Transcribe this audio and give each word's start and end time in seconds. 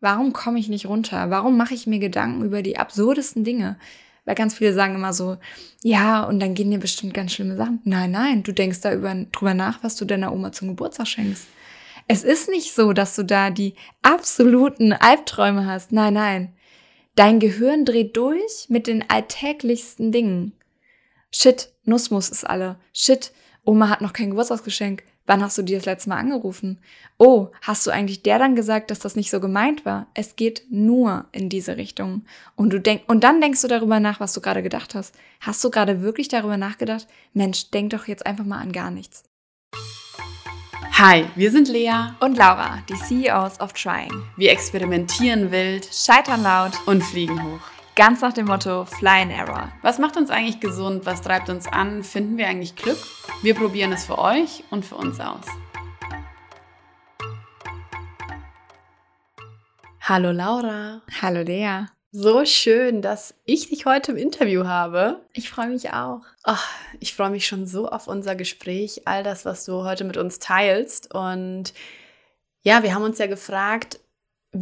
Warum 0.00 0.32
komme 0.32 0.58
ich 0.58 0.68
nicht 0.68 0.86
runter? 0.86 1.30
Warum 1.30 1.56
mache 1.56 1.74
ich 1.74 1.86
mir 1.86 1.98
Gedanken 1.98 2.44
über 2.44 2.62
die 2.62 2.78
absurdesten 2.78 3.44
Dinge? 3.44 3.78
Weil 4.24 4.34
ganz 4.34 4.54
viele 4.54 4.74
sagen 4.74 4.94
immer 4.94 5.12
so, 5.12 5.38
ja, 5.82 6.22
und 6.22 6.38
dann 6.38 6.54
gehen 6.54 6.70
dir 6.70 6.78
bestimmt 6.78 7.14
ganz 7.14 7.32
schlimme 7.32 7.56
Sachen. 7.56 7.80
Nein, 7.84 8.10
nein, 8.10 8.42
du 8.42 8.52
denkst 8.52 8.82
da 8.82 8.92
über, 8.92 9.14
drüber 9.32 9.54
nach, 9.54 9.82
was 9.82 9.96
du 9.96 10.04
deiner 10.04 10.32
Oma 10.32 10.52
zum 10.52 10.68
Geburtstag 10.68 11.08
schenkst. 11.08 11.46
Es 12.08 12.24
ist 12.24 12.48
nicht 12.48 12.74
so, 12.74 12.92
dass 12.92 13.16
du 13.16 13.22
da 13.22 13.50
die 13.50 13.74
absoluten 14.02 14.92
Albträume 14.92 15.66
hast. 15.66 15.92
Nein, 15.92 16.14
nein. 16.14 16.54
Dein 17.14 17.40
Gehirn 17.40 17.84
dreht 17.84 18.16
durch 18.16 18.66
mit 18.68 18.86
den 18.86 19.08
alltäglichsten 19.08 20.12
Dingen. 20.12 20.52
Shit, 21.32 21.72
Nussmus 21.84 22.28
ist 22.28 22.44
alle. 22.44 22.78
Shit, 22.92 23.32
Oma 23.64 23.88
hat 23.88 24.00
noch 24.00 24.12
kein 24.12 24.30
Geburtstagsgeschenk. 24.30 25.02
Wann 25.28 25.42
hast 25.42 25.58
du 25.58 25.62
die 25.62 25.74
das 25.74 25.84
letzte 25.84 26.08
Mal 26.08 26.16
angerufen? 26.16 26.78
Oh, 27.18 27.48
hast 27.60 27.86
du 27.86 27.90
eigentlich 27.90 28.22
der 28.22 28.38
dann 28.38 28.56
gesagt, 28.56 28.90
dass 28.90 28.98
das 28.98 29.14
nicht 29.14 29.30
so 29.30 29.40
gemeint 29.40 29.84
war? 29.84 30.06
Es 30.14 30.36
geht 30.36 30.62
nur 30.70 31.26
in 31.32 31.50
diese 31.50 31.76
Richtung. 31.76 32.24
Und 32.56 32.72
du 32.72 32.80
denk, 32.80 33.02
und 33.08 33.24
dann 33.24 33.42
denkst 33.42 33.60
du 33.60 33.68
darüber 33.68 34.00
nach, 34.00 34.20
was 34.20 34.32
du 34.32 34.40
gerade 34.40 34.62
gedacht 34.62 34.94
hast. 34.94 35.14
Hast 35.40 35.62
du 35.62 35.70
gerade 35.70 36.00
wirklich 36.00 36.28
darüber 36.28 36.56
nachgedacht? 36.56 37.06
Mensch, 37.34 37.70
denk 37.70 37.90
doch 37.90 38.08
jetzt 38.08 38.24
einfach 38.24 38.46
mal 38.46 38.58
an 38.58 38.72
gar 38.72 38.90
nichts. 38.90 39.24
Hi, 40.92 41.26
wir 41.36 41.50
sind 41.50 41.68
Lea 41.68 42.14
und 42.20 42.38
Laura, 42.38 42.82
die 42.88 42.94
CEOs 42.94 43.60
of 43.60 43.74
Trying. 43.74 44.22
Wir 44.38 44.50
experimentieren 44.50 45.50
wild, 45.50 45.86
scheitern 45.92 46.42
laut 46.42 46.72
und 46.86 47.04
fliegen 47.04 47.42
hoch. 47.42 47.77
Ganz 47.98 48.20
nach 48.20 48.32
dem 48.32 48.46
Motto 48.46 48.84
Fly 48.84 49.22
and 49.22 49.32
Error. 49.32 49.72
Was 49.82 49.98
macht 49.98 50.16
uns 50.16 50.30
eigentlich 50.30 50.60
gesund? 50.60 51.04
Was 51.04 51.20
treibt 51.20 51.48
uns 51.48 51.66
an? 51.66 52.04
Finden 52.04 52.38
wir 52.38 52.46
eigentlich 52.46 52.76
Glück? 52.76 52.96
Wir 53.42 53.56
probieren 53.56 53.92
es 53.92 54.04
für 54.04 54.18
euch 54.18 54.62
und 54.70 54.84
für 54.84 54.94
uns 54.94 55.18
aus. 55.18 55.44
Hallo 60.00 60.30
Laura. 60.30 61.02
Hallo 61.20 61.42
Lea. 61.42 61.86
So 62.12 62.44
schön, 62.44 63.02
dass 63.02 63.34
ich 63.44 63.68
dich 63.68 63.84
heute 63.84 64.12
im 64.12 64.18
Interview 64.18 64.64
habe. 64.64 65.26
Ich 65.32 65.50
freue 65.50 65.66
mich 65.66 65.92
auch. 65.92 66.20
Ach, 66.44 66.70
ich 67.00 67.16
freue 67.16 67.30
mich 67.30 67.48
schon 67.48 67.66
so 67.66 67.88
auf 67.88 68.06
unser 68.06 68.36
Gespräch, 68.36 69.08
all 69.08 69.24
das, 69.24 69.44
was 69.44 69.64
du 69.64 69.82
heute 69.82 70.04
mit 70.04 70.16
uns 70.16 70.38
teilst. 70.38 71.12
Und 71.12 71.74
ja, 72.62 72.84
wir 72.84 72.94
haben 72.94 73.02
uns 73.02 73.18
ja 73.18 73.26
gefragt, 73.26 73.98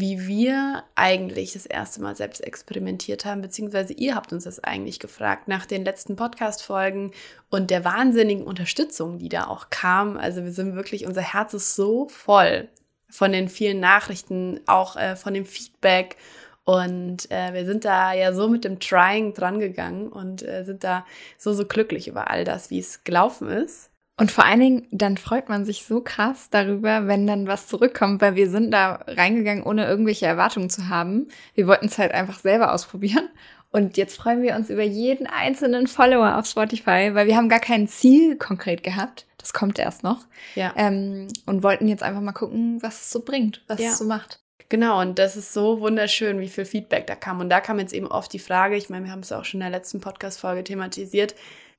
wie 0.00 0.26
wir 0.26 0.84
eigentlich 0.94 1.52
das 1.52 1.66
erste 1.66 2.00
Mal 2.02 2.16
selbst 2.16 2.40
experimentiert 2.40 3.24
haben, 3.24 3.42
beziehungsweise 3.42 3.92
ihr 3.92 4.14
habt 4.14 4.32
uns 4.32 4.44
das 4.44 4.62
eigentlich 4.62 4.98
gefragt 5.00 5.48
nach 5.48 5.66
den 5.66 5.84
letzten 5.84 6.16
Podcast-Folgen 6.16 7.12
und 7.50 7.70
der 7.70 7.84
wahnsinnigen 7.84 8.44
Unterstützung, 8.44 9.18
die 9.18 9.28
da 9.28 9.46
auch 9.46 9.70
kam. 9.70 10.16
Also 10.16 10.44
wir 10.44 10.52
sind 10.52 10.74
wirklich, 10.76 11.06
unser 11.06 11.22
Herz 11.22 11.54
ist 11.54 11.74
so 11.74 12.08
voll 12.08 12.68
von 13.08 13.32
den 13.32 13.48
vielen 13.48 13.80
Nachrichten, 13.80 14.60
auch 14.66 14.96
äh, 14.96 15.16
von 15.16 15.34
dem 15.34 15.46
Feedback. 15.46 16.16
Und 16.64 17.30
äh, 17.30 17.54
wir 17.54 17.64
sind 17.64 17.84
da 17.84 18.12
ja 18.12 18.32
so 18.32 18.48
mit 18.48 18.64
dem 18.64 18.80
Trying 18.80 19.34
drangegangen 19.34 20.08
und 20.08 20.42
äh, 20.42 20.64
sind 20.64 20.82
da 20.82 21.06
so, 21.38 21.52
so 21.52 21.64
glücklich 21.64 22.08
über 22.08 22.28
all 22.30 22.44
das, 22.44 22.70
wie 22.70 22.80
es 22.80 23.04
gelaufen 23.04 23.48
ist. 23.48 23.90
Und 24.18 24.30
vor 24.30 24.46
allen 24.46 24.60
Dingen, 24.60 24.86
dann 24.90 25.18
freut 25.18 25.50
man 25.50 25.66
sich 25.66 25.84
so 25.84 26.00
krass 26.00 26.48
darüber, 26.50 27.06
wenn 27.06 27.26
dann 27.26 27.46
was 27.46 27.66
zurückkommt, 27.66 28.22
weil 28.22 28.34
wir 28.34 28.48
sind 28.48 28.70
da 28.70 29.04
reingegangen, 29.06 29.62
ohne 29.62 29.86
irgendwelche 29.86 30.24
Erwartungen 30.24 30.70
zu 30.70 30.88
haben. 30.88 31.28
Wir 31.54 31.66
wollten 31.66 31.86
es 31.86 31.98
halt 31.98 32.12
einfach 32.12 32.38
selber 32.38 32.72
ausprobieren. 32.72 33.28
Und 33.70 33.98
jetzt 33.98 34.16
freuen 34.16 34.42
wir 34.42 34.56
uns 34.56 34.70
über 34.70 34.84
jeden 34.84 35.26
einzelnen 35.26 35.86
Follower 35.86 36.38
auf 36.38 36.46
Spotify, 36.46 37.10
weil 37.12 37.26
wir 37.26 37.36
haben 37.36 37.50
gar 37.50 37.60
kein 37.60 37.88
Ziel 37.88 38.36
konkret 38.36 38.82
gehabt. 38.82 39.26
Das 39.36 39.52
kommt 39.52 39.78
erst 39.78 40.02
noch. 40.02 40.20
Ja. 40.54 40.72
Ähm, 40.76 41.28
und 41.44 41.62
wollten 41.62 41.86
jetzt 41.86 42.02
einfach 42.02 42.22
mal 42.22 42.32
gucken, 42.32 42.82
was 42.82 43.02
es 43.02 43.10
so 43.10 43.20
bringt, 43.20 43.62
was 43.68 43.80
ja. 43.80 43.90
es 43.90 43.98
so 43.98 44.06
macht. 44.06 44.40
Genau, 44.70 45.00
und 45.00 45.18
das 45.18 45.36
ist 45.36 45.52
so 45.52 45.80
wunderschön, 45.80 46.40
wie 46.40 46.48
viel 46.48 46.64
Feedback 46.64 47.06
da 47.06 47.14
kam. 47.14 47.40
Und 47.40 47.50
da 47.50 47.60
kam 47.60 47.78
jetzt 47.78 47.92
eben 47.92 48.06
oft 48.06 48.32
die 48.32 48.38
Frage, 48.38 48.76
ich 48.76 48.88
meine, 48.88 49.04
wir 49.04 49.12
haben 49.12 49.20
es 49.20 49.30
auch 49.30 49.44
schon 49.44 49.60
in 49.60 49.70
der 49.70 49.78
letzten 49.78 50.00
Podcast-Folge 50.00 50.64
thematisiert, 50.64 51.34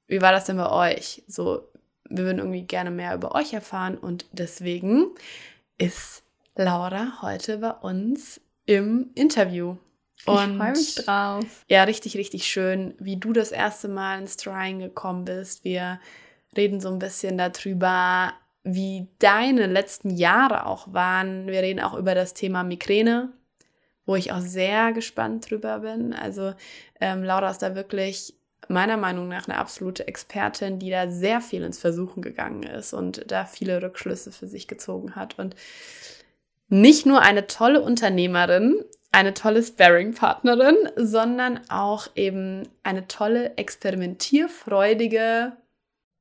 wie 0.08 0.21
war 0.21 0.31
das 0.31 0.45
denn 0.45 0.58
bei 0.58 0.69
euch? 0.69 1.23
So, 1.27 1.67
wir 2.09 2.25
würden 2.25 2.39
irgendwie 2.39 2.63
gerne 2.63 2.91
mehr 2.91 3.15
über 3.15 3.35
euch 3.35 3.53
erfahren 3.53 3.97
und 3.97 4.25
deswegen 4.31 5.07
ist 5.77 6.23
Laura 6.55 7.21
heute 7.21 7.57
bei 7.59 7.71
uns 7.71 8.41
im 8.65 9.11
Interview. 9.15 9.77
Und 10.25 10.51
ich 10.51 10.57
freue 10.57 10.71
mich 10.71 10.95
drauf. 10.95 11.65
Ja, 11.67 11.83
richtig, 11.83 12.17
richtig 12.17 12.45
schön, 12.45 12.95
wie 12.99 13.17
du 13.17 13.33
das 13.33 13.51
erste 13.51 13.87
Mal 13.87 14.19
ins 14.19 14.37
Trying 14.37 14.79
gekommen 14.79 15.25
bist. 15.25 15.63
Wir 15.63 15.99
reden 16.55 16.81
so 16.81 16.89
ein 16.89 16.99
bisschen 16.99 17.37
darüber, 17.37 18.33
wie 18.63 19.07
deine 19.19 19.67
letzten 19.67 20.09
Jahre 20.09 20.65
auch 20.65 20.91
waren. 20.93 21.47
Wir 21.47 21.61
reden 21.61 21.79
auch 21.79 21.93
über 21.93 22.15
das 22.15 22.33
Thema 22.33 22.63
Migräne, 22.63 23.31
wo 24.05 24.15
ich 24.15 24.31
auch 24.31 24.41
sehr 24.41 24.91
gespannt 24.91 25.49
drüber 25.49 25.79
bin. 25.79 26.13
Also 26.13 26.53
ähm, 26.99 27.23
Laura 27.23 27.51
ist 27.51 27.61
da 27.61 27.75
wirklich 27.75 28.36
meiner 28.67 28.97
Meinung 28.97 29.27
nach 29.27 29.47
eine 29.47 29.57
absolute 29.57 30.07
Expertin, 30.07 30.79
die 30.79 30.89
da 30.89 31.07
sehr 31.07 31.41
viel 31.41 31.63
ins 31.63 31.79
Versuchen 31.79 32.21
gegangen 32.21 32.63
ist 32.63 32.93
und 32.93 33.29
da 33.31 33.45
viele 33.45 33.81
Rückschlüsse 33.81 34.31
für 34.31 34.47
sich 34.47 34.67
gezogen 34.67 35.15
hat. 35.15 35.39
Und 35.39 35.55
nicht 36.67 37.05
nur 37.05 37.21
eine 37.21 37.47
tolle 37.47 37.81
Unternehmerin, 37.81 38.83
eine 39.11 39.33
tolle 39.33 39.63
Sparring-Partnerin, 39.63 40.75
sondern 40.97 41.61
auch 41.69 42.07
eben 42.15 42.67
eine 42.83 43.07
tolle 43.07 43.55
experimentierfreudige 43.57 45.53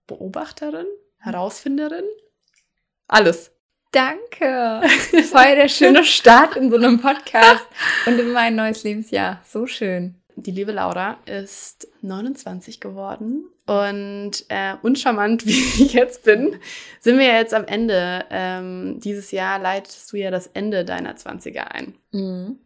Beobachterin, 0.07 0.87
Herausfinderin. 1.19 2.05
Alles. 3.09 3.51
Danke. 3.91 4.83
Voll 5.31 5.57
der 5.57 5.69
schöne 5.69 6.05
Start 6.05 6.57
in 6.57 6.71
so 6.71 6.77
einem 6.77 7.01
Podcast 7.01 7.65
und 8.07 8.19
in 8.19 8.33
mein 8.33 8.55
neues 8.55 8.85
Lebensjahr. 8.85 9.41
So 9.49 9.67
schön 9.67 10.21
die 10.37 10.51
liebe 10.51 10.73
Laura 10.73 11.19
ist 11.25 11.89
29 12.03 12.81
geworden 12.81 13.47
und 13.67 14.45
äh, 14.49 14.75
uncharmant, 14.83 15.47
wie 15.47 15.85
ich 15.85 15.95
jetzt 15.95 16.25
bin, 16.25 16.57
sind 17.01 17.19
wir 17.19 17.27
jetzt 17.27 17.55
am 17.55 17.65
Ende. 17.65 18.25
Ähm, 18.31 19.01
dieses 19.01 19.33
Jahr 19.33 19.59
leitest 19.59 20.13
du 20.13 20.17
ja 20.17 20.31
das 20.31 20.47
Ende 20.47 20.85
deiner 20.85 21.17
20er 21.17 21.65
ein. 21.65 21.95
Mhm. 22.13 22.61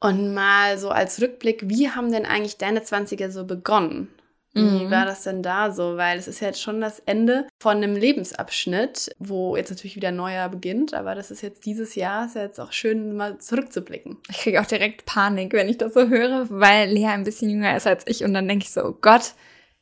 Und 0.00 0.34
mal 0.34 0.78
so 0.78 0.90
als 0.90 1.20
Rückblick, 1.20 1.68
wie 1.68 1.90
haben 1.90 2.12
denn 2.12 2.26
eigentlich 2.26 2.58
deine 2.58 2.80
20er 2.80 3.30
so 3.30 3.46
begonnen? 3.46 4.08
Wie 4.54 4.84
mhm. 4.84 4.90
war 4.90 5.04
das 5.04 5.24
denn 5.24 5.42
da 5.42 5.72
so? 5.72 5.96
Weil 5.96 6.16
es 6.16 6.28
ist 6.28 6.40
ja 6.40 6.46
jetzt 6.46 6.62
schon 6.62 6.80
das 6.80 7.00
Ende 7.00 7.46
von 7.58 7.76
einem 7.76 7.96
Lebensabschnitt, 7.96 9.14
wo 9.18 9.56
jetzt 9.56 9.70
natürlich 9.70 9.96
wieder 9.96 10.12
neuer 10.12 10.48
beginnt, 10.48 10.94
aber 10.94 11.16
das 11.16 11.32
ist 11.32 11.42
jetzt 11.42 11.66
dieses 11.66 11.96
Jahr, 11.96 12.26
ist 12.26 12.36
ja 12.36 12.42
jetzt 12.42 12.60
auch 12.60 12.70
schön, 12.70 13.16
mal 13.16 13.38
zurückzublicken. 13.38 14.18
Ich 14.30 14.38
kriege 14.38 14.60
auch 14.60 14.66
direkt 14.66 15.06
Panik, 15.06 15.52
wenn 15.52 15.68
ich 15.68 15.78
das 15.78 15.94
so 15.94 16.08
höre, 16.08 16.46
weil 16.50 16.88
Lea 16.88 17.06
ein 17.06 17.24
bisschen 17.24 17.50
jünger 17.50 17.76
ist 17.76 17.88
als 17.88 18.04
ich 18.06 18.22
und 18.22 18.32
dann 18.32 18.46
denke 18.46 18.64
ich 18.64 18.70
so, 18.70 18.84
oh 18.84 18.96
Gott, 19.00 19.34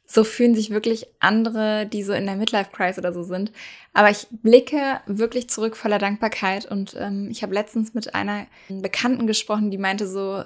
so 0.06 0.24
fühlen 0.24 0.54
sich 0.54 0.70
wirklich 0.70 1.06
andere, 1.20 1.86
die 1.86 2.02
so 2.02 2.12
in 2.12 2.26
der 2.26 2.36
Midlife-Crisis 2.36 2.98
oder 2.98 3.12
so 3.12 3.22
sind. 3.22 3.52
Aber 3.92 4.10
ich 4.10 4.26
blicke 4.30 5.00
wirklich 5.06 5.48
zurück 5.48 5.76
voller 5.76 5.98
Dankbarkeit 5.98 6.64
und 6.64 6.96
ähm, 6.98 7.28
ich 7.30 7.42
habe 7.42 7.54
letztens 7.54 7.94
mit 7.94 8.14
einer 8.14 8.46
Bekannten 8.68 9.26
gesprochen, 9.26 9.70
die 9.70 9.78
meinte 9.78 10.06
so, 10.06 10.42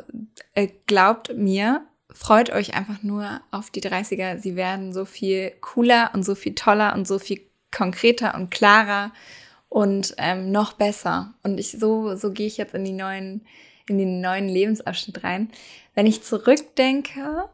äh, 0.54 0.68
glaubt 0.86 1.36
mir, 1.36 1.86
freut 2.16 2.50
euch 2.50 2.74
einfach 2.74 3.02
nur 3.02 3.40
auf 3.50 3.70
die 3.70 3.82
30er. 3.82 4.38
Sie 4.38 4.56
werden 4.56 4.92
so 4.92 5.04
viel 5.04 5.52
cooler 5.60 6.10
und 6.14 6.24
so 6.24 6.34
viel 6.34 6.54
toller 6.54 6.94
und 6.94 7.06
so 7.06 7.18
viel 7.18 7.42
konkreter 7.70 8.34
und 8.34 8.50
klarer 8.50 9.12
und 9.68 10.14
ähm, 10.16 10.50
noch 10.50 10.72
besser. 10.72 11.34
Und 11.42 11.60
ich 11.60 11.72
so, 11.72 12.16
so 12.16 12.32
gehe 12.32 12.46
ich 12.46 12.56
jetzt 12.56 12.74
in 12.74 12.84
die 12.84 12.92
neuen, 12.92 13.44
in 13.88 13.98
den 13.98 14.20
neuen 14.20 14.48
Lebensabschnitt 14.48 15.22
rein. 15.24 15.50
Wenn 15.94 16.06
ich 16.06 16.22
zurückdenke 16.22 17.44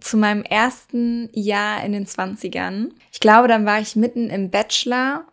zu 0.00 0.16
meinem 0.16 0.42
ersten 0.42 1.30
Jahr 1.32 1.82
in 1.82 1.92
den 1.92 2.06
20ern, 2.06 2.90
ich 3.12 3.20
glaube, 3.20 3.48
dann 3.48 3.64
war 3.64 3.80
ich 3.80 3.96
mitten 3.96 4.28
im 4.28 4.50
Bachelor 4.50 5.24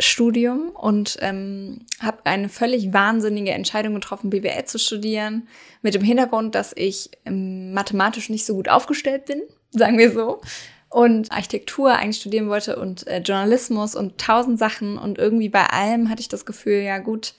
Studium 0.00 0.70
und 0.70 1.16
ähm, 1.20 1.80
habe 2.00 2.24
eine 2.24 2.48
völlig 2.48 2.92
wahnsinnige 2.92 3.50
Entscheidung 3.50 3.94
getroffen, 3.94 4.30
BWL 4.30 4.64
zu 4.64 4.78
studieren, 4.78 5.48
mit 5.82 5.94
dem 5.94 6.02
Hintergrund, 6.02 6.54
dass 6.54 6.72
ich 6.76 7.10
ähm, 7.24 7.72
mathematisch 7.72 8.28
nicht 8.30 8.46
so 8.46 8.54
gut 8.54 8.68
aufgestellt 8.68 9.26
bin, 9.26 9.42
sagen 9.70 9.98
wir 9.98 10.12
so, 10.12 10.40
und 10.88 11.32
Architektur 11.32 11.96
eigentlich 11.96 12.20
studieren 12.20 12.48
wollte 12.48 12.76
und 12.76 13.06
äh, 13.08 13.18
Journalismus 13.18 13.96
und 13.96 14.18
tausend 14.18 14.58
Sachen 14.58 14.98
und 14.98 15.18
irgendwie 15.18 15.48
bei 15.48 15.66
allem 15.66 16.08
hatte 16.08 16.20
ich 16.20 16.28
das 16.28 16.46
Gefühl, 16.46 16.80
ja 16.82 16.98
gut, 16.98 17.34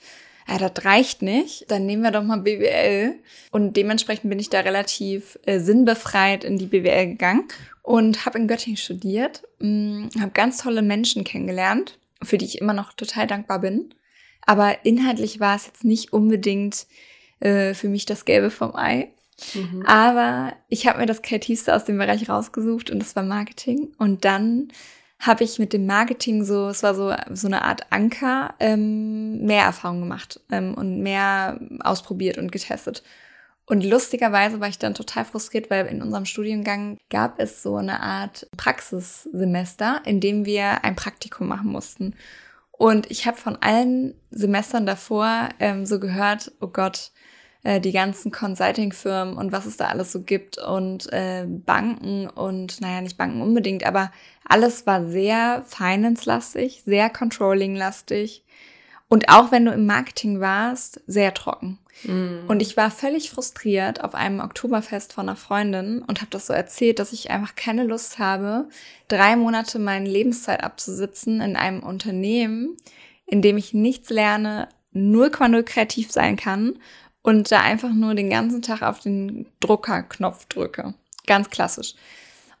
ja, 0.46 0.58
das 0.58 0.84
reicht 0.84 1.22
nicht, 1.22 1.70
dann 1.70 1.86
nehmen 1.86 2.02
wir 2.02 2.10
doch 2.10 2.24
mal 2.24 2.38
BWL. 2.38 3.14
Und 3.52 3.76
dementsprechend 3.76 4.30
bin 4.30 4.38
ich 4.38 4.50
da 4.50 4.60
relativ 4.60 5.38
äh, 5.46 5.60
sinnbefreit 5.60 6.42
in 6.44 6.58
die 6.58 6.66
BWL 6.66 7.06
gegangen 7.06 7.44
und 7.82 8.26
habe 8.26 8.38
in 8.38 8.48
Göttingen 8.48 8.76
studiert, 8.76 9.42
mm, 9.60 10.08
habe 10.18 10.32
ganz 10.32 10.58
tolle 10.58 10.82
Menschen 10.82 11.22
kennengelernt 11.22 11.99
für 12.22 12.38
die 12.38 12.44
ich 12.44 12.60
immer 12.60 12.72
noch 12.72 12.92
total 12.92 13.26
dankbar 13.26 13.60
bin. 13.60 13.94
Aber 14.46 14.84
inhaltlich 14.84 15.40
war 15.40 15.56
es 15.56 15.66
jetzt 15.66 15.84
nicht 15.84 16.12
unbedingt 16.12 16.86
äh, 17.40 17.74
für 17.74 17.88
mich 17.88 18.06
das 18.06 18.24
Gelbe 18.24 18.50
vom 18.50 18.74
Ei. 18.74 19.10
Mhm. 19.54 19.84
Aber 19.86 20.52
ich 20.68 20.86
habe 20.86 20.98
mir 20.98 21.06
das 21.06 21.22
Kreativste 21.22 21.74
aus 21.74 21.84
dem 21.84 21.98
Bereich 21.98 22.28
rausgesucht 22.28 22.90
und 22.90 22.98
das 23.00 23.16
war 23.16 23.22
Marketing. 23.22 23.92
Und 23.98 24.24
dann 24.24 24.68
habe 25.18 25.44
ich 25.44 25.58
mit 25.58 25.72
dem 25.72 25.86
Marketing 25.86 26.44
so, 26.44 26.68
es 26.68 26.82
war 26.82 26.94
so, 26.94 27.14
so 27.34 27.46
eine 27.46 27.62
Art 27.62 27.92
Anker, 27.92 28.54
ähm, 28.58 29.44
mehr 29.44 29.64
Erfahrung 29.64 30.00
gemacht 30.00 30.40
ähm, 30.50 30.74
und 30.74 31.02
mehr 31.02 31.60
ausprobiert 31.80 32.38
und 32.38 32.50
getestet. 32.50 33.02
Und 33.70 33.84
lustigerweise 33.84 34.58
war 34.58 34.66
ich 34.66 34.80
dann 34.80 34.94
total 34.94 35.24
frustriert, 35.24 35.70
weil 35.70 35.86
in 35.86 36.02
unserem 36.02 36.24
Studiengang 36.24 36.98
gab 37.08 37.38
es 37.38 37.62
so 37.62 37.76
eine 37.76 38.00
Art 38.00 38.48
Praxissemester, 38.56 40.02
in 40.04 40.18
dem 40.18 40.44
wir 40.44 40.82
ein 40.82 40.96
Praktikum 40.96 41.46
machen 41.46 41.70
mussten. 41.70 42.16
Und 42.72 43.08
ich 43.12 43.28
habe 43.28 43.36
von 43.36 43.54
allen 43.60 44.14
Semestern 44.32 44.86
davor 44.86 45.50
ähm, 45.60 45.86
so 45.86 46.00
gehört, 46.00 46.50
oh 46.60 46.66
Gott, 46.66 47.12
äh, 47.62 47.80
die 47.80 47.92
ganzen 47.92 48.32
Consulting-Firmen 48.32 49.36
und 49.36 49.52
was 49.52 49.66
es 49.66 49.76
da 49.76 49.86
alles 49.86 50.10
so 50.10 50.22
gibt 50.22 50.58
und 50.58 51.12
äh, 51.12 51.46
Banken 51.46 52.28
und, 52.28 52.80
naja, 52.80 53.00
nicht 53.02 53.18
Banken 53.18 53.40
unbedingt, 53.40 53.86
aber 53.86 54.10
alles 54.48 54.84
war 54.84 55.06
sehr 55.06 55.62
finance-lastig, 55.64 56.82
sehr 56.84 57.08
controlling-lastig. 57.08 58.42
Und 59.06 59.28
auch 59.28 59.52
wenn 59.52 59.64
du 59.64 59.70
im 59.70 59.86
Marketing 59.86 60.40
warst, 60.40 61.02
sehr 61.06 61.32
trocken. 61.34 61.78
Mm. 62.04 62.48
Und 62.48 62.62
ich 62.62 62.76
war 62.76 62.90
völlig 62.90 63.30
frustriert 63.30 64.02
auf 64.02 64.14
einem 64.14 64.40
Oktoberfest 64.40 65.12
von 65.12 65.28
einer 65.28 65.36
Freundin 65.36 66.02
und 66.02 66.20
habe 66.20 66.30
das 66.30 66.46
so 66.46 66.52
erzählt, 66.52 66.98
dass 66.98 67.12
ich 67.12 67.30
einfach 67.30 67.54
keine 67.54 67.84
Lust 67.84 68.18
habe, 68.18 68.68
drei 69.08 69.36
Monate 69.36 69.78
meine 69.78 70.08
Lebenszeit 70.08 70.62
abzusitzen 70.62 71.40
in 71.40 71.56
einem 71.56 71.82
Unternehmen, 71.82 72.76
in 73.26 73.42
dem 73.42 73.56
ich 73.56 73.74
nichts 73.74 74.10
lerne, 74.10 74.68
null 74.92 75.30
null 75.48 75.62
kreativ 75.62 76.10
sein 76.10 76.36
kann 76.36 76.78
und 77.22 77.50
da 77.52 77.60
einfach 77.60 77.92
nur 77.92 78.14
den 78.14 78.30
ganzen 78.30 78.62
Tag 78.62 78.82
auf 78.82 79.00
den 79.00 79.46
Druckerknopf 79.60 80.46
drücke. 80.46 80.94
Ganz 81.26 81.50
klassisch. 81.50 81.94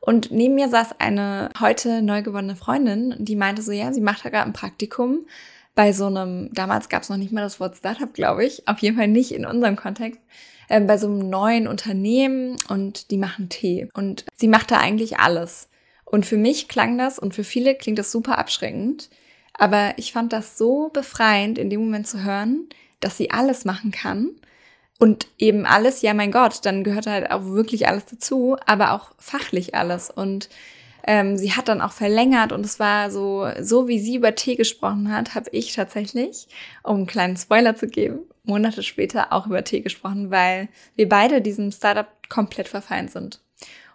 Und 0.00 0.30
neben 0.30 0.54
mir 0.54 0.68
saß 0.68 0.98
eine 0.98 1.50
heute 1.60 2.02
neu 2.02 2.22
gewonnene 2.22 2.56
Freundin, 2.56 3.14
die 3.18 3.36
meinte 3.36 3.62
so, 3.62 3.72
ja, 3.72 3.92
sie 3.92 4.00
macht 4.00 4.24
da 4.24 4.30
gerade 4.30 4.46
ein 4.46 4.54
Praktikum 4.54 5.26
bei 5.74 5.92
so 5.92 6.06
einem, 6.06 6.52
damals 6.52 6.88
gab 6.88 7.02
es 7.02 7.08
noch 7.08 7.16
nicht 7.16 7.32
mal 7.32 7.42
das 7.42 7.60
Wort 7.60 7.76
Startup, 7.76 8.12
glaube 8.12 8.44
ich, 8.44 8.66
auf 8.68 8.78
jeden 8.78 8.96
Fall 8.96 9.08
nicht 9.08 9.32
in 9.32 9.46
unserem 9.46 9.76
Kontext, 9.76 10.20
äh, 10.68 10.80
bei 10.80 10.98
so 10.98 11.06
einem 11.06 11.30
neuen 11.30 11.68
Unternehmen 11.68 12.56
und 12.68 13.10
die 13.10 13.16
machen 13.16 13.48
Tee. 13.48 13.88
Und 13.94 14.24
sie 14.36 14.48
macht 14.48 14.70
da 14.70 14.78
eigentlich 14.78 15.18
alles. 15.18 15.68
Und 16.04 16.26
für 16.26 16.36
mich 16.36 16.68
klang 16.68 16.98
das 16.98 17.18
und 17.18 17.34
für 17.34 17.44
viele 17.44 17.74
klingt 17.74 17.98
das 17.98 18.10
super 18.10 18.38
abschreckend. 18.38 19.10
Aber 19.54 19.92
ich 19.96 20.12
fand 20.12 20.32
das 20.32 20.56
so 20.58 20.88
befreiend, 20.92 21.58
in 21.58 21.70
dem 21.70 21.80
Moment 21.80 22.08
zu 22.08 22.24
hören, 22.24 22.68
dass 23.00 23.16
sie 23.16 23.30
alles 23.30 23.64
machen 23.64 23.90
kann. 23.90 24.30
Und 24.98 25.28
eben 25.38 25.66
alles, 25.66 26.02
ja 26.02 26.12
mein 26.14 26.32
Gott, 26.32 26.60
dann 26.64 26.84
gehört 26.84 27.06
halt 27.06 27.30
auch 27.30 27.44
wirklich 27.46 27.88
alles 27.88 28.04
dazu, 28.06 28.56
aber 28.66 28.92
auch 28.92 29.12
fachlich 29.18 29.74
alles. 29.74 30.10
Und 30.10 30.50
ähm, 31.06 31.36
sie 31.36 31.52
hat 31.52 31.68
dann 31.68 31.80
auch 31.80 31.92
verlängert 31.92 32.52
und 32.52 32.64
es 32.64 32.78
war 32.78 33.10
so, 33.10 33.48
so 33.60 33.88
wie 33.88 33.98
sie 33.98 34.16
über 34.16 34.34
Tee 34.34 34.56
gesprochen 34.56 35.12
hat, 35.12 35.34
habe 35.34 35.50
ich 35.52 35.74
tatsächlich, 35.74 36.48
um 36.82 36.96
einen 36.96 37.06
kleinen 37.06 37.36
Spoiler 37.36 37.74
zu 37.76 37.86
geben, 37.86 38.20
Monate 38.44 38.82
später 38.82 39.32
auch 39.32 39.46
über 39.46 39.64
Tee 39.64 39.80
gesprochen, 39.80 40.30
weil 40.30 40.68
wir 40.96 41.08
beide 41.08 41.40
diesem 41.40 41.72
Startup 41.72 42.08
komplett 42.28 42.68
verfallen 42.68 43.08
sind. 43.08 43.40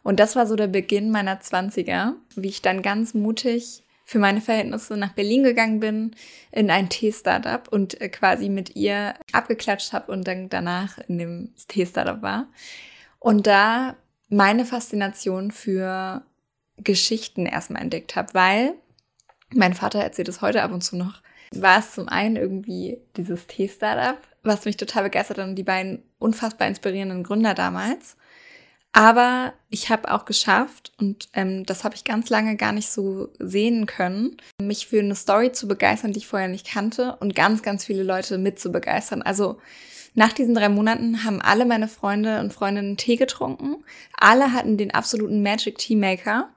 Und 0.04 0.19
das 0.19 0.36
war 0.36 0.46
so 0.46 0.56
der 0.56 0.68
Beginn 0.68 1.10
meiner 1.10 1.40
Zwanziger, 1.40 2.16
wie 2.36 2.50
ich 2.50 2.62
dann 2.62 2.81
ganz 2.81 3.13
mutig 3.13 3.81
für 4.06 4.19
meine 4.19 4.40
Verhältnisse 4.40 4.98
nach 4.98 5.13
Berlin 5.13 5.44
gegangen 5.44 5.80
bin 5.80 6.12
in 6.51 6.69
ein 6.69 6.90
Tee-Startup 6.90 7.68
und 7.68 8.00
äh, 8.00 8.10
quasi 8.10 8.50
mit 8.50 8.75
ihr 8.75 9.16
abgeklatscht 9.31 9.94
habe 9.94 10.12
und 10.12 10.28
dann 10.28 10.48
danach 10.48 11.00
in 11.08 11.18
dem 11.18 11.50
Tee-Startup 11.68 12.22
war. 12.22 12.48
Und 13.18 13.48
da 13.48 13.96
meine 14.30 14.66
Faszination 14.66 15.50
für 15.50 16.24
Geschichten 16.77 17.45
erstmal 17.45 17.81
entdeckt 17.81 18.16
habe, 18.16 18.33
weil 18.33 18.74
mein 19.54 19.74
Vater 19.74 20.00
erzählt 20.00 20.27
es 20.27 20.42
heute 20.42 20.63
ab 20.63 20.72
und 20.72 20.81
zu 20.81 20.95
noch. 20.95 21.22
War 21.54 21.80
es 21.80 21.94
zum 21.94 22.10
einen 22.10 22.36
irgendwie 22.36 22.98
dieses 23.16 23.48
Tee-Startup, 23.48 24.18
was 24.44 24.66
mich 24.66 24.77
total 24.77 25.04
begeistert 25.04 25.38
hat 25.38 25.48
und 25.48 25.56
die 25.56 25.63
beiden 25.63 26.04
unfassbar 26.19 26.68
inspirierenden 26.68 27.24
Gründer 27.24 27.54
damals. 27.54 28.18
Aber 28.92 29.54
ich 29.69 29.89
habe 29.89 30.10
auch 30.10 30.24
geschafft, 30.24 30.94
und 30.98 31.27
ähm, 31.33 31.66
das 31.66 31.83
habe 31.83 31.95
ich 31.95 32.06
ganz 32.06 32.30
lange 32.30 32.56
gar 32.56 32.72
nicht 32.72 32.89
so 32.89 33.27
sehen 33.39 33.88
können, 33.88 34.38
mich 34.62 34.88
für 34.88 35.00
eine 35.00 35.16
Story 35.16 35.51
zu 35.51 35.68
begeistern, 35.68 36.13
die 36.13 36.19
ich 36.19 36.27
vorher 36.27 36.48
nicht 36.48 36.66
kannte 36.66 37.18
und 37.19 37.36
ganz, 37.36 37.62
ganz 37.62 37.83
viele 37.83 38.04
Leute 38.04 38.38
mit 38.38 38.57
zu 38.57 38.72
begeistern. 38.72 39.22
Also 39.22 39.60
nach 40.16 40.34
diesen 40.34 40.56
drei 40.56 40.70
Monaten 40.70 41.24
haben 41.24 41.42
alle 41.42 41.66
meine 41.66 41.90
Freunde 41.90 42.40
und 42.40 42.54
Freundinnen 42.54 42.98
Tee 42.98 43.18
getrunken. 43.18 43.84
Alle 44.18 44.54
hatten 44.54 44.78
den 44.78 44.94
absoluten 44.94 45.44
Magic 45.44 45.78
Tea 45.78 45.96
Maker. 45.96 46.50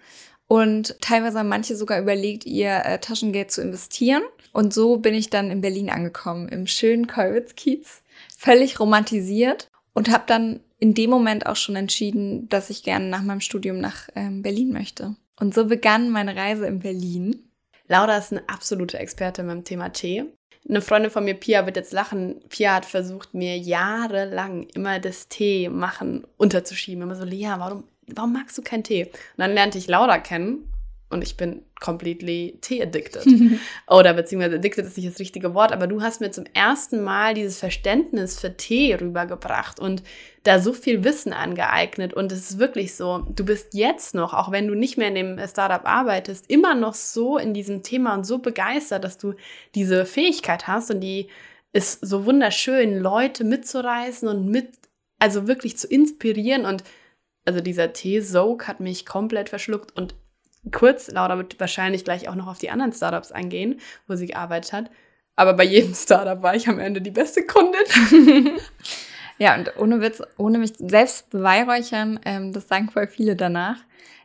Und 0.46 0.96
teilweise 1.00 1.40
haben 1.40 1.48
manche 1.48 1.76
sogar 1.76 2.00
überlegt, 2.00 2.46
ihr 2.46 2.84
äh, 2.84 2.98
Taschengeld 2.98 3.50
zu 3.50 3.60
investieren. 3.60 4.22
Und 4.52 4.72
so 4.72 4.96
bin 4.96 5.12
ich 5.12 5.28
dann 5.28 5.50
in 5.50 5.60
Berlin 5.60 5.90
angekommen, 5.90 6.48
im 6.48 6.66
schönen 6.66 7.06
Kollwitz-Kiez, 7.06 8.02
völlig 8.36 8.80
romantisiert 8.80 9.68
und 9.92 10.10
habe 10.10 10.24
dann 10.26 10.60
in 10.78 10.94
dem 10.94 11.10
Moment 11.10 11.46
auch 11.46 11.56
schon 11.56 11.76
entschieden, 11.76 12.48
dass 12.48 12.70
ich 12.70 12.82
gerne 12.82 13.06
nach 13.08 13.22
meinem 13.22 13.40
Studium 13.40 13.78
nach 13.78 14.08
ähm, 14.14 14.42
Berlin 14.42 14.72
möchte. 14.72 15.16
Und 15.38 15.52
so 15.52 15.66
begann 15.66 16.10
meine 16.10 16.34
Reise 16.34 16.66
in 16.66 16.78
Berlin. 16.78 17.50
Laura 17.88 18.16
ist 18.16 18.32
eine 18.32 18.48
absolute 18.48 18.98
Expertin 18.98 19.46
beim 19.48 19.64
Thema 19.64 19.90
Tee. 19.90 20.24
Eine 20.68 20.82
Freundin 20.82 21.10
von 21.10 21.24
mir, 21.24 21.34
Pia, 21.34 21.64
wird 21.64 21.76
jetzt 21.76 21.92
lachen. 21.92 22.40
Pia 22.50 22.74
hat 22.74 22.84
versucht, 22.84 23.32
mir 23.32 23.56
jahrelang 23.56 24.64
immer 24.74 24.98
das 24.98 25.28
Tee 25.28 25.68
machen 25.68 26.26
unterzuschieben. 26.36 27.02
Immer 27.02 27.16
so, 27.16 27.24
Lea, 27.24 27.54
warum, 27.56 27.84
warum 28.06 28.32
magst 28.34 28.58
du 28.58 28.62
keinen 28.62 28.84
Tee? 28.84 29.04
Und 29.04 29.38
dann 29.38 29.54
lernte 29.54 29.78
ich 29.78 29.86
Laura 29.86 30.18
kennen 30.18 30.70
und 31.10 31.22
ich 31.22 31.36
bin 31.36 31.62
completely 31.80 32.58
tea-addicted. 32.60 33.24
Oder 33.88 34.12
beziehungsweise 34.12 34.56
addicted 34.56 34.84
ist 34.84 34.96
nicht 34.96 35.08
das 35.08 35.18
richtige 35.18 35.54
Wort, 35.54 35.72
aber 35.72 35.86
du 35.86 36.02
hast 36.02 36.20
mir 36.20 36.30
zum 36.30 36.44
ersten 36.52 37.02
Mal 37.02 37.32
dieses 37.32 37.58
Verständnis 37.58 38.38
für 38.38 38.56
Tee 38.56 38.94
rübergebracht 38.94 39.80
und 39.80 40.02
da 40.42 40.60
so 40.60 40.74
viel 40.74 41.04
Wissen 41.04 41.32
angeeignet. 41.32 42.12
Und 42.12 42.30
es 42.30 42.50
ist 42.50 42.58
wirklich 42.58 42.94
so, 42.94 43.24
du 43.30 43.44
bist 43.44 43.72
jetzt 43.72 44.14
noch, 44.14 44.34
auch 44.34 44.52
wenn 44.52 44.68
du 44.68 44.74
nicht 44.74 44.98
mehr 44.98 45.08
in 45.08 45.14
dem 45.14 45.48
Startup 45.48 45.86
arbeitest, 45.86 46.50
immer 46.50 46.74
noch 46.74 46.94
so 46.94 47.38
in 47.38 47.54
diesem 47.54 47.82
Thema 47.82 48.14
und 48.14 48.24
so 48.24 48.38
begeistert, 48.38 49.04
dass 49.04 49.16
du 49.16 49.34
diese 49.74 50.04
Fähigkeit 50.04 50.66
hast 50.66 50.90
und 50.90 51.00
die 51.00 51.28
ist 51.72 52.04
so 52.04 52.26
wunderschön, 52.26 52.98
Leute 52.98 53.44
mitzureißen 53.44 54.28
und 54.28 54.46
mit, 54.46 54.72
also 55.18 55.46
wirklich 55.46 55.78
zu 55.78 55.86
inspirieren 55.86 56.66
und 56.66 56.84
also 57.46 57.60
dieser 57.62 57.94
Tee-Soak 57.94 58.68
hat 58.68 58.80
mich 58.80 59.06
komplett 59.06 59.48
verschluckt 59.48 59.96
und 59.96 60.14
kurz, 60.70 61.08
Laura 61.08 61.36
wird 61.36 61.58
wahrscheinlich 61.60 62.04
gleich 62.04 62.28
auch 62.28 62.34
noch 62.34 62.46
auf 62.46 62.58
die 62.58 62.70
anderen 62.70 62.92
Startups 62.92 63.32
eingehen, 63.32 63.80
wo 64.06 64.16
sie 64.16 64.26
gearbeitet 64.26 64.72
hat. 64.72 64.90
Aber 65.36 65.54
bei 65.54 65.64
jedem 65.64 65.94
Startup 65.94 66.42
war 66.42 66.54
ich 66.56 66.68
am 66.68 66.80
Ende 66.80 67.00
die 67.00 67.12
beste 67.12 67.46
Kundin. 67.46 68.58
ja, 69.38 69.54
und 69.54 69.76
ohne 69.78 70.00
Witz, 70.00 70.20
ohne 70.36 70.58
mich 70.58 70.72
selbst 70.78 71.30
beweihräuchern, 71.30 72.18
ähm, 72.24 72.52
das 72.52 72.66
sagen 72.66 72.90
voll 72.90 73.06
viele 73.06 73.36
danach. 73.36 73.76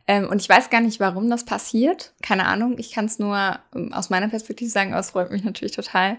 Ähm, 0.08 0.28
und 0.28 0.42
ich 0.42 0.50
weiß 0.50 0.70
gar 0.70 0.82
nicht, 0.82 1.00
warum 1.00 1.30
das 1.30 1.46
passiert. 1.46 2.14
Keine 2.22 2.46
Ahnung. 2.46 2.78
Ich 2.78 2.92
kann 2.92 3.06
es 3.06 3.20
nur 3.20 3.60
ähm, 3.76 3.94
aus 3.94 4.10
meiner 4.10 4.28
Perspektive 4.28 4.70
sagen, 4.70 4.92
aber 4.92 5.00
es 5.00 5.12
freut 5.12 5.32
mich 5.32 5.44
natürlich 5.44 5.76
total, 5.76 6.18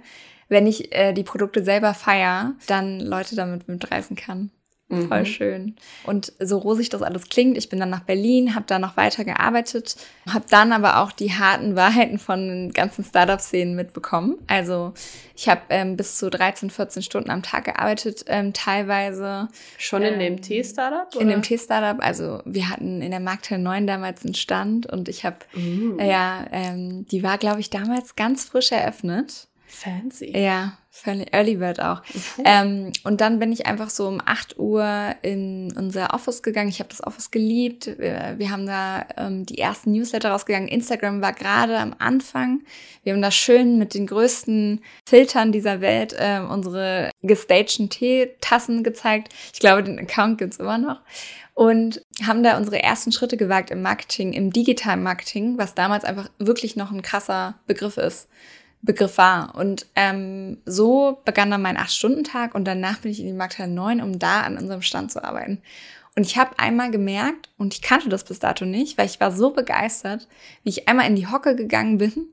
wenn 0.48 0.66
ich 0.66 0.94
äh, 0.94 1.12
die 1.12 1.24
Produkte 1.24 1.64
selber 1.64 1.94
feier, 1.94 2.54
dann 2.66 3.00
Leute 3.00 3.36
damit 3.36 3.68
mitreißen 3.68 4.16
kann. 4.16 4.50
Mhm. 4.94 5.08
Voll 5.08 5.26
schön. 5.26 5.76
Und 6.04 6.32
so 6.40 6.58
rosig 6.58 6.88
das 6.88 7.02
alles 7.02 7.28
klingt, 7.28 7.56
ich 7.56 7.68
bin 7.68 7.80
dann 7.80 7.90
nach 7.90 8.02
Berlin, 8.02 8.54
habe 8.54 8.64
da 8.66 8.78
noch 8.78 8.96
weiter 8.96 9.24
gearbeitet, 9.24 9.96
habe 10.28 10.44
dann 10.48 10.72
aber 10.72 11.00
auch 11.00 11.12
die 11.12 11.32
harten 11.32 11.76
Wahrheiten 11.76 12.18
von 12.18 12.48
den 12.48 12.72
ganzen 12.72 13.04
Startup-Szenen 13.04 13.74
mitbekommen. 13.74 14.36
Also 14.46 14.92
ich 15.36 15.48
habe 15.48 15.62
ähm, 15.70 15.96
bis 15.96 16.18
zu 16.18 16.30
13, 16.30 16.70
14 16.70 17.02
Stunden 17.02 17.30
am 17.30 17.42
Tag 17.42 17.64
gearbeitet, 17.64 18.24
ähm, 18.28 18.52
teilweise. 18.52 19.48
Schon 19.78 20.02
in 20.02 20.14
ähm, 20.14 20.20
dem 20.20 20.42
T-Startup? 20.42 21.20
In 21.20 21.28
dem 21.28 21.42
T-Startup. 21.42 22.02
Also 22.04 22.40
wir 22.44 22.70
hatten 22.70 23.02
in 23.02 23.10
der 23.10 23.20
Markthalle 23.20 23.62
9 23.62 23.86
damals 23.86 24.24
einen 24.24 24.34
Stand 24.34 24.86
und 24.86 25.08
ich 25.08 25.24
habe, 25.24 25.38
mhm. 25.54 25.98
ja, 26.00 26.46
ähm, 26.52 27.06
die 27.06 27.22
war, 27.22 27.38
glaube 27.38 27.60
ich, 27.60 27.70
damals 27.70 28.16
ganz 28.16 28.44
frisch 28.44 28.70
eröffnet. 28.72 29.48
Fancy. 29.74 30.36
Ja, 30.36 30.78
völlig 30.90 31.34
Early 31.34 31.56
Bird 31.56 31.80
auch. 31.80 32.02
Okay. 32.08 32.42
Ähm, 32.44 32.92
und 33.02 33.20
dann 33.20 33.38
bin 33.40 33.52
ich 33.52 33.66
einfach 33.66 33.90
so 33.90 34.06
um 34.06 34.22
8 34.24 34.58
Uhr 34.58 35.14
in 35.22 35.74
unser 35.76 36.14
Office 36.14 36.42
gegangen. 36.42 36.68
Ich 36.68 36.78
habe 36.78 36.88
das 36.88 37.02
Office 37.02 37.30
geliebt. 37.30 37.86
Wir, 37.98 38.34
wir 38.38 38.50
haben 38.50 38.66
da 38.66 39.04
ähm, 39.16 39.44
die 39.44 39.58
ersten 39.58 39.92
Newsletter 39.92 40.30
rausgegangen. 40.30 40.68
Instagram 40.68 41.20
war 41.20 41.32
gerade 41.32 41.78
am 41.78 41.94
Anfang. 41.98 42.62
Wir 43.02 43.12
haben 43.12 43.22
da 43.22 43.30
schön 43.30 43.76
mit 43.78 43.94
den 43.94 44.06
größten 44.06 44.82
Filtern 45.04 45.50
dieser 45.52 45.80
Welt 45.80 46.14
äh, 46.16 46.40
unsere 46.40 47.10
gestagten 47.22 47.90
Teetassen 47.90 48.84
gezeigt. 48.84 49.34
Ich 49.52 49.60
glaube, 49.60 49.82
den 49.82 49.98
Account 49.98 50.38
gibt's 50.38 50.58
immer 50.58 50.78
noch. 50.78 51.00
Und 51.54 52.02
haben 52.24 52.42
da 52.42 52.56
unsere 52.56 52.82
ersten 52.82 53.12
Schritte 53.12 53.36
gewagt 53.36 53.70
im 53.70 53.82
Marketing, 53.82 54.32
im 54.32 54.52
digitalen 54.52 55.02
Marketing, 55.02 55.58
was 55.58 55.74
damals 55.74 56.04
einfach 56.04 56.28
wirklich 56.38 56.74
noch 56.76 56.90
ein 56.90 57.02
krasser 57.02 57.56
Begriff 57.66 57.96
ist. 57.96 58.28
Begriff 58.84 59.18
war. 59.18 59.54
Und 59.54 59.86
ähm, 59.96 60.58
so 60.64 61.20
begann 61.24 61.50
dann 61.50 61.62
mein 61.62 61.76
Acht-Stunden-Tag 61.76 62.54
und 62.54 62.64
danach 62.64 62.98
bin 62.98 63.10
ich 63.10 63.20
in 63.20 63.26
die 63.26 63.32
Markthalle 63.32 63.72
9, 63.72 64.00
um 64.00 64.18
da 64.18 64.42
an 64.42 64.58
unserem 64.58 64.82
Stand 64.82 65.10
zu 65.10 65.24
arbeiten. 65.24 65.62
Und 66.16 66.26
ich 66.26 66.36
habe 66.38 66.58
einmal 66.58 66.90
gemerkt, 66.90 67.48
und 67.58 67.74
ich 67.74 67.82
kannte 67.82 68.08
das 68.08 68.24
bis 68.24 68.38
dato 68.38 68.64
nicht, 68.64 68.98
weil 68.98 69.06
ich 69.06 69.20
war 69.20 69.32
so 69.32 69.50
begeistert, 69.50 70.28
wie 70.62 70.70
ich 70.70 70.88
einmal 70.88 71.08
in 71.08 71.16
die 71.16 71.26
Hocke 71.26 71.56
gegangen 71.56 71.98
bin 71.98 72.32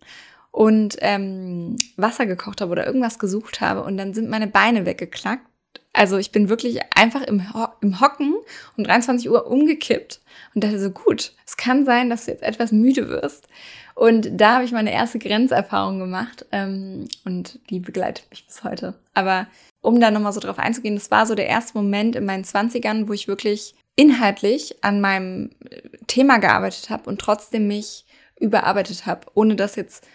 und 0.51 0.97
ähm, 0.99 1.77
Wasser 1.95 2.25
gekocht 2.25 2.61
habe 2.61 2.71
oder 2.71 2.85
irgendwas 2.85 3.17
gesucht 3.17 3.61
habe 3.61 3.83
und 3.83 3.97
dann 3.97 4.13
sind 4.13 4.29
meine 4.29 4.47
Beine 4.47 4.85
weggeklackt. 4.85 5.45
Also 5.93 6.17
ich 6.17 6.31
bin 6.31 6.47
wirklich 6.47 6.79
einfach 6.95 7.21
im, 7.21 7.53
Ho 7.53 7.67
im 7.81 7.99
Hocken 7.99 8.35
um 8.77 8.83
23 8.83 9.29
Uhr 9.29 9.47
umgekippt 9.47 10.21
und 10.53 10.63
dachte 10.63 10.79
so, 10.79 10.91
gut, 10.91 11.33
es 11.45 11.57
kann 11.57 11.85
sein, 11.85 12.09
dass 12.09 12.25
du 12.25 12.31
jetzt 12.31 12.43
etwas 12.43 12.71
müde 12.71 13.09
wirst. 13.09 13.47
Und 13.95 14.29
da 14.39 14.55
habe 14.55 14.65
ich 14.65 14.71
meine 14.71 14.91
erste 14.91 15.19
Grenzerfahrung 15.19 15.99
gemacht 15.99 16.45
ähm, 16.51 17.07
und 17.25 17.59
die 17.69 17.79
begleitet 17.79 18.29
mich 18.29 18.45
bis 18.45 18.63
heute. 18.63 18.95
Aber 19.13 19.47
um 19.81 19.99
da 19.99 20.11
nochmal 20.11 20.33
so 20.33 20.39
drauf 20.39 20.59
einzugehen, 20.59 20.95
das 20.95 21.11
war 21.11 21.25
so 21.25 21.35
der 21.35 21.47
erste 21.47 21.77
Moment 21.77 22.15
in 22.15 22.25
meinen 22.25 22.43
20ern, 22.43 23.07
wo 23.07 23.13
ich 23.13 23.27
wirklich 23.27 23.75
inhaltlich 23.95 24.83
an 24.83 25.01
meinem 25.01 25.49
äh, 25.69 25.81
Thema 26.07 26.37
gearbeitet 26.37 26.89
habe 26.89 27.09
und 27.09 27.19
trotzdem 27.19 27.67
mich 27.67 28.05
überarbeitet 28.39 29.05
habe, 29.05 29.27
ohne 29.33 29.55
das 29.55 29.75
jetzt 29.75 30.07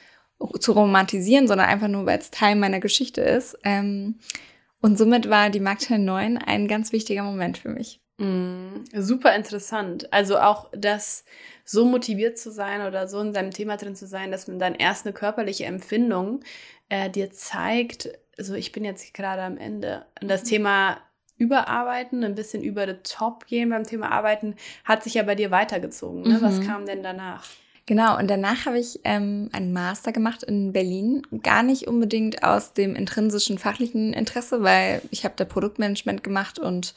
zu 0.60 0.72
romantisieren, 0.72 1.48
sondern 1.48 1.68
einfach 1.68 1.88
nur, 1.88 2.06
weil 2.06 2.18
es 2.18 2.30
Teil 2.30 2.56
meiner 2.56 2.80
Geschichte 2.80 3.20
ist. 3.20 3.58
Ähm, 3.64 4.16
und 4.80 4.98
somit 4.98 5.30
war 5.30 5.50
die 5.50 5.60
Magdalene 5.60 6.04
9 6.04 6.38
ein 6.38 6.68
ganz 6.68 6.92
wichtiger 6.92 7.22
Moment 7.22 7.58
für 7.58 7.70
mich. 7.70 8.00
Mm, 8.18 8.84
super 8.94 9.34
interessant. 9.34 10.12
Also 10.12 10.38
auch 10.38 10.70
das 10.72 11.24
so 11.66 11.84
motiviert 11.84 12.38
zu 12.38 12.50
sein 12.50 12.86
oder 12.86 13.08
so 13.08 13.20
in 13.20 13.34
seinem 13.34 13.50
Thema 13.50 13.76
drin 13.76 13.96
zu 13.96 14.06
sein, 14.06 14.30
dass 14.30 14.46
man 14.46 14.58
dann 14.58 14.74
erst 14.74 15.04
eine 15.04 15.12
körperliche 15.12 15.66
Empfindung 15.66 16.40
äh, 16.88 17.10
dir 17.10 17.30
zeigt, 17.32 18.08
also 18.38 18.54
ich 18.54 18.72
bin 18.72 18.84
jetzt 18.84 19.12
gerade 19.12 19.42
am 19.42 19.58
Ende. 19.58 20.06
Und 20.20 20.28
das 20.28 20.44
mhm. 20.44 20.48
Thema 20.48 20.98
Überarbeiten, 21.38 22.24
ein 22.24 22.34
bisschen 22.34 22.62
über 22.62 22.86
the 22.86 22.96
top 23.02 23.46
gehen 23.46 23.70
beim 23.70 23.84
Thema 23.84 24.10
Arbeiten, 24.10 24.54
hat 24.84 25.02
sich 25.02 25.14
ja 25.14 25.22
bei 25.22 25.34
dir 25.34 25.50
weitergezogen. 25.50 26.22
Ne? 26.22 26.38
Mhm. 26.38 26.42
Was 26.42 26.60
kam 26.60 26.86
denn 26.86 27.02
danach? 27.02 27.44
Genau, 27.84 28.18
und 28.18 28.28
danach 28.28 28.66
habe 28.66 28.80
ich 28.80 29.00
ähm, 29.04 29.48
einen 29.52 29.72
Master 29.72 30.10
gemacht 30.10 30.42
in 30.42 30.72
Berlin. 30.72 31.22
Gar 31.42 31.62
nicht 31.62 31.86
unbedingt 31.86 32.42
aus 32.42 32.72
dem 32.72 32.96
intrinsischen 32.96 33.58
fachlichen 33.58 34.12
Interesse, 34.12 34.62
weil 34.62 35.02
ich 35.10 35.24
habe 35.24 35.34
da 35.36 35.44
Produktmanagement 35.44 36.24
gemacht 36.24 36.58
und 36.58 36.94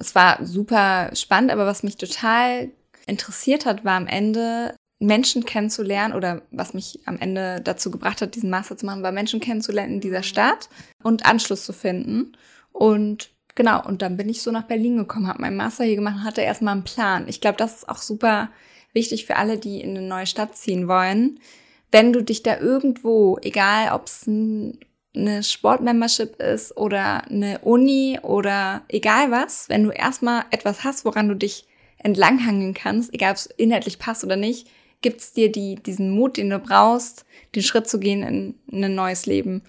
es 0.00 0.16
war 0.16 0.44
super 0.44 1.10
spannend, 1.14 1.52
aber 1.52 1.64
was 1.64 1.84
mich 1.84 1.96
total 1.96 2.70
interessiert 3.06 3.66
hat, 3.66 3.84
war 3.84 3.96
am 3.96 4.06
Ende 4.06 4.74
Menschen 5.02 5.44
kennenzulernen 5.44 6.14
oder 6.14 6.42
was 6.50 6.74
mich 6.74 7.00
am 7.06 7.18
Ende 7.18 7.60
dazu 7.60 7.90
gebracht 7.90 8.22
hat, 8.22 8.34
diesen 8.34 8.50
Master 8.50 8.76
zu 8.76 8.86
machen, 8.86 9.02
war 9.02 9.12
Menschen 9.12 9.40
kennenzulernen 9.40 9.94
in 9.94 10.00
dieser 10.00 10.22
Stadt 10.22 10.68
und 11.02 11.26
Anschluss 11.26 11.64
zu 11.64 11.72
finden. 11.72 12.36
Und 12.70 13.30
genau, 13.54 13.84
und 13.84 14.00
dann 14.00 14.16
bin 14.16 14.28
ich 14.28 14.42
so 14.42 14.52
nach 14.52 14.62
Berlin 14.62 14.96
gekommen, 14.96 15.26
habe 15.26 15.42
meinen 15.42 15.56
Master 15.56 15.84
hier 15.84 15.96
gemacht 15.96 16.16
und 16.16 16.24
hatte 16.24 16.40
erstmal 16.40 16.74
einen 16.74 16.84
Plan. 16.84 17.26
Ich 17.28 17.40
glaube, 17.40 17.58
das 17.58 17.78
ist 17.78 17.88
auch 17.88 17.98
super 17.98 18.50
wichtig 18.92 19.26
für 19.26 19.36
alle, 19.36 19.58
die 19.58 19.80
in 19.80 19.96
eine 19.96 20.06
neue 20.06 20.26
Stadt 20.26 20.56
ziehen 20.56 20.86
wollen. 20.86 21.40
Wenn 21.90 22.12
du 22.12 22.22
dich 22.22 22.42
da 22.42 22.58
irgendwo, 22.58 23.38
egal 23.42 23.92
ob 23.92 24.06
es 24.06 24.26
ein, 24.26 24.78
eine 25.14 25.42
Sportmembership 25.42 26.40
ist 26.40 26.76
oder 26.76 27.24
eine 27.26 27.58
Uni 27.58 28.18
oder 28.22 28.82
egal 28.88 29.30
was, 29.30 29.68
wenn 29.68 29.82
du 29.82 29.90
erstmal 29.90 30.44
etwas 30.50 30.84
hast, 30.84 31.04
woran 31.04 31.28
du 31.28 31.34
dich 31.34 31.66
entlanghangeln 32.02 32.74
kannst, 32.74 33.12
egal 33.14 33.32
ob 33.32 33.36
es 33.36 33.46
inhaltlich 33.46 33.98
passt 33.98 34.24
oder 34.24 34.36
nicht, 34.36 34.68
gibt 35.00 35.20
es 35.20 35.32
dir 35.32 35.50
die, 35.50 35.76
diesen 35.76 36.10
Mut, 36.10 36.36
den 36.36 36.50
du 36.50 36.58
brauchst, 36.58 37.26
den 37.54 37.62
Schritt 37.62 37.88
zu 37.88 37.98
gehen 37.98 38.22
in, 38.22 38.54
in 38.68 38.84
ein 38.84 38.94
neues 38.94 39.26
Leben. 39.26 39.62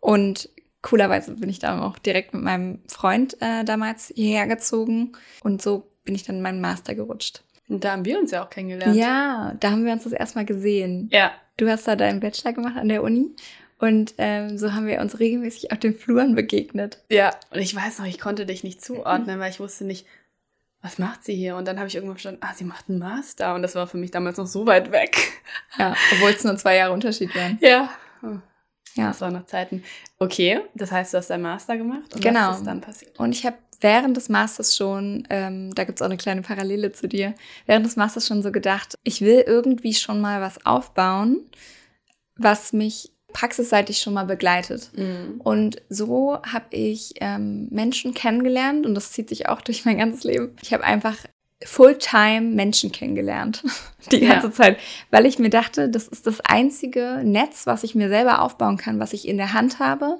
Und 0.00 0.48
coolerweise 0.82 1.32
bin 1.32 1.48
ich 1.48 1.58
da 1.58 1.82
auch 1.82 1.98
direkt 1.98 2.32
mit 2.32 2.42
meinem 2.42 2.78
Freund 2.86 3.36
äh, 3.40 3.64
damals 3.64 4.12
hierher 4.14 4.46
gezogen 4.46 5.12
und 5.42 5.60
so 5.60 5.90
bin 6.04 6.14
ich 6.14 6.22
dann 6.22 6.36
in 6.36 6.42
meinen 6.42 6.60
Master 6.60 6.94
gerutscht. 6.94 7.42
Und 7.68 7.82
da 7.82 7.92
haben 7.92 8.04
wir 8.04 8.18
uns 8.18 8.30
ja 8.30 8.44
auch 8.44 8.50
kennengelernt. 8.50 8.96
Ja, 8.96 9.54
da 9.58 9.72
haben 9.72 9.84
wir 9.84 9.92
uns 9.92 10.04
das 10.04 10.12
erstmal 10.12 10.44
gesehen. 10.44 11.08
Ja. 11.10 11.32
Du 11.56 11.68
hast 11.68 11.88
da 11.88 11.96
deinen 11.96 12.20
Bachelor 12.20 12.52
gemacht 12.52 12.76
an 12.76 12.88
der 12.88 13.02
Uni. 13.02 13.34
Und 13.78 14.14
ähm, 14.18 14.56
so 14.56 14.72
haben 14.72 14.86
wir 14.86 15.00
uns 15.00 15.18
regelmäßig 15.18 15.72
auf 15.72 15.78
den 15.78 15.94
Fluren 15.94 16.34
begegnet. 16.34 17.02
Ja, 17.10 17.32
und 17.50 17.60
ich 17.60 17.74
weiß 17.74 17.98
noch, 17.98 18.06
ich 18.06 18.18
konnte 18.18 18.46
dich 18.46 18.64
nicht 18.64 18.82
zuordnen, 18.82 19.38
weil 19.38 19.50
ich 19.50 19.60
wusste 19.60 19.84
nicht, 19.84 20.06
was 20.86 20.98
macht 20.98 21.24
sie 21.24 21.34
hier? 21.34 21.56
Und 21.56 21.66
dann 21.66 21.78
habe 21.78 21.88
ich 21.88 21.96
irgendwann 21.96 22.14
verstanden, 22.14 22.40
ah, 22.42 22.54
sie 22.54 22.64
macht 22.64 22.88
einen 22.88 23.00
Master. 23.00 23.54
Und 23.56 23.62
das 23.62 23.74
war 23.74 23.88
für 23.88 23.96
mich 23.96 24.12
damals 24.12 24.38
noch 24.38 24.46
so 24.46 24.66
weit 24.66 24.92
weg. 24.92 25.16
Ja, 25.78 25.94
obwohl 26.12 26.30
es 26.30 26.44
nur 26.44 26.56
zwei 26.56 26.76
Jahre 26.76 26.92
Unterschied 26.92 27.34
waren. 27.34 27.58
Ja. 27.60 27.90
Ja. 28.94 29.08
Das 29.08 29.20
waren 29.20 29.34
noch 29.34 29.46
Zeiten. 29.46 29.82
Okay, 30.18 30.60
das 30.74 30.90
heißt, 30.90 31.12
du 31.12 31.18
hast 31.18 31.28
deinen 31.28 31.42
Master 31.42 31.76
gemacht 31.76 32.14
und 32.14 32.22
genau. 32.22 32.50
was 32.50 32.58
ist 32.58 32.66
dann 32.66 32.80
passiert? 32.80 33.18
Und 33.18 33.32
ich 33.32 33.44
habe 33.44 33.56
während 33.80 34.16
des 34.16 34.28
Masters 34.28 34.74
schon, 34.74 35.26
ähm, 35.28 35.74
da 35.74 35.84
gibt 35.84 35.98
es 35.98 36.02
auch 36.02 36.06
eine 36.06 36.16
kleine 36.16 36.40
Parallele 36.40 36.92
zu 36.92 37.06
dir, 37.06 37.34
während 37.66 37.84
des 37.84 37.96
Masters 37.96 38.26
schon 38.26 38.42
so 38.42 38.52
gedacht, 38.52 38.98
ich 39.02 39.20
will 39.20 39.44
irgendwie 39.46 39.92
schon 39.92 40.20
mal 40.20 40.40
was 40.40 40.64
aufbauen, 40.64 41.44
was 42.36 42.72
mich 42.72 43.12
praxisseitig 43.36 44.00
schon 44.00 44.14
mal 44.14 44.24
begleitet. 44.24 44.90
Mhm. 44.96 45.42
Und 45.44 45.82
so 45.90 46.38
habe 46.42 46.64
ich 46.70 47.12
ähm, 47.20 47.68
Menschen 47.70 48.14
kennengelernt 48.14 48.86
und 48.86 48.94
das 48.94 49.12
zieht 49.12 49.28
sich 49.28 49.46
auch 49.46 49.60
durch 49.60 49.84
mein 49.84 49.98
ganzes 49.98 50.24
Leben. 50.24 50.56
Ich 50.62 50.72
habe 50.72 50.84
einfach 50.84 51.16
Fulltime 51.62 52.40
Menschen 52.40 52.92
kennengelernt 52.92 53.62
die 54.10 54.20
ganze 54.20 54.46
ja. 54.46 54.52
Zeit, 54.52 54.78
weil 55.10 55.26
ich 55.26 55.38
mir 55.38 55.50
dachte, 55.50 55.90
das 55.90 56.08
ist 56.08 56.26
das 56.26 56.40
einzige 56.40 57.20
Netz, 57.24 57.66
was 57.66 57.84
ich 57.84 57.94
mir 57.94 58.08
selber 58.08 58.40
aufbauen 58.40 58.78
kann, 58.78 59.00
was 59.00 59.12
ich 59.12 59.28
in 59.28 59.36
der 59.36 59.52
Hand 59.52 59.80
habe 59.80 60.18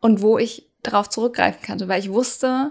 und 0.00 0.22
wo 0.22 0.38
ich 0.38 0.68
darauf 0.84 1.08
zurückgreifen 1.08 1.62
kann, 1.62 1.88
weil 1.88 1.98
ich 1.98 2.12
wusste, 2.12 2.70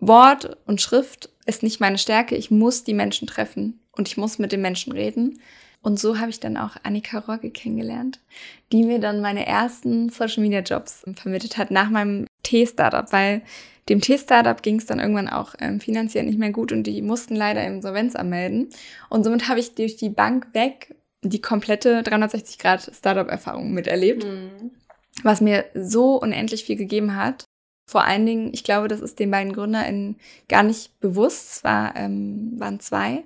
Wort 0.00 0.56
und 0.64 0.80
Schrift 0.80 1.28
ist 1.44 1.62
nicht 1.62 1.80
meine 1.80 1.98
Stärke. 1.98 2.34
Ich 2.34 2.50
muss 2.50 2.82
die 2.82 2.94
Menschen 2.94 3.28
treffen 3.28 3.78
und 3.92 4.08
ich 4.08 4.16
muss 4.16 4.38
mit 4.38 4.52
den 4.52 4.62
Menschen 4.62 4.92
reden. 4.92 5.38
Und 5.80 5.98
so 5.98 6.18
habe 6.18 6.30
ich 6.30 6.40
dann 6.40 6.56
auch 6.56 6.76
Annika 6.82 7.18
Rogge 7.20 7.50
kennengelernt, 7.50 8.20
die 8.72 8.82
mir 8.82 8.98
dann 8.98 9.20
meine 9.20 9.46
ersten 9.46 10.10
Social 10.10 10.42
Media 10.42 10.60
Jobs 10.60 11.04
vermittelt 11.14 11.56
hat 11.56 11.70
nach 11.70 11.88
meinem 11.88 12.26
T-Startup, 12.42 13.12
weil 13.12 13.42
dem 13.88 14.00
T-Startup 14.00 14.60
ging 14.62 14.78
es 14.78 14.86
dann 14.86 14.98
irgendwann 14.98 15.28
auch 15.28 15.54
ähm, 15.60 15.80
finanziell 15.80 16.24
nicht 16.24 16.38
mehr 16.38 16.52
gut 16.52 16.72
und 16.72 16.82
die 16.84 17.00
mussten 17.00 17.34
leider 17.36 17.64
Insolvenz 17.64 18.16
anmelden. 18.16 18.68
Und 19.08 19.24
somit 19.24 19.48
habe 19.48 19.60
ich 19.60 19.74
durch 19.74 19.96
die 19.96 20.10
Bank 20.10 20.48
weg 20.52 20.94
die 21.22 21.40
komplette 21.40 22.02
360 22.02 22.58
Grad 22.58 22.90
Startup-Erfahrung 22.94 23.72
miterlebt, 23.72 24.24
mhm. 24.24 24.70
was 25.22 25.40
mir 25.40 25.64
so 25.74 26.20
unendlich 26.20 26.64
viel 26.64 26.76
gegeben 26.76 27.16
hat. 27.16 27.44
Vor 27.90 28.04
allen 28.04 28.26
Dingen, 28.26 28.50
ich 28.52 28.64
glaube, 28.64 28.88
das 28.88 29.00
ist 29.00 29.18
den 29.18 29.30
beiden 29.30 29.52
GründerInnen 29.52 30.16
gar 30.48 30.62
nicht 30.62 31.00
bewusst, 31.00 31.52
es 31.52 31.64
war, 31.64 31.96
ähm, 31.96 32.52
waren 32.58 32.80
zwei, 32.80 33.24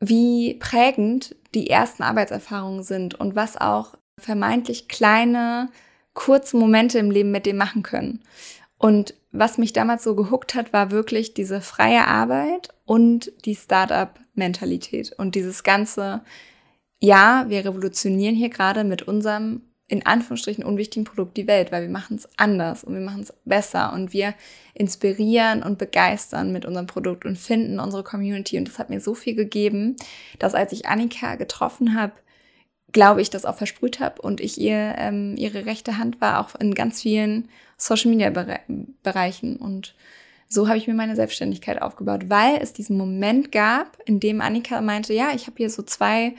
wie 0.00 0.54
prägend 0.54 1.36
die 1.54 1.68
ersten 1.68 2.02
Arbeitserfahrungen 2.02 2.82
sind 2.82 3.14
und 3.14 3.36
was 3.36 3.56
auch 3.56 3.94
vermeintlich 4.18 4.88
kleine, 4.88 5.68
kurze 6.14 6.56
Momente 6.56 6.98
im 6.98 7.10
Leben 7.10 7.30
mit 7.30 7.46
dem 7.46 7.56
machen 7.56 7.82
können. 7.82 8.20
Und 8.78 9.14
was 9.30 9.58
mich 9.58 9.72
damals 9.72 10.02
so 10.02 10.16
gehuckt 10.16 10.54
hat, 10.54 10.72
war 10.72 10.90
wirklich 10.90 11.34
diese 11.34 11.60
freie 11.60 12.06
Arbeit 12.06 12.70
und 12.86 13.30
die 13.44 13.54
Startup-Mentalität 13.54 15.12
und 15.18 15.34
dieses 15.34 15.62
ganze, 15.62 16.22
ja, 16.98 17.44
wir 17.48 17.64
revolutionieren 17.64 18.34
hier 18.34 18.48
gerade 18.48 18.84
mit 18.84 19.02
unserem 19.02 19.62
in 19.90 20.06
Anführungsstrichen 20.06 20.62
unwichtigen 20.62 21.04
Produkt 21.04 21.36
die 21.36 21.48
Welt, 21.48 21.72
weil 21.72 21.82
wir 21.82 21.88
machen 21.90 22.16
es 22.16 22.28
anders 22.36 22.84
und 22.84 22.94
wir 22.94 23.00
machen 23.00 23.22
es 23.22 23.34
besser 23.44 23.92
und 23.92 24.12
wir 24.12 24.34
inspirieren 24.72 25.64
und 25.64 25.78
begeistern 25.78 26.52
mit 26.52 26.64
unserem 26.64 26.86
Produkt 26.86 27.24
und 27.24 27.36
finden 27.36 27.80
unsere 27.80 28.04
Community. 28.04 28.56
Und 28.56 28.68
das 28.68 28.78
hat 28.78 28.88
mir 28.88 29.00
so 29.00 29.14
viel 29.14 29.34
gegeben, 29.34 29.96
dass 30.38 30.54
als 30.54 30.72
ich 30.72 30.86
Annika 30.86 31.34
getroffen 31.34 31.96
habe, 31.96 32.12
glaube 32.92 33.20
ich, 33.20 33.30
das 33.30 33.44
auch 33.44 33.56
versprüht 33.56 33.98
habe 33.98 34.22
und 34.22 34.40
ich 34.40 34.60
ihr 34.60 34.94
ähm, 34.96 35.34
ihre 35.36 35.66
rechte 35.66 35.98
Hand 35.98 36.20
war, 36.20 36.40
auch 36.40 36.54
in 36.54 36.72
ganz 36.74 37.02
vielen 37.02 37.48
Social 37.76 38.12
Media 38.12 38.30
Bereichen. 39.02 39.56
Und 39.56 39.96
so 40.46 40.68
habe 40.68 40.78
ich 40.78 40.86
mir 40.86 40.94
meine 40.94 41.16
Selbstständigkeit 41.16 41.82
aufgebaut, 41.82 42.26
weil 42.28 42.58
es 42.62 42.72
diesen 42.72 42.96
Moment 42.96 43.50
gab, 43.50 43.98
in 44.04 44.20
dem 44.20 44.40
Annika 44.40 44.80
meinte, 44.80 45.14
ja, 45.14 45.30
ich 45.34 45.46
habe 45.48 45.56
hier 45.56 45.70
so 45.70 45.82
zwei 45.82 46.34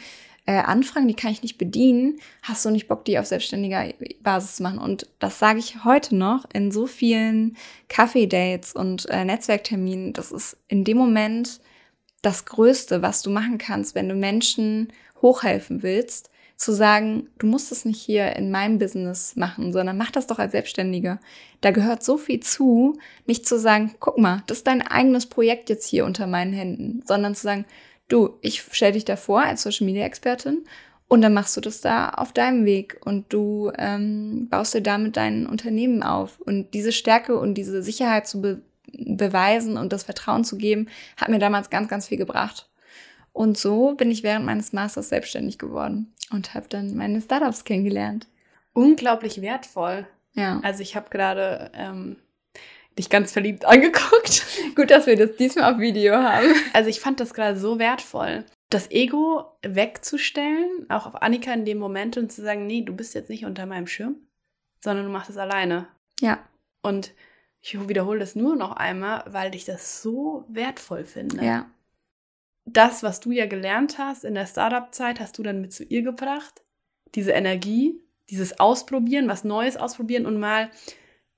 äh, 0.51 0.63
Anfragen, 0.65 1.07
die 1.07 1.13
kann 1.13 1.31
ich 1.31 1.43
nicht 1.43 1.57
bedienen. 1.57 2.19
Hast 2.41 2.65
du 2.65 2.69
nicht 2.71 2.89
Bock, 2.89 3.05
die 3.05 3.17
auf 3.17 3.25
selbstständiger 3.25 3.93
Basis 4.21 4.57
zu 4.57 4.63
machen? 4.63 4.79
Und 4.79 5.07
das 5.19 5.39
sage 5.39 5.59
ich 5.59 5.85
heute 5.85 6.15
noch 6.15 6.43
in 6.53 6.71
so 6.71 6.87
vielen 6.87 7.55
Kaffee-Dates 7.87 8.73
und 8.73 9.07
äh, 9.09 9.23
Netzwerkterminen. 9.23 10.11
Das 10.11 10.33
ist 10.33 10.57
in 10.67 10.83
dem 10.83 10.97
Moment 10.97 11.61
das 12.21 12.43
Größte, 12.43 13.01
was 13.01 13.21
du 13.21 13.29
machen 13.29 13.57
kannst, 13.59 13.95
wenn 13.95 14.09
du 14.09 14.15
Menschen 14.15 14.91
hochhelfen 15.21 15.83
willst, 15.83 16.29
zu 16.57 16.73
sagen, 16.73 17.29
du 17.39 17.47
musst 17.47 17.71
es 17.71 17.85
nicht 17.85 18.01
hier 18.01 18.35
in 18.35 18.51
meinem 18.51 18.77
Business 18.77 19.37
machen, 19.37 19.71
sondern 19.71 19.97
mach 19.97 20.11
das 20.11 20.27
doch 20.27 20.37
als 20.37 20.51
Selbstständige. 20.51 21.17
Da 21.61 21.71
gehört 21.71 22.03
so 22.03 22.17
viel 22.17 22.41
zu, 22.41 22.99
nicht 23.25 23.47
zu 23.47 23.57
sagen, 23.57 23.95
guck 23.99 24.17
mal, 24.17 24.43
das 24.47 24.59
ist 24.59 24.67
dein 24.67 24.81
eigenes 24.81 25.27
Projekt 25.27 25.69
jetzt 25.69 25.87
hier 25.87 26.05
unter 26.05 26.27
meinen 26.27 26.53
Händen, 26.53 27.03
sondern 27.05 27.35
zu 27.35 27.43
sagen, 27.43 27.65
du, 28.11 28.37
ich 28.41 28.61
stelle 28.71 28.93
dich 28.93 29.05
da 29.05 29.15
vor 29.15 29.41
als 29.41 29.63
Social 29.63 29.85
Media 29.85 30.05
Expertin 30.05 30.65
und 31.07 31.21
dann 31.21 31.33
machst 31.33 31.57
du 31.57 31.61
das 31.61 31.81
da 31.81 32.09
auf 32.09 32.31
deinem 32.31 32.63
Weg 32.65 32.99
und 33.03 33.33
du 33.33 33.71
ähm, 33.77 34.47
baust 34.49 34.73
dir 34.73 34.81
damit 34.81 35.17
dein 35.17 35.45
Unternehmen 35.45 36.03
auf. 36.03 36.39
Und 36.39 36.73
diese 36.73 36.91
Stärke 36.91 37.37
und 37.37 37.55
diese 37.55 37.83
Sicherheit 37.83 38.27
zu 38.27 38.41
be 38.41 38.61
beweisen 38.93 39.77
und 39.77 39.93
das 39.93 40.03
Vertrauen 40.03 40.43
zu 40.43 40.57
geben, 40.57 40.87
hat 41.15 41.29
mir 41.29 41.39
damals 41.39 41.69
ganz, 41.69 41.87
ganz 41.87 42.07
viel 42.07 42.17
gebracht. 42.17 42.69
Und 43.33 43.57
so 43.57 43.93
bin 43.95 44.11
ich 44.11 44.23
während 44.23 44.45
meines 44.45 44.73
Masters 44.73 45.09
selbstständig 45.09 45.57
geworden 45.57 46.13
und 46.31 46.53
habe 46.53 46.67
dann 46.67 46.95
meine 46.95 47.21
Startups 47.21 47.63
kennengelernt. 47.63 48.27
Unglaublich 48.73 49.41
wertvoll. 49.41 50.07
Ja. 50.33 50.59
Also 50.63 50.81
ich 50.81 50.95
habe 50.95 51.09
gerade 51.09 51.71
ähm, 51.73 52.17
dich 52.97 53.09
ganz 53.09 53.31
verliebt 53.31 53.65
angeguckt. 53.65 54.45
Gut, 54.75 54.91
dass 54.91 55.07
wir 55.07 55.15
das 55.15 55.35
diesmal 55.37 55.73
auf 55.73 55.79
Video 55.79 56.15
haben. 56.15 56.47
Also 56.73 56.89
ich 56.89 56.99
fand 56.99 57.19
das 57.19 57.33
gerade 57.33 57.57
so 57.59 57.79
wertvoll. 57.79 58.45
Das 58.69 58.89
Ego 58.91 59.57
wegzustellen, 59.63 60.85
auch 60.89 61.05
auf 61.05 61.21
Annika 61.21 61.53
in 61.53 61.65
dem 61.65 61.77
Moment 61.77 62.17
und 62.17 62.31
zu 62.31 62.41
sagen, 62.41 62.67
nee, 62.67 62.81
du 62.81 62.95
bist 62.95 63.15
jetzt 63.15 63.29
nicht 63.29 63.45
unter 63.45 63.65
meinem 63.65 63.87
Schirm, 63.87 64.15
sondern 64.81 65.05
du 65.05 65.11
machst 65.11 65.29
es 65.29 65.37
alleine. 65.37 65.87
Ja. 66.19 66.39
Und 66.81 67.13
ich 67.61 67.87
wiederhole 67.87 68.19
das 68.19 68.35
nur 68.35 68.55
noch 68.55 68.71
einmal, 68.71 69.23
weil 69.27 69.53
ich 69.55 69.65
das 69.65 70.01
so 70.01 70.45
wertvoll 70.47 71.05
finde. 71.05 71.45
Ja. 71.45 71.69
Das, 72.65 73.03
was 73.03 73.19
du 73.19 73.31
ja 73.31 73.45
gelernt 73.45 73.97
hast 73.97 74.23
in 74.23 74.35
der 74.35 74.47
Startup-Zeit, 74.47 75.19
hast 75.19 75.37
du 75.37 75.43
dann 75.43 75.61
mit 75.61 75.73
zu 75.73 75.83
ihr 75.83 76.01
gebracht. 76.01 76.63
Diese 77.15 77.31
Energie, 77.31 77.99
dieses 78.29 78.59
Ausprobieren, 78.59 79.27
was 79.27 79.43
Neues 79.43 79.77
ausprobieren 79.77 80.25
und 80.25 80.39
mal 80.39 80.71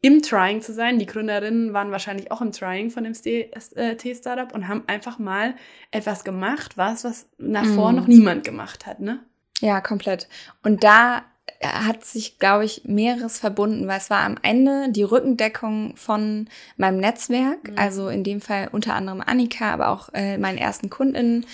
im 0.04 0.22
Trying 0.22 0.62
zu 0.62 0.74
sein. 0.74 1.00
Die 1.00 1.06
Gründerinnen 1.06 1.74
waren 1.74 1.90
wahrscheinlich 1.90 2.30
auch 2.30 2.42
im 2.42 2.52
Trying 2.52 2.92
von 2.92 3.06
dem 3.06 3.14
äh, 3.24 3.96
T-Startup 3.96 4.54
und 4.54 4.68
haben 4.68 4.84
einfach 4.86 5.18
mal 5.18 5.56
etwas 5.92 6.26
gemacht, 6.26 6.78
was, 6.78 7.06
was 7.06 7.28
davor 7.40 7.94
mm. 7.94 7.96
noch 7.96 8.08
niemand 8.08 8.44
gemacht 8.44 8.86
hat, 8.86 9.00
ne? 9.00 9.20
Ja, 9.62 9.80
komplett. 9.80 10.28
Und 10.62 10.84
da 10.84 11.24
hat 11.62 12.04
sich, 12.04 12.38
glaube 12.38 12.66
ich, 12.66 12.82
mehreres 12.84 13.40
verbunden, 13.40 13.88
weil 13.88 13.98
es 13.98 14.10
war 14.10 14.24
am 14.24 14.38
Ende 14.42 14.88
die 14.90 15.04
Rückendeckung 15.04 15.96
von 15.96 16.50
meinem 16.76 16.98
Netzwerk, 16.98 17.70
mhm. 17.70 17.78
also 17.78 18.10
in 18.10 18.26
dem 18.26 18.42
Fall 18.42 18.68
unter 18.74 18.96
anderem 18.96 19.22
Annika, 19.22 19.72
aber 19.72 19.88
auch 19.88 20.10
äh, 20.14 20.38
meinen 20.38 20.58
ersten 20.58 20.90
KundInnen 20.90 21.46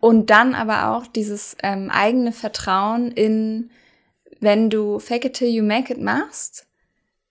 und 0.00 0.30
dann 0.30 0.54
aber 0.54 0.88
auch 0.88 1.06
dieses 1.06 1.56
ähm, 1.62 1.90
eigene 1.90 2.32
Vertrauen 2.32 3.12
in, 3.12 3.70
wenn 4.40 4.70
du 4.70 4.98
Fake 4.98 5.26
it 5.26 5.34
till 5.34 5.48
you 5.48 5.62
make 5.62 5.92
it 5.92 6.00
machst, 6.00 6.66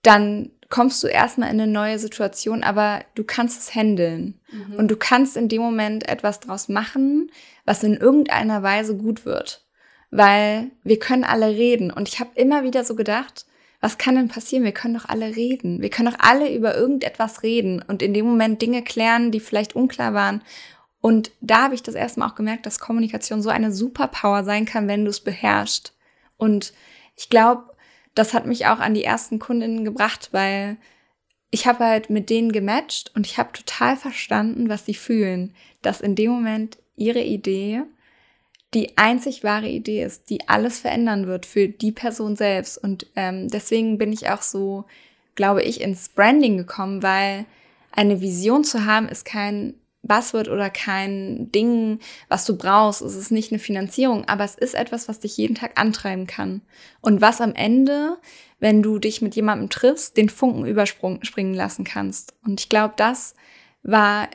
dann 0.02 0.52
kommst 0.70 1.04
du 1.04 1.08
erstmal 1.08 1.50
in 1.50 1.60
eine 1.60 1.72
neue 1.72 2.00
Situation, 2.00 2.64
aber 2.64 3.02
du 3.16 3.24
kannst 3.24 3.60
es 3.60 3.76
handeln. 3.76 4.40
Mhm. 4.52 4.76
Und 4.76 4.88
du 4.90 4.96
kannst 4.96 5.36
in 5.36 5.50
dem 5.50 5.62
Moment 5.62 6.08
etwas 6.08 6.40
draus 6.40 6.70
machen, 6.70 7.30
was 7.66 7.84
in 7.84 7.98
irgendeiner 7.98 8.64
Weise 8.64 8.96
gut 8.96 9.26
wird 9.26 9.66
weil 10.12 10.72
wir 10.84 11.00
können 11.00 11.24
alle 11.24 11.48
reden. 11.48 11.90
Und 11.90 12.08
ich 12.10 12.20
habe 12.20 12.32
immer 12.36 12.64
wieder 12.64 12.84
so 12.84 12.96
gedacht, 12.96 13.46
was 13.80 13.98
kann 13.98 14.16
denn 14.16 14.28
passieren? 14.28 14.66
Wir 14.66 14.74
können 14.74 14.94
doch 14.94 15.10
alle 15.10 15.36
reden. 15.36 15.82
Wir 15.82 15.90
können 15.90 16.12
doch 16.12 16.20
alle 16.20 16.54
über 16.54 16.76
irgendetwas 16.76 17.42
reden 17.42 17.82
und 17.88 18.04
in 18.04 18.14
dem 18.14 18.28
Moment 18.28 18.62
Dinge 18.62 18.84
klären, 18.84 19.32
die 19.32 19.40
vielleicht 19.40 19.76
unklar 19.76 20.14
waren. 20.14 20.44
Und 21.00 21.32
da 21.42 21.64
habe 21.64 21.74
ich 21.74 21.82
das 21.82 21.96
erste 21.96 22.20
Mal 22.20 22.28
auch 22.28 22.36
gemerkt, 22.36 22.68
dass 22.68 22.80
Kommunikation 22.80 23.42
so 23.42 23.50
eine 23.50 23.72
Superpower 23.72 24.44
sein 24.44 24.66
kann, 24.66 24.88
wenn 24.88 25.04
du 25.04 25.10
es 25.10 25.22
beherrschst. 25.22 25.96
Und 26.38 26.74
ich 27.16 27.30
glaube, 27.30 27.71
das 28.16 28.34
hat 28.34 28.46
mich 28.46 28.68
auch 28.68 28.80
an 28.80 28.94
die 28.94 29.04
ersten 29.04 29.40
Kundinnen 29.40 29.86
gebracht, 29.86 30.30
weil 30.32 30.78
ich 31.50 31.68
habe 31.68 31.86
halt 31.86 32.10
mit 32.10 32.30
denen 32.30 32.52
gematcht 32.52 33.12
und 33.16 33.26
ich 33.26 33.38
habe 33.38 33.52
total 33.52 33.98
verstanden, 33.98 34.70
was 34.70 34.86
sie 34.86 34.94
fühlen, 34.94 35.54
dass 35.82 36.02
in 36.02 36.16
dem 36.16 36.32
Moment 36.32 36.78
ihre 36.96 37.22
Idee 37.22 37.84
die 38.74 38.98
einzig 38.98 39.44
wahre 39.44 39.68
Idee 39.68 40.04
ist, 40.04 40.30
die 40.30 40.48
alles 40.48 40.80
verändern 40.80 41.28
wird 41.28 41.46
für 41.46 41.68
die 41.68 41.92
Person 41.92 42.38
selbst. 42.38 42.78
Und 42.78 43.06
ähm, 43.18 43.50
deswegen 43.50 43.98
bin 43.98 44.14
ich 44.14 44.30
auch 44.30 44.42
so, 44.42 44.86
glaube 45.36 45.62
ich, 45.64 45.82
ins 45.82 46.08
Branding 46.10 46.58
gekommen, 46.58 47.04
weil 47.04 47.46
eine 47.92 48.22
Vision 48.22 48.64
zu 48.64 48.86
haben 48.86 49.10
ist 49.10 49.26
kein 49.26 49.74
Buzzword 50.04 50.50
oder 50.50 50.70
kein 50.70 51.52
Ding, 51.52 52.00
was 52.28 52.46
du 52.46 52.58
brauchst. 52.58 53.02
Es 53.02 53.16
ist 53.16 53.32
nicht 53.32 53.52
eine 53.52 53.60
Finanzierung, 53.60 54.28
aber 54.28 54.44
es 54.44 54.56
ist 54.56 54.74
etwas, 54.74 55.08
was 55.08 55.20
dich 55.20 55.38
jeden 55.38 55.56
Tag 55.56 55.80
antreiben 55.80 56.28
kann. 56.28 56.62
Und 57.02 57.22
was 57.22 57.42
am 57.42 57.54
Ende, 57.54 58.18
wenn 58.60 58.82
du 58.82 59.00
dich 59.00 59.22
mit 59.22 59.36
jemandem 59.36 59.70
triffst, 59.70 60.18
den 60.18 60.30
Funken 60.30 60.66
überspringen 60.66 61.54
lassen 61.54 61.84
kannst. 61.84 62.34
Und 62.46 62.60
ich 62.60 62.70
glaube, 62.70 62.94
das 62.98 63.36
war 63.84 64.28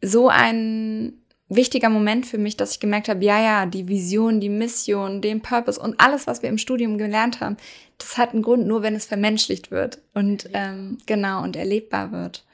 so 0.00 0.28
ein 0.28 1.22
wichtiger 1.48 1.88
Moment 1.88 2.26
für 2.26 2.38
mich, 2.38 2.56
dass 2.56 2.72
ich 2.72 2.80
gemerkt 2.80 3.08
habe, 3.08 3.24
ja, 3.24 3.40
ja, 3.40 3.66
die 3.66 3.88
Vision, 3.88 4.40
die 4.40 4.48
Mission, 4.48 5.20
den 5.20 5.42
Purpose 5.42 5.80
und 5.80 6.00
alles, 6.00 6.26
was 6.26 6.42
wir 6.42 6.48
im 6.48 6.58
Studium 6.58 6.98
gelernt 6.98 7.40
haben, 7.40 7.56
das 7.98 8.16
hat 8.16 8.32
einen 8.32 8.42
Grund, 8.42 8.66
nur 8.66 8.82
wenn 8.82 8.94
es 8.94 9.06
vermenschlicht 9.06 9.70
wird 9.70 9.98
und 10.14 10.48
ähm, 10.54 10.98
genau 11.06 11.42
und 11.42 11.56
erlebbar 11.56 12.10
wird. 12.12 12.44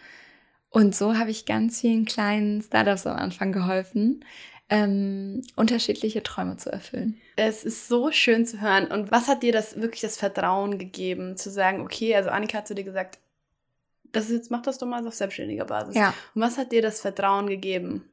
Und 0.71 0.95
so 0.95 1.17
habe 1.17 1.31
ich 1.31 1.47
ganz 1.47 1.81
vielen 1.81 2.05
kleinen 2.05 2.63
Startups 2.63 3.07
am 3.07 3.17
Anfang 3.17 3.53
geholfen, 3.53 4.25
ähm, 4.69 5.43
unterschiedliche 5.57 6.23
Träume 6.23 6.57
zu 6.59 6.71
erfüllen. 6.71 7.19
Es 7.37 7.65
ist 7.65 7.89
so 7.89 8.11
schön 8.11 8.45
zu 8.45 8.61
hören. 8.61 8.87
Und 8.87 9.11
was 9.11 9.29
hat 9.29 9.43
dir 9.43 9.53
das 9.53 9.81
wirklich 9.81 10.03
das 10.03 10.19
Vertrauen 10.19 10.79
gegeben, 10.79 11.37
zu 11.37 11.51
sagen, 11.51 11.81
okay, 11.81 12.15
also 12.15 12.29
Annika 12.31 12.59
hat 12.59 12.69
zu 12.69 12.75
dir 12.75 12.85
gesagt, 12.85 13.19
das 14.13 14.27
ist 14.27 14.33
jetzt 14.33 14.51
mach 14.51 14.63
das 14.63 14.79
doch 14.79 14.87
mal 14.87 15.07
auf 15.07 15.15
selbstständiger 15.15 15.65
Basis. 15.65 15.95
Ja. 15.95 16.15
Und 16.35 16.43
was 16.43 16.59
hat 16.59 16.73
dir 16.73 16.83
das 16.83 17.01
Vertrauen 17.01 17.47
gegeben? 17.47 18.05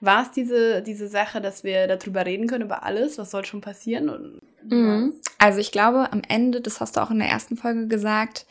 War 0.00 0.22
es 0.22 0.30
diese, 0.30 0.82
diese 0.82 1.08
Sache, 1.08 1.40
dass 1.40 1.64
wir 1.64 1.88
darüber 1.88 2.24
reden 2.24 2.46
können, 2.46 2.64
über 2.64 2.84
alles, 2.84 3.18
was 3.18 3.32
soll 3.32 3.44
schon 3.44 3.60
passieren? 3.60 4.40
Mhm. 4.62 5.14
Also 5.38 5.58
ich 5.58 5.72
glaube, 5.72 6.12
am 6.12 6.22
Ende, 6.28 6.60
das 6.60 6.80
hast 6.80 6.96
du 6.96 7.00
auch 7.00 7.10
in 7.10 7.18
der 7.18 7.28
ersten 7.28 7.56
Folge 7.56 7.88
gesagt, 7.88 8.46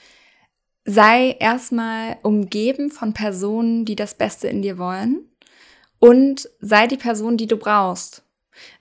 sei 0.88 1.36
erstmal 1.40 2.18
umgeben 2.24 2.90
von 2.90 3.14
Personen, 3.14 3.84
die 3.84 3.98
das 3.98 4.16
Beste 4.16 4.48
in 4.48 4.62
dir 4.62 4.78
wollen 4.78 5.20
und 6.00 6.50
sei 6.62 6.88
die 6.88 6.98
Person, 6.98 7.36
die 7.36 7.46
du 7.46 7.58
brauchst. 7.58 8.24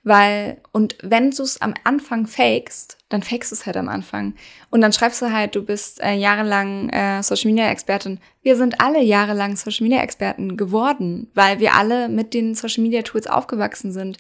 Weil, 0.04 0.58
und 0.72 0.96
wenn 1.02 1.32
du 1.32 1.42
es 1.42 1.60
am 1.60 1.74
Anfang 1.84 2.26
fakest, 2.26 2.96
dann 3.08 3.22
fakest 3.22 3.50
du 3.50 3.56
es 3.56 3.66
halt 3.66 3.76
am 3.76 3.88
Anfang. 3.88 4.34
Und 4.70 4.80
dann 4.80 4.92
schreibst 4.92 5.20
du 5.20 5.32
halt, 5.32 5.54
du 5.54 5.62
bist 5.62 6.00
äh, 6.00 6.14
jahrelang 6.14 6.88
äh, 6.90 7.22
Social 7.22 7.50
Media 7.50 7.68
Expertin. 7.70 8.20
Wir 8.40 8.56
sind 8.56 8.80
alle 8.80 9.02
jahrelang 9.02 9.56
Social 9.56 9.84
Media 9.84 10.02
Experten 10.02 10.56
geworden, 10.56 11.30
weil 11.34 11.58
wir 11.58 11.74
alle 11.74 12.08
mit 12.08 12.34
den 12.34 12.54
Social 12.54 12.84
Media 12.84 13.02
Tools 13.02 13.26
aufgewachsen 13.26 13.92
sind. 13.92 14.16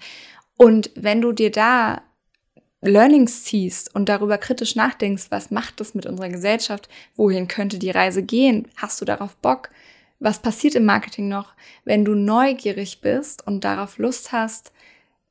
Und 0.58 0.90
wenn 0.96 1.20
du 1.20 1.32
dir 1.32 1.52
da 1.52 2.02
Learnings 2.88 3.44
ziehst 3.44 3.94
und 3.94 4.08
darüber 4.08 4.38
kritisch 4.38 4.76
nachdenkst, 4.76 5.26
was 5.30 5.50
macht 5.50 5.80
das 5.80 5.94
mit 5.94 6.06
unserer 6.06 6.28
Gesellschaft? 6.28 6.88
Wohin 7.16 7.48
könnte 7.48 7.78
die 7.78 7.90
Reise 7.90 8.22
gehen? 8.22 8.68
Hast 8.76 9.00
du 9.00 9.04
darauf 9.04 9.36
Bock? 9.36 9.70
Was 10.18 10.40
passiert 10.40 10.74
im 10.74 10.84
Marketing 10.84 11.28
noch? 11.28 11.54
Wenn 11.84 12.04
du 12.04 12.14
neugierig 12.14 13.00
bist 13.00 13.46
und 13.46 13.64
darauf 13.64 13.98
Lust 13.98 14.32
hast, 14.32 14.72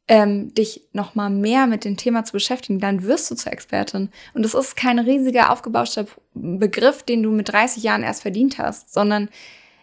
ähm, 0.08 0.54
dich 0.54 0.82
noch 0.94 1.16
mal 1.16 1.30
mehr 1.30 1.66
mit 1.66 1.84
dem 1.84 1.98
Thema 1.98 2.24
zu 2.24 2.34
beschäftigen, 2.34 2.80
dann 2.80 3.04
wirst 3.04 3.32
du 3.32 3.36
zur 3.36 3.52
Expertin. 3.52 4.10
Und 4.34 4.44
das 4.44 4.54
ist 4.54 4.76
kein 4.76 5.00
riesiger 5.00 5.52
aufgebauschter 5.52 6.06
Begriff, 6.34 7.02
den 7.04 7.24
du 7.24 7.32
mit 7.32 7.50
30 7.50 7.82
Jahren 7.82 8.04
erst 8.04 8.22
verdient 8.22 8.60
hast, 8.60 8.94
sondern 8.94 9.30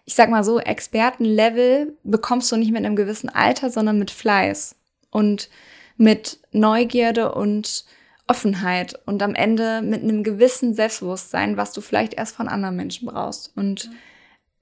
ich 0.04 0.14
sag 0.14 0.30
mal 0.30 0.44
so, 0.44 0.58
Expertenlevel 0.58 1.96
bekommst 2.04 2.50
du 2.50 2.56
nicht 2.56 2.72
mit 2.72 2.84
einem 2.84 2.96
gewissen 2.96 3.28
Alter, 3.28 3.70
sondern 3.70 3.98
mit 3.98 4.10
Fleiß 4.10 4.76
und 5.10 5.48
mit 5.96 6.38
Neugierde 6.52 7.34
und 7.34 7.84
Offenheit 8.26 8.98
und 9.06 9.22
am 9.22 9.34
Ende 9.34 9.82
mit 9.82 10.02
einem 10.02 10.22
gewissen 10.22 10.74
Selbstbewusstsein, 10.74 11.56
was 11.56 11.72
du 11.72 11.80
vielleicht 11.80 12.14
erst 12.14 12.34
von 12.36 12.48
anderen 12.48 12.76
Menschen 12.76 13.08
brauchst. 13.08 13.56
Und 13.56 13.90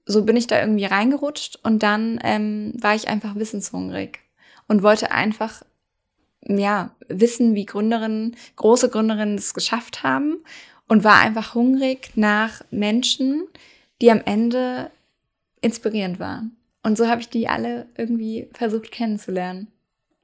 so 0.05 0.25
bin 0.25 0.35
ich 0.35 0.47
da 0.47 0.59
irgendwie 0.59 0.85
reingerutscht 0.85 1.59
und 1.63 1.83
dann 1.83 2.19
ähm, 2.23 2.73
war 2.79 2.95
ich 2.95 3.07
einfach 3.07 3.35
wissenshungrig 3.35 4.19
und 4.67 4.83
wollte 4.83 5.11
einfach 5.11 5.63
ja, 6.43 6.91
wissen, 7.07 7.55
wie 7.55 7.65
Gründerinnen, 7.65 8.35
große 8.55 8.89
Gründerinnen 8.89 9.37
es 9.37 9.53
geschafft 9.53 10.03
haben 10.03 10.37
und 10.87 11.03
war 11.03 11.19
einfach 11.19 11.55
hungrig 11.55 12.11
nach 12.15 12.61
Menschen, 12.71 13.47
die 14.01 14.11
am 14.11 14.21
Ende 14.25 14.91
inspirierend 15.61 16.19
waren. 16.19 16.57
Und 16.83 16.97
so 16.97 17.07
habe 17.07 17.21
ich 17.21 17.29
die 17.29 17.47
alle 17.47 17.87
irgendwie 17.95 18.49
versucht 18.53 18.91
kennenzulernen. 18.91 19.67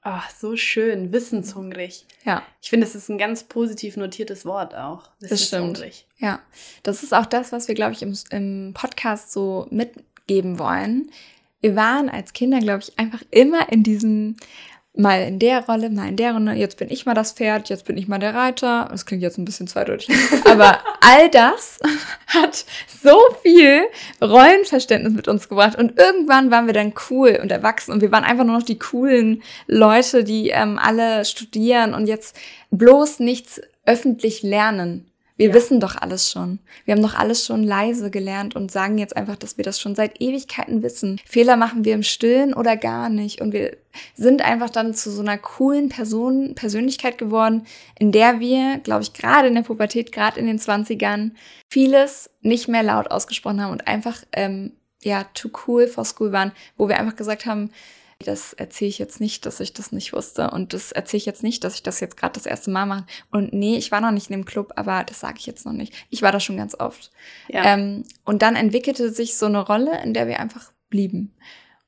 Ach, 0.09 0.29
so 0.29 0.55
schön, 0.55 1.11
wissenshungrig. 1.11 2.05
Ja. 2.23 2.41
Ich 2.61 2.69
finde, 2.69 2.85
das 2.85 2.95
ist 2.95 3.09
ein 3.09 3.17
ganz 3.17 3.43
positiv 3.43 3.97
notiertes 3.97 4.45
Wort 4.45 4.73
auch. 4.73 5.09
Das 5.19 5.43
stimmt. 5.43 5.83
Ja, 6.17 6.39
das 6.83 7.03
ist 7.03 7.13
auch 7.13 7.25
das, 7.25 7.51
was 7.51 7.67
wir, 7.67 7.75
glaube 7.75 7.91
ich, 7.91 8.01
im, 8.01 8.17
im 8.29 8.73
Podcast 8.73 9.33
so 9.33 9.67
mitgeben 9.69 10.59
wollen 10.59 11.11
wir 11.61 11.75
waren 11.75 12.09
als 12.09 12.33
Kinder, 12.33 12.59
glaube 12.59 12.83
ich, 12.83 12.97
einfach 12.99 13.23
immer 13.31 13.71
in 13.71 13.83
diesem, 13.83 14.37
mal 14.97 15.23
in 15.23 15.39
der 15.39 15.65
Rolle, 15.65 15.89
mal 15.89 16.09
in 16.09 16.15
der 16.15 16.33
Rolle, 16.33 16.53
jetzt 16.53 16.77
bin 16.77 16.89
ich 16.89 17.05
mal 17.05 17.13
das 17.13 17.31
Pferd, 17.31 17.69
jetzt 17.69 17.85
bin 17.85 17.97
ich 17.97 18.07
mal 18.07 18.19
der 18.19 18.33
Reiter. 18.33 18.87
Das 18.91 19.05
klingt 19.05 19.21
jetzt 19.21 19.37
ein 19.37 19.45
bisschen 19.45 19.67
zweideutig. 19.67 20.09
Aber 20.45 20.79
all 21.01 21.29
das 21.29 21.79
hat 22.27 22.65
so 23.01 23.17
viel 23.41 23.83
Rollenverständnis 24.21 25.13
mit 25.13 25.27
uns 25.27 25.49
gebracht. 25.49 25.77
Und 25.77 25.97
irgendwann 25.97 26.51
waren 26.51 26.67
wir 26.67 26.73
dann 26.73 26.93
cool 27.09 27.39
und 27.41 27.51
erwachsen 27.51 27.91
und 27.91 28.01
wir 28.01 28.11
waren 28.11 28.23
einfach 28.23 28.45
nur 28.45 28.57
noch 28.57 28.65
die 28.65 28.79
coolen 28.79 29.43
Leute, 29.67 30.23
die 30.23 30.49
ähm, 30.49 30.79
alle 30.81 31.25
studieren 31.25 31.93
und 31.93 32.07
jetzt 32.07 32.35
bloß 32.71 33.19
nichts 33.19 33.61
öffentlich 33.85 34.43
lernen 34.43 35.09
Wir 35.37 35.49
ja. 35.49 35.53
wissen 35.53 35.79
doch 35.79 35.95
alles 35.95 36.31
schon. 36.31 36.59
Wir 36.85 36.93
haben 36.93 37.01
doch 37.01 37.13
alles 37.13 37.45
schon 37.45 37.63
leise 37.63 38.09
gelernt 38.09 38.55
und 38.55 38.71
sagen 38.71 38.97
jetzt 38.97 39.15
einfach, 39.15 39.35
dass 39.35 39.57
wir 39.57 39.63
das 39.63 39.79
schon 39.79 39.95
seit 39.95 40.19
Ewigkeiten 40.19 40.83
wissen. 40.83 41.21
Fehler 41.25 41.55
machen 41.55 41.85
wir 41.85 41.93
im 41.93 42.03
Stillen 42.03 42.53
oder 42.53 42.75
gar 42.75 43.09
nicht. 43.09 43.39
Und 43.39 43.53
wir 43.53 43.77
sind 44.15 44.41
einfach 44.41 44.71
dann 44.71 44.93
zu 44.95 45.11
so 45.11 45.21
einer 45.21 45.37
coolen 45.37 45.89
Person, 45.89 46.55
Persönlichkeit 46.55 47.17
geworden, 47.17 47.65
in 47.99 48.11
der 48.11 48.39
wir, 48.39 48.79
glaube 48.79 49.03
ich, 49.03 49.13
gerade 49.13 49.47
in 49.47 49.55
der 49.55 49.61
Pubertät, 49.61 50.11
gerade 50.11 50.39
in 50.39 50.47
den 50.47 50.59
20ern, 50.59 51.31
vieles 51.69 52.31
nicht 52.41 52.67
mehr 52.67 52.83
laut 52.83 53.11
ausgesprochen 53.11 53.61
haben 53.61 53.71
und 53.71 53.87
einfach, 53.87 54.23
ähm, 54.33 54.73
ja, 55.03 55.25
too 55.35 55.49
cool 55.67 55.87
for 55.87 56.03
school 56.03 56.31
waren, 56.31 56.51
wo 56.75 56.89
wir 56.89 56.99
einfach 56.99 57.15
gesagt 57.15 57.45
haben, 57.45 57.69
das 58.19 58.53
erzähle 58.53 58.89
ich 58.89 58.97
jetzt 58.97 59.19
nicht, 59.19 59.45
dass 59.45 59.59
ich 59.59 59.73
das 59.73 59.91
nicht 59.91 60.13
wusste. 60.13 60.49
Und 60.49 60.73
das 60.73 60.91
erzähle 60.91 61.19
ich 61.19 61.25
jetzt 61.25 61.43
nicht, 61.43 61.63
dass 61.63 61.75
ich 61.75 61.83
das 61.83 61.99
jetzt 61.99 62.17
gerade 62.17 62.33
das 62.33 62.45
erste 62.45 62.71
Mal 62.71 62.85
mache. 62.85 63.05
Und 63.31 63.53
nee, 63.53 63.77
ich 63.77 63.91
war 63.91 64.01
noch 64.01 64.11
nicht 64.11 64.29
in 64.29 64.37
dem 64.37 64.45
Club, 64.45 64.73
aber 64.75 65.03
das 65.03 65.19
sage 65.19 65.35
ich 65.37 65.45
jetzt 65.45 65.65
noch 65.65 65.73
nicht. 65.73 65.93
Ich 66.09 66.21
war 66.21 66.31
da 66.31 66.39
schon 66.39 66.57
ganz 66.57 66.75
oft. 66.79 67.11
Ja. 67.47 67.73
Ähm, 67.73 68.03
und 68.25 68.41
dann 68.41 68.55
entwickelte 68.55 69.11
sich 69.11 69.37
so 69.37 69.45
eine 69.45 69.59
Rolle, 69.59 70.01
in 70.03 70.13
der 70.13 70.27
wir 70.27 70.39
einfach 70.39 70.71
blieben. 70.89 71.33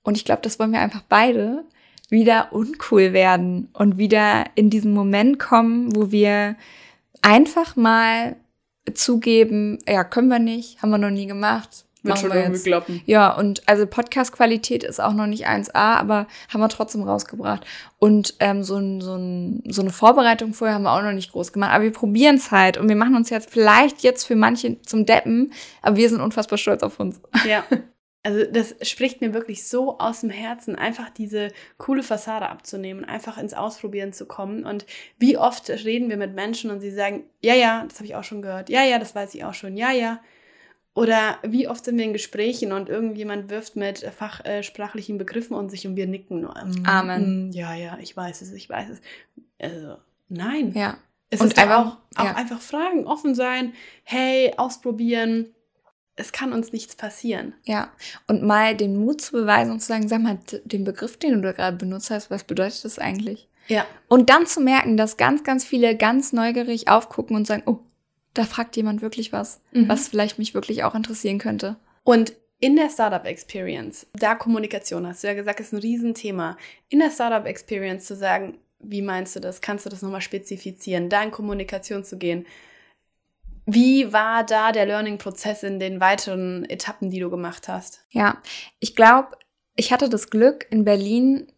Und 0.04 0.18
ich 0.18 0.26
glaube, 0.26 0.42
das 0.44 0.60
wollen 0.60 0.72
wir 0.72 0.82
einfach 0.82 1.04
beide 1.08 1.66
wieder 2.10 2.54
uncool 2.54 3.14
werden 3.14 3.70
und 3.74 3.98
wieder 3.98 4.46
in 4.56 4.70
diesen 4.70 4.94
Moment 4.94 5.40
kommen, 5.40 5.96
wo 5.96 6.12
wir 6.12 6.56
einfach 7.22 7.76
mal 7.76 8.36
zugeben, 8.94 9.78
ja, 9.88 10.04
können 10.04 10.30
wir 10.30 10.40
nicht, 10.40 10.82
haben 10.82 10.90
wir 10.90 10.98
noch 10.98 11.12
nie 11.12 11.28
gemacht, 11.28 11.86
wird 12.04 12.20
schon 12.20 12.32
irgendwie 12.32 12.64
klappen. 12.64 13.02
Ja, 13.06 13.36
und 13.36 13.68
also 13.68 13.86
Podcast-Qualität 13.86 14.84
ist 14.84 15.02
auch 15.02 15.14
noch 15.14 15.28
nicht 15.28 15.48
1A, 15.48 15.74
aber 15.74 16.28
haben 16.48 16.62
wir 16.62 16.70
trotzdem 16.70 17.04
rausgebracht. 17.04 17.66
Und 17.98 18.36
ähm, 18.40 18.64
so, 18.64 18.78
ein, 18.78 19.02
so, 19.02 19.16
ein, 19.16 19.64
so 19.68 19.82
eine 19.82 19.92
Vorbereitung 19.92 20.54
vorher 20.54 20.76
haben 20.76 20.84
wir 20.84 20.94
auch 20.94 21.02
noch 21.02 21.12
nicht 21.12 21.32
groß 21.32 21.52
gemacht. 21.52 21.72
Aber 21.72 21.84
wir 21.84 21.92
probieren 21.92 22.36
es 22.36 22.52
halt 22.52 22.78
und 22.78 22.88
wir 22.88 22.96
machen 22.96 23.16
uns 23.16 23.30
jetzt 23.30 23.50
vielleicht 23.50 24.02
jetzt 24.02 24.26
für 24.26 24.36
manche 24.36 24.82
zum 24.82 25.06
Deppen, 25.06 25.54
aber 25.82 25.98
wir 25.98 26.10
sind 26.10 26.22
unfassbar 26.22 26.58
stolz 26.58 26.84
auf 26.84 27.00
uns. 27.00 27.20
Ja. 27.48 27.64
Also 28.22 28.44
das 28.52 28.76
spricht 28.82 29.22
mir 29.22 29.34
wirklich 29.34 29.66
so 29.66 29.98
aus 29.98 30.22
dem 30.22 30.30
Herzen, 30.30 30.76
einfach 30.76 31.10
diese 31.10 31.52
coole 31.78 32.04
Fassade 32.04 32.50
abzunehmen, 32.50 33.06
einfach 33.06 33.38
ins 33.38 33.54
Ausprobieren 33.54 34.12
zu 34.12 34.26
kommen. 34.26 34.66
Und 34.66 34.86
wie 35.18 35.38
oft 35.38 35.70
reden 35.70 36.10
wir 36.10 36.18
mit 36.18 36.36
Menschen 36.36 36.70
und 36.70 36.82
sie 36.82 36.92
sagen, 36.92 37.24
ja, 37.42 37.54
ja, 37.54 37.86
das 37.88 37.96
habe 37.96 38.06
ich 38.06 38.16
auch 38.16 38.26
schon 38.26 38.42
gehört, 38.42 38.70
ja, 38.70 38.84
ja, 38.84 39.00
das 39.00 39.16
weiß 39.16 39.34
ich 39.36 39.46
auch 39.46 39.54
schon, 39.54 39.78
ja, 39.78 39.92
ja. 39.92 40.20
Oder 41.00 41.38
wie 41.44 41.70
oft 41.70 41.86
sind 41.86 41.98
wir 41.98 42.04
in 42.04 42.12
Gesprächen 42.12 42.74
und 42.74 42.90
irgendjemand 42.90 43.50
wirft 43.50 43.78
mit 43.78 44.00
fachsprachlichen 44.00 45.18
Begriffen 45.18 45.56
um 45.56 45.70
sich 45.70 45.88
und 45.88 45.96
wir 45.96 46.08
nicken. 46.08 46.44
Ähm, 46.44 46.86
Amen. 46.86 47.48
Mm, 47.48 47.52
ja, 47.54 47.74
ja, 47.74 47.98
ich 48.02 48.18
weiß 48.18 48.42
es, 48.42 48.52
ich 48.52 48.70
weiß 48.70 48.90
es. 48.90 49.02
Also, 49.62 49.96
nein. 50.28 50.74
Ja. 50.76 50.98
Es 51.30 51.40
und 51.40 51.54
ist 51.54 51.58
einfach, 51.58 52.00
auch, 52.18 52.26
ja. 52.26 52.36
einfach 52.36 52.60
fragen, 52.60 53.08
offen 53.08 53.34
sein, 53.34 53.72
hey, 54.04 54.52
ausprobieren. 54.58 55.46
Es 56.18 56.34
kann 56.34 56.52
uns 56.52 56.74
nichts 56.74 56.98
passieren. 56.98 57.54
Ja, 57.64 57.94
und 58.28 58.44
mal 58.44 58.76
den 58.76 58.98
Mut 58.98 59.22
zu 59.22 59.32
beweisen 59.32 59.72
und 59.72 59.80
zu 59.80 59.88
sagen, 59.88 60.10
sag 60.10 60.22
mal, 60.22 60.40
den 60.66 60.84
Begriff, 60.84 61.16
den 61.16 61.42
du 61.42 61.54
gerade 61.54 61.78
benutzt 61.78 62.12
hast, 62.12 62.30
was 62.30 62.44
bedeutet 62.44 62.84
das 62.84 63.00
eigentlich? 63.00 63.48
Ja. 63.68 63.86
Und 64.10 64.30
dann 64.30 64.46
zu 64.48 64.60
merken, 64.60 64.98
dass 64.98 65.16
ganz, 65.16 65.46
ganz 65.46 65.64
viele 65.64 65.96
ganz 65.96 66.34
neugierig 66.34 66.90
aufgucken 66.90 67.38
und 67.38 67.48
sagen, 67.48 67.64
oh, 67.68 67.80
da 68.40 68.46
fragt 68.46 68.78
jemand 68.78 69.02
wirklich 69.02 69.34
was, 69.34 69.60
mhm. 69.74 69.90
was 69.90 70.08
vielleicht 70.08 70.40
mich 70.40 70.54
wirklich 70.54 70.86
auch 70.86 70.96
interessieren 70.96 71.40
könnte. 71.40 71.76
Und 72.06 72.34
in 72.62 72.78
der 72.78 72.90
Startup 72.90 73.26
Experience, 73.26 74.08
da 74.14 74.34
Kommunikation, 74.34 75.06
hast 75.06 75.24
du 75.24 75.28
ja 75.28 75.34
gesagt, 75.34 75.60
ist 75.60 75.74
ein 75.74 75.80
Riesenthema. 75.80 76.58
In 76.88 77.00
der 77.00 77.12
Startup 77.12 77.46
Experience 77.46 78.06
zu 78.06 78.16
sagen, 78.16 78.58
wie 78.80 79.02
meinst 79.02 79.36
du 79.36 79.42
das? 79.42 79.60
Kannst 79.60 79.86
du 79.86 79.90
das 79.90 80.02
nochmal 80.02 80.22
spezifizieren? 80.22 81.10
Da 81.10 81.22
in 81.22 81.32
Kommunikation 81.32 82.06
zu 82.06 82.18
gehen. 82.18 82.46
Wie 83.66 84.14
war 84.14 84.46
da 84.46 84.72
der 84.72 84.86
Learning-Prozess 84.86 85.64
in 85.64 85.82
den 85.82 86.00
weiteren 86.00 86.64
Etappen, 86.64 87.10
die 87.10 87.20
du 87.20 87.30
gemacht 87.30 87.68
hast? 87.68 88.06
Ja, 88.10 88.42
ich 88.80 88.96
glaube, 88.96 89.38
ich 89.76 89.92
hatte 89.92 90.08
das 90.08 90.30
Glück, 90.30 90.66
in 90.72 90.86
Berlin 90.86 91.52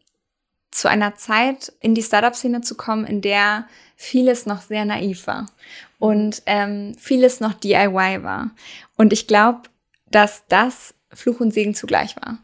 zu 0.72 0.90
einer 0.90 1.16
Zeit 1.16 1.74
in 1.82 1.94
die 1.94 2.04
Startup-Szene 2.04 2.62
zu 2.62 2.76
kommen, 2.76 3.06
in 3.06 3.22
der 3.22 3.68
vieles 3.96 4.46
noch 4.46 4.62
sehr 4.62 4.86
naiv 4.86 5.28
war 5.28 5.46
und 6.00 6.42
ähm, 6.46 6.96
vieles 6.98 7.40
noch 7.40 7.54
DIY 7.54 8.24
war. 8.24 8.52
Und 8.98 9.14
ich 9.14 9.28
glaube, 9.28 9.64
dass 10.10 10.44
das 10.48 10.94
Fluch 11.14 11.40
und 11.40 11.54
Segen 11.54 11.76
zugleich 11.76 12.16
war, 12.16 12.40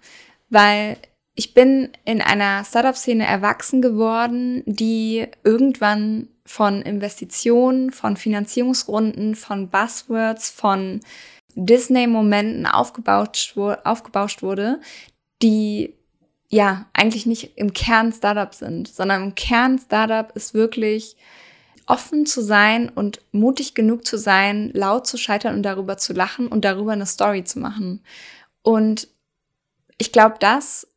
weil 0.49 0.97
ich 1.35 1.53
bin 1.53 1.89
in 2.03 2.21
einer 2.21 2.63
Startup-Szene 2.65 3.25
erwachsen 3.25 3.81
geworden, 3.81 4.63
die 4.65 5.27
irgendwann 5.43 6.29
von 6.45 6.81
Investitionen, 6.81 7.91
von 7.91 8.17
Finanzierungsrunden, 8.17 9.35
von 9.35 9.69
Buzzwords, 9.69 10.49
von 10.49 11.01
Disney-Momenten 11.53 12.65
aufgebaut, 12.65 13.53
aufgebauscht 13.83 14.41
wurde, 14.41 14.79
die 15.41 15.96
ja 16.49 16.85
eigentlich 16.93 17.25
nicht 17.25 17.57
im 17.57 17.73
Kern 17.73 18.11
Startup 18.11 18.53
sind, 18.53 18.87
sondern 18.87 19.23
im 19.23 19.35
Kern 19.35 19.79
Startup 19.79 20.31
ist 20.35 20.53
wirklich 20.53 21.17
offen 21.85 22.25
zu 22.25 22.41
sein 22.41 22.89
und 22.89 23.21
mutig 23.31 23.73
genug 23.73 24.05
zu 24.05 24.17
sein, 24.17 24.71
laut 24.73 25.07
zu 25.07 25.17
scheitern 25.17 25.55
und 25.55 25.63
darüber 25.63 25.97
zu 25.97 26.13
lachen 26.13 26.47
und 26.47 26.65
darüber 26.65 26.91
eine 26.91 27.05
Story 27.05 27.43
zu 27.43 27.59
machen. 27.59 28.03
Und 28.61 29.07
ich 29.97 30.11
glaube, 30.11 30.35
das 30.39 30.87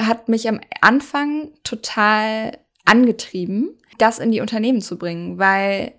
hat 0.00 0.28
mich 0.28 0.48
am 0.48 0.60
Anfang 0.80 1.52
total 1.62 2.58
angetrieben, 2.84 3.78
das 3.98 4.18
in 4.18 4.32
die 4.32 4.40
Unternehmen 4.40 4.80
zu 4.80 4.98
bringen, 4.98 5.38
weil 5.38 5.94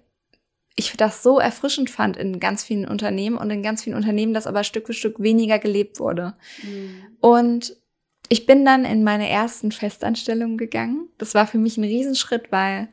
ich 0.76 0.96
das 0.96 1.24
so 1.24 1.40
erfrischend 1.40 1.90
fand 1.90 2.16
in 2.16 2.40
ganz 2.40 2.64
vielen 2.64 2.88
Unternehmen 2.88 3.38
und 3.38 3.50
in 3.50 3.62
ganz 3.64 3.84
vielen 3.84 3.98
Unternehmen, 3.98 4.34
dass 4.34 4.48
aber 4.48 4.64
Stück 4.64 4.88
für 4.88 4.94
Stück 4.94 5.20
weniger 5.20 5.60
gelebt 5.60 6.00
wurde. 6.00 6.36
Mhm. 6.64 7.02
Und 7.20 7.76
ich 8.30 8.46
bin 8.46 8.64
dann 8.64 8.86
in 8.86 9.04
meine 9.04 9.28
ersten 9.28 9.72
Festanstellungen 9.72 10.58
gegangen. 10.58 11.10
Das 11.18 11.34
war 11.34 11.48
für 11.48 11.58
mich 11.58 11.78
ein 11.78 11.84
Riesenschritt, 11.84 12.52
weil 12.52 12.88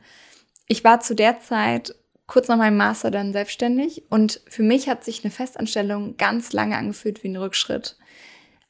ich 0.67 0.83
war 0.83 0.99
zu 0.99 1.15
der 1.15 1.39
Zeit 1.39 1.95
kurz 2.25 2.47
nach 2.49 2.57
meinem 2.57 2.77
Master 2.77 3.09
dann 3.09 3.31
selbstständig 3.31 4.03
und 4.09 4.41
für 4.49 4.63
mich 4.63 4.89
hat 4.89 5.03
sich 5.05 5.23
eine 5.23 5.31
Festanstellung 5.31 6.17
ganz 6.17 6.51
lange 6.51 6.75
angefühlt 6.75 7.23
wie 7.23 7.29
ein 7.29 7.37
Rückschritt. 7.37 7.97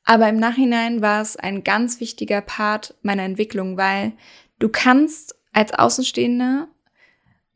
Aber 0.04 0.30
im 0.30 0.38
Nachhinein 0.38 1.02
war 1.02 1.22
es 1.22 1.36
ein 1.38 1.64
ganz 1.64 2.00
wichtiger 2.00 2.42
Part 2.42 2.96
meiner 3.02 3.24
Entwicklung, 3.24 3.76
weil 3.78 4.14
du 4.60 4.70
kannst 4.70 5.36
als 5.54 5.74
Außenstehende 5.74 6.68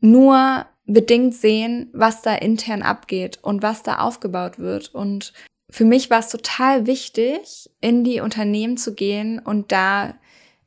nur 0.00 0.66
bedingt 0.84 1.34
sehen, 1.34 1.88
was 1.92 2.22
da 2.22 2.34
intern 2.34 2.82
abgeht 2.82 3.38
und 3.42 3.62
was 3.62 3.82
da 3.82 4.00
aufgebaut 4.00 4.58
wird. 4.58 4.94
Und 4.94 5.32
für 5.72 5.86
mich 5.86 6.10
war 6.10 6.18
es 6.18 6.28
total 6.28 6.86
wichtig, 6.86 7.70
in 7.80 8.04
die 8.04 8.20
Unternehmen 8.20 8.76
zu 8.76 8.94
gehen 8.94 9.38
und 9.38 9.72
da 9.72 10.14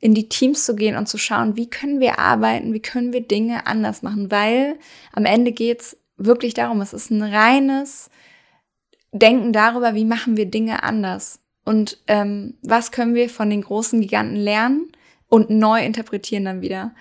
in 0.00 0.14
die 0.14 0.28
Teams 0.28 0.64
zu 0.64 0.74
gehen 0.74 0.96
und 0.96 1.08
zu 1.08 1.16
schauen, 1.16 1.56
wie 1.56 1.70
können 1.70 2.00
wir 2.00 2.18
arbeiten, 2.18 2.74
wie 2.74 2.82
können 2.82 3.12
wir 3.12 3.20
Dinge 3.20 3.68
anders 3.68 4.02
machen, 4.02 4.32
weil 4.32 4.80
am 5.12 5.24
Ende 5.24 5.52
geht 5.52 5.80
es 5.80 5.96
wirklich 6.16 6.54
darum, 6.54 6.80
es 6.80 6.92
ist 6.92 7.10
ein 7.10 7.22
reines 7.22 8.10
Denken 9.12 9.52
darüber, 9.52 9.94
wie 9.94 10.04
machen 10.04 10.36
wir 10.36 10.46
Dinge 10.46 10.82
anders 10.82 11.38
und 11.64 11.98
ähm, 12.08 12.54
was 12.62 12.90
können 12.90 13.14
wir 13.14 13.30
von 13.30 13.48
den 13.48 13.62
großen 13.62 14.00
Giganten 14.00 14.36
lernen 14.36 14.90
und 15.28 15.50
neu 15.50 15.84
interpretieren 15.84 16.46
dann 16.46 16.62
wieder. 16.62 16.96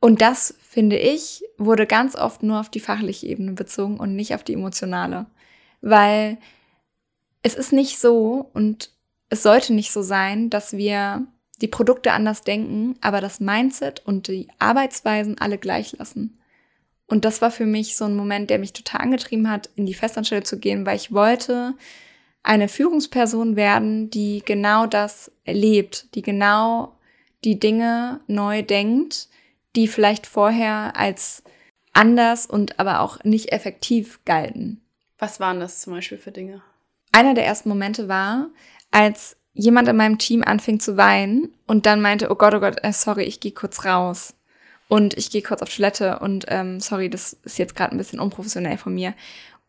Und 0.00 0.20
das, 0.20 0.54
finde 0.60 0.98
ich, 0.98 1.42
wurde 1.56 1.86
ganz 1.86 2.14
oft 2.14 2.42
nur 2.42 2.60
auf 2.60 2.68
die 2.68 2.80
fachliche 2.80 3.26
Ebene 3.26 3.52
bezogen 3.52 3.98
und 3.98 4.16
nicht 4.16 4.34
auf 4.34 4.44
die 4.44 4.54
emotionale. 4.54 5.26
Weil 5.80 6.36
es 7.42 7.54
ist 7.54 7.72
nicht 7.72 7.98
so 7.98 8.50
und 8.52 8.90
es 9.28 9.42
sollte 9.42 9.72
nicht 9.72 9.92
so 9.92 10.02
sein, 10.02 10.50
dass 10.50 10.72
wir 10.72 11.26
die 11.60 11.68
Produkte 11.68 12.12
anders 12.12 12.42
denken, 12.42 12.96
aber 13.00 13.20
das 13.20 13.40
Mindset 13.40 14.02
und 14.04 14.28
die 14.28 14.48
Arbeitsweisen 14.58 15.38
alle 15.38 15.58
gleich 15.58 15.96
lassen. 15.98 16.38
Und 17.06 17.24
das 17.24 17.42
war 17.42 17.50
für 17.50 17.66
mich 17.66 17.96
so 17.96 18.04
ein 18.04 18.16
Moment, 18.16 18.50
der 18.50 18.58
mich 18.58 18.72
total 18.72 19.02
angetrieben 19.02 19.50
hat, 19.50 19.70
in 19.76 19.86
die 19.86 19.94
Festanstellung 19.94 20.44
zu 20.44 20.58
gehen, 20.58 20.86
weil 20.86 20.96
ich 20.96 21.12
wollte 21.12 21.74
eine 22.42 22.68
Führungsperson 22.68 23.54
werden, 23.56 24.10
die 24.10 24.42
genau 24.44 24.86
das 24.86 25.30
erlebt, 25.44 26.14
die 26.14 26.22
genau 26.22 26.96
die 27.44 27.58
Dinge 27.58 28.20
neu 28.26 28.62
denkt, 28.62 29.28
die 29.76 29.88
vielleicht 29.88 30.26
vorher 30.26 30.96
als 30.96 31.42
anders 31.92 32.46
und 32.46 32.78
aber 32.80 33.00
auch 33.00 33.22
nicht 33.24 33.52
effektiv 33.52 34.24
galten. 34.24 34.80
Was 35.18 35.38
waren 35.38 35.60
das 35.60 35.80
zum 35.80 35.92
Beispiel 35.92 36.18
für 36.18 36.32
Dinge? 36.32 36.62
Einer 37.12 37.34
der 37.34 37.46
ersten 37.46 37.68
Momente 37.68 38.08
war, 38.08 38.48
als 38.90 39.36
jemand 39.54 39.88
in 39.88 39.96
meinem 39.96 40.18
Team 40.18 40.42
anfing 40.42 40.80
zu 40.80 40.96
weinen 40.96 41.54
und 41.66 41.86
dann 41.86 42.00
meinte, 42.00 42.30
oh 42.30 42.34
Gott, 42.34 42.54
oh 42.54 42.60
Gott, 42.60 42.78
äh, 42.82 42.92
sorry, 42.92 43.24
ich 43.24 43.40
gehe 43.40 43.52
kurz 43.52 43.84
raus. 43.84 44.34
Und 44.88 45.16
ich 45.16 45.30
gehe 45.30 45.42
kurz 45.42 45.62
auf 45.62 45.74
Toilette 45.74 46.18
und 46.18 46.46
ähm, 46.48 46.78
sorry, 46.80 47.08
das 47.08 47.34
ist 47.44 47.58
jetzt 47.58 47.74
gerade 47.74 47.94
ein 47.94 47.98
bisschen 47.98 48.20
unprofessionell 48.20 48.76
von 48.76 48.94
mir. 48.94 49.14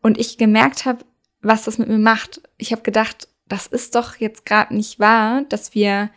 Und 0.02 0.18
ich 0.18 0.36
gemerkt 0.36 0.84
habe, 0.84 1.04
was 1.40 1.64
das 1.64 1.78
mit 1.78 1.88
mir 1.88 1.98
macht. 1.98 2.42
Ich 2.58 2.72
habe 2.72 2.82
gedacht, 2.82 3.28
das 3.48 3.66
ist 3.66 3.94
doch 3.94 4.16
jetzt 4.16 4.44
gerade 4.44 4.74
nicht 4.74 4.98
wahr, 4.98 5.42
dass 5.48 5.74
wir 5.74 6.10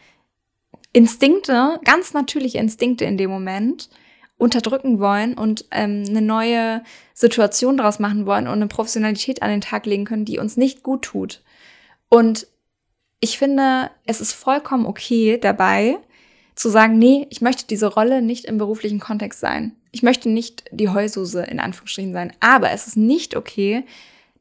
Instinkte, 0.94 1.80
ganz 1.86 2.14
natürliche 2.14 2.58
Instinkte 2.58 3.06
in 3.06 3.18
dem 3.18 3.30
Moment, 3.30 3.90
unterdrücken 4.38 5.00
wollen 5.00 5.34
und 5.34 5.66
ähm, 5.72 6.04
eine 6.08 6.22
neue 6.22 6.84
Situation 7.14 7.78
daraus 7.78 8.00
machen 8.00 8.26
wollen 8.26 8.48
und 8.48 8.54
eine 8.54 8.68
Professionalität 8.68 9.42
an 9.42 9.50
den 9.50 9.62
Tag 9.62 9.86
legen 9.86 10.06
können, 10.06 10.26
die 10.26 10.40
uns 10.40 10.58
nicht 10.58 10.84
gut 10.84 11.02
tut. 11.04 11.42
Und 12.10 12.48
ich 13.20 13.38
finde, 13.38 13.90
es 14.06 14.22
ist 14.22 14.34
vollkommen 14.34 14.86
okay 14.86 15.40
dabei, 15.40 15.98
zu 16.54 16.70
sagen, 16.70 16.98
nee, 16.98 17.28
ich 17.30 17.42
möchte 17.42 17.68
diese 17.68 17.88
Rolle 17.88 18.22
nicht 18.22 18.46
im 18.46 18.58
beruflichen 18.58 19.00
Kontext 19.00 19.40
sein. 19.40 19.76
Ich 19.92 20.04
möchte 20.04 20.30
nicht 20.30 20.66
die 20.72 20.90
Heususe 20.90 21.44
in 21.44 21.60
Anführungsstrichen 21.60 22.14
sein. 22.14 22.34
Aber 22.40 22.72
es 22.72 22.88
ist 22.88 22.98
nicht 22.98 23.36
okay, 23.36 23.84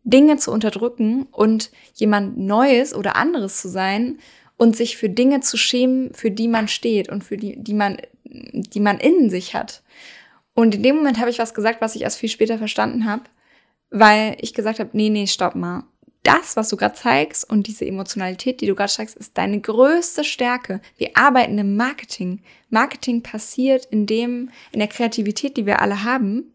Dinge 0.03 0.37
zu 0.37 0.53
unterdrücken 0.53 1.27
und 1.31 1.71
jemand 1.95 2.39
Neues 2.39 2.95
oder 2.95 3.17
anderes 3.17 3.61
zu 3.61 3.69
sein 3.69 4.19
und 4.57 4.77
sich 4.77 4.97
für 4.97 5.09
Dinge 5.09 5.41
zu 5.41 5.57
schämen, 5.57 6.13
für 6.15 6.31
die 6.31 6.49
man 6.49 6.69
steht 6.69 7.09
und 7.09 7.25
für 7.25 7.37
die, 7.37 7.57
die 7.63 7.75
man, 7.75 7.99
die 8.25 8.81
man 8.81 8.99
in 8.99 9.31
sich 9.31 9.55
hat. 9.55 9.83
Und 10.55 10.75
in 10.75 10.83
dem 10.83 10.97
Moment 10.97 11.19
habe 11.19 11.31
ich 11.31 11.39
was 11.39 11.55
gesagt, 11.55 11.81
was 11.81 11.97
ich 11.97 12.03
erst 12.03 12.19
viel 12.19 12.31
später 12.31 12.59
verstanden 12.59 13.05
habe, 13.05 13.25
weil 13.91 14.37
ich 14.41 14.55
gesagt 14.55 14.79
habe, 14.79 14.91
nee, 14.95 15.11
nee, 15.11 15.27
stopp 15.27 15.55
mal 15.55 15.85
das, 16.27 16.57
was 16.57 16.69
du 16.69 16.77
gerade 16.77 16.95
zeigst 16.95 17.49
und 17.49 17.69
diese 17.69 17.87
Emotionalität, 17.87 18.61
die 18.61 18.67
du 18.67 18.75
gerade 18.75 18.93
zeigst, 18.93 19.17
ist 19.17 19.39
deine 19.39 19.61
größte 19.61 20.25
Stärke. 20.25 20.81
Wir 20.97 21.11
arbeiten 21.15 21.57
im 21.57 21.77
Marketing. 21.77 22.43
Marketing 22.69 23.23
passiert 23.23 23.87
in 23.87 24.07
dem, 24.07 24.51
in 24.73 24.81
der 24.81 24.89
Kreativität, 24.89 25.57
die 25.57 25.67
wir 25.67 25.81
alle 25.81 26.03
haben. 26.03 26.53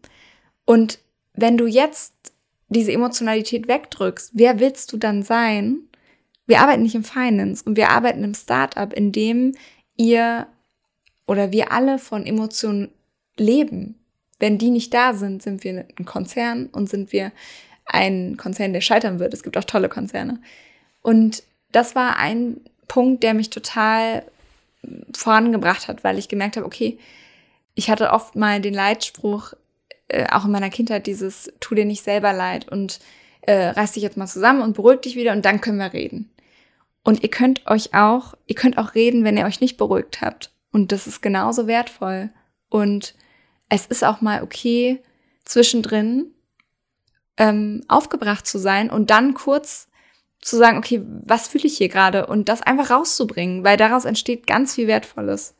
Und 0.66 0.98
wenn 1.32 1.56
du 1.56 1.66
jetzt 1.66 2.12
diese 2.68 2.92
Emotionalität 2.92 3.66
wegdrückst, 3.66 4.32
wer 4.34 4.60
willst 4.60 4.92
du 4.92 4.98
dann 4.98 5.22
sein? 5.22 5.88
Wir 6.46 6.60
arbeiten 6.60 6.82
nicht 6.82 6.94
im 6.94 7.04
Finance 7.04 7.62
und 7.64 7.76
wir 7.76 7.90
arbeiten 7.90 8.24
im 8.24 8.34
Startup, 8.34 8.92
in 8.92 9.12
dem 9.12 9.54
ihr 9.96 10.46
oder 11.26 11.52
wir 11.52 11.72
alle 11.72 11.98
von 11.98 12.26
Emotionen 12.26 12.90
leben. 13.36 13.98
Wenn 14.38 14.58
die 14.58 14.70
nicht 14.70 14.92
da 14.92 15.14
sind, 15.14 15.42
sind 15.42 15.64
wir 15.64 15.86
ein 15.98 16.04
Konzern 16.04 16.66
und 16.66 16.88
sind 16.88 17.12
wir 17.12 17.32
ein 17.84 18.36
Konzern, 18.36 18.72
der 18.72 18.80
scheitern 18.80 19.18
wird. 19.18 19.34
Es 19.34 19.42
gibt 19.42 19.56
auch 19.56 19.64
tolle 19.64 19.88
Konzerne. 19.88 20.40
Und 21.00 21.42
das 21.70 21.94
war 21.94 22.16
ein 22.16 22.60
Punkt, 22.88 23.22
der 23.22 23.34
mich 23.34 23.50
total 23.50 24.24
vorangebracht 25.14 25.88
hat, 25.88 26.04
weil 26.04 26.18
ich 26.18 26.28
gemerkt 26.28 26.56
habe, 26.56 26.66
okay, 26.66 26.98
ich 27.74 27.88
hatte 27.88 28.10
oft 28.10 28.36
mal 28.36 28.60
den 28.60 28.74
Leitspruch, 28.74 29.54
äh, 30.08 30.26
auch 30.30 30.44
in 30.44 30.50
meiner 30.50 30.70
Kindheit, 30.70 31.06
dieses 31.06 31.52
tu 31.60 31.74
dir 31.74 31.84
nicht 31.84 32.04
selber 32.04 32.32
leid 32.32 32.68
und 32.68 33.00
äh, 33.42 33.68
reiß 33.68 33.92
dich 33.92 34.02
jetzt 34.02 34.16
mal 34.16 34.26
zusammen 34.26 34.62
und 34.62 34.74
beruhig 34.74 35.00
dich 35.00 35.16
wieder 35.16 35.32
und 35.32 35.44
dann 35.44 35.60
können 35.60 35.78
wir 35.78 35.92
reden. 35.92 36.31
Und 37.04 37.22
ihr 37.22 37.30
könnt 37.30 37.66
euch 37.66 37.94
auch, 37.94 38.34
ihr 38.46 38.54
könnt 38.54 38.78
auch 38.78 38.94
reden, 38.94 39.24
wenn 39.24 39.36
ihr 39.36 39.44
euch 39.44 39.60
nicht 39.60 39.76
beruhigt 39.76 40.20
habt. 40.20 40.52
Und 40.70 40.92
das 40.92 41.06
ist 41.06 41.20
genauso 41.20 41.66
wertvoll. 41.66 42.30
Und 42.68 43.14
es 43.68 43.86
ist 43.86 44.04
auch 44.04 44.20
mal 44.20 44.42
okay, 44.42 45.02
zwischendrin 45.44 46.32
ähm, 47.36 47.82
aufgebracht 47.88 48.46
zu 48.46 48.58
sein 48.58 48.90
und 48.90 49.10
dann 49.10 49.34
kurz 49.34 49.88
zu 50.40 50.56
sagen, 50.56 50.78
okay, 50.78 51.02
was 51.24 51.48
fühle 51.48 51.66
ich 51.66 51.78
hier 51.78 51.88
gerade 51.88 52.26
und 52.26 52.48
das 52.48 52.62
einfach 52.62 52.90
rauszubringen, 52.90 53.64
weil 53.64 53.76
daraus 53.76 54.04
entsteht 54.04 54.46
ganz 54.46 54.74
viel 54.74 54.88
Wertvolles. 54.88 55.56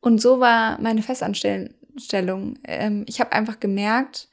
Und 0.00 0.20
so 0.20 0.40
war 0.40 0.80
meine 0.80 1.02
Festanstellung. 1.02 2.58
Ähm, 2.64 3.04
ich 3.08 3.20
habe 3.20 3.32
einfach 3.32 3.60
gemerkt, 3.60 4.28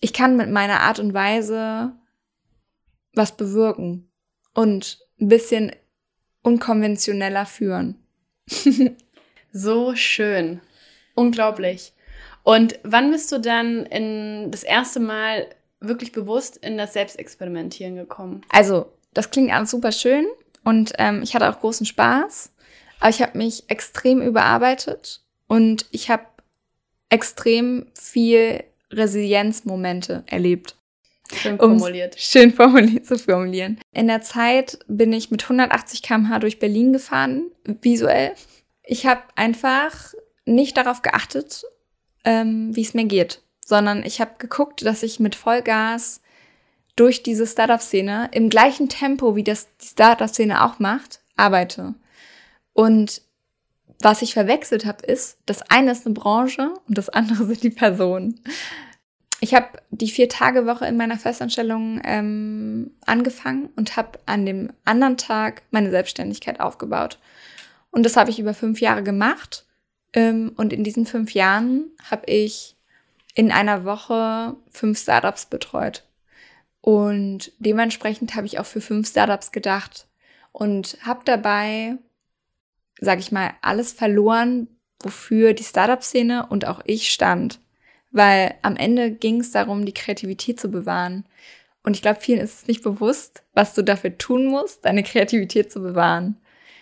ich 0.00 0.12
kann 0.12 0.36
mit 0.36 0.50
meiner 0.50 0.80
Art 0.80 0.98
und 0.98 1.14
Weise 1.14 1.92
was 3.14 3.36
bewirken 3.36 4.10
und 4.52 5.05
ein 5.20 5.28
bisschen 5.28 5.72
unkonventioneller 6.42 7.46
führen. 7.46 7.96
so 9.52 9.94
schön. 9.94 10.60
Unglaublich. 11.14 11.92
Und 12.42 12.78
wann 12.84 13.10
bist 13.10 13.32
du 13.32 13.40
dann 13.40 13.86
in 13.86 14.50
das 14.50 14.62
erste 14.62 15.00
Mal 15.00 15.48
wirklich 15.80 16.12
bewusst 16.12 16.56
in 16.58 16.78
das 16.78 16.92
Selbstexperimentieren 16.92 17.96
gekommen? 17.96 18.42
Also, 18.50 18.92
das 19.14 19.30
klingt 19.30 19.52
alles 19.52 19.70
super 19.70 19.92
schön 19.92 20.26
und 20.62 20.92
ähm, 20.98 21.22
ich 21.22 21.34
hatte 21.34 21.48
auch 21.48 21.60
großen 21.60 21.86
Spaß, 21.86 22.52
aber 23.00 23.10
ich 23.10 23.22
habe 23.22 23.36
mich 23.36 23.64
extrem 23.68 24.20
überarbeitet 24.20 25.22
und 25.48 25.86
ich 25.90 26.10
habe 26.10 26.24
extrem 27.08 27.86
viel 27.94 28.62
Resilienzmomente 28.90 30.22
erlebt. 30.26 30.75
Schön 31.34 31.58
formuliert. 31.58 32.14
Um 32.14 32.20
schön 32.20 32.52
formuliert 32.52 33.06
zu 33.06 33.18
formulieren. 33.18 33.80
In 33.92 34.06
der 34.06 34.22
Zeit 34.22 34.78
bin 34.88 35.12
ich 35.12 35.30
mit 35.30 35.42
180 35.42 36.02
km/h 36.02 36.38
durch 36.38 36.58
Berlin 36.58 36.92
gefahren, 36.92 37.50
visuell. 37.64 38.32
Ich 38.82 39.06
habe 39.06 39.22
einfach 39.34 40.14
nicht 40.44 40.76
darauf 40.76 41.02
geachtet, 41.02 41.64
ähm, 42.24 42.74
wie 42.74 42.82
es 42.82 42.94
mir 42.94 43.06
geht 43.06 43.42
sondern 43.66 44.04
ich 44.04 44.20
habe 44.20 44.36
geguckt, 44.38 44.86
dass 44.86 45.02
ich 45.02 45.18
mit 45.18 45.34
Vollgas 45.34 46.22
durch 46.94 47.24
diese 47.24 47.46
Startup-Szene 47.46 48.30
im 48.32 48.48
gleichen 48.48 48.88
Tempo, 48.88 49.34
wie 49.34 49.42
das 49.42 49.66
die 49.82 49.88
Startup-Szene 49.88 50.64
auch 50.64 50.78
macht, 50.78 51.20
arbeite. 51.36 51.94
Und 52.72 53.22
was 54.00 54.22
ich 54.22 54.34
verwechselt 54.34 54.86
habe, 54.86 55.04
ist, 55.04 55.38
das 55.46 55.62
eine 55.62 55.90
ist 55.90 56.06
eine 56.06 56.14
Branche 56.14 56.74
und 56.86 56.96
das 56.96 57.08
andere 57.08 57.44
sind 57.44 57.64
die 57.64 57.70
Personen. 57.70 58.40
Ich 59.40 59.54
habe 59.54 59.66
die 59.90 60.10
Vier-Tage-Woche 60.10 60.86
in 60.86 60.96
meiner 60.96 61.18
Festanstellung 61.18 62.00
ähm, 62.04 62.92
angefangen 63.04 63.68
und 63.76 63.96
habe 63.96 64.18
an 64.24 64.46
dem 64.46 64.72
anderen 64.84 65.18
Tag 65.18 65.62
meine 65.70 65.90
Selbstständigkeit 65.90 66.60
aufgebaut. 66.60 67.18
Und 67.90 68.04
das 68.04 68.16
habe 68.16 68.30
ich 68.30 68.38
über 68.38 68.54
fünf 68.54 68.80
Jahre 68.80 69.02
gemacht. 69.02 69.66
Ähm, 70.14 70.52
und 70.56 70.72
in 70.72 70.84
diesen 70.84 71.04
fünf 71.04 71.34
Jahren 71.34 71.90
habe 72.10 72.26
ich 72.26 72.76
in 73.34 73.52
einer 73.52 73.84
Woche 73.84 74.56
fünf 74.70 74.98
Startups 74.98 75.46
betreut. 75.46 76.04
Und 76.80 77.52
dementsprechend 77.58 78.34
habe 78.34 78.46
ich 78.46 78.58
auch 78.58 78.66
für 78.66 78.80
fünf 78.80 79.08
Startups 79.08 79.52
gedacht 79.52 80.06
und 80.52 80.96
habe 81.02 81.20
dabei, 81.24 81.98
sage 83.00 83.20
ich 83.20 83.32
mal, 83.32 83.50
alles 83.60 83.92
verloren, 83.92 84.68
wofür 85.00 85.52
die 85.52 85.64
Startup-Szene 85.64 86.46
und 86.46 86.66
auch 86.66 86.80
ich 86.84 87.10
stand. 87.10 87.60
Weil 88.16 88.54
am 88.62 88.76
Ende 88.76 89.10
ging 89.10 89.40
es 89.40 89.50
darum, 89.50 89.84
die 89.84 89.92
Kreativität 89.92 90.58
zu 90.58 90.70
bewahren. 90.70 91.26
Und 91.82 91.96
ich 91.96 92.00
glaube, 92.00 92.18
vielen 92.18 92.40
ist 92.40 92.62
es 92.62 92.66
nicht 92.66 92.82
bewusst, 92.82 93.42
was 93.52 93.74
du 93.74 93.82
dafür 93.82 94.16
tun 94.16 94.46
musst, 94.46 94.86
deine 94.86 95.02
Kreativität 95.02 95.70
zu 95.70 95.82
bewahren. 95.82 96.38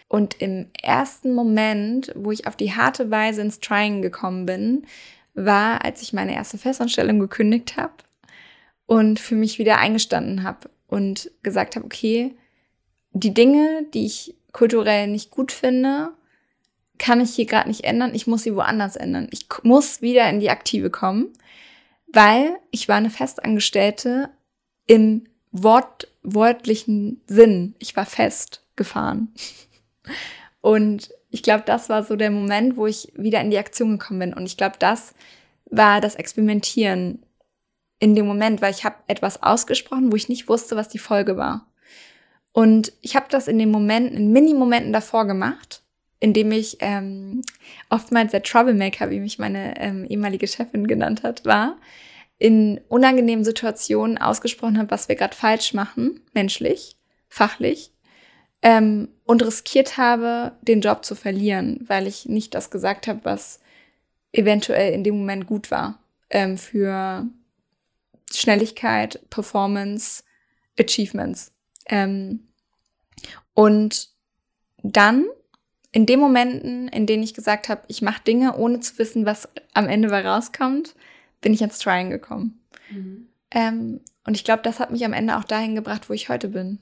Und 0.07 0.41
im 0.41 0.67
ersten 0.81 1.35
Moment, 1.35 2.13
wo 2.15 2.31
ich 2.31 2.47
auf 2.47 2.55
die 2.55 2.77
harte 2.77 3.11
Weise 3.11 3.41
ins 3.41 3.59
Trying 3.59 4.01
gekommen 4.01 4.47
bin, 4.47 4.87
war, 5.35 5.85
als 5.85 6.03
ich 6.03 6.13
meine 6.13 6.37
erste 6.37 6.57
Festanstellung 6.57 7.19
gekündigt 7.19 7.77
habe 7.77 7.95
und 8.87 9.19
für 9.19 9.35
mich 9.35 9.59
wieder 9.59 9.79
eingestanden 9.79 10.45
habe 10.45 10.71
und 10.87 11.33
gesagt 11.43 11.75
habe, 11.75 11.85
okay, 11.85 12.37
die 13.11 13.35
Dinge, 13.35 13.87
die 13.93 14.07
ich 14.07 14.37
kulturell 14.53 15.09
nicht 15.09 15.33
gut 15.33 15.51
finde, 15.51 16.13
kann 16.99 17.21
ich 17.21 17.35
hier 17.35 17.47
gerade 17.47 17.69
nicht 17.69 17.85
ändern. 17.85 18.15
Ich 18.15 18.27
muss 18.27 18.43
sie 18.43 18.55
woanders 18.55 18.97
ändern. 18.97 19.29
Ich 19.31 19.47
muss 19.63 20.03
wieder 20.03 20.29
in 20.29 20.41
die 20.41 20.51
Aktive 20.51 20.91
kommen, 20.91 21.33
weil 22.07 22.57
ich 22.71 22.89
war 22.89 22.97
eine 22.97 23.11
Festangestellte 23.11 24.31
im 24.87 25.25
wortwörtlichen 25.53 27.21
Sinn. 27.27 27.75
Ich 27.79 27.97
war 27.97 28.07
festgefahren. 28.07 29.35
Und 30.61 31.11
ich 31.31 31.43
glaube, 31.43 31.65
das 31.67 31.89
war 31.89 32.05
so 32.05 32.17
der 32.17 32.31
Moment, 32.31 32.77
wo 32.77 32.87
ich 32.87 33.13
wieder 33.17 33.41
in 33.41 33.51
die 33.51 33.59
Aktion 33.59 33.99
gekommen 33.99 34.21
bin. 34.21 34.35
Und 34.35 34.47
ich 34.47 34.57
glaube, 34.57 34.77
das 34.79 35.15
war 35.67 36.01
das 36.01 36.15
Experimentieren 36.15 37.25
in 37.99 38.15
dem 38.15 38.27
Moment, 38.27 38.63
weil 38.63 38.73
ich 38.73 38.85
habe 38.85 38.97
etwas 39.07 39.43
ausgesprochen, 39.43 40.11
wo 40.11 40.17
ich 40.17 40.29
nicht 40.29 40.49
wusste, 40.49 40.77
was 40.77 40.89
die 40.89 40.99
Folge 40.99 41.37
war. 41.37 41.67
Und 42.53 42.93
ich 43.01 43.17
habe 43.17 43.27
das 43.31 43.49
in 43.49 43.59
den 43.59 43.71
Momenten, 43.71 44.17
in 44.17 44.33
Mini-Momenten 44.33 44.93
davor 44.93 45.27
gemacht, 45.27 45.84
indem 46.25 46.53
ich 46.53 46.79
ähm, 46.81 47.43
oftmals 47.91 48.31
der 48.31 48.43
Troublemaker, 48.43 49.11
wie 49.11 49.21
mich 49.21 49.39
meine 49.39 49.79
ähm, 49.79 50.07
ehemalige 50.09 50.47
Chefin 50.47 50.87
genannt 50.87 51.23
hat, 51.23 51.45
war, 51.45 51.77
in 52.39 52.81
unangenehmen 52.89 53.45
Situationen 53.45 54.17
ausgesprochen 54.17 54.79
habe, 54.79 54.91
was 54.91 55.11
wir 55.11 55.17
gerade 55.17 55.37
falsch 55.37 55.75
machen, 55.75 56.23
menschlich, 56.33 56.97
fachlich, 57.29 57.93
ähm, 58.63 59.09
und 59.27 59.45
riskiert 59.45 59.99
habe, 59.99 60.53
den 60.63 60.81
Job 60.81 61.05
zu 61.05 61.15
verlieren, 61.15 61.85
weil 61.89 62.07
ich 62.07 62.25
nicht 62.25 62.55
das 62.55 62.71
gesagt 62.71 63.07
habe, 63.07 63.21
was 63.25 63.61
eventuell 64.33 64.95
in 64.95 65.05
dem 65.05 65.19
Moment 65.19 65.47
gut 65.47 65.71
war 65.71 65.99
ähm, 66.31 66.57
für 66.57 67.29
Schnelligkeit, 68.33 69.21
Performance, 69.29 70.25
Achievements. 70.81 71.53
Ähm, 71.85 72.49
und 73.53 74.09
dann 74.83 75.27
in 75.95 76.07
den 76.07 76.19
Momenten, 76.19 76.89
in 76.89 77.07
denen 77.07 77.23
ich 77.23 77.35
gesagt 77.35 77.69
habe, 77.69 77.83
ich 77.87 78.03
mache 78.03 78.25
Dinge, 78.25 78.57
ohne 78.57 78.81
zu 78.81 78.99
wissen, 78.99 79.27
was 79.27 79.49
am 79.75 79.89
Ende 79.89 80.09
bei 80.09 80.27
rauskommt, 80.27 80.97
bin 81.41 81.55
ich 81.55 81.63
ins 81.63 81.79
Trying 81.79 82.11
gekommen. 82.11 82.61
Mhm. 82.91 83.29
Ähm, 83.53 84.01
und 84.27 84.35
ich 84.35 84.43
glaube, 84.43 84.65
das 84.65 84.81
hat 84.81 84.91
mich 84.91 85.05
am 85.05 85.13
Ende 85.13 85.39
auch 85.39 85.45
dahin 85.45 85.77
gebracht, 85.77 86.11
wo 86.11 86.13
ich 86.13 86.29
heute 86.29 86.49
bin. 86.49 86.81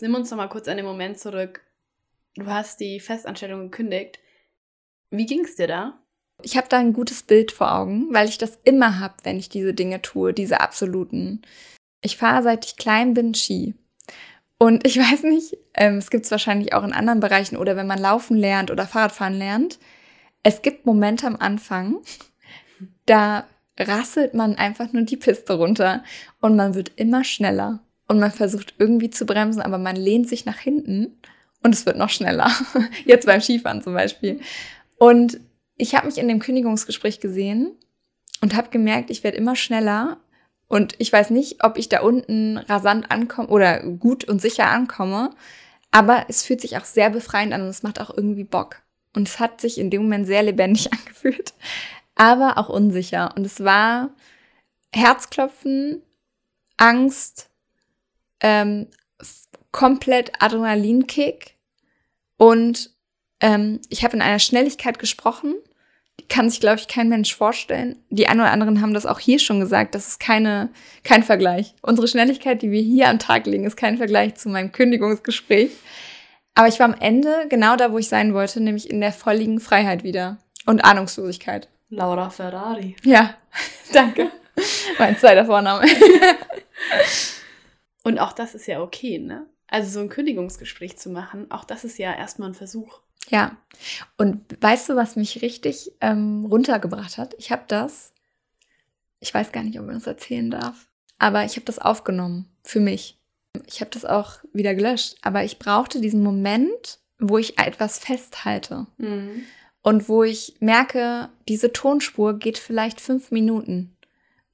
Nimm 0.00 0.16
uns 0.16 0.28
noch 0.32 0.38
mal 0.38 0.48
kurz 0.48 0.66
an 0.66 0.76
den 0.76 0.86
Moment 0.86 1.20
zurück. 1.20 1.60
Du 2.34 2.46
hast 2.46 2.80
die 2.80 2.98
Festanstellung 2.98 3.70
gekündigt. 3.70 4.18
Wie 5.10 5.26
ging 5.26 5.44
es 5.44 5.54
dir 5.54 5.68
da? 5.68 6.00
Ich 6.42 6.56
habe 6.56 6.66
da 6.68 6.78
ein 6.78 6.94
gutes 6.94 7.22
Bild 7.22 7.52
vor 7.52 7.72
Augen, 7.72 8.12
weil 8.12 8.28
ich 8.28 8.38
das 8.38 8.58
immer 8.64 8.98
habe, 8.98 9.14
wenn 9.22 9.38
ich 9.38 9.50
diese 9.50 9.72
Dinge 9.72 10.02
tue, 10.02 10.32
diese 10.32 10.60
absoluten. 10.60 11.42
Ich 12.00 12.16
fahre 12.16 12.42
seit 12.42 12.64
ich 12.64 12.76
klein 12.76 13.14
bin 13.14 13.34
Ski. 13.34 13.74
Und 14.58 14.84
ich 14.84 14.98
weiß 14.98 15.22
nicht, 15.22 15.58
ähm, 15.74 15.98
es 15.98 16.10
gibt 16.10 16.24
es 16.24 16.30
wahrscheinlich 16.30 16.74
auch 16.74 16.84
in 16.84 16.92
anderen 16.92 17.20
Bereichen 17.20 17.56
oder 17.56 17.76
wenn 17.76 17.86
man 17.86 17.98
laufen 17.98 18.36
lernt 18.36 18.70
oder 18.70 18.86
Fahrradfahren 18.86 19.34
lernt. 19.34 19.78
Es 20.42 20.62
gibt 20.62 20.86
Momente 20.86 21.26
am 21.26 21.36
Anfang, 21.36 21.98
da 23.06 23.46
rasselt 23.78 24.34
man 24.34 24.56
einfach 24.56 24.92
nur 24.92 25.02
die 25.02 25.16
Piste 25.16 25.54
runter 25.54 26.02
und 26.40 26.56
man 26.56 26.74
wird 26.74 26.92
immer 26.96 27.24
schneller 27.24 27.80
und 28.08 28.18
man 28.18 28.32
versucht 28.32 28.74
irgendwie 28.78 29.10
zu 29.10 29.24
bremsen, 29.24 29.62
aber 29.62 29.78
man 29.78 29.96
lehnt 29.96 30.28
sich 30.28 30.44
nach 30.44 30.58
hinten 30.58 31.18
und 31.62 31.74
es 31.74 31.86
wird 31.86 31.96
noch 31.96 32.10
schneller. 32.10 32.50
Jetzt 33.04 33.26
beim 33.26 33.40
Skifahren 33.40 33.82
zum 33.82 33.94
Beispiel. 33.94 34.40
Und 34.98 35.40
ich 35.76 35.94
habe 35.94 36.06
mich 36.06 36.18
in 36.18 36.28
dem 36.28 36.40
Kündigungsgespräch 36.40 37.20
gesehen 37.20 37.72
und 38.40 38.54
habe 38.54 38.70
gemerkt, 38.70 39.10
ich 39.10 39.24
werde 39.24 39.38
immer 39.38 39.56
schneller 39.56 40.18
und 40.68 40.94
ich 40.98 41.12
weiß 41.12 41.30
nicht, 41.30 41.64
ob 41.64 41.78
ich 41.78 41.88
da 41.88 42.02
unten 42.02 42.58
rasant 42.58 43.10
ankomme 43.10 43.48
oder 43.48 43.82
gut 43.82 44.24
und 44.24 44.40
sicher 44.40 44.68
ankomme, 44.68 45.30
aber 45.92 46.26
es 46.28 46.42
fühlt 46.42 46.60
sich 46.60 46.76
auch 46.76 46.84
sehr 46.84 47.10
befreiend 47.10 47.52
an 47.52 47.62
und 47.62 47.68
es 47.68 47.84
macht 47.84 48.00
auch 48.00 48.10
irgendwie 48.10 48.44
Bock. 48.44 48.82
Und 49.14 49.28
es 49.28 49.38
hat 49.38 49.60
sich 49.60 49.78
in 49.78 49.90
dem 49.90 50.02
Moment 50.02 50.26
sehr 50.26 50.42
lebendig 50.42 50.92
angefühlt, 50.92 51.54
aber 52.16 52.58
auch 52.58 52.68
unsicher. 52.68 53.32
Und 53.36 53.44
es 53.44 53.62
war 53.62 54.10
Herzklopfen, 54.92 56.02
Angst, 56.78 57.50
ähm, 58.40 58.88
komplett 59.70 60.32
Adrenalinkick 60.42 61.56
und 62.36 62.90
ähm, 63.40 63.80
ich 63.88 64.04
habe 64.04 64.16
in 64.16 64.22
einer 64.22 64.38
Schnelligkeit 64.38 64.98
gesprochen, 64.98 65.54
kann 66.32 66.48
sich, 66.48 66.60
glaube 66.60 66.78
ich, 66.78 66.88
kein 66.88 67.10
Mensch 67.10 67.36
vorstellen. 67.36 68.02
Die 68.08 68.26
einen 68.26 68.40
oder 68.40 68.52
anderen 68.52 68.80
haben 68.80 68.94
das 68.94 69.04
auch 69.04 69.18
hier 69.18 69.38
schon 69.38 69.60
gesagt, 69.60 69.94
das 69.94 70.08
ist 70.08 70.18
keine, 70.18 70.70
kein 71.04 71.22
Vergleich. 71.22 71.74
Unsere 71.82 72.08
Schnelligkeit, 72.08 72.62
die 72.62 72.70
wir 72.70 72.80
hier 72.80 73.10
am 73.10 73.18
Tag 73.18 73.44
legen, 73.46 73.64
ist 73.64 73.76
kein 73.76 73.98
Vergleich 73.98 74.36
zu 74.36 74.48
meinem 74.48 74.72
Kündigungsgespräch. 74.72 75.70
Aber 76.54 76.68
ich 76.68 76.80
war 76.80 76.86
am 76.86 76.96
Ende 76.98 77.46
genau 77.50 77.76
da, 77.76 77.92
wo 77.92 77.98
ich 77.98 78.08
sein 78.08 78.32
wollte, 78.32 78.62
nämlich 78.62 78.88
in 78.88 79.02
der 79.02 79.12
volligen 79.12 79.60
Freiheit 79.60 80.04
wieder 80.04 80.38
und 80.64 80.82
Ahnungslosigkeit. 80.82 81.68
Laura 81.90 82.30
Ferrari. 82.30 82.96
Ja, 83.04 83.34
danke. 83.92 84.30
mein 84.98 85.18
zweiter 85.18 85.44
Vorname. 85.44 85.86
Und 88.04 88.18
auch 88.18 88.32
das 88.32 88.54
ist 88.54 88.66
ja 88.66 88.80
okay, 88.80 89.18
ne? 89.18 89.46
Also 89.68 89.90
so 89.90 90.00
ein 90.00 90.08
Kündigungsgespräch 90.08 90.96
zu 90.96 91.10
machen, 91.10 91.50
auch 91.50 91.64
das 91.64 91.84
ist 91.84 91.98
ja 91.98 92.14
erstmal 92.14 92.48
ein 92.48 92.54
Versuch. 92.54 93.00
Ja. 93.30 93.56
Und 94.16 94.44
weißt 94.60 94.88
du, 94.88 94.96
was 94.96 95.16
mich 95.16 95.42
richtig 95.42 95.92
ähm, 96.00 96.44
runtergebracht 96.44 97.18
hat? 97.18 97.34
Ich 97.38 97.50
habe 97.50 97.64
das, 97.68 98.12
ich 99.20 99.32
weiß 99.32 99.52
gar 99.52 99.62
nicht, 99.62 99.78
ob 99.78 99.86
man 99.86 99.94
das 99.96 100.06
erzählen 100.06 100.50
darf, 100.50 100.88
aber 101.18 101.44
ich 101.44 101.56
habe 101.56 101.64
das 101.64 101.78
aufgenommen 101.78 102.50
für 102.62 102.80
mich. 102.80 103.18
Ich 103.66 103.80
habe 103.80 103.90
das 103.90 104.04
auch 104.04 104.38
wieder 104.52 104.74
gelöscht, 104.74 105.16
aber 105.22 105.44
ich 105.44 105.58
brauchte 105.58 106.00
diesen 106.00 106.22
Moment, 106.22 106.98
wo 107.18 107.38
ich 107.38 107.58
etwas 107.58 107.98
festhalte. 107.98 108.86
Mhm. 108.98 109.44
Und 109.82 110.08
wo 110.08 110.22
ich 110.22 110.56
merke, 110.60 111.28
diese 111.48 111.72
Tonspur 111.72 112.38
geht 112.38 112.56
vielleicht 112.58 113.00
fünf 113.00 113.30
Minuten. 113.32 113.96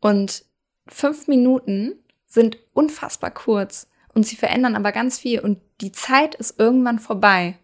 Und 0.00 0.44
fünf 0.86 1.28
Minuten 1.28 1.96
sind 2.26 2.56
unfassbar 2.72 3.30
kurz 3.30 3.88
und 4.14 4.26
sie 4.26 4.36
verändern 4.36 4.74
aber 4.74 4.92
ganz 4.92 5.18
viel 5.18 5.40
und 5.40 5.58
die 5.80 5.92
Zeit 5.92 6.34
ist 6.34 6.58
irgendwann 6.58 6.98
vorbei. 6.98 7.58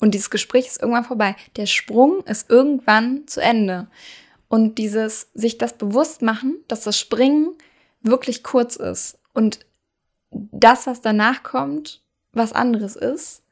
Und 0.00 0.12
dieses 0.14 0.30
Gespräch 0.30 0.66
ist 0.66 0.80
irgendwann 0.80 1.04
vorbei. 1.04 1.36
Der 1.56 1.66
Sprung 1.66 2.24
ist 2.24 2.50
irgendwann 2.50 3.26
zu 3.26 3.40
Ende. 3.40 3.88
Und 4.48 4.78
dieses 4.78 5.28
sich 5.34 5.58
das 5.58 5.78
bewusst 5.78 6.22
machen, 6.22 6.58
dass 6.68 6.82
das 6.82 6.98
Springen 6.98 7.54
wirklich 8.02 8.42
kurz 8.42 8.76
ist 8.76 9.18
und 9.32 9.60
das, 10.30 10.86
was 10.86 11.00
danach 11.00 11.42
kommt, 11.42 12.02
was 12.32 12.52
anderes 12.52 12.96
ist. 12.96 13.42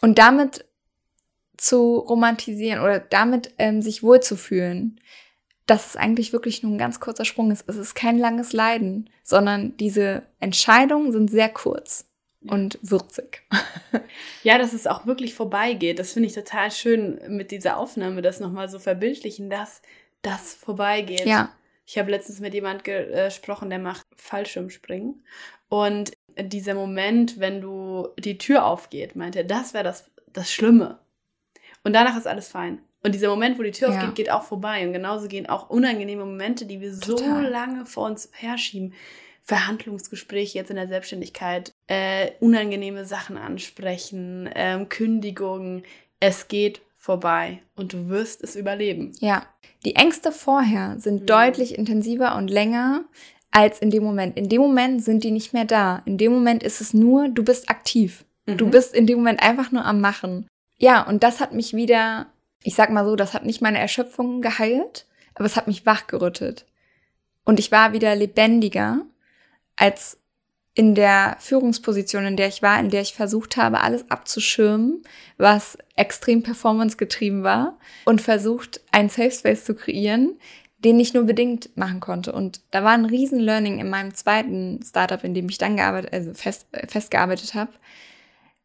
Und 0.00 0.18
damit 0.18 0.66
zu 1.56 1.96
romantisieren 1.96 2.82
oder 2.82 2.98
damit 2.98 3.54
ähm, 3.58 3.80
sich 3.82 4.02
wohlzufühlen 4.02 5.00
dass 5.66 5.86
es 5.86 5.96
eigentlich 5.96 6.32
wirklich 6.32 6.62
nur 6.62 6.72
ein 6.72 6.78
ganz 6.78 7.00
kurzer 7.00 7.24
Sprung 7.24 7.50
ist. 7.50 7.64
Es 7.68 7.76
ist 7.76 7.94
kein 7.94 8.18
langes 8.18 8.52
Leiden, 8.52 9.08
sondern 9.22 9.76
diese 9.76 10.22
Entscheidungen 10.40 11.12
sind 11.12 11.30
sehr 11.30 11.48
kurz 11.48 12.06
und 12.46 12.78
würzig. 12.82 13.42
Ja, 14.42 14.58
dass 14.58 14.72
es 14.72 14.88
auch 14.88 15.06
wirklich 15.06 15.34
vorbeigeht. 15.34 16.00
Das 16.00 16.12
finde 16.12 16.26
ich 16.26 16.34
total 16.34 16.72
schön 16.72 17.20
mit 17.28 17.52
dieser 17.52 17.76
Aufnahme, 17.76 18.22
das 18.22 18.40
nochmal 18.40 18.68
so 18.68 18.80
verbildlichen, 18.80 19.48
dass 19.48 19.82
das 20.22 20.54
vorbeigeht. 20.54 21.24
Ja. 21.26 21.52
Ich 21.86 21.96
habe 21.96 22.10
letztens 22.10 22.40
mit 22.40 22.52
jemand 22.52 22.82
gesprochen, 22.82 23.70
der 23.70 23.78
macht 23.78 24.04
Fallschirmspringen. 24.16 25.22
Und 25.68 26.12
dieser 26.36 26.74
Moment, 26.74 27.38
wenn 27.38 27.60
du 27.60 28.08
die 28.18 28.38
Tür 28.38 28.66
aufgeht, 28.66 29.14
meinte 29.14 29.40
er, 29.40 29.44
das 29.44 29.74
wäre 29.74 29.84
das, 29.84 30.10
das 30.32 30.50
Schlimme. 30.50 30.98
Und 31.84 31.92
danach 31.92 32.16
ist 32.16 32.26
alles 32.26 32.48
fein. 32.48 32.80
Und 33.02 33.14
dieser 33.14 33.28
Moment, 33.28 33.58
wo 33.58 33.62
die 33.62 33.72
Tür 33.72 33.90
ja. 33.90 33.98
aufgeht, 33.98 34.14
geht 34.14 34.30
auch 34.30 34.44
vorbei. 34.44 34.86
Und 34.86 34.92
genauso 34.92 35.28
gehen 35.28 35.48
auch 35.48 35.70
unangenehme 35.70 36.24
Momente, 36.24 36.66
die 36.66 36.80
wir 36.80 36.98
Total. 36.98 37.44
so 37.44 37.48
lange 37.48 37.86
vor 37.86 38.06
uns 38.06 38.30
herschieben. 38.32 38.94
Verhandlungsgespräche 39.42 40.58
jetzt 40.58 40.70
in 40.70 40.76
der 40.76 40.88
Selbstständigkeit, 40.88 41.72
äh, 41.88 42.30
unangenehme 42.40 43.04
Sachen 43.04 43.36
ansprechen, 43.36 44.48
ähm, 44.54 44.88
Kündigungen. 44.88 45.82
Es 46.20 46.48
geht 46.48 46.80
vorbei 46.96 47.60
und 47.74 47.92
du 47.92 48.08
wirst 48.08 48.42
es 48.44 48.54
überleben. 48.54 49.12
Ja, 49.20 49.44
die 49.84 49.96
Ängste 49.96 50.30
vorher 50.30 50.98
sind 50.98 51.22
mhm. 51.22 51.26
deutlich 51.26 51.76
intensiver 51.76 52.36
und 52.36 52.48
länger 52.48 53.04
als 53.50 53.80
in 53.80 53.90
dem 53.90 54.04
Moment. 54.04 54.36
In 54.36 54.48
dem 54.48 54.62
Moment 54.62 55.02
sind 55.02 55.24
die 55.24 55.32
nicht 55.32 55.52
mehr 55.52 55.64
da. 55.64 56.02
In 56.06 56.18
dem 56.18 56.32
Moment 56.32 56.62
ist 56.62 56.80
es 56.80 56.94
nur, 56.94 57.28
du 57.28 57.42
bist 57.44 57.68
aktiv. 57.68 58.24
Mhm. 58.46 58.56
Du 58.56 58.70
bist 58.70 58.94
in 58.94 59.06
dem 59.06 59.18
Moment 59.18 59.42
einfach 59.42 59.72
nur 59.72 59.84
am 59.84 60.00
Machen. 60.00 60.46
Ja, 60.78 61.02
und 61.02 61.22
das 61.22 61.40
hat 61.40 61.52
mich 61.52 61.74
wieder 61.74 62.26
ich 62.62 62.74
sag 62.74 62.90
mal 62.90 63.04
so, 63.04 63.16
das 63.16 63.34
hat 63.34 63.44
nicht 63.44 63.60
meine 63.60 63.78
Erschöpfung 63.78 64.40
geheilt, 64.40 65.06
aber 65.34 65.44
es 65.44 65.56
hat 65.56 65.66
mich 65.66 65.86
wachgerüttelt. 65.86 66.66
Und 67.44 67.58
ich 67.58 67.72
war 67.72 67.92
wieder 67.92 68.14
lebendiger 68.14 69.04
als 69.76 70.18
in 70.74 70.94
der 70.94 71.36
Führungsposition, 71.38 72.24
in 72.24 72.36
der 72.36 72.48
ich 72.48 72.62
war, 72.62 72.80
in 72.80 72.88
der 72.88 73.02
ich 73.02 73.12
versucht 73.12 73.56
habe, 73.56 73.80
alles 73.80 74.10
abzuschirmen, 74.10 75.02
was 75.36 75.76
extrem 75.96 76.42
performancegetrieben 76.42 77.42
war 77.42 77.78
und 78.06 78.22
versucht, 78.22 78.80
einen 78.90 79.10
Safe 79.10 79.30
Space 79.30 79.64
zu 79.64 79.74
kreieren, 79.74 80.38
den 80.78 80.98
ich 80.98 81.14
nur 81.14 81.24
bedingt 81.24 81.76
machen 81.76 82.00
konnte. 82.00 82.32
Und 82.32 82.62
da 82.70 82.82
war 82.82 82.92
ein 82.92 83.04
riesen 83.04 83.38
Learning 83.38 83.80
in 83.80 83.90
meinem 83.90 84.14
zweiten 84.14 84.80
Startup, 84.82 85.22
in 85.22 85.34
dem 85.34 85.48
ich 85.48 85.58
dann 85.58 85.76
gearbeitet, 85.76 86.12
also 86.12 86.32
fest, 86.32 86.66
festgearbeitet 86.88 87.54
habe, 87.54 87.72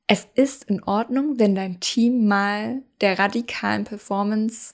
es 0.07 0.25
ist 0.35 0.63
in 0.63 0.81
Ordnung, 0.83 1.37
wenn 1.37 1.53
dein 1.53 1.81
Team 1.81 2.27
mal 2.27 2.81
der 3.01 3.19
radikalen 3.19 3.83
Performance 3.83 4.73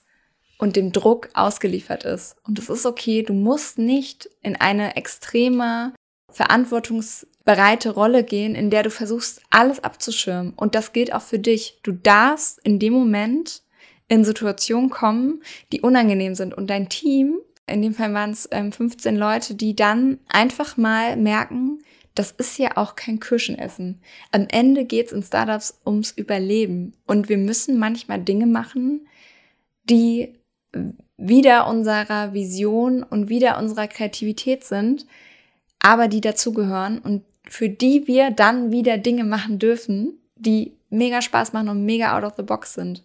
und 0.58 0.76
dem 0.76 0.92
Druck 0.92 1.28
ausgeliefert 1.34 2.04
ist. 2.04 2.36
Und 2.44 2.60
es 2.60 2.68
ist 2.68 2.86
okay, 2.86 3.22
du 3.22 3.32
musst 3.32 3.76
nicht 3.76 4.30
in 4.42 4.54
eine 4.54 4.94
extreme, 4.94 5.92
verantwortungsbereite 6.34 7.90
Rolle 7.90 8.24
gehen, 8.24 8.54
in 8.54 8.70
der 8.70 8.82
du 8.82 8.90
versuchst, 8.90 9.40
alles 9.50 9.82
abzuschirmen. 9.82 10.52
Und 10.54 10.74
das 10.74 10.92
gilt 10.92 11.12
auch 11.12 11.22
für 11.22 11.38
dich. 11.38 11.78
Du 11.82 11.92
darfst 11.92 12.60
in 12.64 12.78
dem 12.78 12.92
Moment 12.92 13.62
in 14.08 14.24
Situationen 14.24 14.90
kommen, 14.90 15.42
die 15.72 15.80
unangenehm 15.80 16.34
sind. 16.34 16.54
Und 16.54 16.68
dein 16.68 16.88
Team, 16.88 17.38
in 17.66 17.82
dem 17.82 17.94
Fall 17.94 18.12
waren 18.12 18.30
es 18.30 18.48
ähm, 18.50 18.72
15 18.72 19.16
Leute, 19.16 19.54
die 19.54 19.74
dann 19.74 20.18
einfach 20.28 20.76
mal 20.76 21.16
merken, 21.16 21.78
das 22.14 22.30
ist 22.30 22.58
ja 22.58 22.76
auch 22.76 22.94
kein 22.94 23.18
Kirschenessen. 23.18 24.00
Am 24.30 24.46
Ende 24.48 24.84
geht 24.84 25.06
es 25.06 25.12
in 25.12 25.22
Startups 25.22 25.80
ums 25.84 26.12
Überleben. 26.12 26.94
Und 27.06 27.28
wir 27.28 27.38
müssen 27.38 27.78
manchmal 27.78 28.20
Dinge 28.20 28.46
machen, 28.46 29.06
die 29.84 30.34
wieder 31.16 31.66
unserer 31.66 32.32
Vision 32.32 33.02
und 33.02 33.28
wieder 33.28 33.58
unserer 33.58 33.88
Kreativität 33.88 34.64
sind, 34.64 35.06
aber 35.84 36.08
die 36.08 36.22
dazugehören 36.22 36.98
und 36.98 37.24
für 37.46 37.68
die 37.68 38.06
wir 38.06 38.30
dann 38.30 38.72
wieder 38.72 38.96
Dinge 38.96 39.22
machen 39.22 39.58
dürfen, 39.58 40.14
die 40.34 40.72
mega 40.88 41.20
Spaß 41.20 41.52
machen 41.52 41.68
und 41.68 41.84
mega 41.84 42.16
out 42.16 42.24
of 42.24 42.32
the 42.38 42.42
box 42.42 42.72
sind. 42.72 43.02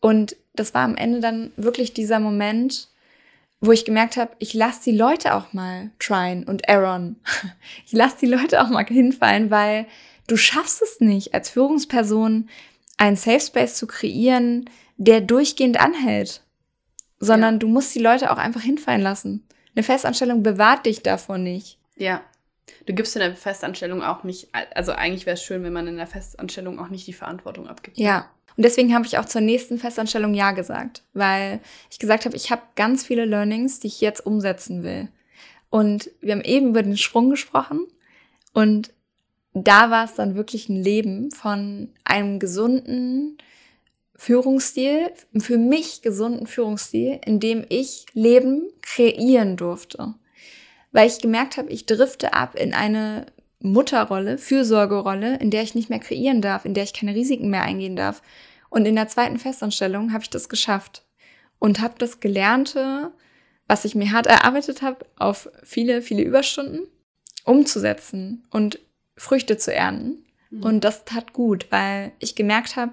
Und 0.00 0.34
das 0.54 0.74
war 0.74 0.82
am 0.82 0.96
Ende 0.96 1.20
dann 1.20 1.52
wirklich 1.56 1.94
dieser 1.94 2.18
Moment, 2.18 2.88
wo 3.60 3.70
ich 3.70 3.84
gemerkt 3.84 4.16
habe, 4.16 4.32
ich 4.40 4.54
lasse 4.54 4.80
die 4.86 4.96
Leute 4.96 5.34
auch 5.34 5.52
mal 5.52 5.92
tryen 6.00 6.42
und 6.42 6.66
erron. 6.66 7.16
Ich 7.86 7.92
lasse 7.92 8.16
die 8.20 8.26
Leute 8.26 8.60
auch 8.60 8.70
mal 8.70 8.84
hinfallen, 8.84 9.50
weil 9.52 9.86
du 10.26 10.36
schaffst 10.36 10.82
es 10.82 10.98
nicht, 10.98 11.32
als 11.32 11.50
Führungsperson 11.50 12.48
einen 12.96 13.16
Safe 13.16 13.40
Space 13.40 13.76
zu 13.76 13.86
kreieren, 13.86 14.68
der 14.96 15.20
durchgehend 15.20 15.78
anhält, 15.78 16.42
sondern 17.20 17.54
ja. 17.54 17.58
du 17.58 17.68
musst 17.68 17.94
die 17.94 18.00
Leute 18.00 18.32
auch 18.32 18.38
einfach 18.38 18.62
hinfallen 18.62 19.00
lassen. 19.00 19.46
Eine 19.76 19.84
Festanstellung 19.84 20.42
bewahrt 20.42 20.86
dich 20.86 21.04
davon 21.04 21.44
nicht. 21.44 21.79
Ja. 22.00 22.22
Du 22.86 22.94
gibst 22.94 23.14
in 23.14 23.20
der 23.20 23.34
Festanstellung 23.34 24.02
auch 24.02 24.24
nicht, 24.24 24.48
also 24.74 24.92
eigentlich 24.92 25.26
wäre 25.26 25.34
es 25.34 25.42
schön, 25.42 25.62
wenn 25.62 25.72
man 25.72 25.86
in 25.86 25.96
der 25.96 26.06
Festanstellung 26.06 26.78
auch 26.78 26.88
nicht 26.88 27.06
die 27.06 27.12
Verantwortung 27.12 27.68
abgibt. 27.68 27.98
Ja. 27.98 28.30
Und 28.56 28.64
deswegen 28.64 28.94
habe 28.94 29.06
ich 29.06 29.18
auch 29.18 29.24
zur 29.24 29.40
nächsten 29.40 29.78
Festanstellung 29.78 30.34
Ja 30.34 30.52
gesagt, 30.52 31.02
weil 31.12 31.60
ich 31.90 31.98
gesagt 31.98 32.24
habe, 32.24 32.36
ich 32.36 32.50
habe 32.50 32.62
ganz 32.74 33.04
viele 33.04 33.24
Learnings, 33.24 33.80
die 33.80 33.86
ich 33.86 34.00
jetzt 34.00 34.24
umsetzen 34.24 34.82
will. 34.82 35.08
Und 35.68 36.10
wir 36.20 36.32
haben 36.32 36.42
eben 36.42 36.70
über 36.70 36.82
den 36.82 36.96
Sprung 36.96 37.30
gesprochen 37.30 37.86
und 38.52 38.92
da 39.52 39.90
war 39.90 40.04
es 40.04 40.14
dann 40.14 40.34
wirklich 40.34 40.68
ein 40.68 40.82
Leben 40.82 41.30
von 41.30 41.90
einem 42.04 42.38
gesunden 42.38 43.38
Führungsstil, 44.14 45.10
für 45.38 45.58
mich 45.58 46.02
gesunden 46.02 46.46
Führungsstil, 46.46 47.20
in 47.24 47.40
dem 47.40 47.64
ich 47.68 48.06
Leben 48.12 48.68
kreieren 48.82 49.56
durfte. 49.56 50.14
Weil 50.92 51.08
ich 51.08 51.20
gemerkt 51.20 51.56
habe, 51.56 51.70
ich 51.70 51.86
drifte 51.86 52.32
ab 52.32 52.54
in 52.56 52.74
eine 52.74 53.26
Mutterrolle, 53.60 54.38
Fürsorgerolle, 54.38 55.36
in 55.36 55.50
der 55.50 55.62
ich 55.62 55.74
nicht 55.74 55.90
mehr 55.90 55.98
kreieren 55.98 56.40
darf, 56.40 56.64
in 56.64 56.74
der 56.74 56.84
ich 56.84 56.92
keine 56.92 57.14
Risiken 57.14 57.50
mehr 57.50 57.62
eingehen 57.62 57.96
darf. 57.96 58.22
Und 58.70 58.86
in 58.86 58.96
der 58.96 59.08
zweiten 59.08 59.38
Festanstellung 59.38 60.12
habe 60.12 60.24
ich 60.24 60.30
das 60.30 60.48
geschafft 60.48 61.04
und 61.58 61.80
habe 61.80 61.94
das 61.98 62.20
Gelernte, 62.20 63.12
was 63.66 63.84
ich 63.84 63.94
mir 63.94 64.10
hart 64.12 64.26
erarbeitet 64.26 64.82
habe, 64.82 65.04
auf 65.16 65.50
viele, 65.62 66.02
viele 66.02 66.22
Überstunden 66.22 66.86
umzusetzen 67.44 68.46
und 68.50 68.80
Früchte 69.16 69.58
zu 69.58 69.72
ernten. 69.72 70.24
Mhm. 70.50 70.62
Und 70.62 70.84
das 70.84 71.04
tat 71.04 71.32
gut, 71.32 71.66
weil 71.70 72.12
ich 72.18 72.34
gemerkt 72.34 72.76
habe, 72.76 72.92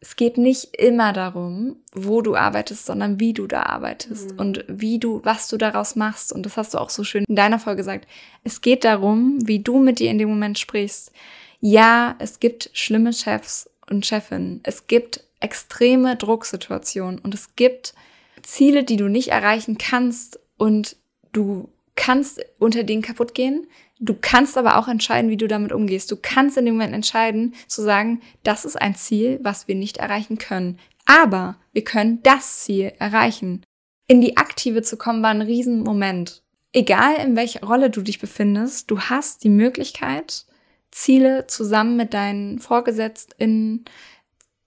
es 0.00 0.16
geht 0.16 0.36
nicht 0.36 0.76
immer 0.76 1.12
darum, 1.12 1.76
wo 1.92 2.20
du 2.20 2.36
arbeitest, 2.36 2.86
sondern 2.86 3.18
wie 3.18 3.32
du 3.32 3.46
da 3.46 3.62
arbeitest 3.62 4.32
mhm. 4.32 4.38
und 4.38 4.64
wie 4.68 4.98
du, 4.98 5.20
was 5.24 5.48
du 5.48 5.56
daraus 5.56 5.96
machst. 5.96 6.32
Und 6.32 6.44
das 6.44 6.56
hast 6.56 6.74
du 6.74 6.78
auch 6.78 6.90
so 6.90 7.02
schön 7.02 7.24
in 7.26 7.36
deiner 7.36 7.58
Folge 7.58 7.78
gesagt. 7.78 8.06
Es 8.44 8.60
geht 8.60 8.84
darum, 8.84 9.38
wie 9.46 9.60
du 9.60 9.78
mit 9.78 9.98
dir 9.98 10.10
in 10.10 10.18
dem 10.18 10.28
Moment 10.28 10.58
sprichst. 10.58 11.12
Ja, 11.60 12.14
es 12.18 12.40
gibt 12.40 12.70
schlimme 12.74 13.12
Chefs 13.12 13.70
und 13.88 14.04
Chefinnen. 14.04 14.60
Es 14.64 14.86
gibt 14.86 15.24
extreme 15.40 16.16
Drucksituationen 16.16 17.18
und 17.18 17.34
es 17.34 17.56
gibt 17.56 17.94
Ziele, 18.42 18.84
die 18.84 18.96
du 18.96 19.08
nicht 19.08 19.28
erreichen 19.28 19.78
kannst 19.78 20.38
und 20.58 20.96
du 21.32 21.70
kannst 21.94 22.44
unter 22.58 22.84
denen 22.84 23.02
kaputt 23.02 23.34
gehen. 23.34 23.66
Du 23.98 24.14
kannst 24.20 24.58
aber 24.58 24.76
auch 24.76 24.88
entscheiden, 24.88 25.30
wie 25.30 25.36
du 25.36 25.48
damit 25.48 25.72
umgehst. 25.72 26.10
Du 26.10 26.16
kannst 26.20 26.56
in 26.56 26.66
dem 26.66 26.74
Moment 26.74 26.94
entscheiden, 26.94 27.54
zu 27.66 27.82
sagen, 27.82 28.20
das 28.42 28.64
ist 28.64 28.80
ein 28.80 28.94
Ziel, 28.94 29.38
was 29.42 29.68
wir 29.68 29.74
nicht 29.74 29.96
erreichen 29.96 30.38
können. 30.38 30.78
Aber 31.06 31.56
wir 31.72 31.84
können 31.84 32.22
das 32.22 32.60
Ziel 32.60 32.92
erreichen. 32.98 33.64
In 34.06 34.20
die 34.20 34.36
Aktive 34.36 34.82
zu 34.82 34.96
kommen 34.96 35.22
war 35.22 35.30
ein 35.30 35.42
Riesenmoment. 35.42 36.42
Egal 36.72 37.16
in 37.24 37.36
welcher 37.36 37.64
Rolle 37.64 37.88
du 37.88 38.02
dich 38.02 38.18
befindest, 38.18 38.90
du 38.90 39.00
hast 39.00 39.44
die 39.44 39.48
Möglichkeit, 39.48 40.44
Ziele 40.90 41.46
zusammen 41.46 41.96
mit 41.96 42.12
deinen 42.12 42.58
Vorgesetzten 42.58 43.84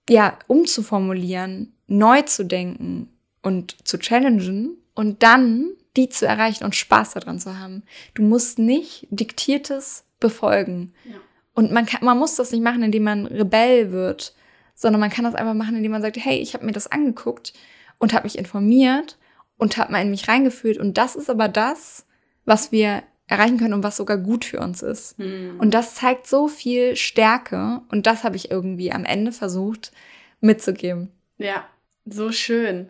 ja, 0.08 0.38
umzuformulieren, 0.48 1.72
neu 1.86 2.22
zu 2.22 2.44
denken 2.44 3.08
und 3.42 3.76
zu 3.86 3.98
challengen 3.98 4.76
und 4.94 5.22
dann 5.22 5.70
die 5.96 6.08
zu 6.08 6.26
erreichen 6.26 6.64
und 6.64 6.76
Spaß 6.76 7.14
daran 7.14 7.38
zu 7.38 7.58
haben. 7.58 7.82
Du 8.14 8.22
musst 8.22 8.58
nicht 8.58 9.06
diktiertes 9.10 10.04
befolgen. 10.20 10.94
Ja. 11.04 11.16
Und 11.54 11.72
man, 11.72 11.86
kann, 11.86 12.04
man 12.04 12.18
muss 12.18 12.36
das 12.36 12.52
nicht 12.52 12.62
machen, 12.62 12.82
indem 12.82 13.02
man 13.02 13.26
Rebell 13.26 13.90
wird, 13.92 14.34
sondern 14.74 15.00
man 15.00 15.10
kann 15.10 15.24
das 15.24 15.34
einfach 15.34 15.54
machen, 15.54 15.76
indem 15.76 15.92
man 15.92 16.02
sagt, 16.02 16.16
hey, 16.16 16.38
ich 16.38 16.54
habe 16.54 16.64
mir 16.64 16.72
das 16.72 16.90
angeguckt 16.90 17.52
und 17.98 18.12
habe 18.12 18.24
mich 18.24 18.38
informiert 18.38 19.18
und 19.58 19.76
habe 19.76 19.92
mal 19.92 20.02
in 20.02 20.10
mich 20.10 20.28
reingefühlt. 20.28 20.78
Und 20.78 20.96
das 20.96 21.16
ist 21.16 21.28
aber 21.28 21.48
das, 21.48 22.06
was 22.44 22.72
wir 22.72 23.02
erreichen 23.26 23.58
können 23.58 23.74
und 23.74 23.84
was 23.84 23.96
sogar 23.96 24.16
gut 24.16 24.44
für 24.44 24.60
uns 24.60 24.82
ist. 24.82 25.18
Hm. 25.18 25.58
Und 25.58 25.72
das 25.72 25.94
zeigt 25.94 26.26
so 26.26 26.48
viel 26.48 26.96
Stärke 26.96 27.82
und 27.90 28.06
das 28.06 28.24
habe 28.24 28.36
ich 28.36 28.50
irgendwie 28.50 28.90
am 28.90 29.04
Ende 29.04 29.32
versucht 29.32 29.92
mitzugeben. 30.40 31.10
Ja, 31.38 31.66
so 32.06 32.32
schön. 32.32 32.88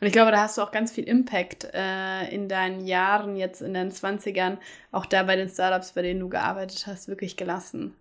Und 0.00 0.06
ich 0.06 0.12
glaube, 0.12 0.30
da 0.30 0.42
hast 0.42 0.58
du 0.58 0.62
auch 0.62 0.72
ganz 0.72 0.92
viel 0.92 1.04
Impact 1.04 1.68
äh, 1.72 2.28
in 2.28 2.48
deinen 2.48 2.86
Jahren, 2.86 3.36
jetzt 3.36 3.62
in 3.62 3.74
den 3.74 3.90
20ern, 3.90 4.58
auch 4.92 5.06
da 5.06 5.22
bei 5.22 5.36
den 5.36 5.48
Startups, 5.48 5.92
bei 5.92 6.02
denen 6.02 6.20
du 6.20 6.28
gearbeitet 6.28 6.86
hast, 6.86 7.08
wirklich 7.08 7.36
gelassen. 7.36 7.94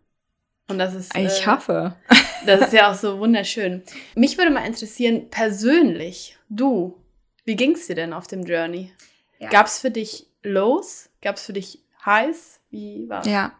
Und 0.68 0.78
das 0.78 0.94
ist. 0.94 1.16
Ich 1.16 1.44
äh, 1.44 1.48
hoffe. 1.48 1.96
Das 2.46 2.62
ist 2.62 2.74
ja 2.74 2.90
auch 2.90 2.96
so 2.96 3.20
wunderschön. 3.20 3.84
Mich 4.16 4.38
würde 4.38 4.50
mal 4.50 4.66
interessieren, 4.66 5.30
persönlich, 5.30 6.38
du, 6.48 6.98
wie 7.44 7.58
ging 7.58 7.74
es 7.74 7.88
dir 7.88 7.96
denn 7.96 8.14
auf 8.14 8.28
dem 8.28 8.44
Journey? 8.44 8.94
Ja. 9.40 9.50
Gab 9.50 9.66
es 9.66 9.80
für 9.80 9.92
dich 9.92 10.26
Lows? 10.42 11.10
Gab 11.22 11.36
es 11.36 11.46
für 11.46 11.52
dich 11.52 11.80
Highs? 12.06 12.62
Wie 12.70 13.10
war? 13.10 13.28
Ja, 13.28 13.52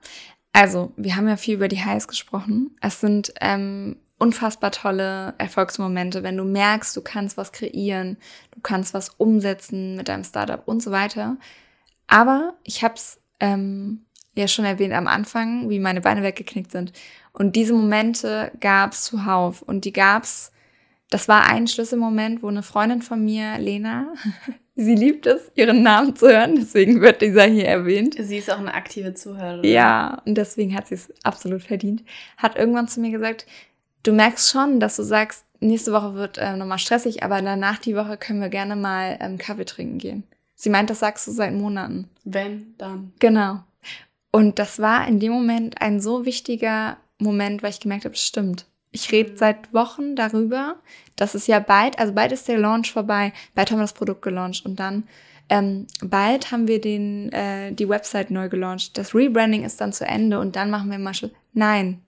also 0.54 0.94
wir 0.96 1.18
haben 1.18 1.28
ja 1.28 1.36
viel 1.36 1.56
über 1.56 1.68
die 1.68 1.84
Highs 1.84 2.08
gesprochen. 2.08 2.76
Es 2.82 3.02
sind 3.02 3.34
ähm, 3.42 3.98
unfassbar 4.20 4.72
tolle 4.72 5.34
Erfolgsmomente, 5.38 6.24
wenn 6.24 6.38
du 6.38 6.44
merkst, 6.44 6.96
du 6.96 7.02
kannst 7.02 7.38
was 7.38 7.52
kreieren, 7.52 8.18
du 8.52 8.60
kannst 8.62 8.94
was 8.94 9.10
umsetzen 9.10 9.96
mit 9.96 10.10
deinem 10.10 10.24
Startup 10.24 10.62
und 10.68 10.84
so 10.84 10.92
weiter. 10.92 11.38
Aber 12.08 12.56
ich 12.64 12.84
habe 12.84 12.96
es 12.96 13.20
ähm, 13.40 14.06
ja 14.36 14.48
schon 14.48 14.66
erwähnt 14.66 14.94
am 14.94 15.08
Anfang, 15.08 15.70
wie 15.70 15.80
meine 15.80 16.02
Beine 16.02 16.24
weggeknickt 16.24 16.72
sind. 16.72 16.92
Und 17.32 17.56
diese 17.56 17.74
Momente 17.74 18.52
gab 18.60 18.94
es 18.94 19.04
zuhauf. 19.04 19.62
Und 19.62 19.86
die 19.86 19.94
gab 19.94 20.24
es, 20.24 20.52
das 21.10 21.28
war 21.28 21.46
ein 21.46 21.68
Schlüsselmoment, 21.68 22.44
wo 22.44 22.48
eine 22.48 22.64
Freundin 22.64 23.02
von 23.02 23.24
mir, 23.24 23.58
Lena, 23.58 24.14
sie 24.76 24.96
liebt 24.96 25.26
es, 25.28 25.52
ihren 25.56 25.84
Namen 25.84 26.16
zu 26.16 26.28
hören, 26.28 26.56
deswegen 26.56 27.02
wird 27.02 27.22
dieser 27.22 27.44
hier 27.44 27.66
erwähnt. 27.66 28.16
Sie 28.20 28.38
ist 28.38 28.52
auch 28.52 28.60
eine 28.60 28.74
aktive 28.74 29.14
Zuhörerin. 29.14 29.70
Ja, 29.70 30.22
und 30.26 30.36
deswegen 30.36 30.76
hat 30.76 30.88
sie 30.88 30.96
es 30.96 31.14
absolut 31.24 31.64
verdient. 31.64 32.04
Hat 32.38 32.58
irgendwann 32.58 32.88
zu 32.88 33.00
mir 33.00 33.12
gesagt, 33.12 33.46
du 34.04 34.14
merkst 34.14 34.50
schon, 34.50 34.80
dass 34.80 34.96
du 34.96 35.04
sagst, 35.04 35.46
nächste 35.60 35.92
Woche 35.92 36.16
wird 36.16 36.38
äh, 36.38 36.56
nochmal 36.56 36.80
stressig, 36.80 37.24
aber 37.24 37.42
danach 37.42 37.80
die 37.80 37.96
Woche 37.96 38.18
können 38.18 38.42
wir 38.42 38.50
gerne 38.50 38.76
mal 38.76 39.18
ähm, 39.20 39.38
Kaffee 39.38 39.66
trinken 39.66 39.98
gehen. 39.98 40.24
Sie 40.56 40.70
meint, 40.70 40.90
das 40.90 41.00
sagst 41.00 41.28
du 41.28 41.32
seit 41.32 41.54
Monaten. 41.54 42.10
Wenn, 42.26 42.76
dann. 42.78 43.14
Genau. 43.20 43.60
Und 44.32 44.60
das 44.60 44.80
war 44.80 45.08
in 45.08 45.20
dem 45.20 45.32
Moment 45.32 45.82
ein 45.82 46.02
so 46.02 46.26
wichtiger 46.26 46.98
Moment, 47.18 47.64
weil 47.64 47.72
ich 47.72 47.80
gemerkt 47.80 48.06
habe, 48.06 48.16
stimmt. 48.16 48.66
Ich 48.92 49.12
rede 49.12 49.32
mhm. 49.32 49.38
seit 49.38 49.74
Wochen 49.74 50.16
darüber, 50.16 50.76
dass 51.16 51.36
es 51.36 51.48
ja 51.48 51.60
bald, 51.60 52.00
also 52.00 52.14
bald 52.14 52.32
ist 52.32 52.48
der 52.48 52.58
Launch 52.58 52.92
vorbei, 52.92 53.34
bald 53.56 53.72
haben 53.72 53.78
wir 53.78 53.84
das 53.84 53.94
Produkt 53.94 54.22
gelauncht 54.22 54.66
und 54.66 54.80
dann 54.80 55.04
ähm, 55.50 55.88
bald 56.02 56.52
haben 56.52 56.68
wir 56.68 56.80
den, 56.80 57.32
äh, 57.32 57.72
die 57.72 57.90
Website 57.90 58.30
neu 58.30 58.50
gelauncht. 58.50 58.98
Das 58.98 59.16
Rebranding 59.16 59.64
ist 59.64 59.82
dann 59.82 59.94
zu 59.94 60.06
Ende 60.06 60.40
und 60.40 60.56
dann 60.56 60.70
machen 60.70 60.92
wir 60.92 61.00
mal 61.00 61.14
Schluss. 61.14 61.32
Nein, 61.54 62.02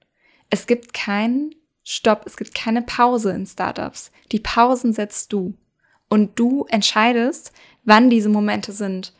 es 0.49 0.67
gibt 0.67 0.93
keinen 0.93 1.55
Stopp, 1.83 2.23
es 2.25 2.37
gibt 2.37 2.55
keine 2.55 2.81
Pause 2.81 3.31
in 3.31 3.45
Startups. 3.45 4.11
Die 4.31 4.39
Pausen 4.39 4.93
setzt 4.93 5.33
du. 5.33 5.55
Und 6.09 6.37
du 6.37 6.65
entscheidest, 6.65 7.53
wann 7.83 8.09
diese 8.09 8.29
Momente 8.29 8.71
sind. 8.71 9.13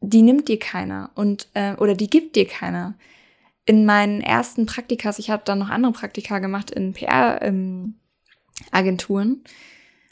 Die 0.00 0.22
nimmt 0.22 0.48
dir 0.48 0.58
keiner 0.58 1.10
und 1.14 1.48
äh, 1.54 1.74
oder 1.74 1.94
die 1.94 2.10
gibt 2.10 2.36
dir 2.36 2.46
keiner. 2.46 2.94
In 3.64 3.86
meinen 3.86 4.20
ersten 4.20 4.66
Praktikas, 4.66 5.20
ich 5.20 5.30
habe 5.30 5.44
dann 5.44 5.60
noch 5.60 5.70
andere 5.70 5.92
Praktika 5.92 6.40
gemacht 6.40 6.72
in 6.72 6.92
PR-Agenturen, 6.92 9.28
ähm, 9.28 9.44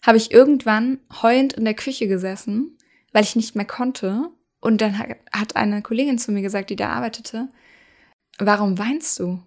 habe 0.06 0.16
ich 0.16 0.30
irgendwann 0.30 1.00
heulend 1.22 1.54
in 1.54 1.64
der 1.64 1.74
Küche 1.74 2.06
gesessen, 2.06 2.78
weil 3.12 3.24
ich 3.24 3.34
nicht 3.34 3.56
mehr 3.56 3.64
konnte. 3.64 4.30
Und 4.60 4.80
dann 4.80 4.96
hat 4.98 5.56
eine 5.56 5.82
Kollegin 5.82 6.18
zu 6.18 6.30
mir 6.30 6.42
gesagt, 6.42 6.70
die 6.70 6.76
da 6.76 6.90
arbeitete, 6.90 7.48
warum 8.38 8.78
weinst 8.78 9.18
du? 9.18 9.42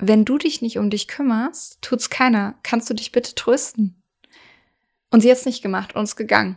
Wenn 0.00 0.24
du 0.24 0.38
dich 0.38 0.62
nicht 0.62 0.78
um 0.78 0.90
dich 0.90 1.08
kümmerst, 1.08 1.78
tut's 1.82 2.10
keiner. 2.10 2.54
Kannst 2.62 2.88
du 2.90 2.94
dich 2.94 3.12
bitte 3.12 3.34
trösten? 3.34 4.02
Und 5.10 5.20
sie 5.20 5.30
hat's 5.30 5.46
nicht 5.46 5.62
gemacht 5.62 5.94
und 5.94 6.04
ist 6.04 6.16
gegangen. 6.16 6.56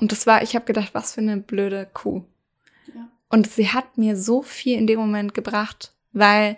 Und 0.00 0.12
das 0.12 0.26
war, 0.26 0.42
ich 0.42 0.54
habe 0.54 0.64
gedacht, 0.64 0.90
was 0.92 1.14
für 1.14 1.20
eine 1.20 1.36
blöde 1.36 1.88
Kuh. 1.92 2.24
Ja. 2.94 3.08
Und 3.28 3.50
sie 3.50 3.68
hat 3.68 3.98
mir 3.98 4.16
so 4.16 4.42
viel 4.42 4.78
in 4.78 4.86
dem 4.86 4.98
Moment 4.98 5.34
gebracht, 5.34 5.92
weil 6.12 6.56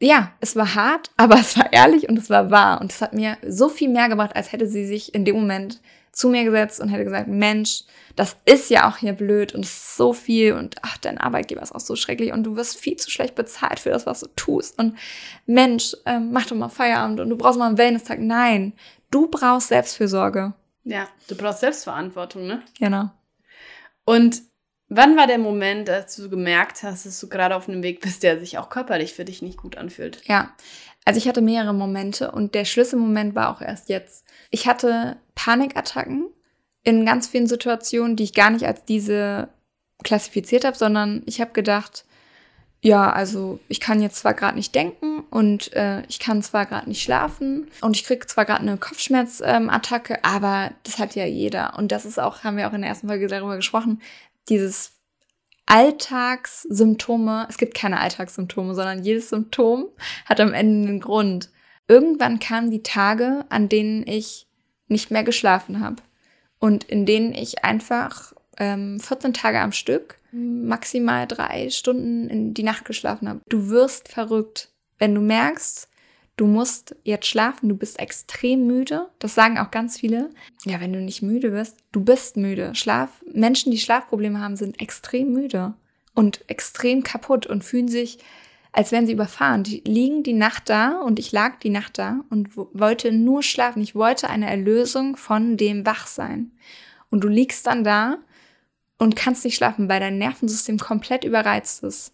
ja, 0.00 0.32
es 0.40 0.56
war 0.56 0.74
hart, 0.74 1.10
aber 1.16 1.36
es 1.36 1.56
war 1.56 1.72
ehrlich 1.72 2.08
und 2.08 2.18
es 2.18 2.30
war 2.30 2.50
wahr. 2.50 2.80
Und 2.80 2.92
es 2.92 3.00
hat 3.00 3.12
mir 3.12 3.36
so 3.46 3.68
viel 3.68 3.88
mehr 3.88 4.08
gebracht, 4.08 4.34
als 4.34 4.52
hätte 4.52 4.66
sie 4.66 4.86
sich 4.86 5.14
in 5.14 5.24
dem 5.24 5.36
Moment 5.36 5.80
zu 6.16 6.30
mir 6.30 6.44
gesetzt 6.44 6.80
und 6.80 6.88
hätte 6.88 7.04
gesagt, 7.04 7.28
Mensch, 7.28 7.84
das 8.16 8.36
ist 8.46 8.70
ja 8.70 8.88
auch 8.88 8.96
hier 8.96 9.12
blöd 9.12 9.54
und 9.54 9.66
so 9.66 10.14
viel 10.14 10.54
und 10.54 10.76
ach, 10.80 10.96
dein 10.96 11.18
Arbeitgeber 11.18 11.60
ist 11.60 11.74
auch 11.74 11.80
so 11.80 11.94
schrecklich 11.94 12.32
und 12.32 12.42
du 12.44 12.56
wirst 12.56 12.78
viel 12.78 12.96
zu 12.96 13.10
schlecht 13.10 13.34
bezahlt 13.34 13.78
für 13.78 13.90
das, 13.90 14.06
was 14.06 14.20
du 14.20 14.28
tust 14.34 14.78
und 14.78 14.96
Mensch, 15.44 15.94
ähm, 16.06 16.30
mach 16.32 16.46
doch 16.46 16.56
mal 16.56 16.70
Feierabend 16.70 17.20
und 17.20 17.28
du 17.28 17.36
brauchst 17.36 17.58
mal 17.58 17.66
einen 17.66 17.76
Wellness-Tag. 17.76 18.18
Nein, 18.18 18.72
du 19.10 19.28
brauchst 19.28 19.68
Selbstfürsorge. 19.68 20.54
Ja, 20.84 21.06
du 21.28 21.36
brauchst 21.36 21.60
Selbstverantwortung, 21.60 22.46
ne? 22.46 22.62
Genau. 22.78 23.10
Und 24.06 24.40
wann 24.88 25.18
war 25.18 25.26
der 25.26 25.38
Moment, 25.38 25.90
als 25.90 26.16
du 26.16 26.30
gemerkt 26.30 26.82
hast, 26.82 27.04
dass 27.04 27.20
du 27.20 27.28
gerade 27.28 27.54
auf 27.54 27.68
einem 27.68 27.82
Weg 27.82 28.00
bist, 28.00 28.22
der 28.22 28.40
sich 28.40 28.56
auch 28.56 28.70
körperlich 28.70 29.12
für 29.12 29.26
dich 29.26 29.42
nicht 29.42 29.58
gut 29.58 29.76
anfühlt? 29.76 30.22
Ja, 30.24 30.54
also 31.06 31.18
ich 31.18 31.28
hatte 31.28 31.40
mehrere 31.40 31.72
Momente 31.72 32.32
und 32.32 32.54
der 32.54 32.64
Schlüsselmoment 32.64 33.34
war 33.36 33.54
auch 33.54 33.62
erst 33.62 33.88
jetzt. 33.88 34.26
Ich 34.50 34.66
hatte 34.66 35.16
Panikattacken 35.36 36.26
in 36.82 37.06
ganz 37.06 37.28
vielen 37.28 37.46
Situationen, 37.46 38.16
die 38.16 38.24
ich 38.24 38.34
gar 38.34 38.50
nicht 38.50 38.66
als 38.66 38.84
diese 38.84 39.48
klassifiziert 40.02 40.64
habe, 40.64 40.76
sondern 40.76 41.22
ich 41.26 41.40
habe 41.40 41.52
gedacht, 41.52 42.04
ja, 42.82 43.10
also 43.10 43.60
ich 43.68 43.80
kann 43.80 44.02
jetzt 44.02 44.16
zwar 44.16 44.34
gerade 44.34 44.56
nicht 44.56 44.74
denken 44.74 45.20
und 45.30 45.72
äh, 45.74 46.02
ich 46.08 46.18
kann 46.18 46.42
zwar 46.42 46.66
gerade 46.66 46.88
nicht 46.88 47.02
schlafen 47.02 47.68
und 47.80 47.96
ich 47.96 48.04
kriege 48.04 48.26
zwar 48.26 48.44
gerade 48.44 48.60
eine 48.60 48.76
Kopfschmerzattacke, 48.76 50.14
ähm, 50.14 50.20
aber 50.22 50.72
das 50.82 50.98
hat 50.98 51.14
ja 51.14 51.24
jeder. 51.24 51.78
Und 51.78 51.92
das 51.92 52.04
ist 52.04 52.18
auch, 52.18 52.42
haben 52.42 52.56
wir 52.56 52.68
auch 52.68 52.72
in 52.72 52.82
der 52.82 52.90
ersten 52.90 53.06
Folge 53.06 53.28
darüber 53.28 53.56
gesprochen, 53.56 54.02
dieses 54.48 54.92
Alltagssymptome, 55.66 57.46
es 57.48 57.58
gibt 57.58 57.74
keine 57.74 58.00
Alltagssymptome, 58.00 58.74
sondern 58.74 59.02
jedes 59.02 59.28
Symptom 59.28 59.86
hat 60.24 60.40
am 60.40 60.54
Ende 60.54 60.88
einen 60.88 61.00
Grund. 61.00 61.50
Irgendwann 61.88 62.38
kamen 62.38 62.70
die 62.70 62.82
Tage, 62.82 63.44
an 63.48 63.68
denen 63.68 64.06
ich 64.06 64.46
nicht 64.88 65.10
mehr 65.10 65.24
geschlafen 65.24 65.80
habe 65.80 65.96
und 66.58 66.84
in 66.84 67.04
denen 67.06 67.34
ich 67.34 67.64
einfach 67.64 68.32
ähm, 68.58 69.00
14 69.00 69.34
Tage 69.34 69.60
am 69.60 69.72
Stück 69.72 70.18
maximal 70.32 71.26
drei 71.26 71.70
Stunden 71.70 72.28
in 72.28 72.54
die 72.54 72.62
Nacht 72.62 72.84
geschlafen 72.84 73.28
habe. 73.28 73.40
Du 73.48 73.68
wirst 73.68 74.08
verrückt, 74.08 74.70
wenn 74.98 75.14
du 75.14 75.20
merkst, 75.20 75.88
du 76.36 76.46
musst 76.46 76.94
jetzt 77.02 77.26
schlafen, 77.26 77.68
du 77.68 77.76
bist 77.76 77.98
extrem 77.98 78.66
müde. 78.66 79.08
Das 79.18 79.34
sagen 79.34 79.58
auch 79.58 79.70
ganz 79.70 79.98
viele. 79.98 80.30
Ja, 80.64 80.80
wenn 80.80 80.92
du 80.92 81.00
nicht 81.00 81.22
müde 81.22 81.50
bist, 81.50 81.78
du 81.92 82.04
bist 82.04 82.36
müde. 82.36 82.74
Schlaf, 82.74 83.10
Menschen, 83.32 83.72
die 83.72 83.78
Schlafprobleme 83.78 84.40
haben, 84.40 84.56
sind 84.56 84.80
extrem 84.80 85.32
müde 85.32 85.74
und 86.14 86.48
extrem 86.48 87.02
kaputt 87.02 87.46
und 87.46 87.64
fühlen 87.64 87.88
sich, 87.88 88.18
als 88.72 88.92
wären 88.92 89.06
sie 89.06 89.14
überfahren. 89.14 89.62
Die 89.62 89.82
liegen 89.86 90.22
die 90.22 90.34
Nacht 90.34 90.68
da 90.68 91.00
und 91.00 91.18
ich 91.18 91.32
lag 91.32 91.58
die 91.60 91.70
Nacht 91.70 91.98
da 91.98 92.20
und 92.28 92.50
wollte 92.56 93.12
nur 93.12 93.42
schlafen. 93.42 93.82
Ich 93.82 93.94
wollte 93.94 94.28
eine 94.28 94.50
Erlösung 94.50 95.16
von 95.16 95.56
dem 95.56 95.86
Wachsein. 95.86 96.52
Und 97.08 97.24
du 97.24 97.28
liegst 97.28 97.66
dann 97.66 97.84
da 97.84 98.18
und 98.98 99.16
kannst 99.16 99.44
nicht 99.44 99.56
schlafen, 99.56 99.88
weil 99.88 100.00
dein 100.00 100.18
Nervensystem 100.18 100.78
komplett 100.78 101.24
überreizt 101.24 101.82
ist. 101.82 102.12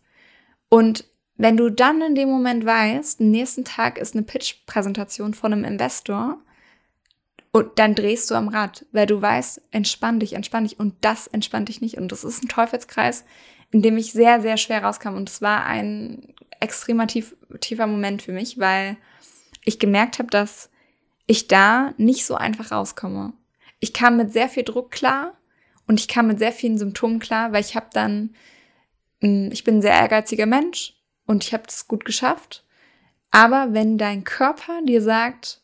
Und 0.69 1.05
wenn 1.37 1.57
du 1.57 1.71
dann 1.71 2.01
in 2.03 2.15
dem 2.15 2.29
Moment 2.29 2.65
weißt, 2.65 3.21
nächsten 3.21 3.65
Tag 3.65 3.99
ist 3.99 4.15
eine 4.15 4.23
Pitch-Präsentation 4.23 5.35
von 5.35 5.53
einem 5.53 5.65
Investor, 5.65 6.39
und 7.53 7.79
dann 7.79 7.95
drehst 7.95 8.31
du 8.31 8.35
am 8.35 8.49
Rad, 8.49 8.87
weil 8.93 9.07
du 9.07 9.21
weißt, 9.21 9.61
entspann 9.71 10.19
dich, 10.19 10.33
entspann 10.33 10.65
dich 10.65 10.81
und 10.81 10.95
das 11.03 11.27
entspannt 11.27 11.69
dich 11.69 11.83
nicht. 11.83 11.99
Und 11.99 12.11
das 12.11 12.25
ist 12.25 12.43
ein 12.43 12.49
Teufelskreis, 12.49 13.25
in 13.71 13.83
dem 13.83 13.99
ich 13.99 14.13
sehr, 14.13 14.41
sehr 14.41 14.57
schwer 14.57 14.83
rauskam. 14.83 15.15
Und 15.15 15.29
es 15.29 15.43
war 15.43 15.67
ein 15.67 16.35
extremer 16.61 17.07
tief, 17.07 17.37
tiefer 17.61 17.87
Moment 17.87 18.23
für 18.23 18.33
mich, 18.33 18.59
weil 18.59 18.97
ich 19.65 19.79
gemerkt 19.79 20.19
habe, 20.19 20.31
dass 20.31 20.71
ich 21.27 21.47
da 21.47 21.93
nicht 21.99 22.25
so 22.25 22.37
einfach 22.37 22.73
rauskomme. 22.73 23.35
Ich 23.81 23.93
kam 23.93 24.17
mit 24.17 24.33
sehr 24.33 24.49
viel 24.49 24.65
Druck 24.65 24.91
klar 24.91 25.37
und 25.87 26.01
ich 26.01 26.09
kam 26.09 26.29
mit 26.29 26.39
sehr 26.39 26.53
vielen 26.53 26.79
Symptomen 26.79 27.19
klar, 27.19 27.53
weil 27.53 27.61
ich 27.61 27.77
habe 27.77 27.89
dann, 27.93 28.35
hm, 29.21 29.51
ich 29.53 29.63
bin 29.63 29.79
ein 29.79 29.83
sehr 29.83 29.93
ehrgeiziger 29.93 30.47
Mensch 30.47 30.95
und 31.33 31.45
ich 31.45 31.55
habe 31.55 31.65
das 31.65 31.89
gut 31.89 32.05
geschafft. 32.05 32.63
Aber 33.31 33.73
wenn 33.73 33.97
dein 33.97 34.23
Körper 34.23 34.83
dir 34.87 35.01
sagt, 35.01 35.63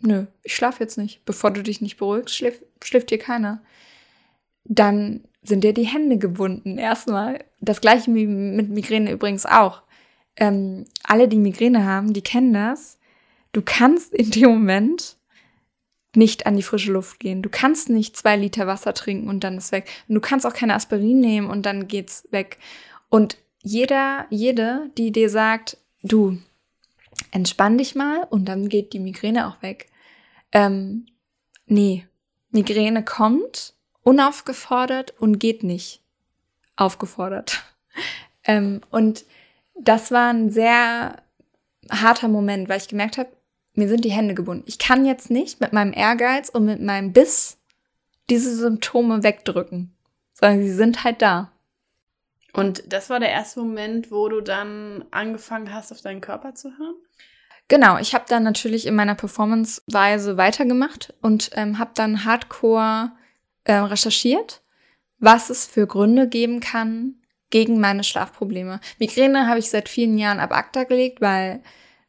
nö, 0.00 0.26
ich 0.42 0.56
schlafe 0.56 0.82
jetzt 0.82 0.96
nicht, 0.96 1.24
bevor 1.26 1.50
du 1.50 1.62
dich 1.62 1.82
nicht 1.82 1.98
beruhigst, 1.98 2.34
schläft, 2.34 2.62
schläft 2.82 3.10
dir 3.10 3.18
keiner, 3.18 3.62
dann 4.64 5.22
sind 5.42 5.62
dir 5.62 5.74
die 5.74 5.86
Hände 5.86 6.16
gebunden. 6.16 6.78
Erstmal. 6.78 7.44
Das 7.60 7.82
gleiche 7.82 8.14
wie 8.14 8.26
mit 8.26 8.70
Migräne 8.70 9.12
übrigens 9.12 9.44
auch. 9.44 9.82
Ähm, 10.36 10.86
alle, 11.02 11.28
die 11.28 11.38
Migräne 11.38 11.84
haben, 11.84 12.14
die 12.14 12.22
kennen 12.22 12.54
das. 12.54 12.98
Du 13.52 13.60
kannst 13.62 14.14
in 14.14 14.30
dem 14.30 14.48
Moment 14.48 15.18
nicht 16.16 16.46
an 16.46 16.56
die 16.56 16.62
frische 16.62 16.92
Luft 16.92 17.20
gehen. 17.20 17.42
Du 17.42 17.50
kannst 17.50 17.90
nicht 17.90 18.16
zwei 18.16 18.36
Liter 18.36 18.66
Wasser 18.66 18.94
trinken 18.94 19.28
und 19.28 19.44
dann 19.44 19.58
ist 19.58 19.70
weg. 19.70 19.86
Und 20.08 20.14
du 20.14 20.20
kannst 20.22 20.46
auch 20.46 20.54
keine 20.54 20.74
Aspirin 20.74 21.20
nehmen 21.20 21.50
und 21.50 21.66
dann 21.66 21.88
geht's 21.88 22.26
weg. 22.30 22.56
Und 23.10 23.36
jeder, 23.62 24.26
jede, 24.30 24.90
die 24.96 25.12
dir 25.12 25.30
sagt, 25.30 25.76
du, 26.02 26.38
entspann 27.30 27.78
dich 27.78 27.94
mal 27.94 28.24
und 28.30 28.46
dann 28.46 28.68
geht 28.68 28.92
die 28.92 29.00
Migräne 29.00 29.48
auch 29.48 29.62
weg. 29.62 29.86
Ähm, 30.52 31.06
nee, 31.66 32.06
Migräne 32.50 33.04
kommt 33.04 33.74
unaufgefordert 34.02 35.14
und 35.20 35.38
geht 35.38 35.62
nicht 35.62 36.00
aufgefordert. 36.76 37.62
ähm, 38.44 38.80
und 38.90 39.24
das 39.78 40.10
war 40.10 40.32
ein 40.32 40.50
sehr 40.50 41.22
harter 41.90 42.28
Moment, 42.28 42.68
weil 42.68 42.78
ich 42.78 42.88
gemerkt 42.88 43.18
habe, 43.18 43.30
mir 43.74 43.88
sind 43.88 44.04
die 44.04 44.12
Hände 44.12 44.34
gebunden. 44.34 44.64
Ich 44.66 44.78
kann 44.78 45.04
jetzt 45.04 45.30
nicht 45.30 45.60
mit 45.60 45.72
meinem 45.72 45.92
Ehrgeiz 45.92 46.48
und 46.48 46.64
mit 46.64 46.82
meinem 46.82 47.12
Biss 47.12 47.58
diese 48.28 48.54
Symptome 48.56 49.22
wegdrücken, 49.22 49.92
sondern 50.32 50.62
sie 50.62 50.72
sind 50.72 51.04
halt 51.04 51.22
da. 51.22 51.52
Und 52.52 52.92
das 52.92 53.10
war 53.10 53.20
der 53.20 53.30
erste 53.30 53.60
Moment, 53.60 54.10
wo 54.10 54.28
du 54.28 54.40
dann 54.40 55.04
angefangen 55.10 55.72
hast, 55.72 55.92
auf 55.92 56.00
deinen 56.00 56.20
Körper 56.20 56.54
zu 56.54 56.76
hören? 56.78 56.94
Genau, 57.68 57.98
ich 57.98 58.14
habe 58.14 58.24
dann 58.28 58.42
natürlich 58.42 58.86
in 58.86 58.96
meiner 58.96 59.14
Performance-Weise 59.14 60.36
weitergemacht 60.36 61.14
und 61.22 61.50
ähm, 61.54 61.78
habe 61.78 61.92
dann 61.94 62.24
hardcore 62.24 63.12
äh, 63.62 63.74
recherchiert, 63.74 64.62
was 65.18 65.50
es 65.50 65.66
für 65.66 65.86
Gründe 65.86 66.28
geben 66.28 66.58
kann 66.58 67.14
gegen 67.50 67.78
meine 67.78 68.02
Schlafprobleme. 68.02 68.80
Migräne 68.98 69.46
habe 69.46 69.60
ich 69.60 69.70
seit 69.70 69.88
vielen 69.88 70.18
Jahren 70.18 70.40
ab 70.40 70.52
ACTA 70.52 70.84
gelegt, 70.84 71.20
weil 71.20 71.62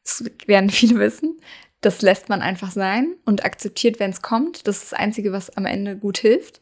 das 0.03 0.23
werden 0.47 0.69
viele 0.71 0.97
wissen. 0.99 1.39
Das 1.81 2.01
lässt 2.01 2.29
man 2.29 2.41
einfach 2.41 2.71
sein 2.71 3.15
und 3.25 3.43
akzeptiert, 3.43 3.99
wenn 3.99 4.11
es 4.11 4.21
kommt. 4.21 4.67
Das 4.67 4.77
ist 4.77 4.91
das 4.91 4.99
Einzige, 4.99 5.31
was 5.31 5.55
am 5.57 5.65
Ende 5.65 5.97
gut 5.97 6.19
hilft. 6.19 6.61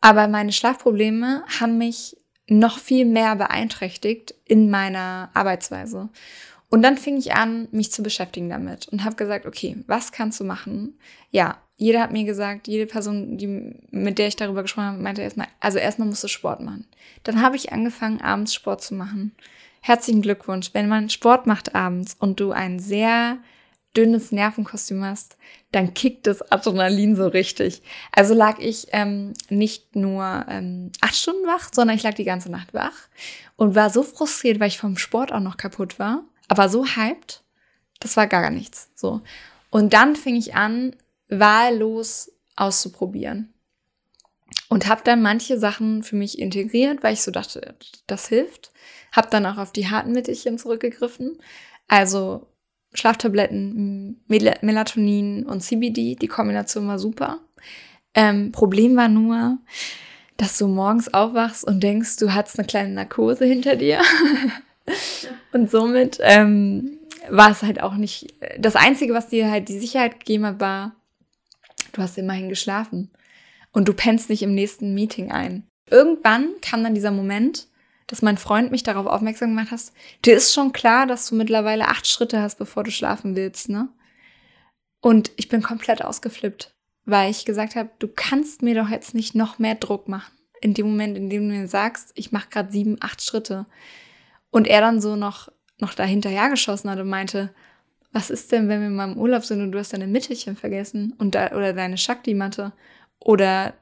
Aber 0.00 0.28
meine 0.28 0.52
Schlafprobleme 0.52 1.44
haben 1.60 1.78
mich 1.78 2.16
noch 2.50 2.78
viel 2.78 3.04
mehr 3.04 3.36
beeinträchtigt 3.36 4.34
in 4.44 4.70
meiner 4.70 5.30
Arbeitsweise. 5.34 6.08
Und 6.68 6.82
dann 6.82 6.96
fing 6.96 7.16
ich 7.16 7.34
an, 7.34 7.68
mich 7.72 7.90
zu 7.90 8.02
beschäftigen 8.02 8.48
damit 8.48 8.88
und 8.88 9.04
habe 9.04 9.16
gesagt, 9.16 9.46
okay, 9.46 9.76
was 9.86 10.12
kannst 10.12 10.38
du 10.38 10.44
machen? 10.44 10.98
Ja, 11.30 11.58
jeder 11.76 12.00
hat 12.00 12.12
mir 12.12 12.24
gesagt, 12.24 12.68
jede 12.68 12.86
Person, 12.86 13.38
die, 13.38 13.74
mit 13.90 14.18
der 14.18 14.28
ich 14.28 14.36
darüber 14.36 14.62
gesprochen 14.62 14.86
habe, 14.86 15.02
meinte 15.02 15.22
erstmal, 15.22 15.48
also 15.58 15.78
erstmal 15.78 16.08
musst 16.08 16.22
du 16.22 16.28
Sport 16.28 16.60
machen. 16.60 16.86
Dann 17.24 17.40
habe 17.40 17.56
ich 17.56 17.72
angefangen, 17.72 18.20
abends 18.20 18.54
Sport 18.54 18.82
zu 18.82 18.94
machen 18.94 19.32
herzlichen 19.80 20.22
Glückwunsch. 20.22 20.70
Wenn 20.72 20.88
man 20.88 21.10
Sport 21.10 21.46
macht 21.46 21.74
abends 21.74 22.16
und 22.18 22.40
du 22.40 22.52
ein 22.52 22.78
sehr 22.78 23.38
dünnes 23.96 24.30
Nervenkostüm 24.30 25.04
hast, 25.04 25.36
dann 25.72 25.94
kickt 25.94 26.26
das 26.26 26.42
Adrenalin 26.52 27.16
so 27.16 27.26
richtig. 27.26 27.82
Also 28.12 28.34
lag 28.34 28.58
ich 28.58 28.88
ähm, 28.92 29.32
nicht 29.48 29.96
nur 29.96 30.46
ähm, 30.48 30.92
acht 31.00 31.16
Stunden 31.16 31.46
wach, 31.46 31.70
sondern 31.72 31.96
ich 31.96 32.02
lag 32.02 32.14
die 32.14 32.24
ganze 32.24 32.50
Nacht 32.50 32.72
wach 32.72 33.08
und 33.56 33.74
war 33.74 33.90
so 33.90 34.02
frustriert, 34.02 34.60
weil 34.60 34.68
ich 34.68 34.78
vom 34.78 34.96
Sport 34.96 35.32
auch 35.32 35.40
noch 35.40 35.56
kaputt 35.56 35.98
war, 35.98 36.24
aber 36.48 36.68
so 36.68 36.86
hyped, 36.86 37.42
das 37.98 38.16
war 38.16 38.26
gar 38.26 38.50
nichts. 38.50 38.90
So. 38.94 39.22
Und 39.70 39.92
dann 39.92 40.16
fing 40.16 40.36
ich 40.36 40.54
an, 40.54 40.96
wahllos 41.28 42.32
auszuprobieren. 42.56 43.52
Und 44.68 44.88
habe 44.88 45.02
dann 45.04 45.22
manche 45.22 45.58
Sachen 45.58 46.02
für 46.02 46.16
mich 46.16 46.38
integriert, 46.38 47.02
weil 47.02 47.14
ich 47.14 47.22
so 47.22 47.30
dachte, 47.30 47.74
das 48.06 48.28
hilft. 48.28 48.72
Habe 49.12 49.28
dann 49.30 49.46
auch 49.46 49.58
auf 49.58 49.72
die 49.72 49.88
harten 49.88 50.12
Mittelchen 50.12 50.58
zurückgegriffen. 50.58 51.38
Also 51.88 52.46
Schlaftabletten, 52.92 54.20
Mel 54.26 54.54
Melatonin 54.62 55.46
und 55.46 55.60
CBD, 55.60 56.16
die 56.16 56.28
Kombination 56.28 56.88
war 56.88 56.98
super. 56.98 57.38
Ähm, 58.14 58.50
Problem 58.50 58.96
war 58.96 59.08
nur, 59.08 59.58
dass 60.36 60.58
du 60.58 60.66
morgens 60.66 61.12
aufwachst 61.12 61.64
und 61.64 61.82
denkst, 61.82 62.16
du 62.16 62.32
hast 62.32 62.58
eine 62.58 62.66
kleine 62.66 62.94
Narkose 62.94 63.44
hinter 63.44 63.76
dir. 63.76 64.00
und 65.52 65.70
somit 65.70 66.18
ähm, 66.20 66.98
war 67.28 67.50
es 67.50 67.62
halt 67.62 67.82
auch 67.82 67.94
nicht. 67.94 68.34
Das 68.58 68.74
Einzige, 68.74 69.14
was 69.14 69.28
dir 69.28 69.50
halt 69.50 69.68
die 69.68 69.78
Sicherheit 69.78 70.18
gegeben 70.18 70.46
hat, 70.46 70.60
war, 70.60 70.96
du 71.92 72.02
hast 72.02 72.18
immerhin 72.18 72.48
geschlafen. 72.48 73.10
Und 73.72 73.86
du 73.86 73.92
pennst 73.92 74.30
nicht 74.30 74.42
im 74.42 74.54
nächsten 74.54 74.94
Meeting 74.94 75.30
ein. 75.30 75.64
Irgendwann 75.88 76.48
kam 76.60 76.82
dann 76.82 76.94
dieser 76.94 77.12
Moment, 77.12 77.68
dass 78.10 78.22
mein 78.22 78.38
Freund 78.38 78.72
mich 78.72 78.82
darauf 78.82 79.06
aufmerksam 79.06 79.50
gemacht 79.50 79.70
hat, 79.70 79.92
dir 80.24 80.36
ist 80.36 80.52
schon 80.52 80.72
klar, 80.72 81.06
dass 81.06 81.28
du 81.28 81.36
mittlerweile 81.36 81.86
acht 81.86 82.08
Schritte 82.08 82.42
hast, 82.42 82.58
bevor 82.58 82.82
du 82.82 82.90
schlafen 82.90 83.36
willst, 83.36 83.68
ne? 83.68 83.88
Und 85.00 85.30
ich 85.36 85.48
bin 85.48 85.62
komplett 85.62 86.04
ausgeflippt, 86.04 86.74
weil 87.04 87.30
ich 87.30 87.44
gesagt 87.44 87.76
habe, 87.76 87.88
du 88.00 88.08
kannst 88.08 88.62
mir 88.62 88.74
doch 88.74 88.88
jetzt 88.88 89.14
nicht 89.14 89.36
noch 89.36 89.60
mehr 89.60 89.76
Druck 89.76 90.08
machen. 90.08 90.32
In 90.60 90.74
dem 90.74 90.86
Moment, 90.86 91.16
in 91.16 91.30
dem 91.30 91.48
du 91.48 91.54
mir 91.54 91.68
sagst, 91.68 92.10
ich 92.16 92.32
mache 92.32 92.48
gerade 92.50 92.72
sieben, 92.72 92.96
acht 93.00 93.22
Schritte. 93.22 93.66
Und 94.50 94.66
er 94.66 94.80
dann 94.80 95.00
so 95.00 95.14
noch, 95.14 95.48
noch 95.78 95.94
dahinterher 95.94 96.50
geschossen 96.50 96.90
hat 96.90 96.98
und 96.98 97.08
meinte, 97.08 97.54
was 98.12 98.28
ist 98.28 98.50
denn, 98.50 98.68
wenn 98.68 98.82
wir 98.82 98.90
mal 98.90 99.12
im 99.12 99.18
Urlaub 99.18 99.44
sind 99.44 99.62
und 99.62 99.70
du 99.70 99.78
hast 99.78 99.92
deine 99.92 100.08
Mittelchen 100.08 100.56
vergessen 100.56 101.14
und 101.16 101.36
da, 101.36 101.52
oder 101.52 101.72
deine 101.72 101.96
Shakti-Matte 101.96 102.72
oder 103.20 103.74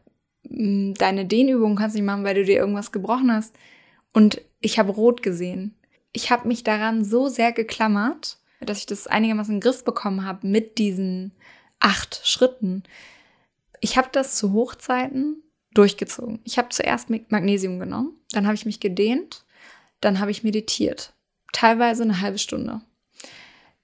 mh, 0.43 0.91
mm, 0.91 0.95
deine 0.99 1.25
Dehnübung 1.25 1.77
kannst 1.77 1.97
du 1.97 2.01
nicht 2.01 2.07
machen, 2.07 2.25
weil 2.25 2.35
du 2.35 2.45
dir 2.45 2.59
irgendwas 2.59 2.93
gebrochen 2.93 3.33
hast. 3.33 3.57
Und 4.19 4.43
ich 4.59 4.81
habe 4.81 4.91
rot 4.91 5.23
gesehen. 5.23 5.77
Ich 6.11 6.33
habe 6.33 6.49
mich 6.49 6.65
daran 6.65 7.05
so 7.05 7.29
sehr 7.29 7.53
geklammert, 7.53 8.39
dass 8.61 8.79
ich 8.79 8.87
das 8.87 9.07
einigermaßen 9.07 9.55
in 9.55 9.61
den 9.61 9.63
Griff 9.63 9.85
bekommen 9.85 10.27
habe 10.27 10.45
mit 10.45 10.79
diesen 10.79 11.31
acht 11.79 12.21
Schritten. 12.25 12.83
Ich 13.81 13.97
habe 13.97 14.09
das 14.11 14.35
zu 14.35 14.53
Hochzeiten 14.53 15.45
durchgezogen. 15.73 16.41
Ich 16.43 16.59
habe 16.59 16.71
zuerst 16.71 17.11
Magnesium 17.11 17.79
genommen, 17.79 18.11
dann 18.33 18.47
habe 18.47 18.57
ich 18.57 18.67
mich 18.67 18.81
gedehnt, 18.81 19.45
dann 20.01 20.19
habe 20.19 20.33
ich 20.33 20.43
meditiert. 20.43 21.13
Teilweise 21.53 22.03
eine 22.03 22.21
halbe 22.21 22.39
Stunde. 22.39 22.81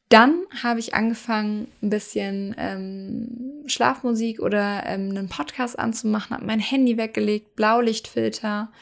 Dann 0.09 0.43
habe 0.65 0.81
ich 0.81 0.95
angefangen, 0.95 1.69
ein 1.81 1.91
bisschen 1.91 2.57
ähm, 2.59 3.63
Schlafmusik 3.67 4.41
oder 4.41 4.83
ähm, 4.85 5.11
einen 5.11 5.29
Podcast 5.29 5.79
anzumachen, 5.79 6.35
habe 6.35 6.45
mein 6.45 6.59
Handy 6.59 6.97
weggelegt, 6.97 7.55
Blaulichtfilter, 7.55 8.73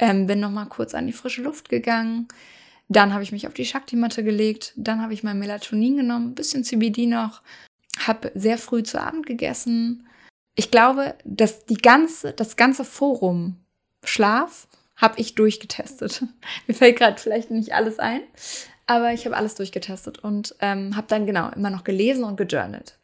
ähm, 0.00 0.26
bin 0.26 0.40
nochmal 0.40 0.66
kurz 0.66 0.94
an 0.94 1.06
die 1.06 1.12
frische 1.12 1.42
Luft 1.42 1.68
gegangen. 1.68 2.26
Dann 2.88 3.12
habe 3.12 3.22
ich 3.22 3.30
mich 3.30 3.46
auf 3.46 3.54
die 3.54 3.64
Shakti-Matte 3.64 4.24
gelegt. 4.24 4.72
Dann 4.76 5.00
habe 5.00 5.14
ich 5.14 5.22
mein 5.22 5.38
Melatonin 5.38 5.96
genommen, 5.96 6.30
ein 6.30 6.34
bisschen 6.34 6.64
CBD 6.64 7.06
noch. 7.06 7.42
Habe 7.98 8.32
sehr 8.34 8.58
früh 8.58 8.82
zu 8.82 9.00
Abend 9.00 9.26
gegessen. 9.26 10.08
Ich 10.56 10.70
glaube, 10.70 11.14
dass 11.24 11.66
die 11.66 11.76
ganze, 11.76 12.32
das 12.32 12.56
ganze 12.56 12.84
Forum 12.84 13.56
Schlaf 14.02 14.66
habe 14.96 15.20
ich 15.20 15.34
durchgetestet. 15.34 16.24
Mir 16.66 16.74
fällt 16.74 16.98
gerade 16.98 17.20
vielleicht 17.20 17.50
nicht 17.50 17.74
alles 17.74 17.98
ein, 17.98 18.22
aber 18.86 19.12
ich 19.12 19.26
habe 19.26 19.36
alles 19.36 19.54
durchgetestet 19.54 20.18
und 20.18 20.56
ähm, 20.60 20.96
habe 20.96 21.06
dann 21.08 21.26
genau 21.26 21.50
immer 21.50 21.70
noch 21.70 21.84
gelesen 21.84 22.24
und 22.24 22.36
gejournalt. 22.36 22.98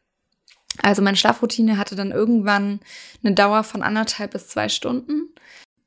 Also 0.82 1.01
meine 1.01 1.16
Schlafroutine 1.16 1.78
hatte 1.78 1.94
dann 1.94 2.11
irgendwann 2.11 2.80
eine 3.22 3.34
Dauer 3.34 3.64
von 3.64 3.82
anderthalb 3.82 4.32
bis 4.32 4.49
zwei 4.49 4.68
Stunden. 4.68 5.32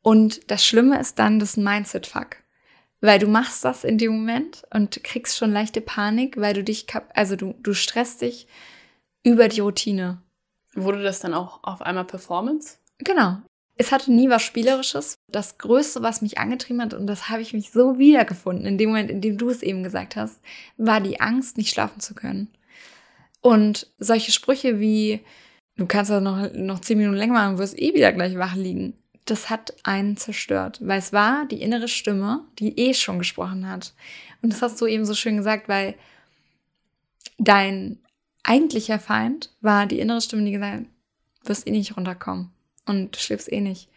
Und 0.01 0.49
das 0.49 0.65
Schlimme 0.65 0.99
ist 0.99 1.19
dann 1.19 1.39
das 1.39 1.57
Mindset-Fuck. 1.57 2.37
Weil 3.01 3.19
du 3.19 3.27
machst 3.27 3.63
das 3.63 3.83
in 3.83 3.97
dem 3.97 4.11
Moment 4.11 4.63
und 4.73 5.03
kriegst 5.03 5.37
schon 5.37 5.51
leichte 5.51 5.81
Panik, 5.81 6.35
weil 6.37 6.53
du 6.53 6.63
dich, 6.63 6.85
also 7.13 7.35
du, 7.35 7.55
du 7.61 7.73
stresst 7.73 8.21
dich 8.21 8.47
über 9.23 9.47
die 9.47 9.61
Routine. 9.61 10.21
Wurde 10.75 11.01
das 11.03 11.19
dann 11.19 11.33
auch 11.33 11.63
auf 11.63 11.81
einmal 11.81 12.05
Performance? 12.05 12.77
Genau. 12.99 13.37
Es 13.75 13.93
hatte 13.93 14.11
nie 14.11 14.29
was 14.29 14.41
Spielerisches. 14.41 15.15
Das 15.31 15.57
Größte, 15.57 16.01
was 16.01 16.21
mich 16.21 16.37
angetrieben 16.37 16.81
hat, 16.81 16.93
und 16.93 17.07
das 17.07 17.29
habe 17.29 17.41
ich 17.41 17.53
mich 17.53 17.71
so 17.71 17.97
wiedergefunden, 17.97 18.65
in 18.65 18.77
dem 18.77 18.89
Moment, 18.89 19.09
in 19.09 19.21
dem 19.21 19.37
du 19.37 19.49
es 19.49 19.63
eben 19.63 19.83
gesagt 19.83 20.17
hast, 20.17 20.41
war 20.75 20.99
die 20.99 21.21
Angst, 21.21 21.57
nicht 21.57 21.69
schlafen 21.69 22.01
zu 22.01 22.13
können. 22.13 22.49
Und 23.39 23.87
solche 23.97 24.33
Sprüche 24.33 24.81
wie, 24.81 25.21
du 25.77 25.85
kannst 25.85 26.11
ja 26.11 26.19
noch, 26.19 26.51
noch 26.53 26.81
zehn 26.81 26.97
Minuten 26.97 27.15
länger 27.15 27.33
machen, 27.33 27.57
wirst 27.57 27.79
eh 27.79 27.93
wieder 27.93 28.11
gleich 28.11 28.37
wach 28.37 28.55
liegen. 28.55 28.95
Das 29.29 29.51
hat 29.51 29.75
einen 29.83 30.17
zerstört, 30.17 30.79
weil 30.81 30.97
es 30.97 31.13
war 31.13 31.45
die 31.45 31.61
innere 31.61 31.87
Stimme, 31.87 32.45
die 32.57 32.79
eh 32.79 32.95
schon 32.95 33.19
gesprochen 33.19 33.69
hat. 33.69 33.93
Und 34.41 34.51
das 34.51 34.63
hast 34.63 34.81
du 34.81 34.87
eben 34.87 35.05
so 35.05 35.13
schön 35.13 35.37
gesagt, 35.37 35.69
weil 35.69 35.93
dein 37.37 37.99
eigentlicher 38.41 38.97
Feind 38.97 39.53
war 39.61 39.85
die 39.85 39.99
innere 39.99 40.21
Stimme, 40.21 40.45
die 40.45 40.51
gesagt 40.51 40.79
hat, 40.79 40.85
wirst 41.43 41.67
eh 41.67 41.71
nicht 41.71 41.95
runterkommen 41.95 42.49
und 42.87 43.15
du 43.15 43.19
schläfst 43.19 43.51
eh 43.51 43.61
nicht. 43.61 43.89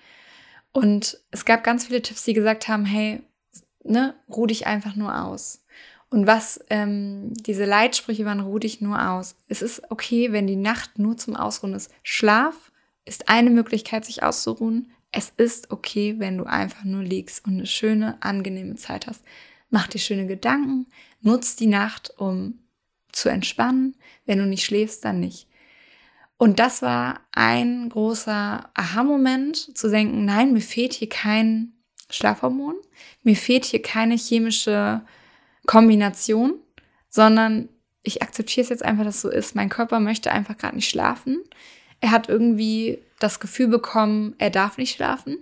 Und 0.70 1.18
es 1.30 1.46
gab 1.46 1.64
ganz 1.64 1.86
viele 1.86 2.02
Tipps, 2.02 2.24
die 2.24 2.34
gesagt 2.34 2.68
haben, 2.68 2.84
hey, 2.84 3.22
ne, 3.82 4.14
ruh 4.28 4.46
dich 4.46 4.66
einfach 4.66 4.96
nur 4.96 5.18
aus. 5.24 5.64
Und 6.10 6.26
was 6.26 6.62
ähm, 6.68 7.32
diese 7.32 7.64
Leitsprüche 7.64 8.26
waren, 8.26 8.40
ruh 8.40 8.58
dich 8.58 8.82
nur 8.82 9.10
aus. 9.10 9.34
Es 9.48 9.62
ist 9.62 9.90
okay, 9.90 10.30
wenn 10.32 10.46
die 10.46 10.56
Nacht 10.56 10.98
nur 10.98 11.16
zum 11.16 11.36
Ausruhen 11.36 11.72
ist. 11.72 11.90
Schlaf 12.02 12.70
ist 13.06 13.30
eine 13.30 13.48
Möglichkeit, 13.48 14.04
sich 14.04 14.22
auszuruhen. 14.22 14.92
Es 15.12 15.32
ist 15.36 15.70
okay, 15.70 16.16
wenn 16.18 16.38
du 16.38 16.44
einfach 16.44 16.84
nur 16.84 17.02
liegst 17.02 17.44
und 17.46 17.52
eine 17.54 17.66
schöne, 17.66 18.16
angenehme 18.20 18.76
Zeit 18.76 19.06
hast. 19.06 19.22
Mach 19.68 19.86
dir 19.86 19.98
schöne 19.98 20.26
Gedanken, 20.26 20.86
nutz 21.20 21.54
die 21.54 21.66
Nacht, 21.66 22.12
um 22.16 22.58
zu 23.12 23.28
entspannen. 23.28 23.94
Wenn 24.24 24.38
du 24.38 24.46
nicht 24.46 24.64
schläfst, 24.64 25.04
dann 25.04 25.20
nicht. 25.20 25.46
Und 26.38 26.58
das 26.58 26.82
war 26.82 27.20
ein 27.30 27.88
großer 27.88 28.70
Aha-Moment, 28.74 29.76
zu 29.76 29.88
denken, 29.90 30.24
nein, 30.24 30.52
mir 30.52 30.60
fehlt 30.60 30.92
hier 30.92 31.08
kein 31.08 31.74
Schlafhormon, 32.10 32.74
mir 33.22 33.36
fehlt 33.36 33.64
hier 33.64 33.80
keine 33.80 34.16
chemische 34.16 35.02
Kombination, 35.66 36.54
sondern 37.08 37.68
ich 38.02 38.22
akzeptiere 38.22 38.64
es 38.64 38.70
jetzt 38.70 38.84
einfach, 38.84 39.04
dass 39.04 39.16
es 39.16 39.22
so 39.22 39.30
ist. 39.30 39.54
Mein 39.54 39.68
Körper 39.68 40.00
möchte 40.00 40.32
einfach 40.32 40.58
gerade 40.58 40.74
nicht 40.74 40.88
schlafen. 40.88 41.40
Er 42.00 42.10
hat 42.10 42.28
irgendwie 42.28 42.98
das 43.22 43.40
Gefühl 43.40 43.68
bekommen, 43.68 44.34
er 44.38 44.50
darf 44.50 44.78
nicht 44.78 44.94
schlafen. 44.94 45.38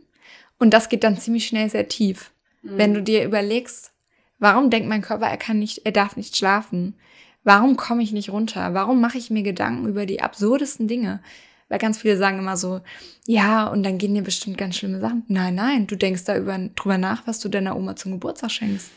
Und 0.59 0.71
das 0.71 0.89
geht 0.89 1.05
dann 1.05 1.19
ziemlich 1.19 1.47
schnell 1.47 1.71
sehr 1.71 1.89
tief. 1.89 2.33
Mhm. 2.63 2.79
Wenn 2.79 2.95
du 2.95 3.03
dir 3.03 3.25
überlegst, 3.25 3.93
warum 4.39 4.71
denkt 4.71 4.89
mein 4.89 5.03
Körper, 5.03 5.27
er 5.27 5.37
kann 5.37 5.59
nicht, 5.59 5.83
er 5.85 5.93
darf 5.93 6.17
nicht 6.17 6.37
schlafen? 6.37 6.95
Warum 7.43 7.77
komme 7.77 8.03
ich 8.03 8.13
nicht 8.13 8.31
runter? 8.31 8.75
Warum 8.75 9.01
mache 9.01 9.19
ich 9.19 9.31
mir 9.31 9.43
Gedanken 9.43 9.89
über 9.89 10.05
die 10.05 10.21
absurdesten 10.21 10.89
Dinge? 10.89 11.21
Weil 11.69 11.79
ganz 11.79 11.99
viele 11.99 12.17
sagen 12.17 12.41
immer 12.41 12.57
so, 12.57 12.81
ja, 13.27 13.67
und 13.69 13.85
dann 13.85 13.97
gehen 13.97 14.15
dir 14.15 14.23
bestimmt 14.23 14.59
ganz 14.59 14.77
schlimme 14.77 15.01
Sachen. 15.01 15.25
Nein, 15.29 15.55
nein, 15.55 15.87
du 15.87 15.97
denkst 15.97 16.25
da 16.25 16.37
über, 16.37 16.59
drüber 16.59 16.99
nach, 16.99 17.27
was 17.27 17.39
du 17.39 17.49
deiner 17.49 17.77
Oma 17.77 17.97
zum 17.97 18.13
Geburtstag 18.13 18.51
schenkst. 18.51 18.91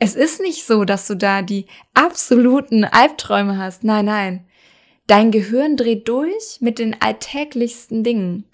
Es 0.00 0.14
ist 0.16 0.40
nicht 0.40 0.66
so, 0.66 0.84
dass 0.84 1.06
du 1.06 1.16
da 1.16 1.42
die 1.42 1.66
absoluten 1.94 2.84
Albträume 2.84 3.56
hast. 3.56 3.84
Nein, 3.84 4.04
nein. 4.04 4.44
Dein 5.08 5.30
Gehirn 5.30 5.78
dreht 5.78 6.06
durch 6.06 6.58
mit 6.60 6.78
den 6.78 7.00
alltäglichsten 7.00 8.04
Dingen. 8.04 8.44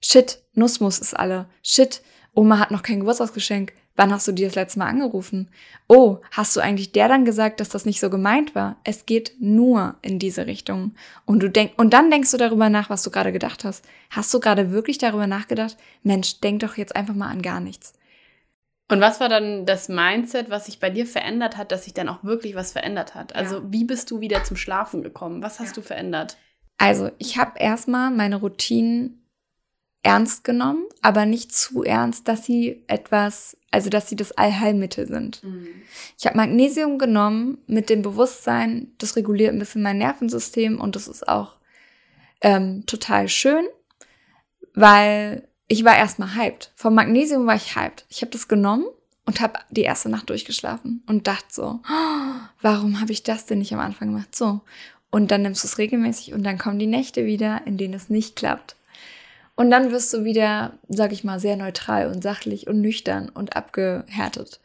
Shit, 0.00 0.42
Nussmus 0.54 0.98
ist 0.98 1.14
alle. 1.14 1.48
Shit, 1.62 2.02
Oma 2.34 2.58
hat 2.58 2.72
noch 2.72 2.82
kein 2.82 2.98
Geburtstagsgeschenk. 2.98 3.72
Wann 3.94 4.12
hast 4.12 4.26
du 4.26 4.32
dir 4.32 4.48
das 4.48 4.56
letzte 4.56 4.80
Mal 4.80 4.88
angerufen? 4.88 5.48
Oh, 5.86 6.18
hast 6.32 6.56
du 6.56 6.60
eigentlich 6.60 6.90
der 6.90 7.06
dann 7.06 7.24
gesagt, 7.24 7.60
dass 7.60 7.68
das 7.68 7.86
nicht 7.86 8.00
so 8.00 8.10
gemeint 8.10 8.56
war? 8.56 8.80
Es 8.82 9.06
geht 9.06 9.34
nur 9.38 9.94
in 10.02 10.18
diese 10.18 10.48
Richtung. 10.48 10.96
Und 11.24 11.40
du 11.40 11.48
denk, 11.48 11.78
und 11.78 11.94
dann 11.94 12.10
denkst 12.10 12.32
du 12.32 12.36
darüber 12.36 12.68
nach, 12.68 12.90
was 12.90 13.04
du 13.04 13.12
gerade 13.12 13.30
gedacht 13.30 13.62
hast. 13.62 13.84
Hast 14.10 14.34
du 14.34 14.40
gerade 14.40 14.72
wirklich 14.72 14.98
darüber 14.98 15.28
nachgedacht? 15.28 15.76
Mensch, 16.02 16.40
denk 16.40 16.60
doch 16.60 16.76
jetzt 16.76 16.96
einfach 16.96 17.14
mal 17.14 17.30
an 17.30 17.42
gar 17.42 17.60
nichts. 17.60 17.94
Und 18.88 19.00
was 19.00 19.18
war 19.18 19.28
dann 19.28 19.66
das 19.66 19.88
Mindset, 19.88 20.48
was 20.48 20.66
sich 20.66 20.78
bei 20.78 20.90
dir 20.90 21.06
verändert 21.06 21.56
hat, 21.56 21.72
dass 21.72 21.84
sich 21.84 21.94
dann 21.94 22.08
auch 22.08 22.22
wirklich 22.22 22.54
was 22.54 22.72
verändert 22.72 23.14
hat? 23.14 23.34
Also, 23.34 23.56
ja. 23.56 23.62
wie 23.68 23.84
bist 23.84 24.10
du 24.10 24.20
wieder 24.20 24.44
zum 24.44 24.56
Schlafen 24.56 25.02
gekommen? 25.02 25.42
Was 25.42 25.58
hast 25.58 25.70
ja. 25.70 25.74
du 25.74 25.82
verändert? 25.82 26.36
Also, 26.78 27.10
ich 27.18 27.36
habe 27.38 27.58
erstmal 27.58 28.10
meine 28.10 28.36
Routinen 28.36 29.26
ernst 30.06 30.44
genommen, 30.44 30.84
aber 31.02 31.26
nicht 31.26 31.52
zu 31.52 31.82
ernst, 31.82 32.28
dass 32.28 32.44
sie 32.44 32.84
etwas, 32.86 33.56
also 33.72 33.90
dass 33.90 34.08
sie 34.08 34.14
das 34.14 34.30
Allheilmittel 34.30 35.08
sind. 35.08 35.42
Mhm. 35.42 35.66
Ich 36.16 36.26
habe 36.26 36.36
Magnesium 36.36 36.98
genommen 36.98 37.58
mit 37.66 37.90
dem 37.90 38.02
Bewusstsein, 38.02 38.92
das 38.98 39.16
reguliert 39.16 39.52
ein 39.52 39.58
bisschen 39.58 39.82
mein 39.82 39.98
Nervensystem 39.98 40.80
und 40.80 40.94
das 40.94 41.08
ist 41.08 41.26
auch 41.26 41.56
ähm, 42.40 42.86
total 42.86 43.28
schön, 43.28 43.66
weil 44.74 45.48
ich 45.68 45.84
war 45.84 45.96
erstmal 45.96 46.34
hyped. 46.34 46.72
Vom 46.74 46.94
Magnesium 46.94 47.46
war 47.46 47.56
ich 47.56 47.76
hyped. 47.76 48.04
Ich 48.08 48.22
habe 48.22 48.30
das 48.30 48.48
genommen 48.48 48.86
und 49.24 49.40
habe 49.40 49.58
die 49.70 49.82
erste 49.82 50.08
Nacht 50.08 50.30
durchgeschlafen 50.30 51.02
und 51.06 51.26
dachte 51.26 51.46
so, 51.50 51.80
oh, 51.88 52.34
warum 52.62 53.00
habe 53.00 53.12
ich 53.12 53.22
das 53.22 53.46
denn 53.46 53.58
nicht 53.58 53.74
am 53.74 53.80
Anfang 53.80 54.08
gemacht? 54.08 54.34
So. 54.34 54.60
Und 55.10 55.30
dann 55.30 55.42
nimmst 55.42 55.64
du 55.64 55.68
es 55.68 55.78
regelmäßig 55.78 56.34
und 56.34 56.44
dann 56.44 56.58
kommen 56.58 56.78
die 56.78 56.86
Nächte 56.86 57.26
wieder, 57.26 57.62
in 57.64 57.78
denen 57.78 57.94
es 57.94 58.10
nicht 58.10 58.36
klappt. 58.36 58.76
Und 59.54 59.70
dann 59.70 59.90
wirst 59.90 60.12
du 60.12 60.24
wieder, 60.24 60.74
sag 60.88 61.12
ich 61.12 61.24
mal, 61.24 61.40
sehr 61.40 61.56
neutral 61.56 62.08
und 62.08 62.22
sachlich 62.22 62.66
und 62.66 62.80
nüchtern 62.80 63.30
und 63.30 63.56
abgehärtet. 63.56 64.60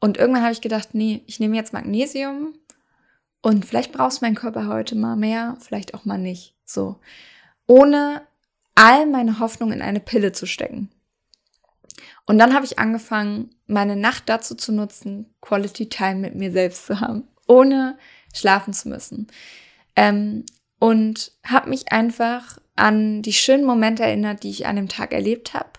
Und 0.00 0.16
irgendwann 0.16 0.42
habe 0.42 0.52
ich 0.52 0.62
gedacht, 0.62 0.94
nee, 0.94 1.22
ich 1.26 1.38
nehme 1.38 1.56
jetzt 1.56 1.72
Magnesium 1.72 2.54
und 3.42 3.66
vielleicht 3.66 3.92
brauchst 3.92 4.22
mein 4.22 4.34
Körper 4.34 4.66
heute 4.68 4.96
mal 4.96 5.16
mehr, 5.16 5.56
vielleicht 5.60 5.94
auch 5.94 6.04
mal 6.04 6.18
nicht. 6.18 6.54
So. 6.64 6.96
Ohne 7.66 8.22
all 8.74 9.06
meine 9.06 9.38
Hoffnung 9.38 9.72
in 9.72 9.82
eine 9.82 10.00
Pille 10.00 10.32
zu 10.32 10.46
stecken. 10.46 10.90
Und 12.26 12.38
dann 12.38 12.54
habe 12.54 12.64
ich 12.64 12.78
angefangen, 12.78 13.50
meine 13.66 13.96
Nacht 13.96 14.28
dazu 14.28 14.54
zu 14.54 14.72
nutzen, 14.72 15.34
Quality 15.40 15.88
Time 15.88 16.16
mit 16.16 16.34
mir 16.34 16.52
selbst 16.52 16.86
zu 16.86 17.00
haben, 17.00 17.28
ohne 17.46 17.98
schlafen 18.32 18.72
zu 18.72 18.88
müssen. 18.88 19.26
Ähm, 19.96 20.44
und 20.78 21.32
habe 21.44 21.70
mich 21.70 21.92
einfach 21.92 22.58
an 22.74 23.22
die 23.22 23.32
schönen 23.32 23.64
Momente 23.64 24.02
erinnert, 24.02 24.42
die 24.42 24.50
ich 24.50 24.66
an 24.66 24.76
dem 24.76 24.88
Tag 24.88 25.12
erlebt 25.12 25.54
habe. 25.54 25.70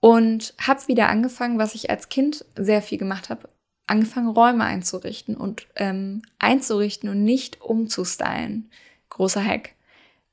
Und 0.00 0.54
habe 0.60 0.88
wieder 0.88 1.08
angefangen, 1.08 1.58
was 1.58 1.76
ich 1.76 1.90
als 1.90 2.08
Kind 2.08 2.44
sehr 2.56 2.82
viel 2.82 2.98
gemacht 2.98 3.30
habe, 3.30 3.48
angefangen, 3.86 4.28
Räume 4.28 4.64
einzurichten 4.64 5.36
und 5.36 5.68
ähm, 5.76 6.22
einzurichten 6.40 7.08
und 7.08 7.22
nicht 7.22 7.60
umzustylen. 7.60 8.70
Großer 9.10 9.44
Hack. 9.44 9.74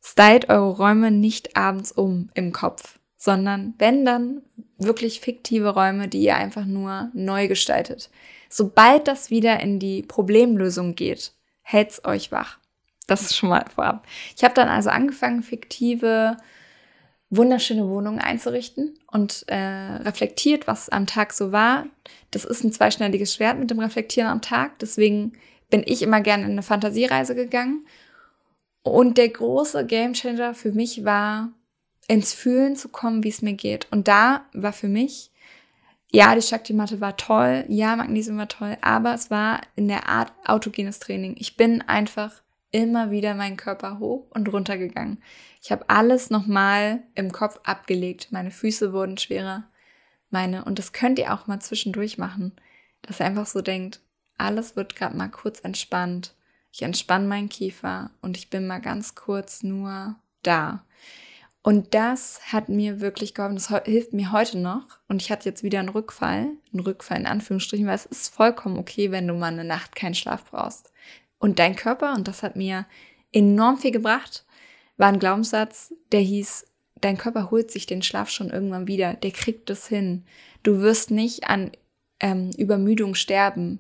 Stylt 0.02 0.50
eure 0.50 0.78
Räume 0.78 1.12
nicht 1.12 1.58
abends 1.58 1.92
um 1.92 2.30
im 2.34 2.52
Kopf, 2.52 3.00
sondern 3.18 3.74
wenn 3.78 4.06
dann 4.06 4.42
wirklich 4.78 5.20
fiktive 5.20 5.70
Räume, 5.70 6.08
die 6.08 6.22
ihr 6.22 6.38
einfach 6.38 6.66
nur 6.66 7.12
neu 7.14 7.48
gestaltet. 7.48 8.10
Sobald 8.50 9.08
das 9.08 9.30
wieder 9.30 9.60
in 9.60 9.80
die 9.80 10.04
Problemlösung 10.04 10.96
geht, 10.96 11.34
hält's 11.62 12.04
euch 12.06 12.32
wach. 12.32 12.58
Das 13.08 13.22
ist 13.22 13.36
schon 13.36 13.50
mal 13.50 13.66
vorab. 13.74 14.06
Ich 14.36 14.44
habe 14.44 14.54
dann 14.54 14.70
also 14.70 14.90
angefangen, 14.90 15.44
fiktive, 15.44 16.38
wunderschöne 17.30 17.88
Wohnungen 17.88 18.20
einzurichten 18.20 18.98
und 19.12 19.46
äh, 19.48 19.56
reflektiert, 19.56 20.68
was 20.68 20.90
am 20.90 21.06
Tag 21.06 21.34
so 21.34 21.52
war. 21.52 21.86
Das 22.32 22.46
ist 22.46 22.64
ein 22.64 22.72
zweischneidiges 22.72 23.36
Schwert 23.36 23.60
mit 23.60 23.70
dem 23.70 23.80
Reflektieren 23.80 24.30
am 24.30 24.42
Tag. 24.42 24.80
Deswegen 24.80 25.34
bin 25.70 25.84
ich 25.86 26.02
immer 26.02 26.22
gerne 26.22 26.46
in 26.46 26.52
eine 26.52 26.64
Fantasiereise 26.64 27.36
gegangen 27.36 27.86
und 28.84 29.18
der 29.18 29.30
große 29.30 29.86
Gamechanger 29.86 30.54
für 30.54 30.72
mich 30.72 31.06
war 31.06 31.50
ins 32.08 32.34
Fühlen 32.34 32.76
zu 32.76 32.90
kommen, 32.90 33.24
wie 33.24 33.30
es 33.30 33.42
mir 33.42 33.54
geht. 33.54 33.88
Und 33.92 34.08
da 34.08 34.46
war 34.54 34.74
für 34.74 34.88
mich, 34.88 35.32
ja, 36.12 36.34
die 36.34 36.42
Shakti-Matte 36.42 37.02
war 37.02 37.18
toll, 37.18 37.66
ja, 37.68 37.96
Magnesium 37.96 38.38
war 38.38 38.48
toll, 38.48 38.78
aber 38.82 39.14
es 39.14 39.30
war 39.30 39.62
in 39.76 39.88
der 39.88 40.10
Art 40.10 40.34
autogenes 40.46 41.00
Training. 41.00 41.36
Ich 41.38 41.56
bin 41.56 41.82
einfach 41.84 42.42
immer 42.72 43.12
wieder 43.12 43.36
meinen 43.36 43.58
Körper 43.58 44.00
hoch 44.00 44.28
und 44.32 44.52
runter 44.52 44.78
gegangen. 44.78 45.22
Ich 45.62 45.72
habe 45.72 45.90
alles 45.90 46.30
nochmal 46.30 47.04
im 47.16 47.32
Kopf 47.32 47.60
abgelegt. 47.64 48.30
Meine 48.32 48.52
Füße 48.52 48.94
wurden 48.94 49.18
schwerer. 49.18 49.66
Meine, 50.30 50.66
und 50.66 50.80
das 50.80 50.94
könnt 50.94 51.20
ihr 51.20 51.34
auch 51.34 51.48
mal 51.48 51.60
zwischendurch 51.60 52.18
machen, 52.18 52.54
dass 53.02 53.20
ihr 53.20 53.26
einfach 53.26 53.48
so 53.48 53.62
denkt, 53.62 54.02
alles 54.38 54.76
wird 54.76 54.96
gerade 54.96 55.18
mal 55.18 55.30
kurz 55.30 55.60
entspannt. 55.60 56.34
Ich 56.72 56.82
entspanne 56.82 57.28
meinen 57.28 57.50
Kiefer 57.50 58.12
und 58.22 58.38
ich 58.38 58.50
bin 58.50 58.68
mal 58.68 58.80
ganz 58.80 59.16
kurz 59.16 59.64
nur 59.64 60.16
da. 60.44 60.84
Und 61.62 61.94
das 61.94 62.40
hat 62.54 62.70
mir 62.70 63.02
wirklich 63.02 63.34
geholfen. 63.34 63.56
Das 63.56 63.68
hilft 63.86 64.14
mir 64.14 64.32
heute 64.32 64.58
noch. 64.58 64.86
Und 65.08 65.22
ich 65.22 65.32
hatte 65.32 65.50
jetzt 65.50 65.64
wieder 65.64 65.80
einen 65.80 65.90
Rückfall. 65.90 66.48
Einen 66.72 66.80
Rückfall 66.80 67.20
in 67.20 67.26
Anführungsstrichen, 67.26 67.86
weil 67.86 67.96
es 67.96 68.06
ist 68.06 68.34
vollkommen 68.34 68.78
okay, 68.78 69.12
wenn 69.12 69.28
du 69.28 69.34
mal 69.34 69.52
eine 69.52 69.66
Nacht 69.66 69.96
keinen 69.96 70.16
Schlaf 70.16 70.46
brauchst. 70.46 70.92
Und 71.38 71.60
dein 71.60 71.76
Körper, 71.76 72.14
und 72.14 72.28
das 72.28 72.44
hat 72.44 72.56
mir 72.56 72.86
enorm 73.32 73.78
viel 73.78 73.92
gebracht, 73.92 74.46
war 74.98 75.08
ein 75.08 75.20
Glaubenssatz, 75.20 75.94
der 76.12 76.22
hieß, 76.22 76.66
dein 77.02 77.18
Körper 77.18 77.52
holt 77.52 77.72
sich 77.72 77.86
den 77.86 78.02
Schlaf 78.02 78.30
schon 78.30 78.50
irgendwann 78.50 78.88
wieder. 78.88 79.14
Der 79.14 79.32
kriegt 79.32 79.70
es 79.70 79.88
hin. 79.88 80.26
Du 80.64 80.80
wirst 80.80 81.12
nicht 81.12 81.46
an 81.46 81.72
ähm, 82.20 82.52
Übermüdung 82.58 83.16
sterben, 83.16 83.80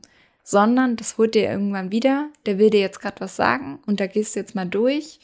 sondern 0.49 0.95
das 0.95 1.19
holt 1.19 1.35
dir 1.35 1.43
irgendwann 1.43 1.91
wieder. 1.91 2.31
Der 2.47 2.57
will 2.57 2.71
dir 2.71 2.79
jetzt 2.79 3.01
gerade 3.01 3.21
was 3.21 3.35
sagen 3.35 3.77
und 3.85 3.99
da 3.99 4.07
gehst 4.07 4.35
du 4.35 4.39
jetzt 4.39 4.55
mal 4.55 4.65
durch 4.65 5.19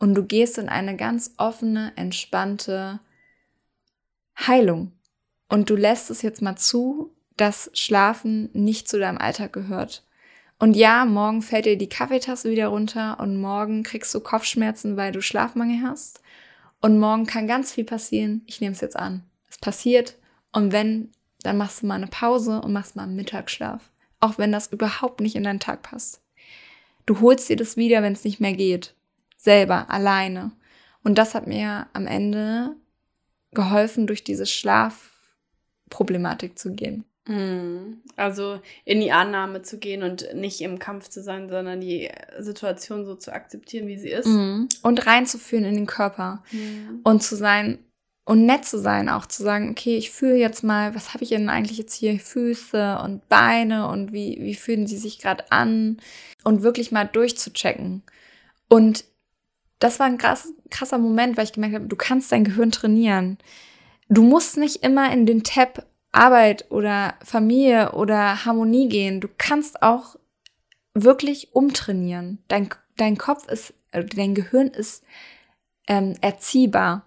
und 0.00 0.16
du 0.16 0.24
gehst 0.24 0.58
in 0.58 0.68
eine 0.68 0.96
ganz 0.96 1.32
offene, 1.36 1.92
entspannte 1.94 2.98
Heilung. 4.36 4.90
Und 5.48 5.70
du 5.70 5.76
lässt 5.76 6.10
es 6.10 6.22
jetzt 6.22 6.42
mal 6.42 6.56
zu, 6.56 7.14
dass 7.36 7.70
Schlafen 7.74 8.50
nicht 8.52 8.88
zu 8.88 8.98
deinem 8.98 9.18
Alltag 9.18 9.52
gehört. 9.52 10.02
Und 10.58 10.74
ja, 10.74 11.04
morgen 11.04 11.42
fällt 11.42 11.66
dir 11.66 11.78
die 11.78 11.88
Kaffeetasse 11.88 12.50
wieder 12.50 12.66
runter 12.66 13.20
und 13.20 13.40
morgen 13.40 13.84
kriegst 13.84 14.12
du 14.12 14.18
Kopfschmerzen, 14.18 14.96
weil 14.96 15.12
du 15.12 15.22
Schlafmangel 15.22 15.82
hast. 15.86 16.20
Und 16.80 16.98
morgen 16.98 17.26
kann 17.26 17.46
ganz 17.46 17.72
viel 17.72 17.84
passieren. 17.84 18.42
Ich 18.46 18.60
nehme 18.60 18.74
es 18.74 18.80
jetzt 18.80 18.96
an. 18.96 19.22
Es 19.48 19.56
passiert. 19.56 20.16
Und 20.50 20.72
wenn, 20.72 21.12
dann 21.44 21.58
machst 21.58 21.82
du 21.82 21.86
mal 21.86 21.94
eine 21.94 22.08
Pause 22.08 22.60
und 22.60 22.72
machst 22.72 22.96
mal 22.96 23.04
einen 23.04 23.14
Mittagsschlaf. 23.14 23.93
Auch 24.24 24.38
wenn 24.38 24.52
das 24.52 24.72
überhaupt 24.72 25.20
nicht 25.20 25.36
in 25.36 25.44
deinen 25.44 25.60
Tag 25.60 25.82
passt. 25.82 26.22
Du 27.04 27.20
holst 27.20 27.50
dir 27.50 27.56
das 27.56 27.76
wieder, 27.76 28.02
wenn 28.02 28.14
es 28.14 28.24
nicht 28.24 28.40
mehr 28.40 28.54
geht 28.54 28.94
selber, 29.36 29.90
alleine. 29.90 30.52
Und 31.02 31.18
das 31.18 31.34
hat 31.34 31.46
mir 31.46 31.88
am 31.92 32.06
Ende 32.06 32.74
geholfen, 33.52 34.06
durch 34.06 34.24
diese 34.24 34.46
Schlafproblematik 34.46 36.58
zu 36.58 36.72
gehen. 36.72 37.04
Mhm. 37.26 38.00
Also 38.16 38.62
in 38.86 39.02
die 39.02 39.12
Annahme 39.12 39.60
zu 39.60 39.78
gehen 39.78 40.02
und 40.02 40.34
nicht 40.34 40.62
im 40.62 40.78
Kampf 40.78 41.10
zu 41.10 41.22
sein, 41.22 41.50
sondern 41.50 41.82
die 41.82 42.10
Situation 42.38 43.04
so 43.04 43.16
zu 43.16 43.34
akzeptieren, 43.34 43.86
wie 43.86 43.98
sie 43.98 44.08
ist. 44.08 44.26
Mhm. 44.26 44.70
Und 44.80 45.06
reinzuführen 45.06 45.66
in 45.66 45.74
den 45.74 45.86
Körper. 45.86 46.42
Mhm. 46.50 47.00
Und 47.04 47.22
zu 47.22 47.36
sein 47.36 47.78
und 48.24 48.46
nett 48.46 48.64
zu 48.64 48.78
sein, 48.78 49.08
auch 49.08 49.26
zu 49.26 49.42
sagen, 49.42 49.70
okay, 49.70 49.96
ich 49.96 50.10
fühle 50.10 50.36
jetzt 50.36 50.64
mal, 50.64 50.94
was 50.94 51.12
habe 51.12 51.24
ich 51.24 51.30
denn 51.30 51.50
eigentlich 51.50 51.78
jetzt 51.78 51.94
hier, 51.94 52.18
Füße 52.18 52.98
und 53.04 53.28
Beine 53.28 53.88
und 53.88 54.12
wie, 54.12 54.38
wie 54.40 54.54
fühlen 54.54 54.86
sie 54.86 54.96
sich 54.96 55.18
gerade 55.18 55.50
an 55.52 55.98
und 56.42 56.62
wirklich 56.62 56.90
mal 56.90 57.04
durchzuchecken. 57.04 58.02
Und 58.68 59.04
das 59.78 60.00
war 60.00 60.06
ein 60.06 60.18
krass, 60.18 60.52
krasser 60.70 60.98
Moment, 60.98 61.36
weil 61.36 61.44
ich 61.44 61.52
gemerkt 61.52 61.74
habe, 61.74 61.86
du 61.86 61.96
kannst 61.96 62.32
dein 62.32 62.44
Gehirn 62.44 62.70
trainieren. 62.70 63.38
Du 64.08 64.22
musst 64.22 64.56
nicht 64.56 64.82
immer 64.82 65.12
in 65.12 65.26
den 65.26 65.44
Tab 65.44 65.86
Arbeit 66.12 66.70
oder 66.70 67.14
Familie 67.22 67.92
oder 67.92 68.44
Harmonie 68.44 68.88
gehen. 68.88 69.20
Du 69.20 69.28
kannst 69.36 69.82
auch 69.82 70.16
wirklich 70.94 71.54
umtrainieren. 71.54 72.38
Dein, 72.48 72.68
dein 72.96 73.18
Kopf 73.18 73.48
ist, 73.48 73.74
äh, 73.90 74.04
dein 74.04 74.34
Gehirn 74.34 74.68
ist 74.68 75.04
ähm, 75.88 76.14
erziehbar. 76.20 77.04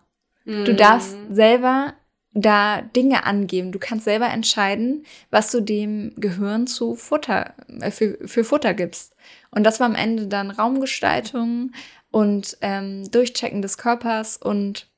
Mm. 0.48 0.66
Du 0.66 0.74
darfst 0.74 1.16
selber 1.30 1.94
da 2.34 2.82
Dinge 2.82 3.26
angeben. 3.26 3.72
Du 3.72 3.80
kannst 3.80 4.06
selber 4.06 4.28
entscheiden, 4.28 5.06
was 5.30 5.52
du 5.52 5.62
dem 5.62 6.14
Gehirn 6.18 6.68
zu 6.68 6.96
Futter, 6.96 7.54
äh, 7.82 7.92
für, 7.92 8.18
für 8.28 8.44
Futter 8.44 8.74
gibst. 8.74 9.16
Und 9.52 9.64
das 9.64 9.80
war 9.80 9.88
am 9.88 9.96
Ende 9.96 10.28
dann 10.28 10.52
Raumgestaltung, 10.52 11.72
und 12.12 12.58
ähm, 12.62 13.10
Durchchecken 13.12 13.62
des 13.62 13.78
Körpers 13.78 14.38
und 14.38 14.90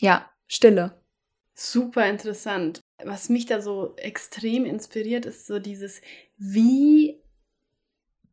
ja, 0.00 0.28
Stille. 0.46 1.00
Super 1.54 2.08
interessant. 2.08 2.80
Was 3.04 3.28
mich 3.28 3.46
da 3.46 3.60
so 3.60 3.94
extrem 3.96 4.64
inspiriert, 4.64 5.26
ist 5.26 5.46
so 5.46 5.58
dieses, 5.58 6.00
wie 6.36 7.20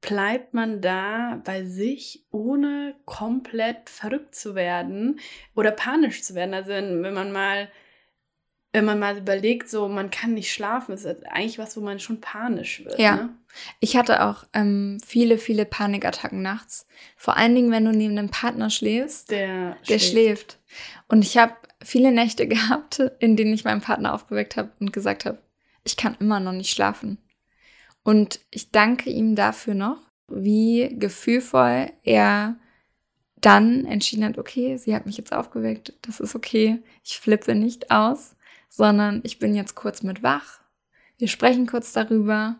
bleibt 0.02 0.54
man 0.54 0.82
da 0.82 1.42
bei 1.44 1.66
sich, 1.66 2.26
ohne 2.32 2.96
komplett 3.06 3.90
verrückt 3.90 4.36
zu 4.36 4.56
werden 4.56 5.20
oder 5.56 5.72
panisch 5.72 6.24
zu 6.24 6.36
werden. 6.36 6.54
Also 6.54 6.70
wenn, 6.70 7.04
wenn 7.04 7.14
man 7.14 7.32
mal 7.32 7.70
wenn 8.76 8.84
man 8.84 9.00
mal 9.00 9.18
überlegt, 9.18 9.70
so 9.70 9.88
man 9.88 10.12
kann 10.12 10.34
nicht 10.34 10.52
schlafen, 10.52 10.92
ist 10.92 11.06
eigentlich 11.28 11.58
was, 11.58 11.78
wo 11.78 11.82
man 11.82 11.98
schon 12.02 12.20
panisch 12.20 12.84
wird. 12.84 13.00
Ja. 13.00 13.16
Ne? 13.16 13.30
Ich 13.80 13.96
hatte 13.96 14.22
auch 14.26 14.44
ähm, 14.52 14.98
viele, 15.06 15.38
viele 15.38 15.66
Panikattacken 15.66 16.42
nachts. 16.42 16.86
Vor 17.16 17.38
allen 17.38 17.56
Dingen, 17.56 17.72
wenn 17.72 17.86
du 17.86 17.92
neben 17.92 18.18
einem 18.18 18.32
Partner 18.32 18.70
schläfst. 18.70 19.32
Der, 19.32 19.78
der 19.88 20.00
schläft. 20.00 20.12
schläft. 20.12 20.60
Und 21.08 21.24
ich 21.24 21.38
habe 21.38 21.54
viele 21.82 22.12
Nächte 22.12 22.48
gehabt, 22.50 23.00
in 23.20 23.38
denen 23.38 23.54
ich 23.54 23.64
meinen 23.64 23.80
Partner 23.80 24.14
aufgeweckt 24.14 24.58
habe 24.58 24.72
und 24.82 24.92
gesagt 24.92 25.24
habe, 25.24 25.38
ich 25.86 25.96
kann 25.96 26.18
immer 26.20 26.42
noch 26.42 26.52
nicht 26.52 26.72
schlafen. 26.72 27.18
Und 28.06 28.40
ich 28.52 28.72
danke 28.72 29.10
ihm 29.10 29.36
dafür 29.36 29.74
noch, 29.74 29.98
wie 30.30 30.96
gefühlvoll 30.98 31.92
er 32.04 32.56
dann 33.42 33.84
entschieden 33.86 34.24
hat, 34.24 34.38
okay, 34.38 34.78
sie 34.78 34.96
hat 34.96 35.06
mich 35.06 35.18
jetzt 35.18 35.34
aufgeweckt, 35.34 35.94
das 36.02 36.22
ist 36.22 36.34
okay, 36.34 36.82
ich 37.04 37.20
flippe 37.20 37.54
nicht 37.54 37.92
aus 37.92 38.36
sondern 38.76 39.22
ich 39.24 39.40
bin 39.40 39.56
jetzt 39.56 39.76
kurz 39.76 40.04
mit 40.04 40.22
wach. 40.22 40.60
Wir 41.18 41.30
sprechen 41.30 41.66
kurz 41.66 41.94
darüber 41.94 42.58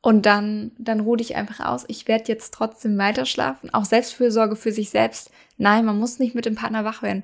und 0.00 0.26
dann, 0.26 0.72
dann 0.78 1.00
ruhe 1.00 1.20
ich 1.20 1.36
einfach 1.36 1.64
aus. 1.64 1.84
Ich 1.86 2.08
werde 2.08 2.24
jetzt 2.26 2.52
trotzdem 2.52 2.98
weiter 2.98 3.24
schlafen. 3.24 3.72
Auch 3.72 3.84
Selbstfürsorge 3.84 4.56
für 4.56 4.72
sich 4.72 4.90
selbst. 4.90 5.30
Nein, 5.56 5.84
man 5.84 5.98
muss 5.98 6.18
nicht 6.18 6.34
mit 6.34 6.44
dem 6.44 6.56
Partner 6.56 6.84
wach 6.84 7.02
werden. 7.02 7.22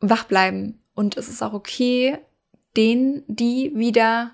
Wach 0.00 0.24
bleiben. 0.24 0.82
Und 0.94 1.16
es 1.16 1.28
ist 1.28 1.42
auch 1.42 1.52
okay, 1.52 2.18
den, 2.76 3.22
die 3.28 3.72
wieder 3.76 4.32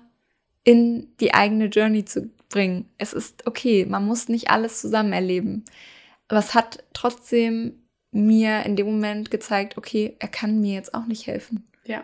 in 0.65 1.15
die 1.21 1.33
eigene 1.33 1.67
Journey 1.67 2.03
zu 2.03 2.29
bringen. 2.49 2.89
Es 2.97 3.13
ist 3.13 3.47
okay. 3.47 3.85
Man 3.85 4.05
muss 4.05 4.27
nicht 4.27 4.49
alles 4.49 4.81
zusammen 4.81 5.13
erleben. 5.13 5.63
Aber 6.27 6.39
es 6.39 6.53
hat 6.53 6.83
trotzdem 6.93 7.81
mir 8.11 8.63
in 8.65 8.75
dem 8.75 8.87
Moment 8.87 9.31
gezeigt, 9.31 9.77
okay, 9.77 10.17
er 10.19 10.27
kann 10.27 10.59
mir 10.59 10.73
jetzt 10.73 10.93
auch 10.93 11.05
nicht 11.05 11.27
helfen. 11.27 11.67
Ja 11.85 12.03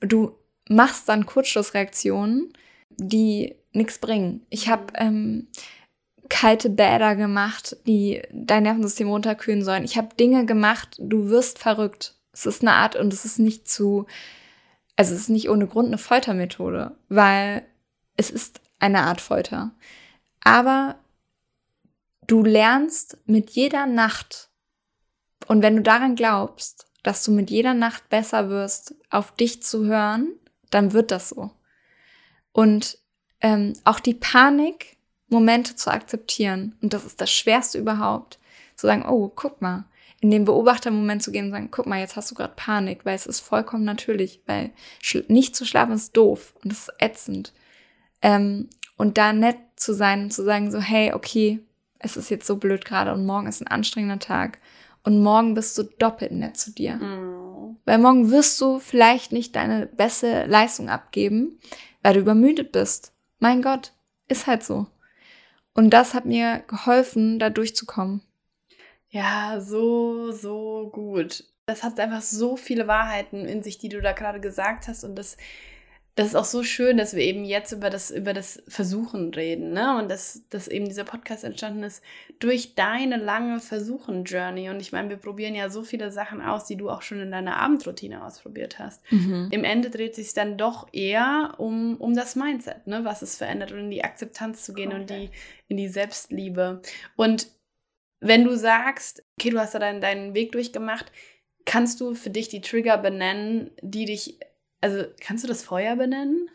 du 0.00 0.36
machst 0.68 1.08
dann 1.08 1.26
Kurzschlussreaktionen, 1.26 2.52
die 2.90 3.54
nichts 3.72 3.98
bringen. 3.98 4.44
Ich 4.50 4.68
habe 4.68 4.92
ähm, 4.96 5.48
kalte 6.28 6.70
Bäder 6.70 7.14
gemacht, 7.14 7.76
die 7.86 8.22
dein 8.32 8.64
Nervensystem 8.64 9.08
runterkühlen 9.08 9.62
sollen. 9.62 9.84
Ich 9.84 9.96
habe 9.96 10.14
Dinge 10.18 10.46
gemacht, 10.46 10.96
du 10.98 11.28
wirst 11.28 11.58
verrückt. 11.58 12.14
Es 12.32 12.46
ist 12.46 12.62
eine 12.62 12.72
Art 12.72 12.96
und 12.96 13.12
es 13.12 13.24
ist 13.24 13.38
nicht 13.38 13.68
zu, 13.68 14.06
also 14.96 15.14
es 15.14 15.22
ist 15.22 15.28
nicht 15.28 15.48
ohne 15.48 15.66
Grund 15.66 15.88
eine 15.88 15.98
Foltermethode, 15.98 16.96
weil 17.08 17.64
es 18.16 18.30
ist 18.30 18.60
eine 18.78 19.02
Art 19.02 19.20
Folter. 19.20 19.70
Aber 20.40 20.96
du 22.26 22.42
lernst 22.44 23.18
mit 23.26 23.50
jeder 23.50 23.86
Nacht 23.86 24.50
und 25.46 25.62
wenn 25.62 25.76
du 25.76 25.82
daran 25.82 26.16
glaubst, 26.16 26.86
dass 27.02 27.22
du 27.22 27.30
mit 27.30 27.50
jeder 27.50 27.74
Nacht 27.74 28.08
besser 28.08 28.48
wirst, 28.48 28.94
auf 29.10 29.34
dich 29.34 29.62
zu 29.62 29.84
hören, 29.84 30.32
dann 30.70 30.92
wird 30.92 31.10
das 31.10 31.28
so. 31.28 31.50
Und 32.52 32.98
ähm, 33.40 33.74
auch 33.84 34.00
die 34.00 34.14
Panik, 34.14 34.96
Momente 35.28 35.76
zu 35.76 35.90
akzeptieren. 35.90 36.76
Und 36.82 36.92
das 36.92 37.04
ist 37.04 37.20
das 37.20 37.30
Schwerste 37.30 37.78
überhaupt. 37.78 38.38
Zu 38.76 38.86
sagen, 38.86 39.04
oh, 39.06 39.30
guck 39.34 39.60
mal, 39.62 39.84
in 40.20 40.30
den 40.30 40.44
Beobachtermoment 40.44 41.22
zu 41.22 41.30
gehen 41.30 41.46
und 41.46 41.50
sagen, 41.52 41.70
guck 41.70 41.86
mal, 41.86 42.00
jetzt 42.00 42.16
hast 42.16 42.30
du 42.30 42.34
gerade 42.34 42.54
Panik, 42.56 43.04
weil 43.04 43.14
es 43.14 43.26
ist 43.26 43.40
vollkommen 43.40 43.84
natürlich, 43.84 44.40
weil 44.46 44.72
nicht 45.28 45.54
zu 45.54 45.64
schlafen 45.64 45.94
ist 45.94 46.16
doof 46.16 46.54
und 46.62 46.72
es 46.72 46.88
ist 46.88 46.94
ätzend. 46.98 47.52
Ähm, 48.26 48.68
und 48.96 49.18
da 49.18 49.32
nett 49.32 49.56
zu 49.76 49.94
sein 49.94 50.24
und 50.24 50.32
zu 50.32 50.42
sagen 50.42 50.72
so, 50.72 50.80
hey, 50.80 51.12
okay, 51.12 51.60
es 52.00 52.16
ist 52.16 52.28
jetzt 52.28 52.46
so 52.46 52.56
blöd 52.56 52.84
gerade 52.84 53.12
und 53.12 53.24
morgen 53.24 53.46
ist 53.46 53.60
ein 53.60 53.68
anstrengender 53.68 54.18
Tag 54.18 54.58
und 55.04 55.22
morgen 55.22 55.54
bist 55.54 55.78
du 55.78 55.84
doppelt 55.84 56.32
nett 56.32 56.56
zu 56.56 56.72
dir. 56.72 56.96
Mhm. 56.96 57.76
Weil 57.84 57.98
morgen 57.98 58.32
wirst 58.32 58.60
du 58.60 58.80
vielleicht 58.80 59.30
nicht 59.30 59.54
deine 59.54 59.86
beste 59.86 60.46
Leistung 60.46 60.88
abgeben, 60.88 61.60
weil 62.02 62.14
du 62.14 62.20
übermüdet 62.20 62.72
bist. 62.72 63.12
Mein 63.38 63.62
Gott, 63.62 63.92
ist 64.26 64.48
halt 64.48 64.64
so. 64.64 64.88
Und 65.72 65.90
das 65.90 66.12
hat 66.12 66.24
mir 66.24 66.64
geholfen, 66.66 67.38
da 67.38 67.48
durchzukommen. 67.48 68.22
Ja, 69.08 69.60
so, 69.60 70.32
so 70.32 70.90
gut. 70.92 71.44
Das 71.66 71.84
hat 71.84 72.00
einfach 72.00 72.22
so 72.22 72.56
viele 72.56 72.88
Wahrheiten 72.88 73.44
in 73.44 73.62
sich, 73.62 73.78
die 73.78 73.88
du 73.88 74.00
da 74.00 74.12
gerade 74.12 74.40
gesagt 74.40 74.88
hast. 74.88 75.04
Und 75.04 75.14
das 75.14 75.36
das 76.16 76.28
ist 76.28 76.34
auch 76.34 76.46
so 76.46 76.62
schön, 76.62 76.96
dass 76.96 77.14
wir 77.14 77.22
eben 77.22 77.44
jetzt 77.44 77.72
über 77.72 77.90
das, 77.90 78.10
über 78.10 78.32
das 78.32 78.62
Versuchen 78.68 79.34
reden, 79.34 79.72
ne? 79.72 79.98
Und 79.98 80.10
dass, 80.10 80.48
dass 80.48 80.66
eben 80.66 80.86
dieser 80.86 81.04
Podcast 81.04 81.44
entstanden 81.44 81.82
ist 81.82 82.02
durch 82.38 82.74
deine 82.74 83.18
lange 83.18 83.60
Versuchen-Journey. 83.60 84.70
Und 84.70 84.80
ich 84.80 84.92
meine, 84.92 85.10
wir 85.10 85.18
probieren 85.18 85.54
ja 85.54 85.68
so 85.68 85.82
viele 85.82 86.10
Sachen 86.10 86.40
aus, 86.40 86.64
die 86.64 86.76
du 86.76 86.88
auch 86.88 87.02
schon 87.02 87.20
in 87.20 87.30
deiner 87.30 87.58
Abendroutine 87.58 88.24
ausprobiert 88.24 88.78
hast. 88.78 89.02
Mhm. 89.12 89.50
Im 89.52 89.62
Ende 89.62 89.90
dreht 89.90 90.14
sich 90.14 90.32
dann 90.32 90.56
doch 90.56 90.88
eher 90.90 91.52
um, 91.58 91.96
um 91.98 92.14
das 92.14 92.34
Mindset, 92.34 92.86
ne? 92.86 93.04
Was 93.04 93.20
es 93.20 93.36
verändert 93.36 93.72
und 93.72 93.80
in 93.80 93.90
die 93.90 94.02
Akzeptanz 94.02 94.64
zu 94.64 94.72
gehen 94.72 94.92
okay. 94.92 95.00
und 95.00 95.10
die, 95.10 95.30
in 95.68 95.76
die 95.76 95.88
Selbstliebe. 95.88 96.80
Und 97.16 97.48
wenn 98.20 98.44
du 98.44 98.56
sagst, 98.56 99.22
okay, 99.38 99.50
du 99.50 99.58
hast 99.58 99.74
da 99.74 99.78
deinen, 99.78 100.00
deinen 100.00 100.32
Weg 100.32 100.52
durchgemacht, 100.52 101.12
kannst 101.66 102.00
du 102.00 102.14
für 102.14 102.30
dich 102.30 102.48
die 102.48 102.62
Trigger 102.62 102.96
benennen, 102.96 103.70
die 103.82 104.06
dich 104.06 104.38
also 104.86 105.04
kannst 105.20 105.42
du 105.42 105.48
das 105.48 105.64
Feuer 105.64 105.96
benennen? 105.96 106.48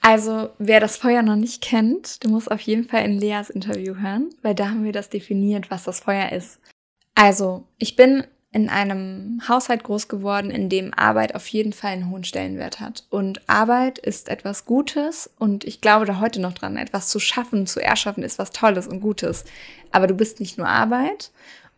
Also, 0.00 0.50
wer 0.58 0.78
das 0.78 0.96
Feuer 0.96 1.22
noch 1.22 1.34
nicht 1.34 1.60
kennt, 1.60 2.22
du 2.22 2.28
musst 2.28 2.50
auf 2.50 2.60
jeden 2.60 2.84
Fall 2.84 3.04
in 3.04 3.18
Leas 3.18 3.50
Interview 3.50 3.96
hören, 3.96 4.30
weil 4.42 4.54
da 4.54 4.68
haben 4.68 4.84
wir 4.84 4.92
das 4.92 5.08
definiert, 5.08 5.70
was 5.70 5.82
das 5.82 6.00
Feuer 6.00 6.30
ist. 6.30 6.60
Also, 7.16 7.66
ich 7.78 7.96
bin 7.96 8.24
in 8.52 8.68
einem 8.68 9.40
Haushalt 9.48 9.82
groß 9.82 10.06
geworden, 10.06 10.52
in 10.52 10.68
dem 10.68 10.94
Arbeit 10.94 11.34
auf 11.34 11.48
jeden 11.48 11.72
Fall 11.72 11.90
einen 11.90 12.10
hohen 12.10 12.22
Stellenwert 12.22 12.78
hat. 12.78 13.04
Und 13.10 13.48
Arbeit 13.48 13.98
ist 13.98 14.28
etwas 14.28 14.66
Gutes 14.66 15.28
und 15.40 15.64
ich 15.64 15.80
glaube 15.80 16.04
da 16.04 16.20
heute 16.20 16.40
noch 16.40 16.52
dran, 16.52 16.76
etwas 16.76 17.08
zu 17.08 17.18
schaffen, 17.18 17.66
zu 17.66 17.80
erschaffen 17.80 18.22
ist 18.22 18.38
was 18.38 18.50
Tolles 18.50 18.86
und 18.86 19.00
Gutes. 19.00 19.44
Aber 19.90 20.06
du 20.06 20.14
bist 20.14 20.38
nicht 20.38 20.58
nur 20.58 20.68
Arbeit 20.68 21.32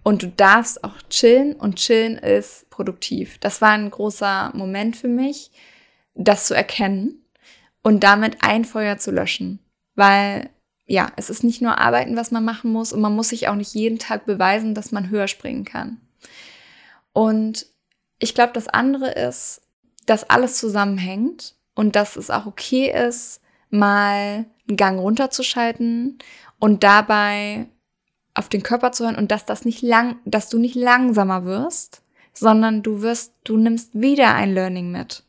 und 0.06 0.22
du 0.22 0.28
darfst 0.28 0.84
auch 0.84 1.02
chillen 1.10 1.54
und 1.54 1.80
chillen 1.80 2.16
ist 2.16 2.70
produktiv. 2.70 3.38
Das 3.38 3.60
war 3.60 3.70
ein 3.70 3.90
großer 3.90 4.52
Moment 4.54 4.96
für 4.96 5.08
mich, 5.08 5.50
das 6.14 6.46
zu 6.46 6.54
erkennen 6.54 7.24
und 7.82 8.04
damit 8.04 8.36
ein 8.38 8.64
Feuer 8.64 8.98
zu 8.98 9.10
löschen. 9.10 9.58
Weil 9.96 10.50
ja, 10.84 11.10
es 11.16 11.28
ist 11.28 11.42
nicht 11.42 11.60
nur 11.60 11.78
Arbeiten, 11.78 12.16
was 12.16 12.30
man 12.30 12.44
machen 12.44 12.70
muss 12.70 12.92
und 12.92 13.00
man 13.00 13.16
muss 13.16 13.30
sich 13.30 13.48
auch 13.48 13.56
nicht 13.56 13.74
jeden 13.74 13.98
Tag 13.98 14.26
beweisen, 14.26 14.76
dass 14.76 14.92
man 14.92 15.10
höher 15.10 15.26
springen 15.26 15.64
kann. 15.64 16.00
Und 17.12 17.66
ich 18.20 18.32
glaube, 18.32 18.52
das 18.52 18.68
andere 18.68 19.10
ist, 19.10 19.62
dass 20.06 20.30
alles 20.30 20.56
zusammenhängt 20.56 21.56
und 21.74 21.96
dass 21.96 22.14
es 22.14 22.30
auch 22.30 22.46
okay 22.46 22.92
ist, 22.92 23.40
mal 23.70 24.46
einen 24.68 24.76
Gang 24.76 25.00
runterzuschalten 25.00 26.20
und 26.60 26.84
dabei 26.84 27.66
auf 28.36 28.48
den 28.48 28.62
Körper 28.62 28.92
zu 28.92 29.04
hören 29.04 29.16
und 29.16 29.30
dass 29.30 29.46
das 29.46 29.64
nicht 29.64 29.82
lang, 29.82 30.16
dass 30.24 30.48
du 30.48 30.58
nicht 30.58 30.74
langsamer 30.74 31.44
wirst, 31.44 32.02
sondern 32.34 32.82
du 32.82 33.00
wirst, 33.00 33.32
du 33.44 33.56
nimmst 33.56 34.00
wieder 34.00 34.34
ein 34.34 34.52
Learning 34.52 34.92
mit. 34.92 35.24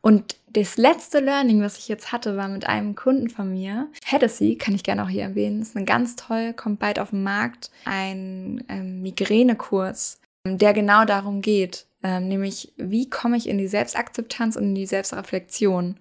Und 0.00 0.36
das 0.46 0.76
letzte 0.76 1.20
Learning, 1.20 1.60
was 1.60 1.78
ich 1.78 1.88
jetzt 1.88 2.12
hatte, 2.12 2.36
war 2.36 2.48
mit 2.48 2.66
einem 2.66 2.94
Kunden 2.94 3.28
von 3.28 3.50
mir. 3.50 3.88
Hennessy, 4.04 4.56
kann 4.56 4.74
ich 4.74 4.84
gerne 4.84 5.04
auch 5.04 5.08
hier 5.08 5.24
erwähnen, 5.24 5.60
ist 5.60 5.76
eine 5.76 5.84
ganz 5.84 6.16
toll, 6.16 6.54
kommt 6.54 6.78
bald 6.78 6.98
auf 6.98 7.10
den 7.10 7.22
Markt, 7.22 7.70
ein 7.84 8.64
ähm, 8.68 9.02
Migränekurs, 9.02 10.20
der 10.46 10.72
genau 10.72 11.04
darum 11.04 11.42
geht, 11.42 11.86
ähm, 12.02 12.28
nämlich 12.28 12.72
wie 12.76 13.10
komme 13.10 13.36
ich 13.36 13.48
in 13.48 13.58
die 13.58 13.66
Selbstakzeptanz 13.66 14.56
und 14.56 14.64
in 14.64 14.74
die 14.74 14.86
Selbstreflexion. 14.86 15.96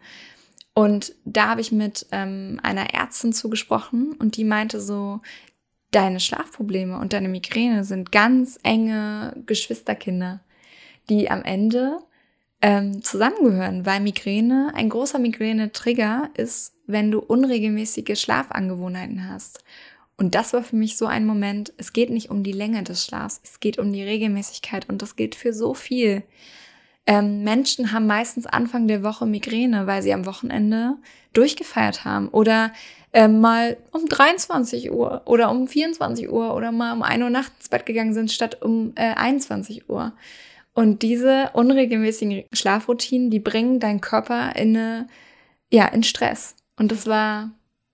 Und 0.75 1.13
da 1.25 1.49
habe 1.49 1.61
ich 1.61 1.71
mit 1.71 2.07
ähm, 2.11 2.59
einer 2.63 2.93
Ärztin 2.93 3.33
zugesprochen 3.33 4.13
und 4.13 4.37
die 4.37 4.43
meinte 4.43 4.79
so, 4.79 5.21
deine 5.95 6.19
Schlafprobleme 6.19 6.97
und 6.97 7.13
deine 7.13 7.29
Migräne 7.29 7.83
sind 7.83 8.11
ganz 8.11 8.59
enge 8.63 9.35
Geschwisterkinder, 9.45 10.41
die 11.09 11.29
am 11.29 11.43
Ende 11.43 11.99
ähm, 12.61 13.03
zusammengehören, 13.03 13.85
weil 13.85 13.99
Migräne, 13.99 14.71
ein 14.73 14.89
großer 14.89 15.19
Migräne-Trigger 15.19 16.29
ist, 16.35 16.73
wenn 16.87 17.11
du 17.11 17.19
unregelmäßige 17.19 18.19
Schlafangewohnheiten 18.19 19.29
hast. 19.29 19.63
Und 20.17 20.35
das 20.35 20.53
war 20.53 20.63
für 20.63 20.75
mich 20.75 20.95
so 20.95 21.05
ein 21.05 21.25
Moment, 21.25 21.73
es 21.77 21.91
geht 21.91 22.09
nicht 22.09 22.29
um 22.29 22.43
die 22.43 22.51
Länge 22.51 22.83
des 22.83 23.05
Schlafs, 23.05 23.41
es 23.43 23.59
geht 23.59 23.79
um 23.79 23.91
die 23.91 24.03
Regelmäßigkeit 24.03 24.87
und 24.87 25.01
das 25.01 25.15
gilt 25.15 25.35
für 25.35 25.53
so 25.53 25.73
viel. 25.73 26.23
Ähm, 27.05 27.43
Menschen 27.43 27.91
haben 27.91 28.07
meistens 28.07 28.45
Anfang 28.45 28.87
der 28.87 29.03
Woche 29.03 29.25
Migräne, 29.25 29.87
weil 29.87 30.01
sie 30.01 30.13
am 30.13 30.25
Wochenende 30.25 30.95
durchgefeiert 31.33 32.05
haben 32.05 32.29
oder 32.29 32.71
äh, 33.13 33.27
mal 33.27 33.77
um 33.91 34.07
23 34.07 34.91
Uhr 34.91 35.21
oder 35.25 35.51
um 35.51 35.67
24 35.67 36.31
Uhr 36.31 36.55
oder 36.55 36.71
mal 36.71 36.93
um 36.93 37.03
1 37.03 37.23
Uhr 37.23 37.29
nachts 37.29 37.55
ins 37.59 37.69
Bett 37.69 37.85
gegangen 37.85 38.13
sind 38.13 38.31
statt 38.31 38.61
um 38.61 38.93
äh, 38.95 39.13
21 39.13 39.89
Uhr. 39.89 40.13
Und 40.73 41.03
diese 41.03 41.51
unregelmäßigen 41.53 42.45
Schlafroutinen, 42.51 43.29
die 43.29 43.39
bringen 43.39 43.79
deinen 43.79 44.01
Körper 44.01 44.55
in 44.55 44.75
eine, 44.75 45.07
ja, 45.71 45.85
in 45.85 46.01
Stress. 46.01 46.55
Und 46.77 46.91
das 46.91 47.05
war 47.05 47.51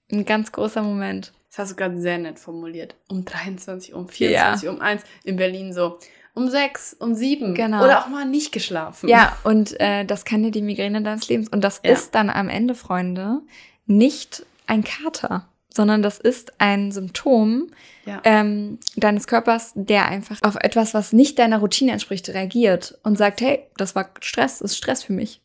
ein 0.10 0.24
ganz 0.24 0.54
großer 0.54 0.82
Moment. 0.82 1.34
Das 1.50 1.60
hast 1.60 1.72
du 1.72 1.76
gerade 1.76 2.00
sehr 2.00 2.18
nett 2.18 2.40
formuliert. 2.40 2.96
Um 3.10 3.26
23, 3.26 3.94
um 3.94 4.08
24, 4.08 4.64
ja. 4.64 4.72
um 4.72 4.80
1 4.80 5.04
in 5.26 5.36
Berlin 5.36 5.74
so 5.74 6.00
um 6.34 6.48
sechs, 6.48 6.94
um 6.94 7.16
sieben. 7.16 7.54
Genau. 7.54 7.84
Oder 7.84 8.00
auch 8.00 8.08
mal 8.08 8.26
nicht 8.26 8.54
geschlafen. 8.54 9.10
Ja, 9.10 9.38
und 9.44 9.78
äh, 9.82 10.06
das 10.06 10.24
kann 10.24 10.44
dir 10.44 10.52
die 10.52 10.62
Migräne 10.62 11.02
deines 11.02 11.28
Lebens. 11.28 11.50
Und 11.50 11.64
das 11.64 11.82
ja. 11.84 11.92
ist 11.92 12.16
dann 12.16 12.30
am 12.30 12.48
Ende, 12.48 12.76
Freunde, 12.76 13.42
nicht 13.88 14.46
ein 14.70 14.84
Kater, 14.84 15.50
sondern 15.74 16.02
das 16.02 16.20
ist 16.20 16.60
ein 16.60 16.92
Symptom 16.92 17.68
ja. 18.06 18.22
ähm, 18.24 18.80
deines 18.96 19.28
Körpers, 19.28 19.72
der 19.76 20.08
einfach 20.08 20.38
auf 20.42 20.56
etwas, 20.56 20.94
was 20.94 21.14
nicht 21.14 21.40
deiner 21.40 21.60
Routine 21.60 21.92
entspricht, 21.92 22.30
reagiert 22.30 22.98
und 23.04 23.18
sagt, 23.18 23.42
hey, 23.42 23.68
das 23.78 23.96
war 23.96 24.10
Stress, 24.22 24.60
das 24.60 24.72
ist 24.72 24.78
Stress 24.78 25.04
für 25.04 25.14
mich. 25.14 25.42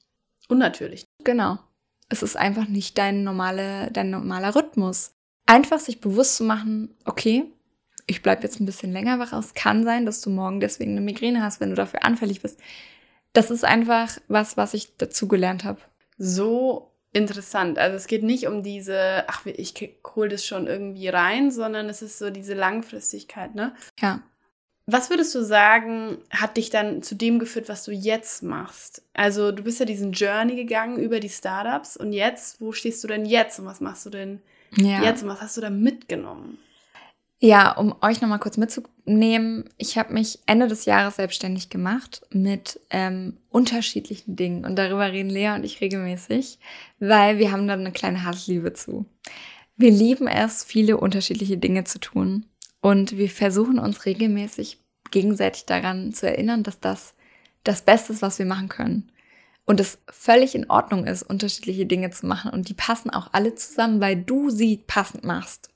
Unnatürlich. 0.49 1.05
Genau. 1.25 1.59
Es 2.09 2.23
ist 2.23 2.37
einfach 2.37 2.69
nicht 2.69 2.99
dein, 2.99 3.25
normale, 3.25 3.91
dein 3.93 4.11
normaler 4.11 4.55
Rhythmus. 4.55 5.13
Einfach 5.47 5.79
sich 5.79 6.01
bewusst 6.01 6.37
zu 6.37 6.45
machen, 6.45 6.95
okay, 7.05 7.45
ich 8.07 8.23
bleibe 8.23 8.43
jetzt 8.43 8.61
ein 8.61 8.67
bisschen 8.67 8.93
länger 8.93 9.19
wach. 9.19 9.33
Es 9.33 9.55
kann 9.55 9.85
sein, 9.85 10.07
dass 10.07 10.21
du 10.21 10.31
morgen 10.31 10.61
deswegen 10.61 10.93
eine 10.93 11.01
Migräne 11.01 11.43
hast, 11.43 11.61
wenn 11.61 11.71
du 11.71 11.77
dafür 11.77 12.05
anfällig 12.05 12.43
bist. 12.43 12.61
Das 13.33 13.51
ist 13.51 13.65
einfach 13.65 14.19
was, 14.29 14.57
was 14.57 14.75
ich 14.75 14.97
dazu 14.97 15.27
gelernt 15.29 15.65
habe. 15.65 15.81
So 16.19 16.94
interessant. 17.15 17.79
Also 17.79 17.97
es 17.97 18.07
geht 18.07 18.23
nicht 18.23 18.47
um 18.47 18.63
diese, 18.63 19.25
ach, 19.29 19.47
ich 19.47 19.75
hole 20.15 20.29
das 20.29 20.45
schon 20.45 20.67
irgendwie 20.67 21.09
rein, 21.09 21.51
sondern 21.51 21.89
es 21.89 22.03
ist 22.03 22.19
so 22.19 22.29
diese 22.31 22.55
Langfristigkeit, 22.55 23.55
ne? 23.55 23.75
Ja. 23.99 24.21
Was 24.87 25.09
würdest 25.09 25.35
du 25.35 25.43
sagen, 25.43 26.19
hat 26.31 26.59
dich 26.59 26.69
dann 26.69 27.03
zu 27.03 27.15
dem 27.15 27.39
geführt, 27.39 27.71
was 27.71 27.85
du 27.85 27.93
jetzt 27.93 28.43
machst? 28.43 29.03
Also 29.15 29.51
du 29.51 29.63
bist 29.63 29.81
ja 29.81 29.87
diesen 29.87 30.13
Journey 30.13 30.57
gegangen 30.57 30.99
über 30.99 31.21
die 31.21 31.31
Startups 31.31 31.97
und 31.97 32.13
jetzt, 32.13 32.61
wo 32.61 32.73
stehst 32.73 33.03
du 33.03 33.09
denn 33.09 33.25
jetzt 33.25 33.59
und 33.59 33.65
was 33.65 33.81
machst 33.81 34.05
du 34.05 34.11
denn 34.11 34.43
ja. 34.77 35.03
jetzt 35.03 35.23
und 35.23 35.31
was 35.31 35.41
hast 35.41 35.57
du 35.57 35.63
da 35.63 35.71
mitgenommen? 35.71 36.59
Ja, 37.41 37.73
um 37.73 37.95
euch 38.01 38.21
nochmal 38.21 38.39
kurz 38.39 38.57
mitzunehmen, 38.57 39.69
ich 39.77 39.99
habe 39.99 40.15
mich 40.15 40.39
Ende 40.47 40.69
des 40.69 40.85
Jahres 40.87 41.17
selbstständig 41.17 41.69
gemacht 41.69 42.23
mit 42.31 42.81
ähm, 42.91 43.37
unterschiedlichen 43.51 44.37
Dingen 44.37 44.65
und 44.65 44.77
darüber 44.77 45.13
reden 45.13 45.31
Lea 45.31 45.51
und 45.51 45.65
ich 45.65 45.81
regelmäßig, 45.81 46.59
weil 47.01 47.39
wir 47.39 47.53
haben 47.53 47.67
da 47.67 47.75
eine 47.75 47.93
kleine 47.93 48.25
Hassliebe 48.25 48.73
zu. 48.73 49.05
Wir 49.77 49.91
lieben 49.91 50.29
es, 50.29 50.65
viele 50.65 50.97
unterschiedliche 50.97 51.59
Dinge 51.59 51.85
zu 51.85 51.99
tun 51.99 52.47
und 52.81 53.19
wir 53.19 53.29
versuchen 53.29 53.79
uns 53.79 54.07
regelmäßig 54.07 54.81
gegenseitig 55.11 55.67
daran 55.67 56.13
zu 56.13 56.29
erinnern, 56.29 56.63
dass 56.63 56.81
das 56.81 57.15
das 57.65 57.83
Beste 57.83 58.13
ist, 58.13 58.23
was 58.23 58.39
wir 58.39 58.47
machen 58.47 58.69
können. 58.69 59.11
Und 59.67 59.81
es 59.81 59.99
völlig 60.11 60.55
in 60.55 60.69
Ordnung 60.69 61.07
ist, 61.07 61.23
unterschiedliche 61.23 61.87
Dinge 61.87 62.11
zu 62.11 62.27
machen 62.27 62.51
und 62.51 62.69
die 62.69 62.75
passen 62.75 63.11
auch 63.11 63.33
alle 63.33 63.55
zusammen, 63.55 64.01
weil 64.01 64.17
du 64.17 64.51
sie 64.51 64.77
passend 64.87 65.25
machst. 65.25 65.71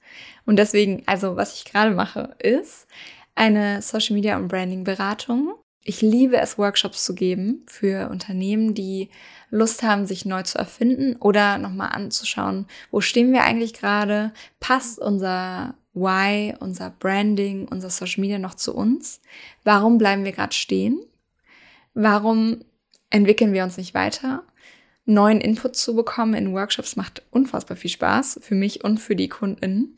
Und 0.46 0.56
deswegen, 0.56 1.02
also 1.06 1.36
was 1.36 1.54
ich 1.54 1.64
gerade 1.64 1.94
mache, 1.94 2.34
ist 2.38 2.86
eine 3.34 3.82
Social 3.82 4.14
Media 4.14 4.36
und 4.36 4.48
Branding 4.48 4.84
Beratung. 4.84 5.54
Ich 5.84 6.02
liebe 6.02 6.36
es, 6.36 6.58
Workshops 6.58 7.04
zu 7.04 7.14
geben 7.14 7.64
für 7.66 8.10
Unternehmen, 8.10 8.74
die 8.74 9.08
Lust 9.50 9.82
haben, 9.82 10.06
sich 10.06 10.26
neu 10.26 10.42
zu 10.42 10.58
erfinden 10.58 11.16
oder 11.16 11.56
nochmal 11.56 11.90
anzuschauen, 11.92 12.66
wo 12.90 13.00
stehen 13.00 13.32
wir 13.32 13.42
eigentlich 13.42 13.72
gerade? 13.72 14.32
Passt 14.60 14.98
unser 14.98 15.74
Why, 15.94 16.54
unser 16.60 16.90
Branding, 16.90 17.66
unser 17.68 17.90
Social 17.90 18.20
Media 18.20 18.38
noch 18.38 18.54
zu 18.54 18.74
uns? 18.74 19.20
Warum 19.64 19.98
bleiben 19.98 20.24
wir 20.24 20.32
gerade 20.32 20.54
stehen? 20.54 21.00
Warum 21.94 22.64
entwickeln 23.10 23.52
wir 23.52 23.64
uns 23.64 23.76
nicht 23.76 23.94
weiter? 23.94 24.44
Neuen 25.08 25.40
Input 25.40 25.74
zu 25.74 25.94
bekommen 25.94 26.34
in 26.34 26.52
Workshops 26.52 26.96
macht 26.96 27.22
unfassbar 27.30 27.76
viel 27.76 27.90
Spaß 27.90 28.40
für 28.42 28.54
mich 28.54 28.84
und 28.84 28.98
für 28.98 29.16
die 29.16 29.28
Kunden. 29.28 29.96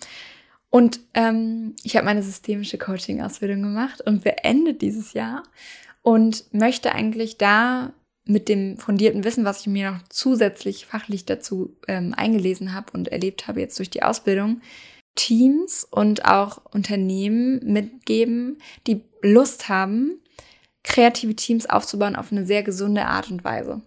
Und 0.71 1.01
ähm, 1.15 1.75
ich 1.83 1.97
habe 1.97 2.07
meine 2.07 2.23
systemische 2.23 2.79
Coaching-Ausbildung 2.79 3.63
gemacht 3.63 4.01
und 4.01 4.23
beende 4.23 4.73
dieses 4.73 5.13
Jahr 5.13 5.43
und 6.03 6.45
möchte 6.53 6.93
eigentlich 6.93 7.39
da 7.39 7.93
mit 8.25 8.49
dem 8.49 8.79
fundierten 8.79 9.25
Wissen, 9.25 9.45
was 9.45 9.63
ich 9.63 9.67
mir 9.67 9.91
noch 9.91 10.03
zusätzlich 10.09 10.87
fachlich 10.87 11.25
dazu 11.25 11.77
ähm, 11.89 12.15
eingelesen 12.17 12.73
habe 12.73 12.93
und 12.93 13.09
erlebt 13.09 13.49
habe 13.49 13.61
jetzt 13.61 13.79
durch 13.81 13.91
die 13.91 14.05
Ausbildung, 14.05 14.61
Teams 15.17 15.85
und 15.91 16.25
auch 16.25 16.65
Unternehmen 16.73 17.61
mitgeben, 17.65 18.59
die 18.87 19.03
Lust 19.23 19.69
haben, 19.69 20.21
kreative 20.85 21.35
Teams 21.35 21.67
aufzubauen 21.67 22.15
auf 22.15 22.31
eine 22.31 22.47
sehr 22.47 22.63
gesunde 22.63 23.07
Art 23.07 23.31
und 23.31 23.43
Weise. 23.43 23.83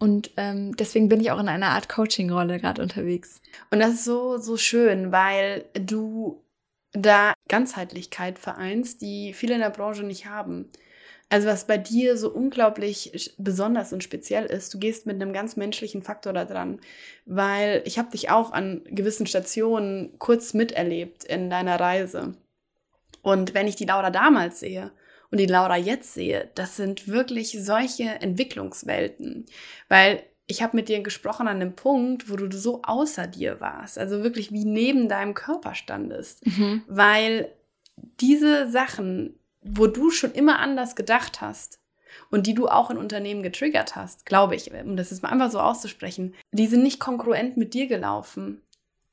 Und 0.00 0.30
ähm, 0.38 0.74
deswegen 0.76 1.10
bin 1.10 1.20
ich 1.20 1.30
auch 1.30 1.38
in 1.38 1.48
einer 1.48 1.68
Art 1.68 1.90
Coaching-Rolle 1.90 2.58
gerade 2.58 2.82
unterwegs. 2.82 3.42
Und 3.70 3.80
das 3.80 3.92
ist 3.92 4.04
so, 4.04 4.38
so 4.38 4.56
schön, 4.56 5.12
weil 5.12 5.66
du 5.74 6.42
da 6.92 7.34
Ganzheitlichkeit 7.48 8.38
vereinst, 8.38 9.02
die 9.02 9.34
viele 9.34 9.54
in 9.54 9.60
der 9.60 9.70
Branche 9.70 10.02
nicht 10.02 10.24
haben. 10.24 10.70
Also 11.28 11.48
was 11.48 11.66
bei 11.66 11.76
dir 11.76 12.16
so 12.16 12.30
unglaublich 12.30 13.34
besonders 13.36 13.92
und 13.92 14.02
speziell 14.02 14.46
ist, 14.46 14.72
du 14.72 14.78
gehst 14.78 15.06
mit 15.06 15.16
einem 15.16 15.34
ganz 15.34 15.56
menschlichen 15.56 16.02
Faktor 16.02 16.32
da 16.32 16.46
dran, 16.46 16.80
weil 17.26 17.82
ich 17.84 17.98
habe 17.98 18.10
dich 18.10 18.30
auch 18.30 18.52
an 18.52 18.82
gewissen 18.86 19.26
Stationen 19.26 20.18
kurz 20.18 20.54
miterlebt 20.54 21.24
in 21.24 21.50
deiner 21.50 21.78
Reise. 21.78 22.34
Und 23.22 23.52
wenn 23.52 23.68
ich 23.68 23.76
die 23.76 23.84
Laura 23.84 24.10
damals 24.10 24.60
sehe 24.60 24.92
und 25.30 25.38
die 25.38 25.46
Laura 25.46 25.76
jetzt 25.76 26.14
sehe, 26.14 26.50
das 26.54 26.76
sind 26.76 27.08
wirklich 27.08 27.56
solche 27.62 28.04
Entwicklungswelten, 28.20 29.46
weil 29.88 30.24
ich 30.46 30.62
habe 30.62 30.76
mit 30.76 30.88
dir 30.88 31.00
gesprochen 31.00 31.46
an 31.46 31.56
einem 31.56 31.76
Punkt, 31.76 32.28
wo 32.28 32.36
du 32.36 32.50
so 32.50 32.82
außer 32.82 33.28
dir 33.28 33.60
warst, 33.60 33.98
also 33.98 34.24
wirklich 34.24 34.50
wie 34.50 34.64
neben 34.64 35.08
deinem 35.08 35.34
Körper 35.34 35.74
standest, 35.74 36.44
mhm. 36.46 36.82
weil 36.88 37.52
diese 38.20 38.68
Sachen, 38.68 39.38
wo 39.62 39.86
du 39.86 40.10
schon 40.10 40.32
immer 40.32 40.58
anders 40.58 40.96
gedacht 40.96 41.40
hast 41.40 41.78
und 42.30 42.48
die 42.48 42.54
du 42.54 42.66
auch 42.66 42.90
in 42.90 42.96
Unternehmen 42.96 43.44
getriggert 43.44 43.94
hast, 43.94 44.26
glaube 44.26 44.56
ich, 44.56 44.72
um 44.72 44.96
das 44.96 45.10
jetzt 45.10 45.22
mal 45.22 45.28
einfach 45.28 45.52
so 45.52 45.60
auszusprechen, 45.60 46.34
die 46.50 46.66
sind 46.66 46.82
nicht 46.82 46.98
konkurrent 46.98 47.56
mit 47.56 47.72
dir 47.72 47.86
gelaufen. 47.86 48.60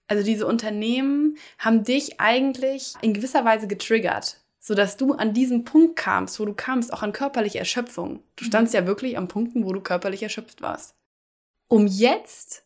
Also 0.07 0.23
diese 0.23 0.47
Unternehmen 0.47 1.37
haben 1.59 1.83
dich 1.83 2.19
eigentlich 2.19 2.93
in 3.01 3.13
gewisser 3.13 3.45
Weise 3.45 3.67
getriggert 3.67 4.39
sodass 4.67 4.97
du 4.97 5.13
an 5.13 5.33
diesen 5.33 5.63
Punkt 5.63 5.95
kamst, 5.95 6.41
wo 6.41 6.45
du 6.45 6.53
kamst, 6.53 6.91
auch 6.91 7.01
an 7.01 7.13
körperliche 7.13 7.57
Erschöpfung. 7.57 8.21
Du 8.35 8.43
mhm. 8.43 8.47
standst 8.49 8.73
ja 8.73 8.85
wirklich 8.85 9.17
an 9.17 9.29
Punkten, 9.29 9.65
wo 9.65 9.71
du 9.71 9.79
körperlich 9.79 10.21
erschöpft 10.21 10.61
warst. 10.61 10.93
Um 11.69 11.87
jetzt 11.87 12.65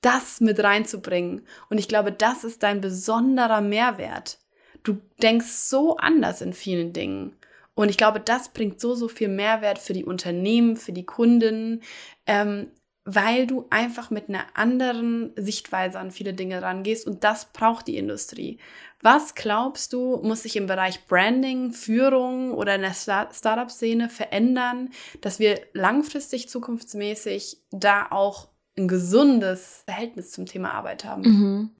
das 0.00 0.40
mit 0.40 0.58
reinzubringen. 0.58 1.46
Und 1.70 1.78
ich 1.78 1.86
glaube, 1.86 2.10
das 2.10 2.42
ist 2.42 2.64
dein 2.64 2.80
besonderer 2.80 3.60
Mehrwert. 3.60 4.40
Du 4.82 4.98
denkst 5.22 5.46
so 5.46 5.96
anders 5.96 6.40
in 6.40 6.52
vielen 6.52 6.92
Dingen. 6.92 7.36
Und 7.76 7.88
ich 7.88 7.98
glaube, 7.98 8.18
das 8.18 8.48
bringt 8.48 8.80
so, 8.80 8.96
so 8.96 9.06
viel 9.06 9.28
Mehrwert 9.28 9.78
für 9.78 9.92
die 9.92 10.04
Unternehmen, 10.04 10.74
für 10.74 10.92
die 10.92 11.06
Kunden. 11.06 11.82
Ähm, 12.26 12.72
weil 13.10 13.46
du 13.46 13.64
einfach 13.70 14.10
mit 14.10 14.28
einer 14.28 14.44
anderen 14.52 15.32
Sichtweise 15.34 15.98
an 15.98 16.10
viele 16.10 16.34
Dinge 16.34 16.60
rangehst 16.60 17.06
und 17.06 17.24
das 17.24 17.46
braucht 17.46 17.86
die 17.86 17.96
Industrie. 17.96 18.58
Was 19.00 19.34
glaubst 19.34 19.94
du, 19.94 20.20
muss 20.22 20.42
sich 20.42 20.56
im 20.56 20.66
Bereich 20.66 21.06
Branding, 21.06 21.72
Führung 21.72 22.52
oder 22.52 22.74
in 22.74 22.82
der 22.82 22.92
Startup-Szene 22.92 24.10
verändern, 24.10 24.90
dass 25.22 25.38
wir 25.38 25.58
langfristig, 25.72 26.50
zukunftsmäßig 26.50 27.62
da 27.70 28.08
auch 28.10 28.48
ein 28.76 28.88
gesundes 28.88 29.84
Verhältnis 29.86 30.30
zum 30.30 30.44
Thema 30.44 30.72
Arbeit 30.72 31.06
haben? 31.06 31.22
Mhm. 31.22 31.70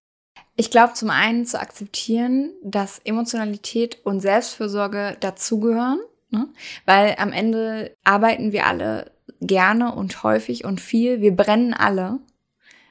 Ich 0.56 0.70
glaube, 0.70 0.94
zum 0.94 1.10
einen 1.10 1.44
zu 1.44 1.60
akzeptieren, 1.60 2.52
dass 2.62 3.00
Emotionalität 3.00 3.98
und 4.02 4.20
Selbstfürsorge 4.20 5.18
dazugehören, 5.20 6.00
ne? 6.30 6.48
weil 6.86 7.16
am 7.18 7.32
Ende 7.32 7.94
arbeiten 8.02 8.52
wir 8.52 8.66
alle 8.66 9.17
gerne 9.41 9.95
und 9.95 10.22
häufig 10.22 10.64
und 10.64 10.80
viel. 10.80 11.20
Wir 11.20 11.34
brennen 11.34 11.74
alle. 11.74 12.18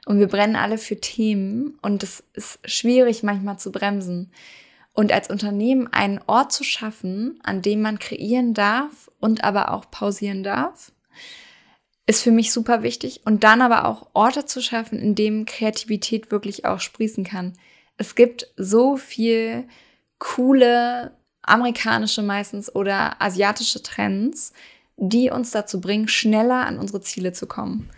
Und 0.06 0.20
wir 0.20 0.28
brennen 0.28 0.56
alle 0.56 0.78
für 0.78 0.98
Themen. 1.00 1.78
Und 1.82 2.02
es 2.02 2.24
ist 2.32 2.58
schwierig 2.64 3.22
manchmal 3.22 3.58
zu 3.58 3.70
bremsen. 3.70 4.32
Und 4.94 5.12
als 5.12 5.30
Unternehmen 5.30 5.86
einen 5.92 6.20
Ort 6.26 6.52
zu 6.52 6.64
schaffen, 6.64 7.38
an 7.44 7.62
dem 7.62 7.82
man 7.82 7.98
kreieren 7.98 8.54
darf 8.54 9.10
und 9.20 9.44
aber 9.44 9.72
auch 9.72 9.90
pausieren 9.90 10.42
darf, 10.42 10.92
ist 12.06 12.22
für 12.22 12.32
mich 12.32 12.52
super 12.52 12.82
wichtig. 12.82 13.20
Und 13.26 13.44
dann 13.44 13.60
aber 13.60 13.84
auch 13.84 14.08
Orte 14.14 14.46
zu 14.46 14.62
schaffen, 14.62 14.98
in 14.98 15.14
denen 15.14 15.44
Kreativität 15.44 16.30
wirklich 16.30 16.64
auch 16.64 16.80
sprießen 16.80 17.22
kann. 17.22 17.52
Es 17.98 18.14
gibt 18.14 18.48
so 18.56 18.96
viel 18.96 19.68
coole 20.18 21.12
amerikanische 21.42 22.22
meistens 22.22 22.74
oder 22.74 23.20
asiatische 23.20 23.82
Trends, 23.82 24.52
die 24.98 25.30
uns 25.30 25.52
dazu 25.52 25.80
bringen, 25.80 26.08
schneller 26.08 26.66
an 26.66 26.78
unsere 26.78 27.00
Ziele 27.00 27.32
zu 27.32 27.46
kommen. 27.46 27.88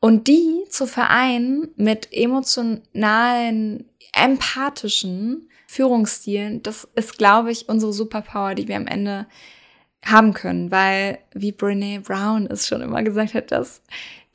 Und 0.00 0.28
die 0.28 0.64
zu 0.70 0.86
vereinen 0.86 1.68
mit 1.76 2.12
emotionalen, 2.12 3.84
empathischen 4.12 5.50
Führungsstilen, 5.66 6.62
das 6.62 6.88
ist, 6.94 7.18
glaube 7.18 7.50
ich, 7.50 7.68
unsere 7.68 7.92
Superpower, 7.92 8.54
die 8.54 8.68
wir 8.68 8.76
am 8.76 8.86
Ende 8.86 9.26
haben 10.04 10.32
können, 10.32 10.70
weil, 10.70 11.18
wie 11.34 11.50
Brene 11.50 12.00
Brown 12.00 12.46
es 12.46 12.68
schon 12.68 12.82
immer 12.82 13.02
gesagt 13.02 13.34
hat, 13.34 13.50
dass 13.50 13.82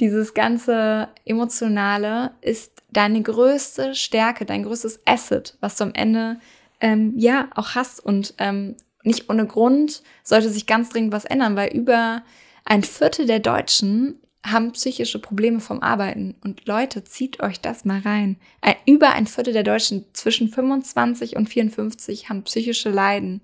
dieses 0.01 0.34
ganze 0.34 1.07
Emotionale 1.26 2.32
ist 2.41 2.84
deine 2.91 3.22
größte 3.22 3.95
Stärke, 3.95 4.45
dein 4.45 4.64
größtes 4.64 5.01
Asset, 5.05 5.55
was 5.62 5.78
du 5.78 5.86
am 5.86 5.93
Ende 5.93 6.39
ähm, 6.82 7.14
ja 7.16 7.49
auch 7.55 7.76
hast 7.76 8.03
und 8.03 8.34
ähm, 8.39 8.76
nicht 9.03 9.29
ohne 9.29 9.45
Grund 9.45 10.03
sollte 10.23 10.49
sich 10.49 10.65
ganz 10.65 10.89
dringend 10.89 11.13
was 11.13 11.25
ändern, 11.25 11.55
weil 11.55 11.73
über 11.73 12.23
ein 12.65 12.83
Viertel 12.83 13.25
der 13.25 13.39
Deutschen 13.39 14.19
haben 14.45 14.71
psychische 14.71 15.19
Probleme 15.19 15.59
vom 15.59 15.81
Arbeiten. 15.81 16.35
Und 16.43 16.65
Leute, 16.65 17.03
zieht 17.03 17.41
euch 17.41 17.61
das 17.61 17.85
mal 17.85 17.99
rein. 17.99 18.37
Ein, 18.61 18.75
über 18.85 19.11
ein 19.11 19.27
Viertel 19.27 19.53
der 19.53 19.63
Deutschen 19.63 20.05
zwischen 20.13 20.49
25 20.49 21.35
und 21.35 21.47
54 21.47 22.29
haben 22.29 22.43
psychische 22.43 22.89
Leiden 22.89 23.41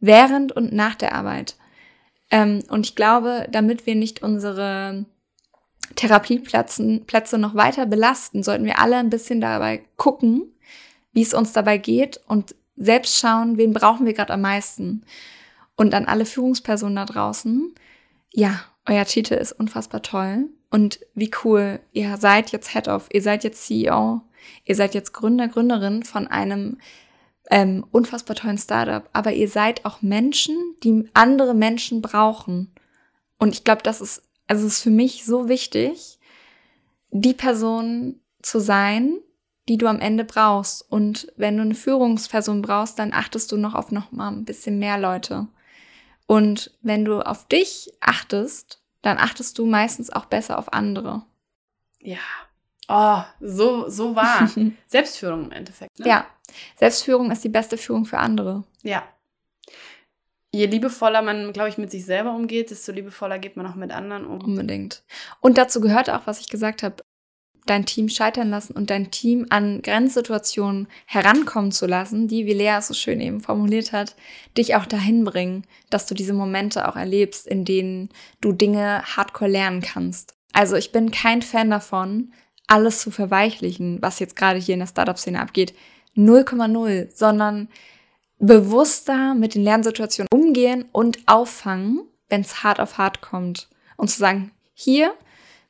während 0.00 0.52
und 0.52 0.72
nach 0.72 0.94
der 0.94 1.14
Arbeit. 1.14 1.56
Ähm, 2.30 2.62
und 2.68 2.86
ich 2.86 2.94
glaube, 2.94 3.46
damit 3.50 3.86
wir 3.86 3.96
nicht 3.96 4.22
unsere 4.22 5.06
Therapieplätze 5.96 7.00
Plätze 7.06 7.38
noch 7.38 7.54
weiter 7.54 7.86
belasten, 7.86 8.42
sollten 8.42 8.64
wir 8.64 8.78
alle 8.78 8.96
ein 8.96 9.10
bisschen 9.10 9.40
dabei 9.40 9.82
gucken, 9.96 10.42
wie 11.12 11.22
es 11.22 11.34
uns 11.34 11.52
dabei 11.52 11.78
geht 11.78 12.20
und 12.28 12.54
selbst 12.78 13.18
schauen, 13.18 13.58
wen 13.58 13.72
brauchen 13.72 14.06
wir 14.06 14.14
gerade 14.14 14.32
am 14.32 14.40
meisten. 14.40 15.04
Und 15.76 15.94
an 15.94 16.06
alle 16.06 16.26
Führungspersonen 16.26 16.96
da 16.96 17.04
draußen, 17.04 17.74
ja, 18.32 18.60
euer 18.86 19.04
Titel 19.04 19.34
ist 19.34 19.52
unfassbar 19.52 20.02
toll. 20.02 20.48
Und 20.70 21.00
wie 21.14 21.30
cool, 21.44 21.80
ihr 21.92 22.16
seid 22.16 22.50
jetzt 22.50 22.72
Head 22.72 22.88
of, 22.88 23.08
ihr 23.12 23.22
seid 23.22 23.44
jetzt 23.44 23.66
CEO, 23.66 24.22
ihr 24.64 24.74
seid 24.74 24.94
jetzt 24.94 25.12
Gründer, 25.12 25.48
Gründerin 25.48 26.02
von 26.02 26.26
einem 26.26 26.78
ähm, 27.50 27.86
unfassbar 27.90 28.36
tollen 28.36 28.58
Startup. 28.58 29.08
Aber 29.12 29.32
ihr 29.32 29.48
seid 29.48 29.84
auch 29.84 30.02
Menschen, 30.02 30.56
die 30.82 31.08
andere 31.14 31.54
Menschen 31.54 32.02
brauchen. 32.02 32.72
Und 33.38 33.54
ich 33.54 33.64
glaube, 33.64 33.82
das 33.82 34.00
ist, 34.00 34.22
also 34.46 34.66
ist 34.66 34.82
für 34.82 34.90
mich 34.90 35.24
so 35.24 35.48
wichtig, 35.48 36.18
die 37.10 37.34
Person 37.34 38.20
zu 38.42 38.60
sein, 38.60 39.18
die 39.68 39.76
du 39.76 39.86
am 39.86 40.00
Ende 40.00 40.24
brauchst. 40.24 40.90
Und 40.90 41.32
wenn 41.36 41.56
du 41.56 41.62
eine 41.62 41.74
Führungsperson 41.74 42.62
brauchst, 42.62 42.98
dann 42.98 43.12
achtest 43.12 43.52
du 43.52 43.56
noch 43.56 43.74
auf 43.74 43.92
noch 43.92 44.12
mal 44.12 44.28
ein 44.28 44.44
bisschen 44.44 44.78
mehr 44.78 44.98
Leute. 44.98 45.46
Und 46.26 46.72
wenn 46.82 47.04
du 47.04 47.20
auf 47.20 47.46
dich 47.48 47.92
achtest, 48.00 48.82
dann 49.02 49.18
achtest 49.18 49.58
du 49.58 49.66
meistens 49.66 50.10
auch 50.10 50.26
besser 50.26 50.58
auf 50.58 50.72
andere. 50.72 51.22
Ja. 52.00 52.18
Oh, 52.88 53.22
so, 53.40 53.88
so 53.88 54.16
wahr. 54.16 54.50
Selbstführung 54.86 55.44
im 55.44 55.52
Endeffekt. 55.52 55.98
Ne? 55.98 56.08
Ja. 56.08 56.26
Selbstführung 56.76 57.30
ist 57.30 57.44
die 57.44 57.50
beste 57.50 57.76
Führung 57.76 58.06
für 58.06 58.18
andere. 58.18 58.64
Ja. 58.82 59.02
Je 60.50 60.64
liebevoller 60.64 61.20
man, 61.20 61.52
glaube 61.52 61.68
ich, 61.68 61.76
mit 61.76 61.90
sich 61.90 62.06
selber 62.06 62.34
umgeht, 62.34 62.70
desto 62.70 62.92
liebevoller 62.92 63.38
geht 63.38 63.56
man 63.56 63.66
auch 63.66 63.74
mit 63.74 63.90
anderen 63.90 64.24
um. 64.24 64.40
Unbedingt. 64.42 65.02
Und 65.40 65.58
dazu 65.58 65.82
gehört 65.82 66.08
auch, 66.08 66.26
was 66.26 66.40
ich 66.40 66.48
gesagt 66.48 66.82
habe, 66.82 67.04
dein 67.70 67.86
Team 67.86 68.08
scheitern 68.08 68.50
lassen 68.50 68.72
und 68.72 68.90
dein 68.90 69.10
Team 69.10 69.46
an 69.50 69.82
Grenzsituationen 69.82 70.88
herankommen 71.06 71.72
zu 71.72 71.86
lassen, 71.86 72.28
die, 72.28 72.46
wie 72.46 72.52
Lea 72.52 72.78
so 72.80 72.94
schön 72.94 73.20
eben 73.20 73.40
formuliert 73.40 73.92
hat, 73.92 74.16
dich 74.56 74.74
auch 74.74 74.86
dahin 74.86 75.24
bringen, 75.24 75.64
dass 75.90 76.06
du 76.06 76.14
diese 76.14 76.32
Momente 76.32 76.88
auch 76.88 76.96
erlebst, 76.96 77.46
in 77.46 77.64
denen 77.64 78.10
du 78.40 78.52
Dinge 78.52 79.02
hardcore 79.04 79.50
lernen 79.50 79.82
kannst. 79.82 80.34
Also 80.52 80.76
ich 80.76 80.92
bin 80.92 81.10
kein 81.10 81.42
Fan 81.42 81.70
davon, 81.70 82.32
alles 82.66 83.00
zu 83.00 83.10
verweichlichen, 83.10 84.00
was 84.02 84.18
jetzt 84.18 84.36
gerade 84.36 84.58
hier 84.58 84.74
in 84.74 84.80
der 84.80 84.86
Startup-Szene 84.86 85.40
abgeht. 85.40 85.74
0,0, 86.16 87.14
sondern 87.14 87.68
bewusster 88.38 89.34
mit 89.34 89.54
den 89.54 89.62
Lernsituationen 89.62 90.28
umgehen 90.32 90.84
und 90.92 91.18
auffangen, 91.26 92.02
wenn 92.28 92.42
es 92.42 92.62
hart 92.62 92.80
auf 92.80 92.98
hart 92.98 93.20
kommt. 93.20 93.68
Und 93.96 94.08
zu 94.08 94.18
sagen, 94.18 94.52
hier, 94.74 95.12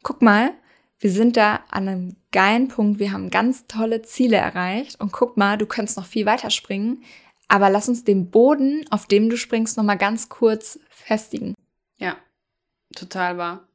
guck 0.03 0.22
mal, 0.22 0.53
wir 1.01 1.11
sind 1.11 1.36
da 1.36 1.61
an 1.70 1.88
einem 1.88 2.16
geilen 2.32 2.68
Punkt, 2.68 2.99
wir 2.99 3.12
haben 3.12 3.30
ganz 3.30 3.66
tolle 3.66 4.03
Ziele 4.03 4.36
erreicht 4.36 5.01
und 5.01 5.12
guck 5.12 5.36
mal, 5.36 5.57
du 5.57 5.66
könntest 5.66 5.96
noch 5.96 6.07
viel 6.07 6.26
weiter 6.26 6.51
springen, 6.51 7.03
aber 7.46 7.70
lass 7.70 7.88
uns 7.88 8.05
den 8.05 8.30
Boden, 8.30 8.84
auf 8.90 9.07
dem 9.07 9.30
du 9.30 9.36
springst, 9.36 9.76
noch 9.76 9.84
mal 9.84 9.96
ganz 9.96 10.28
kurz 10.28 10.78
festigen. 10.90 11.55
Ja, 11.96 12.16
total 12.94 13.38
wahr. 13.38 13.68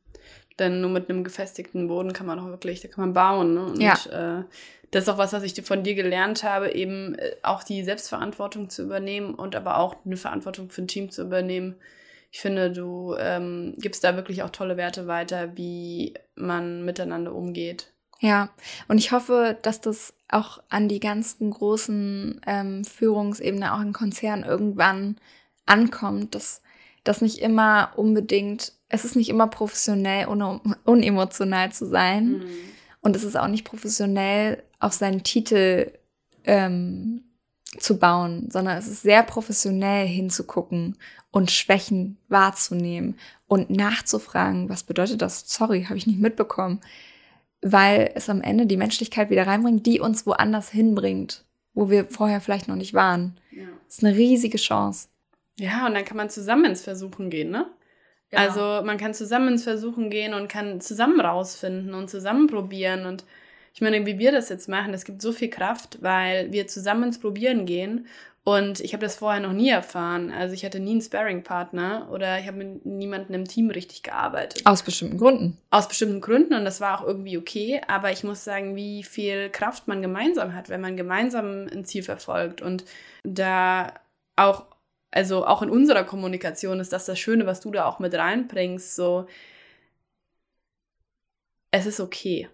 Denn 0.59 0.82
nur 0.82 0.91
mit 0.91 1.09
einem 1.09 1.24
gefestigten 1.24 1.88
Boden 1.88 2.13
kann 2.13 2.28
man 2.28 2.39
auch 2.39 2.45
wirklich, 2.45 2.82
da 2.82 2.88
kann 2.88 3.05
man 3.05 3.13
bauen. 3.13 3.53
Ne? 3.55 3.65
Und 3.65 3.82
ja. 3.82 4.39
äh, 4.39 4.43
das 4.91 5.03
ist 5.03 5.09
auch 5.09 5.17
was, 5.17 5.34
was 5.34 5.41
ich 5.41 5.59
von 5.63 5.84
dir 5.84 5.95
gelernt 5.95 6.43
habe, 6.43 6.74
eben 6.74 7.15
äh, 7.15 7.36
auch 7.41 7.63
die 7.63 7.84
Selbstverantwortung 7.84 8.69
zu 8.69 8.84
übernehmen 8.84 9.34
und 9.34 9.55
aber 9.55 9.78
auch 9.78 9.95
eine 10.05 10.17
Verantwortung 10.17 10.69
für 10.69 10.84
ein 10.84 10.88
Team 10.88 11.09
zu 11.09 11.24
übernehmen 11.24 11.76
ich 12.34 12.41
finde, 12.41 12.71
du 12.71 13.15
ähm, 13.19 13.75
gibst 13.77 14.03
da 14.03 14.15
wirklich 14.15 14.41
auch 14.41 14.49
tolle 14.49 14.75
Werte 14.75 15.05
weiter, 15.05 15.55
wie 15.55 16.15
man 16.34 16.84
miteinander 16.84 17.31
umgeht. 17.31 17.93
Ja, 18.21 18.49
und 18.88 18.97
ich 18.97 19.11
hoffe, 19.11 19.55
dass 19.61 19.81
das 19.81 20.15
auch 20.29 20.63
an 20.67 20.89
die 20.89 20.99
ganzen 20.99 21.51
großen 21.51 22.41
ähm, 22.47 22.86
Führungsebenen, 22.86 23.69
auch 23.69 23.81
in 23.81 23.93
Konzernen 23.93 24.43
irgendwann 24.43 25.17
ankommt, 25.67 26.34
dass 26.34 26.63
das 27.03 27.21
nicht 27.21 27.38
immer 27.38 27.91
unbedingt, 27.97 28.73
es 28.89 29.05
ist 29.05 29.15
nicht 29.15 29.29
immer 29.29 29.45
professionell, 29.45 30.27
ohne 30.27 30.59
unemotional 30.86 31.71
zu 31.71 31.86
sein. 31.86 32.39
Mhm. 32.39 32.45
Und 33.01 33.15
es 33.15 33.23
ist 33.23 33.38
auch 33.38 33.47
nicht 33.47 33.63
professionell, 33.63 34.63
auf 34.79 34.93
seinen 34.93 35.21
Titel 35.21 35.91
ähm, 36.45 37.25
zu 37.80 37.97
bauen, 37.97 38.49
sondern 38.49 38.78
es 38.78 38.88
ist 38.88 39.01
sehr 39.01 39.24
professionell 39.24 40.07
hinzugucken 40.07 40.97
und 41.32 41.51
Schwächen 41.51 42.17
wahrzunehmen 42.30 43.17
und 43.47 43.69
nachzufragen, 43.69 44.69
was 44.69 44.84
bedeutet 44.84 45.21
das? 45.21 45.43
Sorry, 45.47 45.86
habe 45.86 45.97
ich 45.97 46.07
nicht 46.07 46.19
mitbekommen. 46.19 46.82
Weil 47.61 48.11
es 48.15 48.30
am 48.30 48.41
Ende 48.41 48.65
die 48.65 48.78
Menschlichkeit 48.78 49.30
wieder 49.30 49.47
reinbringt, 49.47 49.86
die 49.86 49.99
uns 49.99 50.26
woanders 50.26 50.69
hinbringt, 50.69 51.45
wo 51.74 51.89
wir 51.89 52.05
vorher 52.05 52.41
vielleicht 52.41 52.67
noch 52.67 52.76
nicht 52.76 52.93
waren. 52.93 53.39
Ja. 53.51 53.63
Das 53.86 53.97
ist 53.97 54.03
eine 54.03 54.15
riesige 54.15 54.57
Chance. 54.57 55.07
Ja, 55.57 55.86
und 55.88 55.93
dann 55.93 56.03
kann 56.03 56.17
man 56.17 56.30
zusammen 56.30 56.65
ins 56.65 56.82
Versuchen 56.82 57.30
gehen, 57.30 57.51
ne? 57.51 57.67
Genau. 58.30 58.41
Also 58.41 58.86
man 58.86 58.97
kann 58.97 59.13
zusammen 59.13 59.49
ins 59.49 59.63
Versuchen 59.63 60.09
gehen 60.09 60.34
und 60.34 60.49
kann 60.49 60.82
zusammen 60.82 61.21
rausfinden 61.21 61.93
und 61.93 62.09
zusammen 62.09 62.47
probieren. 62.47 63.05
Und 63.05 63.24
ich 63.74 63.82
meine, 63.82 64.05
wie 64.05 64.19
wir 64.19 64.32
das 64.32 64.49
jetzt 64.49 64.69
machen, 64.69 64.93
es 64.93 65.03
gibt 65.03 65.21
so 65.21 65.32
viel 65.32 65.49
Kraft, 65.49 65.97
weil 66.01 66.51
wir 66.51 66.67
zusammen 66.67 67.03
ins 67.03 67.19
Probieren 67.19 67.65
gehen. 67.65 68.07
Und 68.45 68.82
ich 68.82 68.93
habe 68.93 69.03
das 69.05 69.15
vorher 69.15 69.41
noch 69.41 69.53
nie 69.53 69.69
erfahren. 69.69 70.30
Also 70.30 70.53
ich 70.53 70.65
hatte 70.65 70.82
nie 70.82 70.91
einen 70.91 71.01
Sparring-Partner 71.01 72.09
oder 72.11 72.39
ich 72.39 72.45
habe 72.45 72.57
mit 72.57 72.86
niemandem 72.86 73.36
im 73.36 73.47
Team 73.47 73.69
richtig 73.69 74.03
gearbeitet. 74.03 74.65
Aus 74.65 74.84
bestimmten 74.84 75.17
Gründen. 75.17 75.57
Aus 75.71 75.88
bestimmten 75.88 76.19
Gründen 76.19 76.53
und 76.53 76.65
das 76.65 76.82
war 76.82 76.99
auch 76.99 77.07
irgendwie 77.07 77.38
okay. 77.38 77.82
Aber 77.88 78.11
ich 78.11 78.24
muss 78.26 78.43
sagen, 78.43 78.76
wie 78.76 79.01
viel 79.03 79.49
Kraft 79.49 79.88
man 79.88 80.01
gemeinsam 80.01 80.53
hat, 80.53 80.67
wenn 80.67 80.82
man 80.82 80.97
gemeinsam 80.97 81.67
ein 81.71 81.86
Ziel 81.86 82.03
verfolgt. 82.03 82.61
Und 82.61 82.84
da 83.24 83.93
auch 84.36 84.65
also 85.09 85.45
auch 85.45 85.61
in 85.61 85.69
unserer 85.69 86.03
Kommunikation 86.03 86.80
ist 86.80 86.91
das 86.91 87.05
das 87.05 87.19
Schöne, 87.19 87.45
was 87.45 87.61
du 87.61 87.71
da 87.71 87.86
auch 87.86 87.99
mit 87.99 88.13
reinbringst. 88.13 88.95
So, 88.95 89.28
es 91.71 91.86
ist 91.86 91.99
okay. 91.99 92.49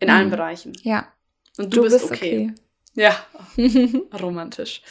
In 0.00 0.08
mhm. 0.08 0.14
allen 0.14 0.30
Bereichen. 0.30 0.72
Ja. 0.82 1.08
Und 1.58 1.72
du, 1.72 1.76
du 1.76 1.82
bist, 1.82 2.00
bist 2.00 2.12
okay. 2.12 2.50
okay. 2.52 2.62
Ja, 2.96 3.14
romantisch. 4.20 4.82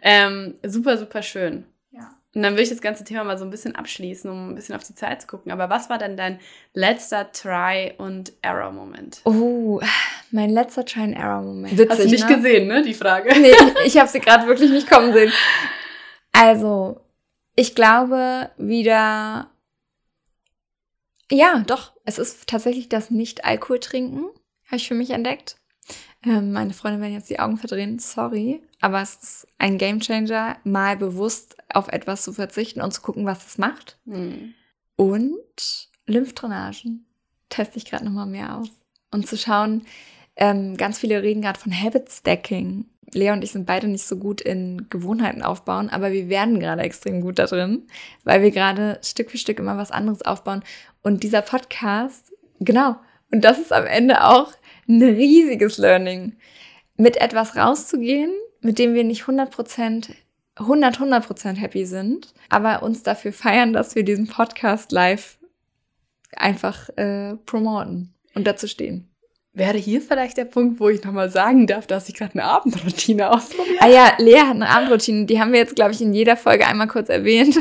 Ähm, 0.00 0.54
super, 0.62 0.96
super 0.96 1.22
schön. 1.22 1.66
Ja. 1.90 2.16
Und 2.34 2.42
dann 2.42 2.56
will 2.56 2.62
ich 2.62 2.70
das 2.70 2.80
ganze 2.80 3.04
Thema 3.04 3.22
mal 3.22 3.36
so 3.36 3.44
ein 3.44 3.50
bisschen 3.50 3.76
abschließen, 3.76 4.30
um 4.30 4.50
ein 4.50 4.54
bisschen 4.54 4.74
auf 4.74 4.82
die 4.82 4.94
Zeit 4.94 5.20
zu 5.20 5.26
gucken. 5.26 5.52
Aber 5.52 5.68
was 5.68 5.90
war 5.90 5.98
denn 5.98 6.16
dein 6.16 6.40
letzter 6.72 7.32
Try- 7.32 7.94
und 7.98 8.32
Error-Moment? 8.40 9.20
Oh, 9.24 9.80
mein 10.30 10.48
letzter 10.50 10.86
Try- 10.86 11.04
and 11.04 11.16
Error-Moment. 11.16 11.90
Hast 11.90 12.02
du 12.02 12.08
nicht 12.08 12.28
ne? 12.28 12.36
gesehen, 12.36 12.68
ne, 12.68 12.82
die 12.82 12.94
Frage? 12.94 13.38
Nee, 13.38 13.52
ich 13.84 13.98
habe 13.98 14.08
sie 14.08 14.20
gerade 14.20 14.46
wirklich 14.46 14.70
nicht 14.70 14.88
kommen 14.88 15.12
sehen. 15.12 15.30
Also, 16.32 17.00
ich 17.56 17.74
glaube 17.74 18.50
wieder, 18.56 19.50
ja, 21.30 21.62
doch, 21.66 21.92
es 22.06 22.18
ist 22.18 22.46
tatsächlich 22.48 22.88
das 22.88 23.10
Nicht-Alkohol 23.10 23.80
trinken, 23.80 24.26
habe 24.70 24.76
ich 24.76 24.88
für 24.88 24.94
mich 24.94 25.10
entdeckt. 25.10 25.56
Ähm, 26.24 26.52
meine 26.52 26.74
Freunde 26.74 27.00
werden 27.00 27.14
jetzt 27.14 27.30
die 27.30 27.40
Augen 27.40 27.56
verdrehen, 27.56 27.98
sorry, 27.98 28.62
aber 28.80 29.02
es 29.02 29.14
ist 29.16 29.46
ein 29.58 29.78
Gamechanger, 29.78 30.58
mal 30.64 30.96
bewusst 30.96 31.56
auf 31.72 31.88
etwas 31.88 32.22
zu 32.22 32.32
verzichten 32.32 32.80
und 32.80 32.92
zu 32.92 33.00
gucken, 33.00 33.26
was 33.26 33.46
es 33.46 33.58
macht. 33.58 33.98
Mhm. 34.04 34.54
Und 34.96 35.88
Lymphdrainagen 36.06 37.06
teste 37.48 37.78
ich 37.78 37.86
gerade 37.86 38.04
nochmal 38.04 38.26
mehr 38.26 38.58
aus. 38.58 38.68
Und 39.10 39.26
zu 39.26 39.36
schauen, 39.36 39.86
ähm, 40.36 40.76
ganz 40.76 40.98
viele 40.98 41.22
reden 41.22 41.42
gerade 41.42 41.58
von 41.58 41.72
Habit 41.72 42.10
Stacking. 42.10 42.86
Lea 43.12 43.32
und 43.32 43.42
ich 43.42 43.50
sind 43.50 43.66
beide 43.66 43.88
nicht 43.88 44.06
so 44.06 44.16
gut 44.16 44.40
in 44.40 44.86
Gewohnheiten 44.88 45.42
aufbauen, 45.42 45.88
aber 45.88 46.12
wir 46.12 46.28
werden 46.28 46.60
gerade 46.60 46.82
extrem 46.82 47.22
gut 47.22 47.40
da 47.40 47.46
drin, 47.46 47.88
weil 48.22 48.40
wir 48.42 48.52
gerade 48.52 49.00
Stück 49.02 49.32
für 49.32 49.38
Stück 49.38 49.58
immer 49.58 49.76
was 49.76 49.90
anderes 49.90 50.22
aufbauen. 50.22 50.62
Und 51.02 51.24
dieser 51.24 51.42
Podcast, 51.42 52.32
genau, 52.60 52.96
und 53.32 53.42
das 53.42 53.58
ist 53.58 53.72
am 53.72 53.86
Ende 53.86 54.24
auch 54.24 54.52
ein 54.90 55.02
riesiges 55.02 55.78
Learning, 55.78 56.36
mit 56.96 57.16
etwas 57.16 57.56
rauszugehen, 57.56 58.32
mit 58.60 58.78
dem 58.78 58.94
wir 58.94 59.04
nicht 59.04 59.22
100 59.22 59.50
Prozent 59.50 60.10
100, 60.56 60.96
100 60.96 61.26
Prozent 61.26 61.60
happy 61.60 61.86
sind, 61.86 62.34
aber 62.50 62.82
uns 62.82 63.02
dafür 63.02 63.32
feiern, 63.32 63.72
dass 63.72 63.94
wir 63.94 64.02
diesen 64.02 64.26
Podcast 64.26 64.92
live 64.92 65.38
einfach 66.36 66.90
äh, 66.96 67.36
promoten 67.46 68.14
und 68.34 68.46
dazu 68.46 68.66
stehen. 68.66 69.08
Wäre 69.52 69.78
hier 69.78 70.00
vielleicht 70.00 70.36
der 70.36 70.44
Punkt, 70.44 70.78
wo 70.78 70.88
ich 70.88 71.02
nochmal 71.02 71.30
sagen 71.30 71.66
darf, 71.66 71.86
dass 71.86 72.08
ich 72.08 72.14
gerade 72.14 72.34
eine 72.34 72.44
Abendroutine 72.44 73.32
ausprobiere? 73.32 73.78
Ah 73.80 73.88
ja, 73.88 74.12
Lea 74.18 74.38
hat 74.40 74.54
eine 74.54 74.68
Abendroutine. 74.68 75.26
Die 75.26 75.40
haben 75.40 75.52
wir 75.52 75.58
jetzt, 75.58 75.74
glaube 75.74 75.90
ich, 75.90 76.00
in 76.00 76.14
jeder 76.14 76.36
Folge 76.36 76.66
einmal 76.68 76.86
kurz 76.86 77.08
erwähnt. 77.08 77.58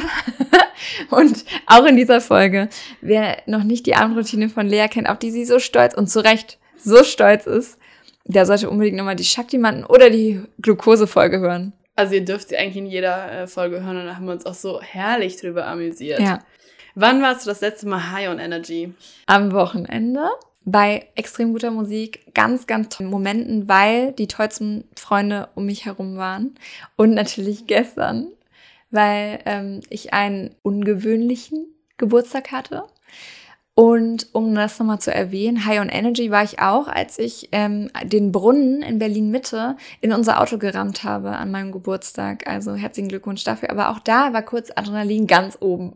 und 1.09 1.45
auch 1.65 1.85
in 1.85 1.95
dieser 1.95 2.21
Folge. 2.21 2.69
Wer 3.01 3.41
noch 3.47 3.63
nicht 3.63 3.87
die 3.87 3.95
Abendroutine 3.95 4.49
von 4.49 4.67
Lea 4.67 4.87
kennt, 4.87 5.09
auf 5.09 5.17
die 5.17 5.31
sie 5.31 5.45
so 5.45 5.57
stolz 5.57 5.95
und 5.95 6.11
zu 6.11 6.23
Recht 6.23 6.59
so 6.79 7.03
stolz 7.03 7.45
ist, 7.45 7.77
der 8.25 8.45
sollte 8.45 8.69
unbedingt 8.69 8.97
nochmal 8.97 9.15
die 9.15 9.23
Shaktimanten 9.23 9.85
oder 9.85 10.09
die 10.09 10.41
Glukosefolge 10.61 11.39
hören. 11.39 11.73
Also 11.95 12.15
ihr 12.15 12.23
dürft 12.23 12.49
sie 12.49 12.57
eigentlich 12.57 12.77
in 12.77 12.85
jeder 12.85 13.31
äh, 13.31 13.47
Folge 13.47 13.83
hören 13.83 13.97
und 13.97 14.05
da 14.05 14.15
haben 14.15 14.25
wir 14.25 14.33
uns 14.33 14.45
auch 14.45 14.53
so 14.53 14.81
herrlich 14.81 15.37
drüber 15.37 15.67
amüsiert. 15.67 16.19
Ja. 16.19 16.39
Wann 16.95 17.21
warst 17.21 17.45
du 17.45 17.49
das 17.49 17.61
letzte 17.61 17.87
Mal 17.87 18.11
high 18.11 18.29
on 18.29 18.39
energy? 18.39 18.93
Am 19.25 19.51
Wochenende 19.51 20.29
bei 20.65 21.07
extrem 21.15 21.53
guter 21.53 21.71
Musik, 21.71 22.33
ganz, 22.33 22.67
ganz 22.67 22.89
tollen 22.89 23.09
Momenten, 23.09 23.67
weil 23.67 24.11
die 24.11 24.27
tollsten 24.27 24.83
Freunde 24.95 25.49
um 25.55 25.65
mich 25.65 25.85
herum 25.85 26.17
waren. 26.17 26.55
Und 26.95 27.13
natürlich 27.13 27.67
gestern, 27.67 28.27
weil 28.91 29.39
ähm, 29.45 29.81
ich 29.89 30.13
einen 30.13 30.55
ungewöhnlichen 30.61 31.67
Geburtstag 31.97 32.51
hatte. 32.51 32.83
Und 33.79 34.27
um 34.33 34.53
das 34.55 34.77
nochmal 34.77 34.99
zu 34.99 35.13
erwähnen, 35.13 35.65
High 35.65 35.79
on 35.79 35.87
Energy 35.87 36.31
war 36.31 36.43
ich 36.43 36.59
auch, 36.59 36.89
als 36.89 37.17
ich 37.17 37.47
ähm, 37.53 37.89
den 38.03 38.33
Brunnen 38.33 38.81
in 38.81 38.99
Berlin 38.99 39.31
Mitte 39.31 39.77
in 40.01 40.11
unser 40.11 40.41
Auto 40.41 40.57
gerammt 40.57 41.05
habe 41.05 41.29
an 41.37 41.49
meinem 41.49 41.71
Geburtstag. 41.71 42.45
Also 42.45 42.75
herzlichen 42.75 43.07
Glückwunsch 43.07 43.45
dafür. 43.45 43.69
Aber 43.69 43.91
auch 43.91 43.99
da 43.99 44.33
war 44.33 44.41
kurz 44.41 44.69
Adrenalin 44.75 45.27
ganz 45.27 45.57
oben. 45.61 45.93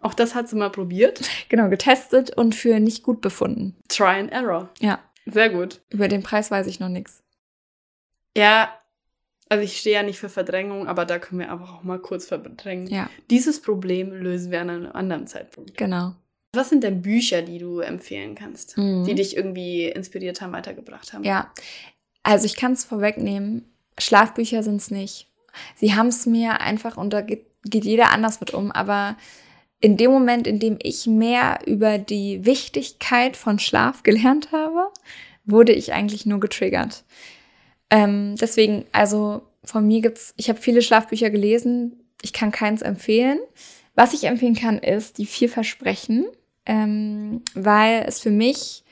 Auch 0.00 0.14
das 0.14 0.36
hat 0.36 0.48
sie 0.48 0.54
mal 0.54 0.70
probiert. 0.70 1.22
Genau, 1.48 1.68
getestet 1.68 2.30
und 2.36 2.54
für 2.54 2.78
nicht 2.78 3.02
gut 3.02 3.20
befunden. 3.20 3.74
Try 3.88 4.20
and 4.20 4.30
Error. 4.30 4.68
Ja. 4.78 5.00
Sehr 5.26 5.50
gut. 5.50 5.80
Über 5.90 6.06
den 6.06 6.22
Preis 6.22 6.52
weiß 6.52 6.68
ich 6.68 6.78
noch 6.78 6.88
nichts. 6.88 7.24
Ja, 8.36 8.68
also 9.48 9.64
ich 9.64 9.76
stehe 9.78 9.96
ja 9.96 10.02
nicht 10.04 10.20
für 10.20 10.28
Verdrängung, 10.28 10.86
aber 10.86 11.04
da 11.04 11.18
können 11.18 11.40
wir 11.40 11.50
einfach 11.50 11.74
auch 11.74 11.82
mal 11.82 11.98
kurz 11.98 12.26
verdrängen. 12.26 12.86
Ja. 12.86 13.10
Dieses 13.28 13.60
Problem 13.60 14.12
lösen 14.12 14.52
wir 14.52 14.60
an 14.60 14.70
einem 14.70 14.92
anderen 14.92 15.26
Zeitpunkt. 15.26 15.76
Genau. 15.76 16.14
Was 16.56 16.68
sind 16.68 16.84
denn 16.84 17.02
Bücher, 17.02 17.42
die 17.42 17.58
du 17.58 17.80
empfehlen 17.80 18.34
kannst, 18.34 18.76
mhm. 18.76 19.04
die 19.04 19.14
dich 19.14 19.36
irgendwie 19.36 19.86
inspiriert 19.86 20.40
haben, 20.40 20.52
weitergebracht 20.52 21.12
haben? 21.12 21.24
Ja, 21.24 21.52
also 22.22 22.46
ich 22.46 22.56
kann 22.56 22.72
es 22.72 22.84
vorwegnehmen, 22.84 23.64
Schlafbücher 23.98 24.62
sind 24.62 24.76
es 24.76 24.90
nicht. 24.90 25.28
Sie 25.76 25.94
haben 25.94 26.08
es 26.08 26.26
mir 26.26 26.60
einfach, 26.60 26.96
und 26.96 27.12
da 27.12 27.20
geht, 27.20 27.46
geht 27.64 27.84
jeder 27.84 28.10
anders 28.10 28.40
mit 28.40 28.52
um, 28.52 28.72
aber 28.72 29.16
in 29.80 29.96
dem 29.96 30.10
Moment, 30.10 30.46
in 30.46 30.58
dem 30.58 30.78
ich 30.82 31.06
mehr 31.06 31.60
über 31.66 31.98
die 31.98 32.44
Wichtigkeit 32.44 33.36
von 33.36 33.58
Schlaf 33.58 34.02
gelernt 34.02 34.50
habe, 34.50 34.90
wurde 35.44 35.72
ich 35.72 35.92
eigentlich 35.92 36.26
nur 36.26 36.40
getriggert. 36.40 37.04
Ähm, 37.90 38.34
deswegen, 38.40 38.86
also 38.92 39.42
von 39.62 39.86
mir 39.86 40.00
gibt's, 40.00 40.34
ich 40.36 40.48
habe 40.48 40.58
viele 40.58 40.82
Schlafbücher 40.82 41.30
gelesen, 41.30 42.02
ich 42.22 42.32
kann 42.32 42.50
keins 42.50 42.82
empfehlen. 42.82 43.38
Was 43.94 44.14
ich 44.14 44.24
empfehlen 44.24 44.56
kann, 44.56 44.78
ist 44.78 45.18
die 45.18 45.26
vier 45.26 45.48
Versprechen, 45.48 46.26
ähm, 46.66 47.42
weil 47.54 48.04
es 48.06 48.20
für 48.20 48.30
mich 48.30 48.84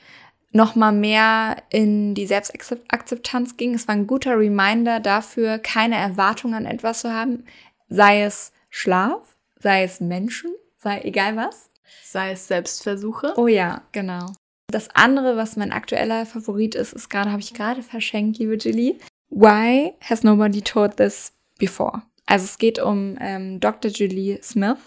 noch 0.51 0.75
mal 0.75 0.91
mehr 0.91 1.57
in 1.69 2.13
die 2.13 2.27
Selbstakzeptanz 2.27 3.57
ging. 3.57 3.73
Es 3.73 3.87
war 3.87 3.95
ein 3.95 4.07
guter 4.07 4.37
Reminder 4.37 4.99
dafür, 4.99 5.57
keine 5.57 5.95
Erwartungen 5.95 6.53
an 6.53 6.65
etwas 6.65 7.01
zu 7.01 7.11
haben, 7.11 7.45
sei 7.89 8.21
es 8.21 8.53
Schlaf, 8.69 9.35
sei 9.59 9.83
es 9.83 9.99
Menschen, 9.99 10.53
sei 10.77 11.01
egal 11.01 11.35
was. 11.35 11.69
Sei 12.03 12.31
es 12.31 12.47
Selbstversuche. 12.47 13.33
Oh 13.37 13.47
ja, 13.47 13.81
genau. 13.91 14.27
Das 14.67 14.89
andere, 14.95 15.35
was 15.37 15.55
mein 15.55 15.71
aktueller 15.71 16.25
Favorit 16.25 16.75
ist, 16.75 16.93
ist 16.93 17.09
gerade, 17.09 17.31
habe 17.31 17.41
ich 17.41 17.53
gerade 17.53 17.81
verschenkt, 17.81 18.37
liebe 18.37 18.55
Julie. 18.57 18.97
Why 19.29 19.93
has 20.01 20.23
nobody 20.23 20.61
told 20.61 20.97
this 20.97 21.33
before? 21.57 22.03
Also 22.25 22.45
es 22.45 22.57
geht 22.57 22.79
um 22.79 23.17
ähm, 23.19 23.59
Dr. 23.59 23.91
Julie 23.91 24.39
Smith, 24.41 24.77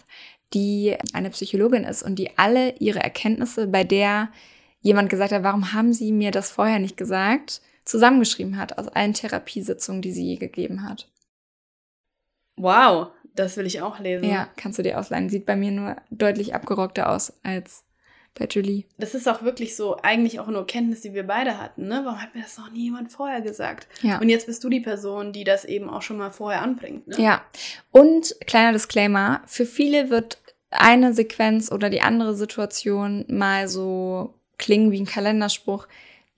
die 0.55 0.97
eine 1.13 1.31
Psychologin 1.31 1.85
ist 1.85 2.03
und 2.03 2.19
die 2.19 2.39
alle 2.39 2.75
ihre 2.79 3.01
Erkenntnisse, 3.01 3.67
bei 3.67 3.85
der 3.85 4.31
jemand 4.81 5.11
gesagt 5.11 5.33
hat, 5.33 5.43
warum 5.43 5.73
haben 5.73 5.93
Sie 5.93 6.13
mir 6.13 6.31
das 6.31 6.51
vorher 6.51 6.79
nicht 6.79 6.97
gesagt, 6.97 7.61
zusammengeschrieben 7.85 8.57
hat 8.57 8.79
aus 8.79 8.89
allen 8.89 9.15
Therapiesitzungen, 9.15 10.03
die 10.03 10.13
sie 10.13 10.27
je 10.27 10.37
gegeben 10.37 10.83
hat. 10.83 11.09
Wow, 12.57 13.09
Das 13.37 13.57
will 13.57 13.67
ich 13.67 13.83
auch 13.83 13.99
lesen. 13.99 14.29
Ja, 14.29 14.49
kannst 14.57 14.79
du 14.79 14.83
dir 14.83 14.99
ausleihen. 14.99 15.29
Sieht 15.29 15.47
bei 15.47 15.57
mir 15.57 15.71
nur 15.71 15.97
deutlich 16.11 16.55
abgerockter 16.55 17.11
aus 17.11 17.35
als 17.43 17.85
bei 18.39 18.47
Julie. 18.47 18.85
Das 18.99 19.15
ist 19.15 19.29
auch 19.29 19.43
wirklich 19.43 19.77
so, 19.77 19.97
eigentlich 20.03 20.41
auch 20.41 20.47
nur 20.47 20.67
Kenntnis, 20.67 21.01
die 21.01 21.15
wir 21.15 21.27
beide 21.27 21.59
hatten. 21.59 21.89
Ne? 21.89 22.03
Warum 22.05 22.21
hat 22.21 22.35
mir 22.35 22.43
das 22.43 22.59
noch 22.59 22.71
nie 22.71 22.85
jemand 22.85 23.11
vorher 23.11 23.41
gesagt? 23.41 23.89
Ja. 24.03 24.19
Und 24.21 24.29
jetzt 24.29 24.47
bist 24.47 24.63
du 24.63 24.69
die 24.69 24.81
Person, 24.81 25.33
die 25.33 25.45
das 25.45 25.65
eben 25.65 25.89
auch 25.89 26.03
schon 26.03 26.19
mal 26.19 26.31
vorher 26.31 26.63
anbringt. 26.63 27.09
Ne? 27.09 27.17
Ja. 27.19 27.43
Und 27.91 28.37
kleiner 28.47 28.73
Disclaimer, 28.73 29.43
für 29.47 29.67
viele 29.67 30.11
wird 30.11 30.39
eine 30.71 31.15
Sequenz 31.15 31.73
oder 31.73 31.91
die 31.91 32.03
andere 32.03 32.35
Situation 32.35 33.25
mal 33.29 33.69
so 33.69 34.35
klingen 34.59 34.91
wie 34.91 35.01
ein 35.01 35.07
Kalenderspruch. 35.07 35.87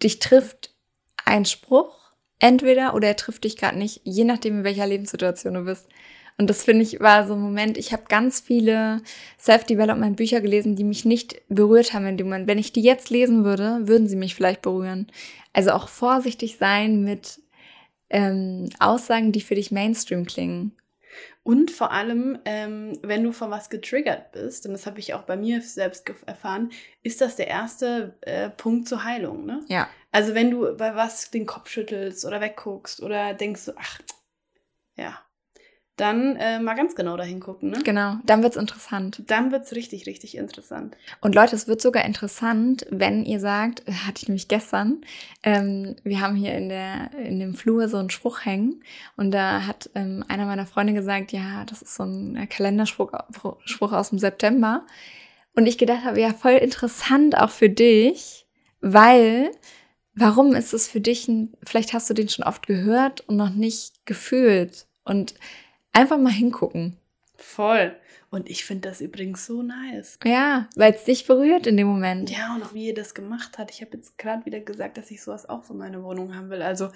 Dich 0.03 0.19
trifft 0.20 0.75
ein 1.25 1.45
Spruch 1.45 2.12
entweder 2.39 2.95
oder 2.95 3.09
er 3.09 3.16
trifft 3.16 3.45
dich 3.45 3.57
gerade 3.57 3.79
nicht, 3.79 4.01
je 4.05 4.25
nachdem, 4.25 4.59
in 4.59 4.65
welcher 4.65 4.87
Lebenssituation 4.87 5.55
du 5.55 5.65
bist. 5.65 5.89
Und 6.40 6.48
das 6.48 6.62
finde 6.62 6.85
ich 6.85 7.01
war 7.01 7.27
so 7.27 7.35
ein 7.35 7.40
Moment, 7.40 7.77
ich 7.77 7.93
habe 7.93 8.05
ganz 8.09 8.40
viele 8.40 9.02
Self-Development-Bücher 9.40 10.40
gelesen, 10.40 10.77
die 10.77 10.85
mich 10.85 11.05
nicht 11.05 11.43
berührt 11.48 11.93
haben 11.93 12.06
in 12.06 12.16
dem 12.16 12.28
Moment. 12.28 12.47
Wenn 12.47 12.59
ich 12.59 12.73
die 12.73 12.82
jetzt 12.82 13.10
lesen 13.10 13.44
würde, 13.44 13.81
würden 13.89 14.06
sie 14.06 14.16
mich 14.16 14.36
vielleicht 14.36 14.62
berühren. 14.62 15.09
Also 15.52 15.73
auch 15.73 15.89
vorsichtig 15.89 16.56
sein 16.56 17.02
mit 17.02 17.40
ähm, 18.09 18.70
Aussagen, 18.78 19.32
die 19.32 19.40
für 19.40 19.56
dich 19.56 19.73
Mainstream 19.73 20.27
klingen. 20.27 20.73
Und 21.43 21.70
vor 21.73 21.90
allem, 21.90 22.39
ähm, 22.44 22.93
wenn 23.02 23.24
du 23.24 23.32
von 23.32 23.51
was 23.51 23.69
getriggert 23.69 24.32
bist, 24.32 24.66
und 24.66 24.73
das 24.73 24.86
habe 24.86 25.01
ich 25.01 25.15
auch 25.15 25.23
bei 25.23 25.36
mir 25.36 25.60
selbst 25.62 26.09
erfahren, 26.27 26.70
ist 27.02 27.20
das 27.20 27.36
der 27.36 27.48
erste 27.48 28.15
äh, 28.20 28.51
Punkt 28.51 28.86
zur 28.86 29.02
Heilung. 29.02 29.44
Ne? 29.44 29.65
Ja. 29.69 29.89
Also 30.12 30.35
wenn 30.35 30.51
du 30.51 30.77
bei 30.77 30.94
was 30.94 31.31
den 31.31 31.47
Kopf 31.47 31.70
schüttelst 31.70 32.24
oder 32.24 32.40
wegguckst 32.40 33.02
oder 33.02 33.35
denkst 33.35 33.62
so, 33.62 33.73
ach, 33.77 34.01
ja, 34.97 35.19
dann 36.01 36.37
äh, 36.37 36.59
mal 36.61 36.75
ganz 36.75 36.95
genau 36.95 37.16
dahin 37.16 37.41
gucken. 37.41 37.70
Ne? 37.70 37.79
Genau, 37.85 38.16
dann 38.25 38.43
wird's 38.43 38.57
interessant. 38.57 39.23
Dann 39.27 39.53
wird's 39.53 39.73
richtig, 39.73 40.07
richtig 40.07 40.37
interessant. 40.37 40.97
Und 41.20 41.35
Leute, 41.35 41.57
es 41.57 41.69
wird 41.69 41.81
sogar 41.81 42.05
interessant, 42.05 42.87
wenn 42.91 43.25
ihr 43.25 43.41
sagt, 43.41 43.87
äh, 43.89 43.93
hatte 43.93 44.23
ich 44.23 44.29
nämlich 44.29 44.49
gestern, 44.49 45.03
ähm, 45.43 45.97
wir 46.05 46.20
haben 46.20 46.37
hier 46.37 46.55
in, 46.55 46.69
der, 46.69 47.11
in 47.19 47.39
dem 47.39 47.55
Flur 47.55 47.89
so 47.89 47.99
einen 47.99 48.11
Spruch 48.11 48.45
hängen 48.45 48.83
und 49.16 49.33
da 49.33 49.66
hat 49.66 49.91
ähm, 49.95 50.25
einer 50.29 50.47
meiner 50.47 50.66
Freunde 50.66 50.95
gesagt, 50.95 51.33
ja, 51.33 51.65
das 51.65 51.83
ist 51.83 51.95
so 51.95 52.05
ein 52.05 52.49
Kalenderspruch 52.49 53.12
Spruch 53.65 53.93
aus 53.93 54.11
dem 54.11 54.19
September. 54.19 54.87
Und 55.55 55.66
ich 55.66 55.79
gedacht 55.79 56.05
habe, 56.05 56.20
ja, 56.20 56.33
voll 56.33 56.53
interessant 56.53 57.37
auch 57.37 57.51
für 57.51 57.69
dich, 57.69 58.47
weil 58.81 59.51
warum 60.19 60.55
ist 60.55 60.75
es 60.75 60.89
für 60.89 61.01
dich, 61.01 61.29
ein, 61.29 61.53
vielleicht 61.65 61.93
hast 61.93 62.11
du 62.11 62.15
den 62.15 62.29
schon 62.29 62.45
oft 62.45 62.66
gehört 62.66 63.23
und 63.23 63.37
noch 63.37 63.51
nicht 63.51 64.05
gefühlt. 64.07 64.87
Und 65.05 65.35
Einfach 65.93 66.19
mal 66.19 66.32
hingucken. 66.32 66.97
Voll. 67.36 67.97
Und 68.31 68.51
ich 68.51 68.65
finde 68.65 68.89
das 68.89 69.01
übrigens 69.01 69.47
so 69.47 69.62
nice. 69.62 70.19
Ja, 70.24 70.69
weil 70.77 70.93
es 70.93 71.05
dich 71.05 71.27
berührt 71.27 71.66
in 71.66 71.77
dem 71.77 71.86
Moment. 71.86 72.31
Ja, 72.31 72.55
und 72.55 72.62
auch 72.62 72.74
wie 72.74 72.89
ihr 72.89 72.94
das 72.94 73.15
gemacht 73.15 73.56
hat. 73.56 73.70
Ich 73.70 73.81
habe 73.81 73.97
jetzt 73.97 74.19
gerade 74.19 74.44
wieder 74.44 74.60
gesagt, 74.60 74.98
dass 74.98 75.10
ich 75.10 75.23
sowas 75.23 75.48
auch 75.48 75.65
für 75.65 75.74
meine 75.74 76.02
Wohnung 76.02 76.35
haben 76.35 76.51
will. 76.51 76.60
Also, 76.60 76.90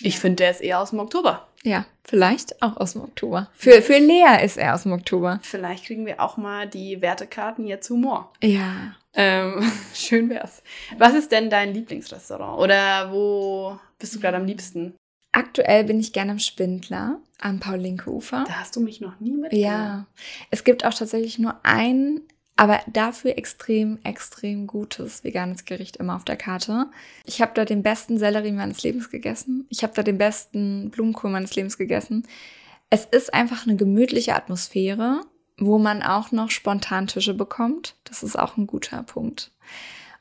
ich 0.00 0.14
ja. 0.14 0.20
finde, 0.20 0.36
der 0.36 0.50
ist 0.50 0.60
eher 0.60 0.80
aus 0.80 0.90
dem 0.90 0.98
Oktober. 0.98 1.46
Ja, 1.62 1.86
vielleicht 2.04 2.62
auch 2.62 2.76
aus 2.78 2.94
dem 2.94 3.02
Oktober. 3.02 3.48
Für, 3.52 3.82
für 3.82 3.98
Lea 3.98 4.44
ist 4.44 4.56
er 4.56 4.74
aus 4.74 4.84
dem 4.84 4.92
Oktober. 4.92 5.40
Vielleicht 5.42 5.84
kriegen 5.84 6.06
wir 6.06 6.20
auch 6.20 6.36
mal 6.36 6.68
die 6.68 7.00
Wertekarten 7.00 7.66
jetzt 7.66 7.90
Humor. 7.90 8.32
Ja. 8.42 8.96
Ähm, 9.14 9.70
schön 9.94 10.30
wär's. 10.30 10.62
Was 10.96 11.14
ist 11.14 11.30
denn 11.30 11.50
dein 11.50 11.74
Lieblingsrestaurant? 11.74 12.58
Oder 12.58 13.12
wo 13.12 13.78
bist 13.98 14.14
du 14.14 14.20
gerade 14.20 14.36
am 14.36 14.46
liebsten? 14.46 14.94
Aktuell 15.32 15.84
bin 15.84 16.00
ich 16.00 16.12
gerne 16.12 16.32
im 16.32 16.38
Spindler 16.38 17.20
am 17.40 17.60
Paul-Linke-Ufer. 17.60 18.44
Da 18.46 18.52
hast 18.54 18.76
du 18.76 18.80
mich 18.80 19.00
noch 19.00 19.18
nie 19.20 19.36
mit. 19.36 19.52
Ja, 19.52 20.06
es 20.50 20.64
gibt 20.64 20.84
auch 20.84 20.94
tatsächlich 20.94 21.38
nur 21.38 21.54
ein, 21.62 22.20
aber 22.56 22.80
dafür 22.92 23.38
extrem, 23.38 23.98
extrem 24.02 24.66
gutes 24.66 25.22
veganes 25.22 25.64
Gericht 25.64 25.98
immer 25.98 26.16
auf 26.16 26.24
der 26.24 26.36
Karte. 26.36 26.86
Ich 27.24 27.40
habe 27.40 27.52
da 27.54 27.64
den 27.64 27.84
besten 27.84 28.18
Sellerie 28.18 28.52
meines 28.52 28.82
Lebens 28.82 29.10
gegessen. 29.10 29.66
Ich 29.68 29.84
habe 29.84 29.94
da 29.94 30.02
den 30.02 30.18
besten 30.18 30.90
Blumenkohl 30.90 31.30
meines 31.30 31.54
Lebens 31.54 31.78
gegessen. 31.78 32.26
Es 32.90 33.04
ist 33.04 33.32
einfach 33.32 33.66
eine 33.66 33.76
gemütliche 33.76 34.34
Atmosphäre, 34.34 35.20
wo 35.58 35.78
man 35.78 36.02
auch 36.02 36.32
noch 36.32 36.50
spontan 36.50 37.06
Tische 37.06 37.34
bekommt. 37.34 37.94
Das 38.04 38.24
ist 38.24 38.38
auch 38.38 38.56
ein 38.56 38.66
guter 38.66 39.04
Punkt. 39.04 39.52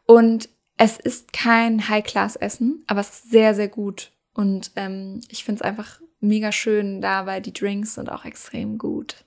Und 0.06 0.49
es 0.77 0.99
ist 0.99 1.34
kein 1.34 1.89
High-Class-Essen, 1.89 2.84
aber 2.85 2.99
es 2.99 3.10
ist 3.10 3.31
sehr, 3.31 3.56
sehr 3.56 3.68
gut. 3.68 4.11
Und 4.35 4.72
ähm, 4.76 5.22
ich 5.30 5.44
finde 5.44 5.60
es 5.60 5.61
einfach 5.64 5.99
mega 6.19 6.52
schön 6.52 7.02
da, 7.02 7.26
weil 7.26 7.41
die 7.41 7.53
Drinks 7.53 7.95
sind 7.95 8.11
auch 8.11 8.26
extrem 8.26 8.77
gut. 8.77 9.26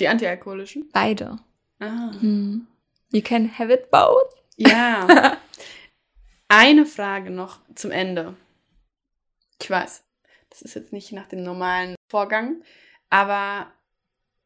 Die 0.00 0.08
antialkoholischen? 0.08 0.88
Beide. 0.92 1.38
Ah. 1.80 2.12
Hm. 2.20 2.66
You 3.10 3.22
can 3.22 3.58
have 3.58 3.72
it 3.72 3.90
both. 3.90 4.34
Ja. 4.56 5.36
Eine 6.48 6.86
Frage 6.86 7.30
noch 7.30 7.58
zum 7.74 7.90
Ende. 7.90 8.34
Ich 9.60 9.70
weiß, 9.70 10.04
das 10.50 10.62
ist 10.62 10.74
jetzt 10.74 10.92
nicht 10.92 11.12
nach 11.12 11.26
dem 11.26 11.42
normalen 11.42 11.94
Vorgang, 12.08 12.62
aber 13.10 13.72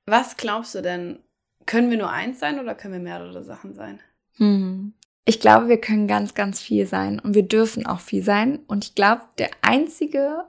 was 0.06 0.36
glaubst 0.36 0.74
du 0.74 0.82
denn? 0.82 1.19
Können 1.66 1.90
wir 1.90 1.98
nur 1.98 2.10
eins 2.10 2.40
sein 2.40 2.60
oder 2.60 2.74
können 2.74 2.94
wir 2.94 3.01
mehrere 3.01 3.43
Sachen 3.44 3.74
sein? 3.74 4.01
Hm. 4.36 4.94
Ich 5.27 5.40
glaube, 5.40 5.69
wir 5.69 5.78
können 5.78 6.09
ganz, 6.09 6.32
ganz 6.32 6.60
viel 6.60 6.86
sein 6.86 7.20
und 7.20 7.35
wir 7.35 7.43
dürfen 7.43 7.85
auch 7.85 8.01
viel 8.01 8.23
sein. 8.23 8.60
Und 8.66 8.85
ich 8.85 8.94
glaube, 8.94 9.23
der 9.36 9.51
einzige, 9.60 10.47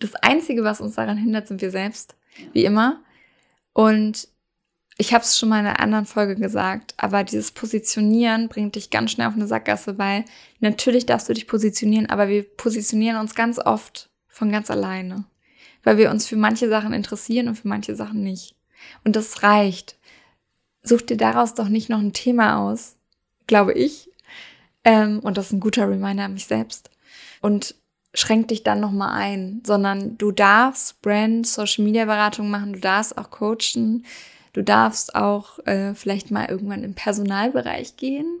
das 0.00 0.14
einzige, 0.14 0.64
was 0.64 0.80
uns 0.80 0.94
daran 0.94 1.16
hindert, 1.16 1.48
sind 1.48 1.60
wir 1.60 1.70
selbst, 1.70 2.16
wie 2.52 2.64
immer. 2.64 3.02
Und 3.72 4.28
ich 4.96 5.14
habe 5.14 5.22
es 5.22 5.38
schon 5.38 5.48
mal 5.48 5.60
in 5.60 5.66
einer 5.66 5.80
anderen 5.80 6.06
Folge 6.06 6.34
gesagt, 6.34 6.94
aber 6.96 7.22
dieses 7.22 7.52
Positionieren 7.52 8.48
bringt 8.48 8.74
dich 8.74 8.90
ganz 8.90 9.12
schnell 9.12 9.28
auf 9.28 9.34
eine 9.34 9.46
Sackgasse, 9.46 9.98
weil 9.98 10.24
natürlich 10.60 11.06
darfst 11.06 11.28
du 11.28 11.34
dich 11.34 11.46
positionieren, 11.46 12.06
aber 12.06 12.28
wir 12.28 12.42
positionieren 12.42 13.18
uns 13.18 13.34
ganz 13.34 13.58
oft 13.58 14.10
von 14.26 14.50
ganz 14.50 14.70
alleine, 14.70 15.24
weil 15.84 15.98
wir 15.98 16.10
uns 16.10 16.26
für 16.26 16.36
manche 16.36 16.68
Sachen 16.68 16.92
interessieren 16.92 17.48
und 17.48 17.54
für 17.54 17.68
manche 17.68 17.94
Sachen 17.94 18.22
nicht. 18.22 18.56
Und 19.04 19.16
das 19.16 19.42
reicht. 19.42 19.96
Such 20.82 21.02
dir 21.02 21.16
daraus 21.16 21.54
doch 21.54 21.68
nicht 21.68 21.88
noch 21.88 21.98
ein 21.98 22.12
Thema 22.12 22.58
aus, 22.58 22.96
glaube 23.46 23.74
ich, 23.74 24.10
ähm, 24.84 25.20
und 25.20 25.36
das 25.36 25.46
ist 25.46 25.52
ein 25.52 25.60
guter 25.60 25.88
Reminder 25.88 26.24
an 26.24 26.34
mich 26.34 26.46
selbst. 26.46 26.90
Und 27.40 27.74
schränk 28.14 28.48
dich 28.48 28.62
dann 28.62 28.80
nochmal 28.80 29.14
ein, 29.14 29.62
sondern 29.66 30.16
du 30.18 30.32
darfst 30.32 31.00
Brand, 31.02 31.46
Social 31.46 31.84
Media 31.84 32.04
Beratung 32.04 32.50
machen, 32.50 32.72
du 32.72 32.80
darfst 32.80 33.18
auch 33.18 33.30
coachen, 33.30 34.04
du 34.52 34.62
darfst 34.62 35.14
auch 35.14 35.58
äh, 35.66 35.94
vielleicht 35.94 36.30
mal 36.30 36.48
irgendwann 36.48 36.84
im 36.84 36.94
Personalbereich 36.94 37.96
gehen 37.96 38.40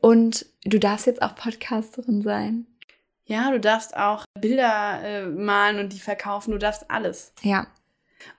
und 0.00 0.46
du 0.64 0.78
darfst 0.78 1.06
jetzt 1.06 1.22
auch 1.22 1.34
Podcasterin 1.34 2.22
sein. 2.22 2.66
Ja, 3.24 3.50
du 3.50 3.58
darfst 3.58 3.96
auch 3.96 4.24
Bilder 4.38 5.00
äh, 5.02 5.26
malen 5.26 5.80
und 5.80 5.92
die 5.92 5.98
verkaufen, 5.98 6.52
du 6.52 6.58
darfst 6.58 6.90
alles. 6.90 7.32
Ja. 7.42 7.66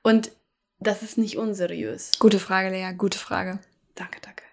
Und 0.02 0.32
das 0.80 1.04
ist 1.04 1.18
nicht 1.18 1.38
unseriös. 1.38 2.12
Gute 2.20 2.40
Frage, 2.40 2.70
Lea, 2.70 2.94
gute 2.94 3.18
Frage. 3.18 3.60
Danke, 3.96 4.20
danke. 4.22 4.47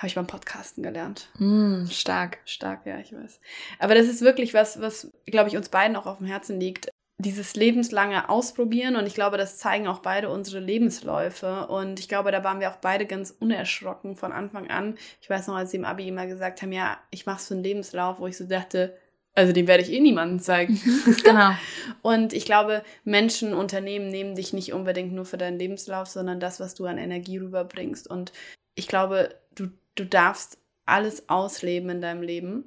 Habe 0.00 0.06
ich 0.06 0.14
beim 0.14 0.26
Podcasten 0.26 0.82
gelernt. 0.82 1.28
Mm, 1.38 1.84
stark. 1.84 2.38
Stark, 2.46 2.86
ja, 2.86 2.98
ich 3.00 3.12
weiß. 3.12 3.38
Aber 3.78 3.94
das 3.94 4.06
ist 4.06 4.22
wirklich 4.22 4.54
was, 4.54 4.80
was, 4.80 5.12
glaube 5.26 5.50
ich, 5.50 5.58
uns 5.58 5.68
beiden 5.68 5.94
auch 5.94 6.06
auf 6.06 6.16
dem 6.16 6.26
Herzen 6.26 6.58
liegt. 6.58 6.88
Dieses 7.18 7.54
lebenslange 7.54 8.30
Ausprobieren 8.30 8.96
und 8.96 9.04
ich 9.04 9.12
glaube, 9.12 9.36
das 9.36 9.58
zeigen 9.58 9.86
auch 9.88 9.98
beide 9.98 10.30
unsere 10.30 10.58
Lebensläufe. 10.58 11.66
Und 11.66 12.00
ich 12.00 12.08
glaube, 12.08 12.32
da 12.32 12.42
waren 12.42 12.60
wir 12.60 12.70
auch 12.70 12.76
beide 12.76 13.04
ganz 13.04 13.30
unerschrocken 13.30 14.16
von 14.16 14.32
Anfang 14.32 14.70
an. 14.70 14.96
Ich 15.20 15.28
weiß 15.28 15.48
noch, 15.48 15.56
als 15.56 15.70
sie 15.70 15.76
im 15.76 15.84
Abi 15.84 16.08
immer 16.08 16.26
gesagt 16.26 16.62
haben, 16.62 16.72
ja, 16.72 16.96
ich 17.10 17.26
mache 17.26 17.42
so 17.42 17.52
einen 17.52 17.62
Lebenslauf, 17.62 18.20
wo 18.20 18.26
ich 18.26 18.38
so 18.38 18.46
dachte, 18.46 18.96
also 19.34 19.52
den 19.52 19.66
werde 19.66 19.82
ich 19.82 19.92
eh 19.92 20.00
niemandem 20.00 20.40
zeigen. 20.40 20.80
Genau. 21.24 21.50
und 22.00 22.32
ich 22.32 22.46
glaube, 22.46 22.84
Menschen, 23.04 23.52
Unternehmen 23.52 24.08
nehmen 24.08 24.34
dich 24.34 24.54
nicht 24.54 24.72
unbedingt 24.72 25.12
nur 25.12 25.26
für 25.26 25.36
deinen 25.36 25.58
Lebenslauf, 25.58 26.08
sondern 26.08 26.40
das, 26.40 26.58
was 26.58 26.74
du 26.74 26.86
an 26.86 26.96
Energie 26.96 27.36
rüberbringst. 27.36 28.08
Und 28.08 28.32
ich 28.74 28.88
glaube, 28.88 29.34
du 29.54 29.68
du 30.00 30.06
darfst 30.06 30.58
alles 30.86 31.28
ausleben 31.28 31.90
in 31.90 32.00
deinem 32.00 32.22
Leben. 32.22 32.64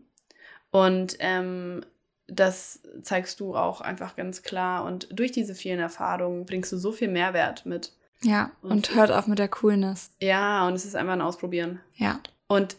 Und 0.72 1.18
ähm, 1.20 1.82
das 2.28 2.80
zeigst 3.02 3.40
du 3.40 3.56
auch 3.56 3.82
einfach 3.82 4.16
ganz 4.16 4.44
klar. 4.44 4.86
Und 4.86 5.08
durch 5.12 5.32
diese 5.32 5.56
vielen 5.56 5.80
Erfahrungen 5.80 6.46
bringst 6.46 6.72
du 6.72 6.78
so 6.78 6.92
viel 6.92 7.10
Mehrwert 7.10 7.66
mit. 7.66 7.94
Ja, 8.22 8.52
und, 8.62 8.72
und 8.72 8.96
hört 8.96 9.12
auf 9.12 9.28
mit 9.28 9.40
der 9.40 9.50
Coolness. 9.50 10.12
Ja, 10.22 10.66
und 10.66 10.74
es 10.74 10.86
ist 10.86 10.96
einfach 10.96 11.14
ein 11.14 11.22
Ausprobieren. 11.22 11.82
Ja. 11.96 12.20
Und 12.48 12.78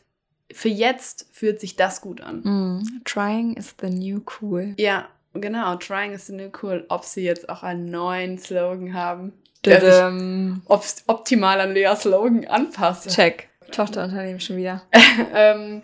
für 0.51 0.69
jetzt 0.69 1.29
fühlt 1.33 1.61
sich 1.61 1.77
das 1.77 2.01
gut 2.01 2.21
an. 2.21 2.41
Mm, 2.43 3.03
trying 3.05 3.55
is 3.55 3.75
the 3.81 3.91
new 3.91 4.23
cool. 4.41 4.75
Ja, 4.79 5.09
genau. 5.35 5.77
Trying 5.77 6.13
is 6.13 6.27
the 6.27 6.33
new 6.33 6.51
cool. 6.63 6.85
Ob 6.89 7.05
sie 7.05 7.23
jetzt 7.23 7.49
auch 7.49 7.63
einen 7.63 7.91
neuen 7.91 8.39
Slogan 8.39 8.95
haben, 8.95 9.33
der 9.65 9.81
sich 9.81 11.03
optimal 11.07 11.61
an 11.61 11.75
Leas 11.75 12.03
Slogan 12.03 12.47
anpasst. 12.47 13.15
Check. 13.15 13.51
Tochterunternehmen 13.71 14.41
schon 14.41 14.57
wieder. 14.57 14.83
ähm, 15.35 15.83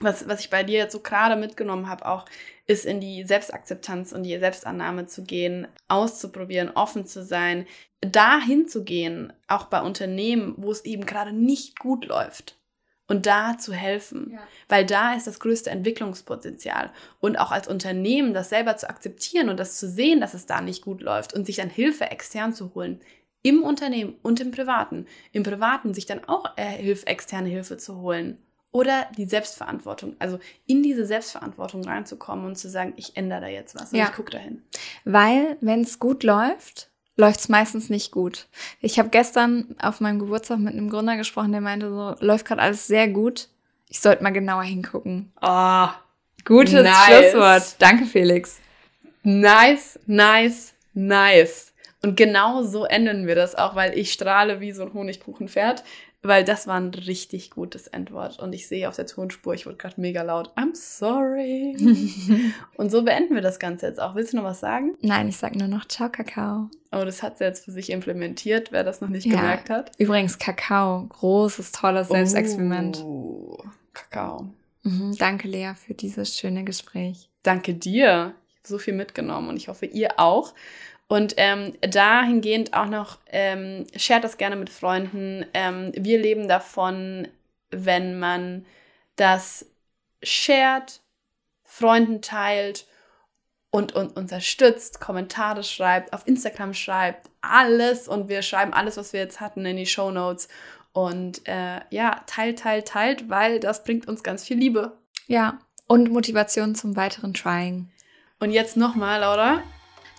was, 0.00 0.28
was 0.28 0.40
ich 0.40 0.50
bei 0.50 0.64
dir 0.64 0.78
jetzt 0.78 0.92
so 0.92 1.00
gerade 1.00 1.36
mitgenommen 1.36 1.88
habe, 1.88 2.06
auch 2.06 2.24
ist 2.66 2.84
in 2.84 3.00
die 3.00 3.24
Selbstakzeptanz 3.24 4.12
und 4.12 4.24
die 4.24 4.38
Selbstannahme 4.38 5.06
zu 5.06 5.22
gehen, 5.22 5.68
auszuprobieren, 5.88 6.70
offen 6.70 7.06
zu 7.06 7.22
sein, 7.22 7.66
dahin 8.00 8.68
zu 8.68 8.84
gehen, 8.84 9.32
auch 9.48 9.66
bei 9.66 9.80
Unternehmen, 9.80 10.54
wo 10.56 10.70
es 10.70 10.84
eben 10.84 11.06
gerade 11.06 11.32
nicht 11.32 11.78
gut 11.78 12.06
läuft 12.06 12.58
und 13.06 13.26
da 13.26 13.58
zu 13.58 13.72
helfen, 13.72 14.32
ja. 14.32 14.38
weil 14.68 14.86
da 14.86 15.14
ist 15.14 15.26
das 15.26 15.38
größte 15.38 15.70
Entwicklungspotenzial 15.70 16.90
und 17.20 17.36
auch 17.36 17.50
als 17.50 17.68
Unternehmen 17.68 18.34
das 18.34 18.48
selber 18.48 18.76
zu 18.76 18.88
akzeptieren 18.88 19.48
und 19.48 19.60
das 19.60 19.76
zu 19.76 19.88
sehen, 19.88 20.20
dass 20.20 20.34
es 20.34 20.46
da 20.46 20.60
nicht 20.60 20.82
gut 20.82 21.02
läuft 21.02 21.34
und 21.34 21.44
sich 21.46 21.56
dann 21.56 21.70
Hilfe 21.70 22.10
extern 22.10 22.54
zu 22.54 22.74
holen 22.74 23.00
im 23.44 23.62
Unternehmen 23.62 24.14
und 24.22 24.40
im 24.40 24.50
Privaten, 24.50 25.06
im 25.32 25.42
Privaten 25.42 25.94
sich 25.94 26.06
dann 26.06 26.24
auch 26.24 26.56
äh, 26.56 26.64
Hilfe, 26.64 27.06
externe 27.06 27.50
Hilfe 27.50 27.76
zu 27.76 28.00
holen 28.00 28.38
oder 28.72 29.06
die 29.16 29.26
Selbstverantwortung, 29.26 30.16
also 30.18 30.40
in 30.66 30.82
diese 30.82 31.04
Selbstverantwortung 31.04 31.84
reinzukommen 31.84 32.46
und 32.46 32.56
zu 32.56 32.68
sagen, 32.68 32.94
ich 32.96 33.16
ändere 33.16 33.42
da 33.42 33.46
jetzt 33.46 33.76
was 33.76 33.92
und 33.92 33.98
ja. 33.98 34.06
ich 34.06 34.12
gucke 34.12 34.32
dahin. 34.32 34.62
Weil 35.04 35.58
wenn 35.60 35.82
es 35.82 35.98
gut 35.98 36.24
läuft, 36.24 36.88
läuft 37.16 37.40
es 37.40 37.48
meistens 37.50 37.90
nicht 37.90 38.10
gut. 38.10 38.48
Ich 38.80 38.98
habe 38.98 39.10
gestern 39.10 39.76
auf 39.78 40.00
meinem 40.00 40.18
Geburtstag 40.18 40.58
mit 40.58 40.72
einem 40.72 40.88
Gründer 40.88 41.18
gesprochen, 41.18 41.52
der 41.52 41.60
meinte 41.60 41.90
so, 41.90 42.16
läuft 42.24 42.46
gerade 42.46 42.62
alles 42.62 42.86
sehr 42.86 43.08
gut. 43.08 43.48
Ich 43.90 44.00
sollte 44.00 44.22
mal 44.22 44.30
genauer 44.30 44.64
hingucken. 44.64 45.32
Oh, 45.42 45.88
gutes 46.46 46.82
nice. 46.82 47.30
Schlusswort. 47.30 47.76
Danke, 47.78 48.06
Felix. 48.06 48.58
Nice, 49.22 50.00
nice, 50.06 50.72
nice. 50.94 51.73
Und 52.04 52.16
genau 52.18 52.62
so 52.62 52.84
enden 52.84 53.26
wir 53.26 53.34
das 53.34 53.54
auch, 53.54 53.74
weil 53.74 53.96
ich 53.96 54.12
strahle 54.12 54.60
wie 54.60 54.72
so 54.72 54.82
ein 54.82 54.92
Honigkuchenpferd. 54.92 55.82
Weil 56.20 56.44
das 56.44 56.66
war 56.66 56.76
ein 56.76 56.88
richtig 56.88 57.50
gutes 57.50 57.86
Endwort. 57.86 58.38
Und 58.38 58.54
ich 58.54 58.66
sehe 58.66 58.88
auf 58.88 58.96
der 58.96 59.06
Tonspur, 59.06 59.52
ich 59.52 59.66
wurde 59.66 59.76
gerade 59.76 60.00
mega 60.00 60.22
laut. 60.22 60.50
I'm 60.56 60.74
sorry. 60.74 61.76
und 62.76 62.90
so 62.90 63.02
beenden 63.02 63.34
wir 63.34 63.42
das 63.42 63.58
Ganze 63.58 63.86
jetzt 63.86 64.00
auch. 64.00 64.14
Willst 64.14 64.32
du 64.32 64.38
noch 64.38 64.44
was 64.44 64.60
sagen? 64.60 64.96
Nein, 65.02 65.28
ich 65.28 65.36
sage 65.36 65.58
nur 65.58 65.68
noch 65.68 65.86
Ciao, 65.86 66.10
Kakao. 66.10 66.70
Oh, 66.92 67.04
das 67.04 67.22
hat 67.22 67.36
sie 67.38 67.44
jetzt 67.44 67.64
für 67.64 67.72
sich 67.72 67.90
implementiert, 67.90 68.70
wer 68.70 68.84
das 68.84 69.02
noch 69.02 69.08
nicht 69.08 69.26
ja. 69.26 69.36
gemerkt 69.36 69.68
hat. 69.68 69.92
Übrigens, 69.98 70.38
Kakao. 70.38 71.06
Großes, 71.08 71.72
tolles 71.72 72.08
Selbstexperiment. 72.08 73.02
Oh, 73.02 73.62
Kakao. 73.92 74.48
Mhm, 74.82 75.16
danke, 75.18 75.48
Lea, 75.48 75.72
für 75.74 75.94
dieses 75.94 76.38
schöne 76.38 76.64
Gespräch. 76.64 77.28
Danke 77.42 77.74
dir. 77.74 78.34
Ich 78.48 78.56
habe 78.56 78.68
so 78.68 78.78
viel 78.78 78.94
mitgenommen 78.94 79.50
und 79.50 79.56
ich 79.56 79.68
hoffe, 79.68 79.84
ihr 79.84 80.18
auch. 80.18 80.54
Und 81.06 81.34
ähm, 81.36 81.74
dahingehend 81.80 82.74
auch 82.74 82.86
noch, 82.86 83.18
ähm, 83.30 83.86
shared 83.96 84.24
das 84.24 84.38
gerne 84.38 84.56
mit 84.56 84.70
Freunden. 84.70 85.44
Ähm, 85.52 85.92
wir 85.94 86.18
leben 86.18 86.48
davon, 86.48 87.28
wenn 87.70 88.18
man 88.18 88.64
das 89.16 89.66
shared, 90.22 91.00
Freunden 91.62 92.22
teilt 92.22 92.86
und, 93.70 93.92
und 93.94 94.16
unterstützt, 94.16 95.00
Kommentare 95.00 95.62
schreibt, 95.62 96.12
auf 96.12 96.26
Instagram 96.26 96.74
schreibt, 96.74 97.28
alles. 97.40 98.08
Und 98.08 98.28
wir 98.28 98.42
schreiben 98.42 98.72
alles, 98.72 98.96
was 98.96 99.12
wir 99.12 99.20
jetzt 99.20 99.40
hatten, 99.40 99.66
in 99.66 99.76
die 99.76 99.86
Show 99.86 100.10
Notes. 100.10 100.48
Und 100.92 101.46
äh, 101.48 101.80
ja, 101.90 102.22
teilt, 102.26 102.60
teilt, 102.60 102.88
teilt, 102.88 103.28
weil 103.28 103.60
das 103.60 103.84
bringt 103.84 104.08
uns 104.08 104.22
ganz 104.22 104.44
viel 104.44 104.56
Liebe. 104.56 104.96
Ja, 105.26 105.58
und 105.86 106.10
Motivation 106.10 106.74
zum 106.74 106.96
weiteren 106.96 107.34
Trying. 107.34 107.90
Und 108.38 108.52
jetzt 108.52 108.76
nochmal, 108.76 109.20
Laura. 109.20 109.62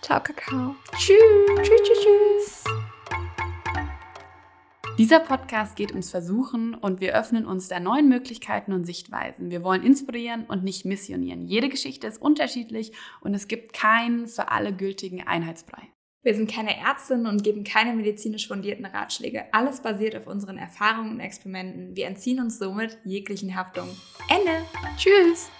Ciao, 0.06 0.20
Kakao. 0.20 0.76
Tschüss. 0.96 1.18
Tschüss, 1.62 1.82
tschüss, 1.82 2.04
tschüss. 2.04 2.64
Dieser 4.96 5.18
Podcast 5.18 5.74
geht 5.74 5.90
ums 5.90 6.12
Versuchen 6.12 6.74
und 6.74 7.00
wir 7.00 7.18
öffnen 7.18 7.44
uns 7.44 7.66
der 7.66 7.80
neuen 7.80 8.08
Möglichkeiten 8.08 8.72
und 8.72 8.84
Sichtweisen. 8.84 9.50
Wir 9.50 9.64
wollen 9.64 9.82
inspirieren 9.82 10.44
und 10.44 10.62
nicht 10.62 10.84
missionieren. 10.84 11.48
Jede 11.48 11.68
Geschichte 11.68 12.06
ist 12.06 12.22
unterschiedlich 12.22 12.92
und 13.20 13.34
es 13.34 13.48
gibt 13.48 13.72
keinen 13.72 14.28
für 14.28 14.52
alle 14.52 14.72
gültigen 14.72 15.26
Einheitsbrei. 15.26 15.82
Wir 16.22 16.36
sind 16.36 16.48
keine 16.48 16.78
Ärztinnen 16.78 17.26
und 17.26 17.42
geben 17.42 17.64
keine 17.64 17.92
medizinisch 17.92 18.46
fundierten 18.46 18.86
Ratschläge. 18.86 19.52
Alles 19.52 19.80
basiert 19.82 20.14
auf 20.14 20.28
unseren 20.28 20.56
Erfahrungen 20.56 21.14
und 21.14 21.20
Experimenten. 21.20 21.96
Wir 21.96 22.06
entziehen 22.06 22.38
uns 22.38 22.60
somit 22.60 22.96
jeglichen 23.04 23.56
Haftung. 23.56 23.88
Ende. 24.28 24.64
Tschüss. 24.96 25.50